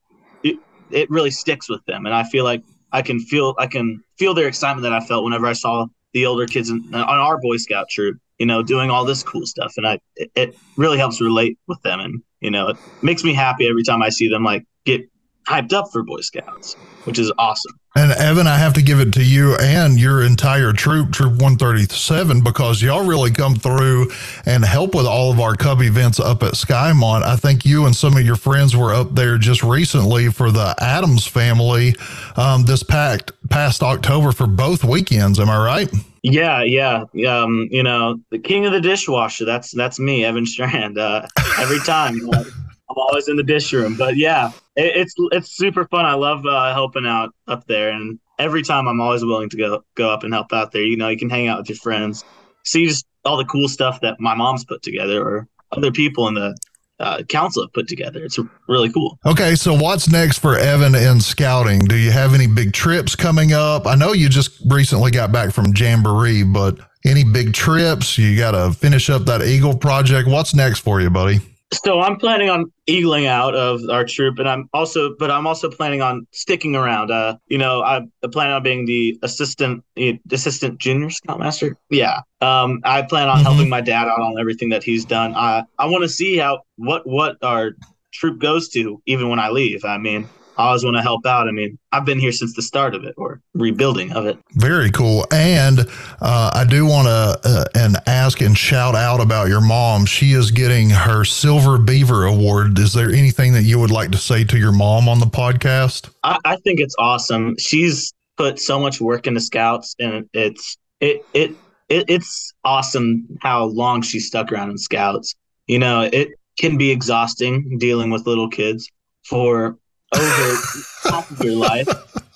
it, 0.42 0.56
it 0.90 1.10
really 1.10 1.30
sticks 1.30 1.68
with 1.68 1.84
them, 1.84 2.06
and 2.06 2.14
I 2.14 2.24
feel 2.24 2.44
like 2.44 2.62
I 2.90 3.02
can 3.02 3.20
feel 3.20 3.54
I 3.58 3.66
can 3.66 4.02
feel 4.18 4.32
their 4.32 4.48
excitement 4.48 4.84
that 4.84 4.94
I 4.94 5.00
felt 5.00 5.24
whenever 5.24 5.46
I 5.46 5.52
saw 5.52 5.84
the 6.14 6.24
older 6.24 6.46
kids 6.46 6.70
in, 6.70 6.94
on 6.94 7.04
our 7.04 7.38
Boy 7.38 7.58
Scout 7.58 7.90
troop, 7.90 8.16
you 8.40 8.46
know, 8.46 8.62
doing 8.62 8.90
all 8.90 9.04
this 9.04 9.22
cool 9.22 9.46
stuff, 9.46 9.74
and 9.76 9.86
I 9.86 10.00
it, 10.16 10.32
it 10.34 10.54
really 10.76 10.98
helps 10.98 11.20
relate 11.20 11.58
with 11.68 11.80
them, 11.82 12.00
and 12.00 12.22
you 12.40 12.50
know, 12.50 12.68
it 12.68 12.78
makes 13.02 13.22
me 13.22 13.34
happy 13.34 13.68
every 13.68 13.84
time 13.84 14.02
I 14.02 14.08
see 14.08 14.28
them 14.28 14.42
like 14.42 14.64
get 14.86 15.02
hyped 15.46 15.74
up 15.74 15.86
for 15.92 16.02
Boy 16.02 16.22
Scouts, 16.22 16.76
which 17.04 17.18
is 17.18 17.32
awesome. 17.38 17.79
And 17.96 18.12
Evan, 18.12 18.46
I 18.46 18.56
have 18.56 18.72
to 18.74 18.82
give 18.82 19.00
it 19.00 19.12
to 19.14 19.24
you 19.24 19.56
and 19.56 19.98
your 19.98 20.22
entire 20.22 20.72
troop, 20.72 21.10
Troop 21.10 21.32
137, 21.32 22.40
because 22.40 22.80
y'all 22.80 23.04
really 23.04 23.32
come 23.32 23.56
through 23.56 24.12
and 24.46 24.64
help 24.64 24.94
with 24.94 25.06
all 25.06 25.32
of 25.32 25.40
our 25.40 25.56
Cub 25.56 25.82
events 25.82 26.20
up 26.20 26.44
at 26.44 26.52
Skymont. 26.52 27.24
I 27.24 27.34
think 27.34 27.64
you 27.64 27.86
and 27.86 27.96
some 27.96 28.16
of 28.16 28.24
your 28.24 28.36
friends 28.36 28.76
were 28.76 28.94
up 28.94 29.16
there 29.16 29.38
just 29.38 29.64
recently 29.64 30.28
for 30.30 30.52
the 30.52 30.72
Addams 30.78 31.26
family 31.26 31.96
um, 32.36 32.64
this 32.64 32.84
packed, 32.84 33.32
past 33.50 33.82
October 33.82 34.30
for 34.30 34.46
both 34.46 34.84
weekends. 34.84 35.40
Am 35.40 35.50
I 35.50 35.64
right? 35.64 35.90
Yeah, 36.22 36.62
yeah. 36.62 37.04
Um, 37.26 37.66
you 37.72 37.82
know, 37.82 38.20
the 38.30 38.38
king 38.38 38.66
of 38.66 38.72
the 38.72 38.80
dishwasher. 38.80 39.44
That's 39.44 39.72
that's 39.72 39.98
me, 39.98 40.24
Evan 40.24 40.46
Strand. 40.46 40.96
Uh, 40.96 41.26
every 41.58 41.80
time, 41.80 42.20
I'm 42.34 42.96
always 42.96 43.28
in 43.28 43.36
the 43.36 43.42
dish 43.42 43.72
room. 43.72 43.96
But 43.96 44.16
yeah, 44.16 44.52
it, 44.80 44.96
it's 44.96 45.14
it's 45.32 45.56
super 45.56 45.86
fun. 45.86 46.04
I 46.04 46.14
love 46.14 46.44
uh, 46.46 46.72
helping 46.72 47.06
out 47.06 47.30
up 47.46 47.66
there, 47.66 47.90
and 47.90 48.18
every 48.38 48.62
time 48.62 48.88
I'm 48.88 49.00
always 49.00 49.24
willing 49.24 49.50
to 49.50 49.56
go 49.56 49.84
go 49.94 50.10
up 50.10 50.24
and 50.24 50.32
help 50.32 50.52
out 50.52 50.72
there. 50.72 50.82
You 50.82 50.96
know, 50.96 51.08
you 51.08 51.18
can 51.18 51.30
hang 51.30 51.48
out 51.48 51.58
with 51.58 51.68
your 51.68 51.78
friends, 51.78 52.24
see 52.64 52.86
just 52.86 53.06
all 53.24 53.36
the 53.36 53.44
cool 53.44 53.68
stuff 53.68 54.00
that 54.00 54.18
my 54.18 54.34
mom's 54.34 54.64
put 54.64 54.82
together, 54.82 55.22
or 55.22 55.48
other 55.72 55.92
people 55.92 56.26
in 56.28 56.34
the 56.34 56.56
uh, 56.98 57.22
council 57.24 57.62
have 57.62 57.72
put 57.72 57.88
together. 57.88 58.24
It's 58.24 58.38
really 58.68 58.92
cool. 58.92 59.18
Okay, 59.26 59.54
so 59.54 59.74
what's 59.74 60.10
next 60.10 60.38
for 60.38 60.56
Evan 60.56 60.94
in 60.94 61.20
scouting? 61.20 61.80
Do 61.80 61.96
you 61.96 62.10
have 62.10 62.34
any 62.34 62.46
big 62.46 62.72
trips 62.72 63.16
coming 63.16 63.52
up? 63.52 63.86
I 63.86 63.94
know 63.94 64.12
you 64.12 64.28
just 64.28 64.60
recently 64.66 65.10
got 65.10 65.32
back 65.32 65.52
from 65.52 65.72
Jamboree, 65.74 66.42
but 66.42 66.78
any 67.06 67.24
big 67.24 67.54
trips? 67.54 68.18
You 68.18 68.36
got 68.36 68.52
to 68.52 68.72
finish 68.72 69.08
up 69.08 69.24
that 69.24 69.42
Eagle 69.42 69.76
project. 69.76 70.28
What's 70.28 70.54
next 70.54 70.80
for 70.80 71.00
you, 71.00 71.10
buddy? 71.10 71.40
So 71.72 72.00
I'm 72.00 72.16
planning 72.16 72.50
on 72.50 72.72
eagling 72.88 73.26
out 73.26 73.54
of 73.54 73.88
our 73.88 74.04
troop, 74.04 74.40
and 74.40 74.48
I'm 74.48 74.68
also, 74.72 75.14
but 75.18 75.30
I'm 75.30 75.46
also 75.46 75.70
planning 75.70 76.02
on 76.02 76.26
sticking 76.32 76.74
around. 76.74 77.12
Uh, 77.12 77.36
you 77.46 77.58
know, 77.58 77.82
I 77.82 78.02
plan 78.32 78.50
on 78.50 78.62
being 78.62 78.86
the 78.86 79.18
assistant, 79.22 79.84
the 79.94 80.18
assistant 80.32 80.80
junior 80.80 81.10
scoutmaster. 81.10 81.76
Yeah. 81.88 82.22
Um, 82.40 82.80
I 82.84 83.02
plan 83.02 83.28
on 83.28 83.40
helping 83.40 83.68
my 83.68 83.80
dad 83.80 84.08
out 84.08 84.20
on 84.20 84.38
everything 84.40 84.70
that 84.70 84.82
he's 84.82 85.04
done. 85.04 85.34
I 85.36 85.62
I 85.78 85.86
want 85.86 86.02
to 86.02 86.08
see 86.08 86.36
how 86.36 86.62
what 86.76 87.06
what 87.06 87.36
our 87.42 87.76
troop 88.12 88.40
goes 88.40 88.68
to, 88.70 89.00
even 89.06 89.28
when 89.28 89.38
I 89.38 89.50
leave. 89.50 89.84
I 89.84 89.98
mean, 89.98 90.28
I 90.60 90.68
always 90.68 90.84
want 90.84 90.96
to 90.96 91.02
help 91.02 91.24
out. 91.24 91.48
I 91.48 91.52
mean, 91.52 91.78
I've 91.90 92.04
been 92.04 92.20
here 92.20 92.32
since 92.32 92.54
the 92.54 92.62
start 92.62 92.94
of 92.94 93.04
it 93.04 93.14
or 93.16 93.40
rebuilding 93.54 94.12
of 94.12 94.26
it. 94.26 94.38
Very 94.52 94.90
cool. 94.90 95.26
And 95.32 95.80
uh, 96.20 96.50
I 96.52 96.64
do 96.68 96.84
want 96.84 97.06
to 97.06 97.48
uh, 97.48 97.64
and 97.74 97.96
ask 98.06 98.40
and 98.42 98.56
shout 98.56 98.94
out 98.94 99.20
about 99.20 99.48
your 99.48 99.62
mom. 99.62 100.04
She 100.04 100.32
is 100.32 100.50
getting 100.50 100.90
her 100.90 101.24
Silver 101.24 101.78
Beaver 101.78 102.26
Award. 102.26 102.78
Is 102.78 102.92
there 102.92 103.10
anything 103.10 103.54
that 103.54 103.62
you 103.62 103.78
would 103.78 103.90
like 103.90 104.10
to 104.10 104.18
say 104.18 104.44
to 104.44 104.58
your 104.58 104.72
mom 104.72 105.08
on 105.08 105.18
the 105.18 105.26
podcast? 105.26 106.10
I, 106.22 106.38
I 106.44 106.56
think 106.56 106.78
it's 106.78 106.94
awesome. 106.98 107.56
She's 107.58 108.12
put 108.36 108.60
so 108.60 108.78
much 108.78 109.00
work 109.00 109.26
into 109.26 109.40
scouts, 109.40 109.96
and 109.98 110.28
it's 110.34 110.76
it 111.00 111.24
it, 111.32 111.52
it 111.88 112.04
it's 112.08 112.52
awesome 112.64 113.26
how 113.40 113.64
long 113.64 114.02
she 114.02 114.20
stuck 114.20 114.52
around 114.52 114.70
in 114.70 114.78
scouts. 114.78 115.34
You 115.66 115.78
know, 115.78 116.02
it 116.02 116.28
can 116.58 116.76
be 116.76 116.90
exhausting 116.90 117.78
dealing 117.78 118.10
with 118.10 118.26
little 118.26 118.48
kids 118.48 118.90
for 119.24 119.78
over 120.14 120.56
half 121.04 121.30
of 121.30 121.44
your 121.44 121.56
life, 121.56 121.88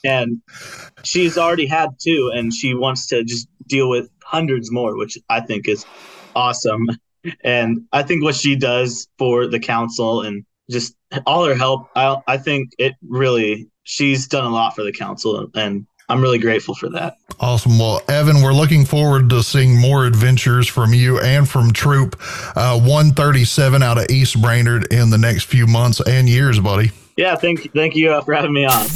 and 0.05 0.41
she's 1.03 1.39
already 1.39 1.67
had 1.67 1.91
two, 2.01 2.31
and 2.35 2.53
she 2.53 2.75
wants 2.75 3.07
to 3.09 3.25
just 3.25 3.49
deal 3.67 3.89
with 3.89 4.09
hundreds 4.23 4.71
more, 4.71 4.97
which 4.97 5.19
I 5.29 5.41
think 5.41 5.69
is 5.69 5.85
awesome. 6.35 6.87
And 7.43 7.87
I 7.93 8.03
think 8.03 8.23
what 8.23 8.35
she 8.35 8.55
does 8.55 9.09
for 9.19 9.47
the 9.47 9.59
council 9.59 10.23
and 10.23 10.45
just 10.71 10.95
all 11.27 11.45
her 11.47 11.55
help, 11.55 11.89
I 11.97 12.17
I 12.27 12.39
think 12.39 12.71
it 12.79 12.95
really 13.09 13.69
she's 13.85 14.27
done 14.27 14.45
a 14.45 14.51
lot 14.51 14.75
for 14.75 14.83
the 14.83 14.93
council, 14.93 15.49
and 15.55 15.87
I'm 16.09 16.21
really 16.21 16.39
grateful 16.39 16.75
for 16.75 16.91
that. 16.91 17.17
Awesome. 17.41 17.79
Well, 17.79 18.01
Evan, 18.09 18.43
we're 18.43 18.53
looking 18.53 18.85
forward 18.85 19.31
to 19.31 19.43
seeing 19.43 19.79
more 19.79 20.07
adventures 20.07 20.69
from 20.69 20.93
you 20.93 21.19
and 21.21 21.49
from 21.49 21.73
Troop 21.73 22.17
uh, 22.57 22.79
137 22.79 23.83
out 23.83 23.99
of 23.99 24.11
East 24.11 24.41
Brainerd 24.41 24.93
in 24.93 25.11
the 25.11 25.19
next 25.19 25.45
few 25.45 25.67
months 25.67 26.01
and 26.07 26.29
years, 26.29 26.61
buddy. 26.61 26.91
Yeah, 27.17 27.37
thank 27.37 27.73
thank 27.73 27.95
you 27.95 28.13
uh, 28.13 28.23
for 28.23 28.35
having 28.35 28.53
me 28.53 28.65
on. 28.65 28.87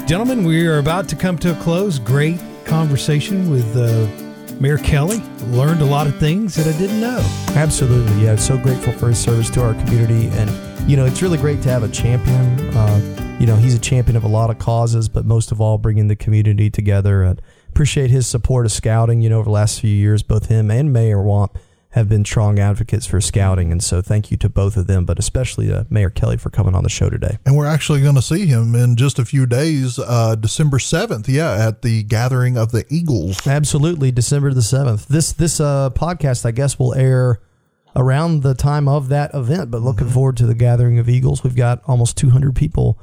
Gentlemen, 0.07 0.45
we 0.45 0.65
are 0.69 0.79
about 0.79 1.09
to 1.09 1.17
come 1.17 1.37
to 1.39 1.59
a 1.59 1.61
close. 1.61 1.99
Great 1.99 2.39
conversation 2.65 3.51
with 3.51 3.77
uh, 3.77 4.07
Mayor 4.61 4.79
Kelly. 4.79 5.23
Learned 5.49 5.83
a 5.83 5.85
lot 5.85 6.07
of 6.07 6.17
things 6.19 6.55
that 6.55 6.67
I 6.67 6.77
didn't 6.79 7.01
know. 7.01 7.21
Absolutely, 7.55 8.25
yeah. 8.25 8.37
So 8.37 8.57
grateful 8.59 8.93
for 8.93 9.09
his 9.09 9.19
service 9.19 9.51
to 9.51 9.63
our 9.63 9.75
community, 9.75 10.29
and 10.37 10.51
you 10.91 10.97
know, 10.97 11.05
it's 11.05 11.23
really 11.23 11.39
great 11.39 11.63
to 11.63 11.71
have 11.71 11.83
a 11.83 11.89
champion. 11.89 12.61
Uh, 12.77 13.37
you 13.41 13.47
know, 13.47 13.57
he's 13.57 13.75
a 13.75 13.79
champion 13.79 14.17
of 14.17 14.25
a 14.25 14.29
lot 14.29 14.51
of 14.51 14.59
causes, 14.59 15.09
but 15.09 15.25
most 15.25 15.53
of 15.53 15.61
all, 15.61 15.79
bringing 15.79 16.09
the 16.09 16.17
community 16.17 16.71
together. 16.71 17.23
And 17.23 17.41
appreciate 17.69 18.11
his 18.11 18.27
support 18.27 18.67
of 18.67 18.73
scouting. 18.73 19.21
You 19.23 19.31
know, 19.31 19.39
over 19.39 19.47
the 19.47 19.51
last 19.51 19.81
few 19.81 19.91
years, 19.91 20.23
both 20.23 20.47
him 20.47 20.71
and 20.71 20.93
Mayor 20.93 21.23
Wamp 21.23 21.59
have 21.95 22.09
been 22.09 22.25
strong 22.25 22.59
advocates 22.59 23.07
for 23.07 23.21
scouting, 23.21 23.71
and 23.71 23.83
so 23.83 24.03
thank 24.03 24.33
you 24.33 24.37
to 24.39 24.49
both 24.49 24.77
of 24.77 24.89
them, 24.89 25.05
but 25.05 25.17
especially 25.17 25.69
to 25.69 25.87
Mayor 25.89 26.11
Kelly 26.11 26.37
for 26.37 26.51
coming 26.51 26.75
on 26.75 26.83
the 26.83 26.89
show 26.89 27.09
today. 27.09 27.39
And 27.47 27.57
we're 27.57 27.69
actually 27.69 28.03
going 28.03 28.17
to 28.17 28.23
see 28.23 28.47
him 28.47 28.75
in 28.75 28.97
just 28.97 29.21
a 29.21 29.25
few 29.25 29.47
days, 29.47 30.01
uh, 30.01 30.35
December 30.35 30.79
7th, 30.79 31.29
yeah, 31.29 31.69
at 31.69 31.83
the 31.83 32.03
Gathering 32.03 32.59
of 32.59 32.73
the 32.73 32.85
Eagles. 32.91 33.47
Absolutely, 33.47 34.11
December 34.11 34.53
the 34.53 34.63
seventh. 34.63 35.07
This 35.07 35.33
this 35.33 35.61
uh, 35.61 35.91
podcast, 35.91 36.45
I 36.45 36.51
guess, 36.51 36.81
will 36.81 36.95
air 36.95 37.41
around 37.95 38.43
the 38.43 38.55
time 38.55 38.89
of 38.89 39.09
that 39.11 39.33
event. 39.33 39.71
But 39.71 39.83
looking 39.83 40.09
forward 40.09 40.37
to 40.39 40.47
the 40.47 40.55
gathering 40.57 40.99
of 40.99 41.09
Eagles. 41.09 41.45
We've 41.45 41.55
got 41.55 41.81
almost 41.87 42.17
200 42.17 42.57
people 42.57 42.99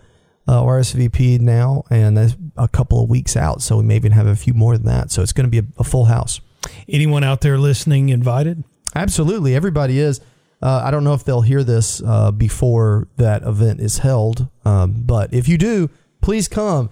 uh, 0.50 0.62
RSVP 0.64 1.40
now, 1.40 1.86
and 1.90 2.18
that's 2.18 2.36
a 2.58 2.68
couple 2.68 3.02
of 3.02 3.10
weeks 3.10 3.38
out. 3.38 3.62
So 3.62 3.78
we 3.78 3.84
may 3.84 3.96
even 3.96 4.12
have 4.12 4.28
a 4.28 4.36
few 4.36 4.54
more 4.54 4.76
than 4.76 4.88
that. 4.88 5.12
So 5.12 5.22
it's 5.22 5.32
going 5.32 5.50
to 5.50 5.62
be 5.62 5.66
a, 5.66 5.72
a 5.80 5.86
full 5.86 6.06
house. 6.06 6.42
Anyone 6.90 7.24
out 7.24 7.40
there 7.40 7.58
listening 7.58 8.10
invited? 8.10 8.66
Absolutely, 8.96 9.56
everybody 9.56 10.00
is. 10.00 10.20
Uh, 10.62 10.82
I 10.86 10.92
don't 10.92 11.04
know 11.04 11.14
if 11.14 11.24
they'll 11.24 11.42
hear 11.42 11.64
this 11.64 12.02
uh, 12.04 12.32
before 12.32 13.08
that 13.18 13.44
event 13.44 13.80
is 13.80 14.00
held, 14.00 14.48
um, 14.64 15.02
but 15.06 15.34
if 15.34 15.48
you 15.48 15.58
do, 15.58 15.90
please 16.22 16.48
come. 16.48 16.92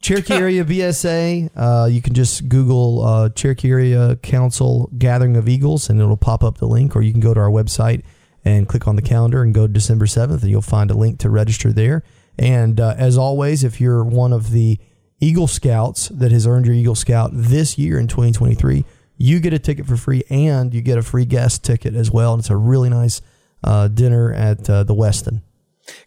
Cherokee 0.00 0.34
Area 0.38 0.64
BSA. 0.64 1.50
Uh, 1.56 1.86
you 1.86 2.00
can 2.00 2.14
just 2.14 2.48
Google 2.48 3.04
uh, 3.04 3.28
Cherokee 3.30 3.70
Area 3.70 4.16
Council 4.16 4.90
Gathering 4.96 5.36
of 5.36 5.48
Eagles, 5.48 5.90
and 5.90 6.00
it'll 6.00 6.16
pop 6.16 6.44
up 6.44 6.58
the 6.58 6.66
link. 6.66 6.94
Or 6.94 7.02
you 7.02 7.10
can 7.10 7.20
go 7.20 7.34
to 7.34 7.40
our 7.40 7.50
website 7.50 8.02
and 8.44 8.68
click 8.68 8.86
on 8.86 8.96
the 8.96 9.02
calendar 9.02 9.42
and 9.42 9.52
go 9.52 9.66
to 9.66 9.72
December 9.72 10.06
seventh, 10.06 10.42
and 10.42 10.50
you'll 10.50 10.62
find 10.62 10.90
a 10.90 10.94
link 10.94 11.18
to 11.20 11.30
register 11.30 11.72
there. 11.72 12.02
And 12.38 12.80
uh, 12.80 12.94
as 12.96 13.18
always, 13.18 13.64
if 13.64 13.80
you're 13.80 14.04
one 14.04 14.32
of 14.32 14.50
the 14.50 14.78
Eagle 15.20 15.46
Scouts 15.46 16.08
that 16.08 16.32
has 16.32 16.46
earned 16.46 16.66
your 16.66 16.74
Eagle 16.74 16.94
Scout 16.94 17.30
this 17.34 17.76
year 17.76 17.98
in 17.98 18.06
2023, 18.06 18.84
you 19.22 19.38
get 19.38 19.52
a 19.52 19.58
ticket 19.58 19.84
for 19.86 19.98
free, 19.98 20.22
and 20.30 20.72
you 20.72 20.80
get 20.80 20.96
a 20.96 21.02
free 21.02 21.26
guest 21.26 21.62
ticket 21.62 21.94
as 21.94 22.10
well. 22.10 22.32
And 22.32 22.40
it's 22.40 22.48
a 22.48 22.56
really 22.56 22.88
nice 22.88 23.20
uh, 23.62 23.88
dinner 23.88 24.32
at 24.32 24.68
uh, 24.70 24.82
the 24.84 24.94
Westin. 24.94 25.42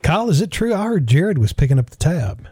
Kyle, 0.01 0.29
is 0.31 0.41
it 0.41 0.49
true? 0.49 0.73
I 0.73 0.83
heard 0.83 1.05
Jared 1.05 1.37
was 1.37 1.53
picking 1.53 1.77
up 1.77 1.91
the 1.91 1.95
tab. 1.95 2.47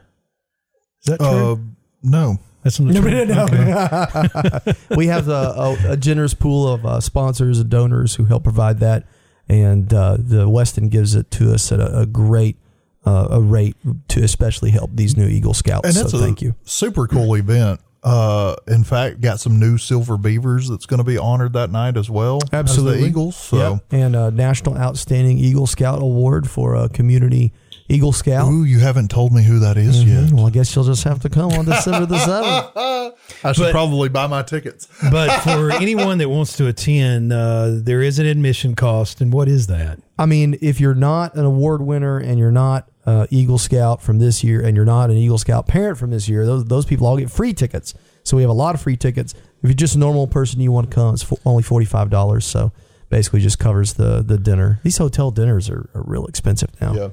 Is 1.02 1.06
that 1.08 1.20
true? 1.20 1.28
Uh, 1.54 1.56
no. 2.04 2.38
That's 2.64 2.80
not 2.80 2.94
No, 2.94 3.02
true. 3.02 3.26
no, 3.26 3.46
no. 3.48 4.74
we 4.96 5.08
have 5.08 5.28
a, 5.28 5.32
a, 5.32 5.78
a 5.94 5.98
generous 5.98 6.36
pool 6.36 6.68
of 6.68 6.86
uh, 6.86 7.00
sponsors 7.02 7.58
and 7.58 7.68
donors 7.70 8.16
who 8.16 8.26
help 8.26 8.44
provide 8.44 8.80
that, 8.82 9.08
and 9.50 9.92
uh, 9.92 10.18
the 10.20 10.48
Westin 10.48 10.92
gives 10.92 11.16
it 11.16 11.32
to 11.32 11.52
us 11.54 11.72
at 11.72 11.80
a, 11.80 12.02
a 12.02 12.06
great 12.06 12.58
uh, 13.04 13.30
a 13.32 13.42
rate 13.42 13.76
to 14.10 14.22
especially 14.24 14.70
help 14.70 14.92
these 14.94 15.18
new 15.18 15.26
Eagle 15.28 15.56
Scouts. 15.56 15.88
And 15.98 16.08
So 16.10 16.20
a 16.20 16.22
thank 16.22 16.44
you. 16.44 16.54
super 16.66 17.08
cool 17.08 17.34
event. 17.36 17.80
Uh, 18.04 18.56
in 18.68 18.84
fact, 18.84 19.22
got 19.22 19.40
some 19.40 19.60
new 19.60 19.78
silver 19.78 20.18
beavers 20.18 20.68
that's 20.70 20.88
going 20.88 20.98
to 20.98 21.04
be 21.04 21.18
honored 21.20 21.54
that 21.54 21.70
night 21.70 21.98
as 21.98 22.10
well. 22.10 22.40
as 22.44 22.50
Absolutely, 22.52 23.02
the 23.02 23.08
Eagles. 23.08 23.36
So, 23.36 23.58
Yep. 23.74 23.84
and 23.92 24.16
a 24.16 24.32
National 24.32 24.76
Outstanding 24.76 25.38
Eagle 25.38 25.68
Scout 25.68 26.02
Award 26.02 26.50
for 26.50 26.76
a 26.76 26.90
community 26.90 27.54
Eagle 27.90 28.12
Scout. 28.14 28.48
ooh, 28.52 28.64
you 28.64 28.80
haven't 28.80 29.10
told 29.12 29.34
me 29.34 29.44
who 29.44 29.60
that 29.60 29.78
is 29.78 30.04
yet. 30.04 30.32
Well, 30.32 30.48
I 30.48 30.50
guess 30.50 30.74
you'll 30.76 30.86
just 30.86 31.04
have 31.04 31.20
to 31.22 31.30
come 31.30 31.52
on 31.52 31.66
December 31.66 32.06
the 32.08 32.18
seventh. 32.74 33.16
I 33.44 33.52
should 33.52 33.64
But- 33.64 33.72
probably 33.72 34.08
buy 34.10 34.28
my 34.28 34.42
tickets. 34.44 34.88
but 35.12 35.42
for 35.42 35.72
anyone 35.74 36.18
that 36.20 36.30
wants 36.30 36.56
to 36.58 36.68
attend, 36.68 37.32
uh, 37.34 37.72
there 37.74 38.02
is 38.02 38.18
an 38.18 38.26
admission 38.26 38.76
cost. 38.76 39.20
And 39.22 39.32
what 39.34 39.48
is 39.50 39.68
that? 39.68 40.00
I 40.22 40.28
mean, 40.28 40.56
if 40.62 40.80
you're 40.80 40.94
not 40.94 41.34
an 41.34 41.46
award 41.46 41.82
winner 41.82 42.20
and 42.20 42.38
you're 42.38 42.52
not 42.52 42.88
uh, 43.08 43.26
Eagle 43.32 43.58
Scout 43.58 44.04
from 44.04 44.20
this 44.20 44.44
year 44.44 44.62
and 44.62 44.76
you're 44.76 44.86
not 44.86 45.10
an 45.10 45.16
Eagle 45.16 45.40
Scout 45.40 45.68
parent 45.68 45.98
from 45.98 46.12
this 46.12 46.30
year, 46.30 46.46
those 46.46 46.64
those 46.66 46.86
people 46.86 47.08
all 47.08 47.18
get 47.18 47.32
free 47.32 47.54
tickets. 47.54 47.96
So 48.24 48.38
we 48.38 48.44
have 48.44 48.52
a 48.52 48.54
lot 48.54 48.76
of 48.76 48.82
free 48.82 48.96
tickets. 48.96 49.34
If 49.34 49.64
you're 49.64 49.74
just 49.74 49.96
a 49.96 49.98
normal 49.98 50.28
person, 50.28 50.60
you 50.62 50.72
want 50.72 50.92
to 50.92 50.94
come, 50.94 51.16
it's 51.16 51.24
for 51.24 51.40
only 51.44 51.64
forty 51.64 51.88
five 51.88 52.12
dollars. 52.12 52.46
So 52.46 52.72
basically, 53.10 53.40
just 53.40 53.58
covers 53.58 53.96
the 53.96 54.22
the 54.22 54.38
dinner. 54.38 54.80
These 54.84 55.00
hotel 55.00 55.32
dinners 55.32 55.72
are, 55.72 55.90
are 55.96 56.04
real 56.06 56.28
expensive 56.28 56.70
now. 56.80 56.94
Yeah. 56.94 57.10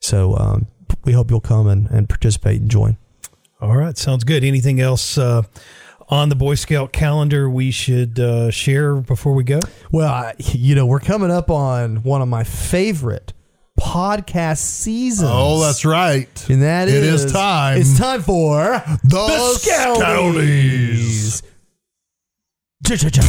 So 0.00 0.36
um, 0.36 0.66
we 1.04 1.12
hope 1.12 1.30
you'll 1.30 1.40
come 1.40 1.68
and, 1.68 1.86
and 1.88 2.08
participate 2.08 2.60
and 2.60 2.68
join. 2.68 2.96
All 3.60 3.76
right, 3.76 3.96
sounds 3.96 4.24
good. 4.24 4.42
Anything 4.42 4.80
else 4.80 5.18
uh, 5.18 5.42
on 6.10 6.28
the 6.28 6.34
Boy 6.34 6.56
Scout 6.56 6.92
calendar 6.92 7.48
we 7.48 7.70
should 7.70 8.18
uh, 8.18 8.50
share 8.50 8.96
before 8.96 9.32
we 9.32 9.44
go? 9.44 9.60
Well, 9.90 10.12
I, 10.12 10.34
you 10.38 10.74
know, 10.74 10.84
we're 10.86 11.00
coming 11.00 11.30
up 11.30 11.50
on 11.50 12.02
one 12.02 12.20
of 12.20 12.28
my 12.28 12.44
favorite 12.44 13.32
podcast 13.78 14.58
seasons. 14.58 15.30
Oh, 15.32 15.60
that's 15.62 15.84
right. 15.84 16.28
And 16.50 16.62
that 16.62 16.88
It 16.88 16.94
is 17.02 17.24
is 17.24 17.32
time. 17.32 17.78
It's 17.80 17.96
time 17.98 18.22
for 18.22 18.82
The 19.04 19.56
Scouties. 19.58 21.40
Cha-cha-cha. 21.40 21.46
Crickets. 22.86 23.26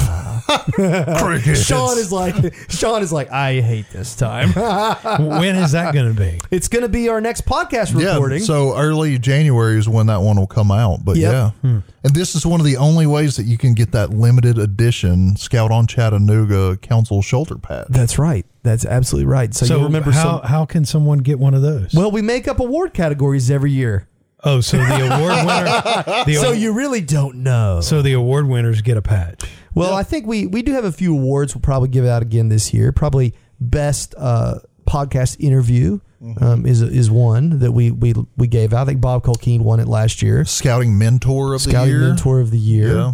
Sean 1.66 1.97
is 1.97 2.12
like 2.12 2.36
Sean 2.70 3.02
is 3.02 3.12
like 3.12 3.30
I 3.32 3.62
hate 3.62 3.86
this 3.91 4.16
time. 4.16 4.49
when 5.39 5.56
is 5.56 5.72
that 5.74 5.93
going 5.93 6.14
to 6.14 6.20
be? 6.20 6.39
it's 6.52 6.68
going 6.68 6.84
to 6.84 6.89
be 6.89 7.10
our 7.10 7.22
next 7.22 7.45
podcast 7.45 7.99
Yeah, 7.99 8.14
recording. 8.14 8.39
so 8.39 8.76
early 8.78 9.20
January 9.20 9.78
is 9.78 9.88
when 9.88 10.08
that 10.08 10.22
one 10.22 10.38
will 10.38 10.47
come 10.47 10.72
out. 10.72 10.99
But 11.04 11.18
Yep. 11.18 11.32
yeah, 11.32 11.49
Hmm. 11.62 11.80
and 12.04 12.16
this 12.16 12.36
is 12.36 12.45
one 12.45 12.60
of 12.60 12.66
the 12.66 12.78
only 12.78 13.06
ways 13.06 13.36
that 13.36 13.45
you 13.45 13.58
can 13.58 13.74
get 13.74 13.91
that 13.91 14.10
limited 14.12 14.58
edition 14.58 15.36
Scout 15.36 15.72
on 15.72 15.86
Chattanooga 15.86 16.78
Council 16.78 17.22
shoulder 17.22 17.56
pad. 17.58 17.88
That's 17.89 18.18
right. 18.18 18.45
That's 18.64 18.86
absolutely 18.86 19.32
right. 19.32 19.54
So, 19.54 19.66
So, 19.66 19.78
you 19.80 19.84
remember 19.86 20.12
how, 20.12 20.39
some 20.39 20.47
how 20.49 20.66
can 20.66 20.86
someone 20.86 21.20
get 21.20 21.39
one 21.39 21.54
of 21.54 21.62
those? 21.62 21.93
Well, 21.93 22.12
we 22.12 22.22
make 22.22 22.47
up 22.47 22.60
award 22.60 22.93
categories 22.93 23.52
every 23.52 23.72
year. 23.72 24.08
Oh, 24.44 24.62
so 24.62 24.78
the 24.78 25.16
award 25.16 25.46
winner. 25.46 26.24
The, 26.26 26.36
So 26.36 26.52
you 26.52 26.74
really 26.74 27.02
don't 27.02 27.38
know. 27.38 27.82
so 27.82 28.02
the 28.02 28.14
award 28.14 28.48
winners 28.48 28.82
get 28.82 28.98
a 28.98 29.02
patch. 29.02 29.44
Well, 29.74 29.94
I 29.94 30.04
think 30.04 30.26
we 30.28 30.48
we 30.48 30.62
do 30.62 30.74
have 30.74 30.86
a 30.86 30.92
few 30.92 31.14
awards. 31.14 31.56
We'll 31.56 31.62
probably 31.62 31.89
give 31.89 32.06
out 32.06 32.22
again 32.22 32.50
this 32.50 32.74
year. 32.74 32.92
Probably 32.92 33.34
best 33.60 34.14
uh, 34.18 34.60
podcast 34.88 35.39
interview 35.39 36.00
um, 36.42 36.66
is 36.66 36.82
is 36.82 37.10
one 37.10 37.60
that 37.60 37.72
we 37.72 37.89
we 37.92 38.14
we 38.38 38.48
gave 38.48 38.74
out. 38.74 38.84
I 38.84 38.86
think 38.86 39.02
Bob 39.02 39.24
Colkeen 39.24 39.62
won 39.62 39.80
it 39.80 39.88
last 39.88 40.22
year. 40.22 40.44
Scouting 40.46 40.98
Mentor 40.98 41.54
of 41.54 41.64
the 41.64 41.70
year. 41.72 41.80
Scouting 41.80 42.00
Mentor 42.02 42.39
of 42.42 42.52
the 42.52 42.58
Year. 42.60 42.96
Yeah, 42.96 43.14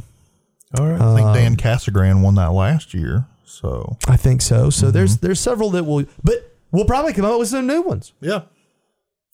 All 0.79 0.87
right. 0.87 0.99
I 0.99 1.15
think 1.15 1.33
Dan 1.35 1.51
Um, 1.51 1.57
Casagran 1.57 2.21
won 2.23 2.35
that 2.35 2.51
last 2.53 2.93
year. 2.93 3.27
So 3.45 3.97
I 4.07 4.17
think 4.17 4.41
so. 4.41 4.69
So 4.71 4.89
there's 4.91 5.17
there's 5.17 5.39
several 5.39 5.69
that 5.71 5.83
will, 5.85 6.05
but 6.23 6.35
we'll 6.71 6.85
probably 6.85 7.13
come 7.13 7.25
up 7.25 7.37
with 7.39 7.47
some 7.49 7.65
new 7.67 7.81
ones. 7.83 8.13
yeah, 8.19 8.41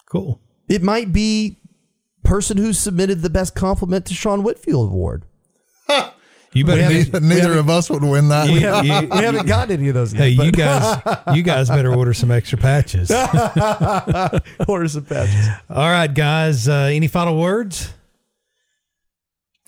cool. 0.10 0.40
It 0.68 0.82
might 0.84 1.12
be 1.12 1.58
person 2.34 2.58
who 2.58 2.74
submitted 2.74 3.22
the 3.22 3.30
best 3.30 3.54
compliment 3.54 4.06
to 4.08 4.14
Sean 4.16 4.42
Whitfield 4.44 4.90
award. 4.90 5.24
You 6.56 6.66
better. 6.66 6.88
neither, 6.88 7.20
neither 7.20 7.54
of 7.58 7.68
us 7.68 7.90
would 7.90 8.04
win 8.04 8.30
that. 8.30 8.48
You- 8.48 8.54
We 8.54 8.60
haven't, 8.62 8.86
you- 8.86 9.10
we 9.10 9.24
haven't 9.26 9.48
gotten 9.48 9.80
any 9.80 9.88
of 9.90 9.96
those 9.96 10.14
yet. 10.14 10.20
Hey, 10.22 10.30
you 10.30 10.52
guys, 10.52 11.02
you 11.36 11.42
guys 11.42 11.68
better 11.68 11.92
order 11.92 12.14
some 12.14 12.30
extra 12.30 12.60
patches. 12.60 13.10
All 13.10 13.28
order 14.68 14.88
some 14.88 15.04
patches. 15.06 15.48
right, 15.70 16.14
guys. 16.14 16.68
Uh, 16.68 16.92
any 16.94 17.08
final 17.08 17.40
words? 17.40 17.92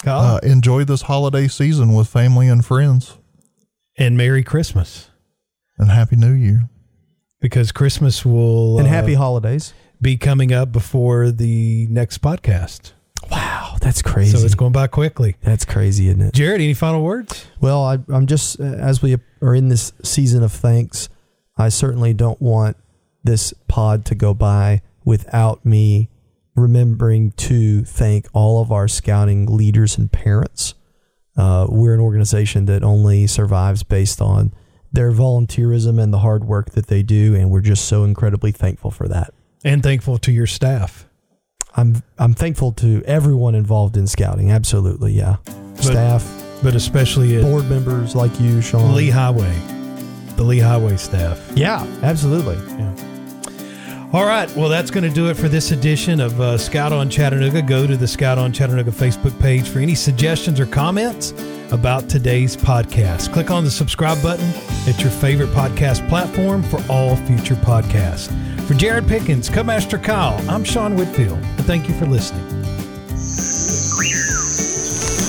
Kyle? 0.04 0.36
Uh, 0.36 0.40
enjoy 0.44 0.84
this 0.84 1.02
holiday 1.04 1.48
season 1.48 1.94
with 1.96 2.08
family 2.08 2.48
and 2.48 2.64
friends, 2.64 3.18
and 3.98 4.16
Merry 4.16 4.44
Christmas, 4.44 5.10
and 5.80 5.90
Happy 5.90 6.16
New 6.16 6.34
Year. 6.34 6.70
because 7.42 7.72
Christmas 7.72 8.24
will 8.24 8.78
And 8.78 8.88
uh, 8.88 8.92
happy 8.92 9.16
holidays. 9.16 9.74
Be 10.06 10.18
coming 10.18 10.54
up 10.54 10.72
before 10.72 11.32
the 11.32 11.88
next 11.90 12.22
podcast. 12.22 12.92
Wow, 13.32 13.76
that's 13.82 14.04
crazy. 14.04 14.38
So 14.38 14.46
it's 14.46 14.54
going 14.54 14.72
by 14.72 14.86
quickly. 14.86 15.36
that's 15.42 15.66
crazy, 15.66 16.10
isn't 16.10 16.22
it? 16.22 16.34
Jared, 16.36 16.62
any 16.62 16.76
final 16.76 17.02
words? 17.02 17.48
Well, 17.60 17.84
I, 17.84 17.98
I'm 18.10 18.28
just 18.28 18.60
uh, 18.60 18.66
as 18.66 19.02
we 19.02 19.18
are 19.42 19.56
in 19.56 19.70
this 19.70 19.94
season 20.04 20.44
of 20.44 20.52
thanks, 20.52 21.10
I 21.58 21.70
certainly 21.70 22.14
don't 22.14 22.40
want 22.40 22.78
this 23.24 23.52
pod 23.68 24.06
to 24.06 24.14
go 24.14 24.36
by 24.36 24.84
without 25.04 25.66
me 25.66 26.12
remembering 26.56 27.32
to 27.32 27.84
thank 27.84 28.28
all 28.32 28.62
of 28.62 28.72
our 28.72 28.88
scouting 28.88 29.48
leaders 29.48 29.98
and 29.98 30.12
parents. 30.12 30.76
Uh, 31.36 31.66
we're 31.68 31.96
an 31.96 32.00
organization 32.00 32.66
that 32.66 32.84
only 32.84 33.26
survives 33.26 33.82
based 33.82 34.22
on 34.22 34.54
their 34.94 35.12
volunteerism 35.12 36.00
and 36.00 36.14
the 36.14 36.20
hard 36.20 36.44
work 36.44 36.74
that 36.74 36.86
they 36.88 37.02
do, 37.02 37.34
and 37.34 37.50
we're 37.50 37.60
just 37.60 37.86
so 37.86 38.04
incredibly 38.04 38.52
thankful 38.52 38.92
for 38.92 39.08
that. 39.08 39.34
And 39.66 39.82
thankful 39.82 40.20
to 40.20 40.32
your 40.32 40.48
staff. 40.48 41.08
I'm 41.76 42.04
I'm 42.18 42.34
thankful 42.34 42.72
to 42.74 43.04
everyone 43.06 43.56
involved 43.56 43.98
in 43.98 44.08
scouting. 44.08 44.52
Absolutely, 44.52 45.12
yeah. 45.12 45.38
Staff, 45.74 46.24
but 46.64 46.76
especially 46.76 47.42
board 47.42 47.70
members 47.70 48.16
like 48.16 48.40
you, 48.40 48.62
Sean. 48.62 48.96
Lee 48.96 49.10
Highway, 49.10 49.54
the 50.38 50.44
Lee 50.44 50.60
Highway 50.60 50.96
staff. 50.98 51.52
Yeah, 51.56 51.86
absolutely. 52.02 52.56
Yeah. 52.78 53.15
All 54.14 54.26
right. 54.26 54.50
Well, 54.56 54.70
that's 54.70 54.92
going 54.92 55.04
to 55.04 55.10
do 55.14 55.30
it 55.30 55.34
for 55.34 55.50
this 55.50 55.72
edition 55.72 56.22
of 56.22 56.40
uh, 56.40 56.58
Scout 56.58 56.94
on 56.94 57.10
Chattanooga. 57.10 57.62
Go 57.62 57.86
to 57.86 57.98
the 57.98 58.08
Scout 58.08 58.38
on 58.38 58.54
Chattanooga 58.54 58.92
Facebook 58.92 59.38
page 59.42 59.68
for 59.68 59.80
any 59.80 59.94
suggestions 59.96 60.58
or 60.60 60.66
comments 60.66 61.34
about 61.72 62.08
today's 62.08 62.56
podcast. 62.56 63.34
Click 63.34 63.52
on 63.52 63.66
the 63.66 63.72
subscribe 63.72 64.22
button 64.24 64.48
at 64.88 65.02
your 65.02 65.10
favorite 65.12 65.50
podcast 65.50 66.08
platform 66.08 66.64
for 66.64 66.82
all 66.90 67.18
future 67.18 67.56
podcasts. 67.56 68.32
For 68.68 68.74
Jared 68.74 69.08
Pickens, 69.08 69.50
Cubmaster 69.50 70.02
Kyle, 70.02 70.40
I'm 70.50 70.64
Sean 70.64 70.96
Whitfield, 70.96 71.38
and 71.40 71.66
thank 71.66 71.90
you 71.90 71.94
for 71.96 72.06
listening. 72.06 72.46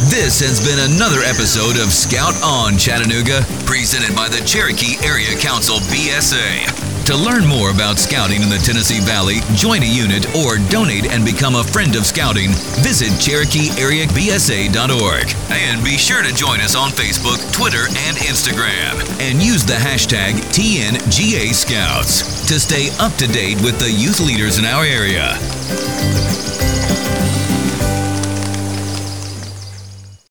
This 0.08 0.38
has 0.40 0.64
been 0.64 0.94
another 0.94 1.20
episode 1.22 1.76
of 1.82 1.92
Scout 1.92 2.34
on 2.44 2.78
Chattanooga, 2.78 3.42
presented 3.66 4.14
by 4.14 4.28
the 4.28 4.44
Cherokee 4.46 4.94
Area 5.04 5.36
Council 5.40 5.78
BSA. 5.90 6.95
To 7.06 7.16
learn 7.16 7.46
more 7.46 7.70
about 7.70 8.00
scouting 8.00 8.42
in 8.42 8.48
the 8.48 8.58
Tennessee 8.58 8.98
Valley, 8.98 9.36
join 9.54 9.84
a 9.84 9.86
unit, 9.86 10.26
or 10.34 10.58
donate 10.58 11.06
and 11.06 11.24
become 11.24 11.54
a 11.54 11.62
friend 11.62 11.94
of 11.94 12.04
scouting, 12.04 12.50
visit 12.82 13.10
CherokeeAreaBSA.org. 13.22 15.36
And 15.52 15.84
be 15.84 15.96
sure 15.98 16.24
to 16.24 16.34
join 16.34 16.60
us 16.60 16.74
on 16.74 16.90
Facebook, 16.90 17.38
Twitter, 17.52 17.86
and 17.86 18.16
Instagram. 18.16 18.98
And 19.20 19.40
use 19.40 19.64
the 19.64 19.74
hashtag 19.74 20.32
TNGA 20.50 21.54
Scouts 21.54 22.44
to 22.48 22.58
stay 22.58 22.90
up 22.98 23.14
to 23.18 23.28
date 23.28 23.62
with 23.62 23.78
the 23.78 23.92
youth 23.92 24.18
leaders 24.18 24.58
in 24.58 24.64
our 24.64 24.82
area. 24.82 25.38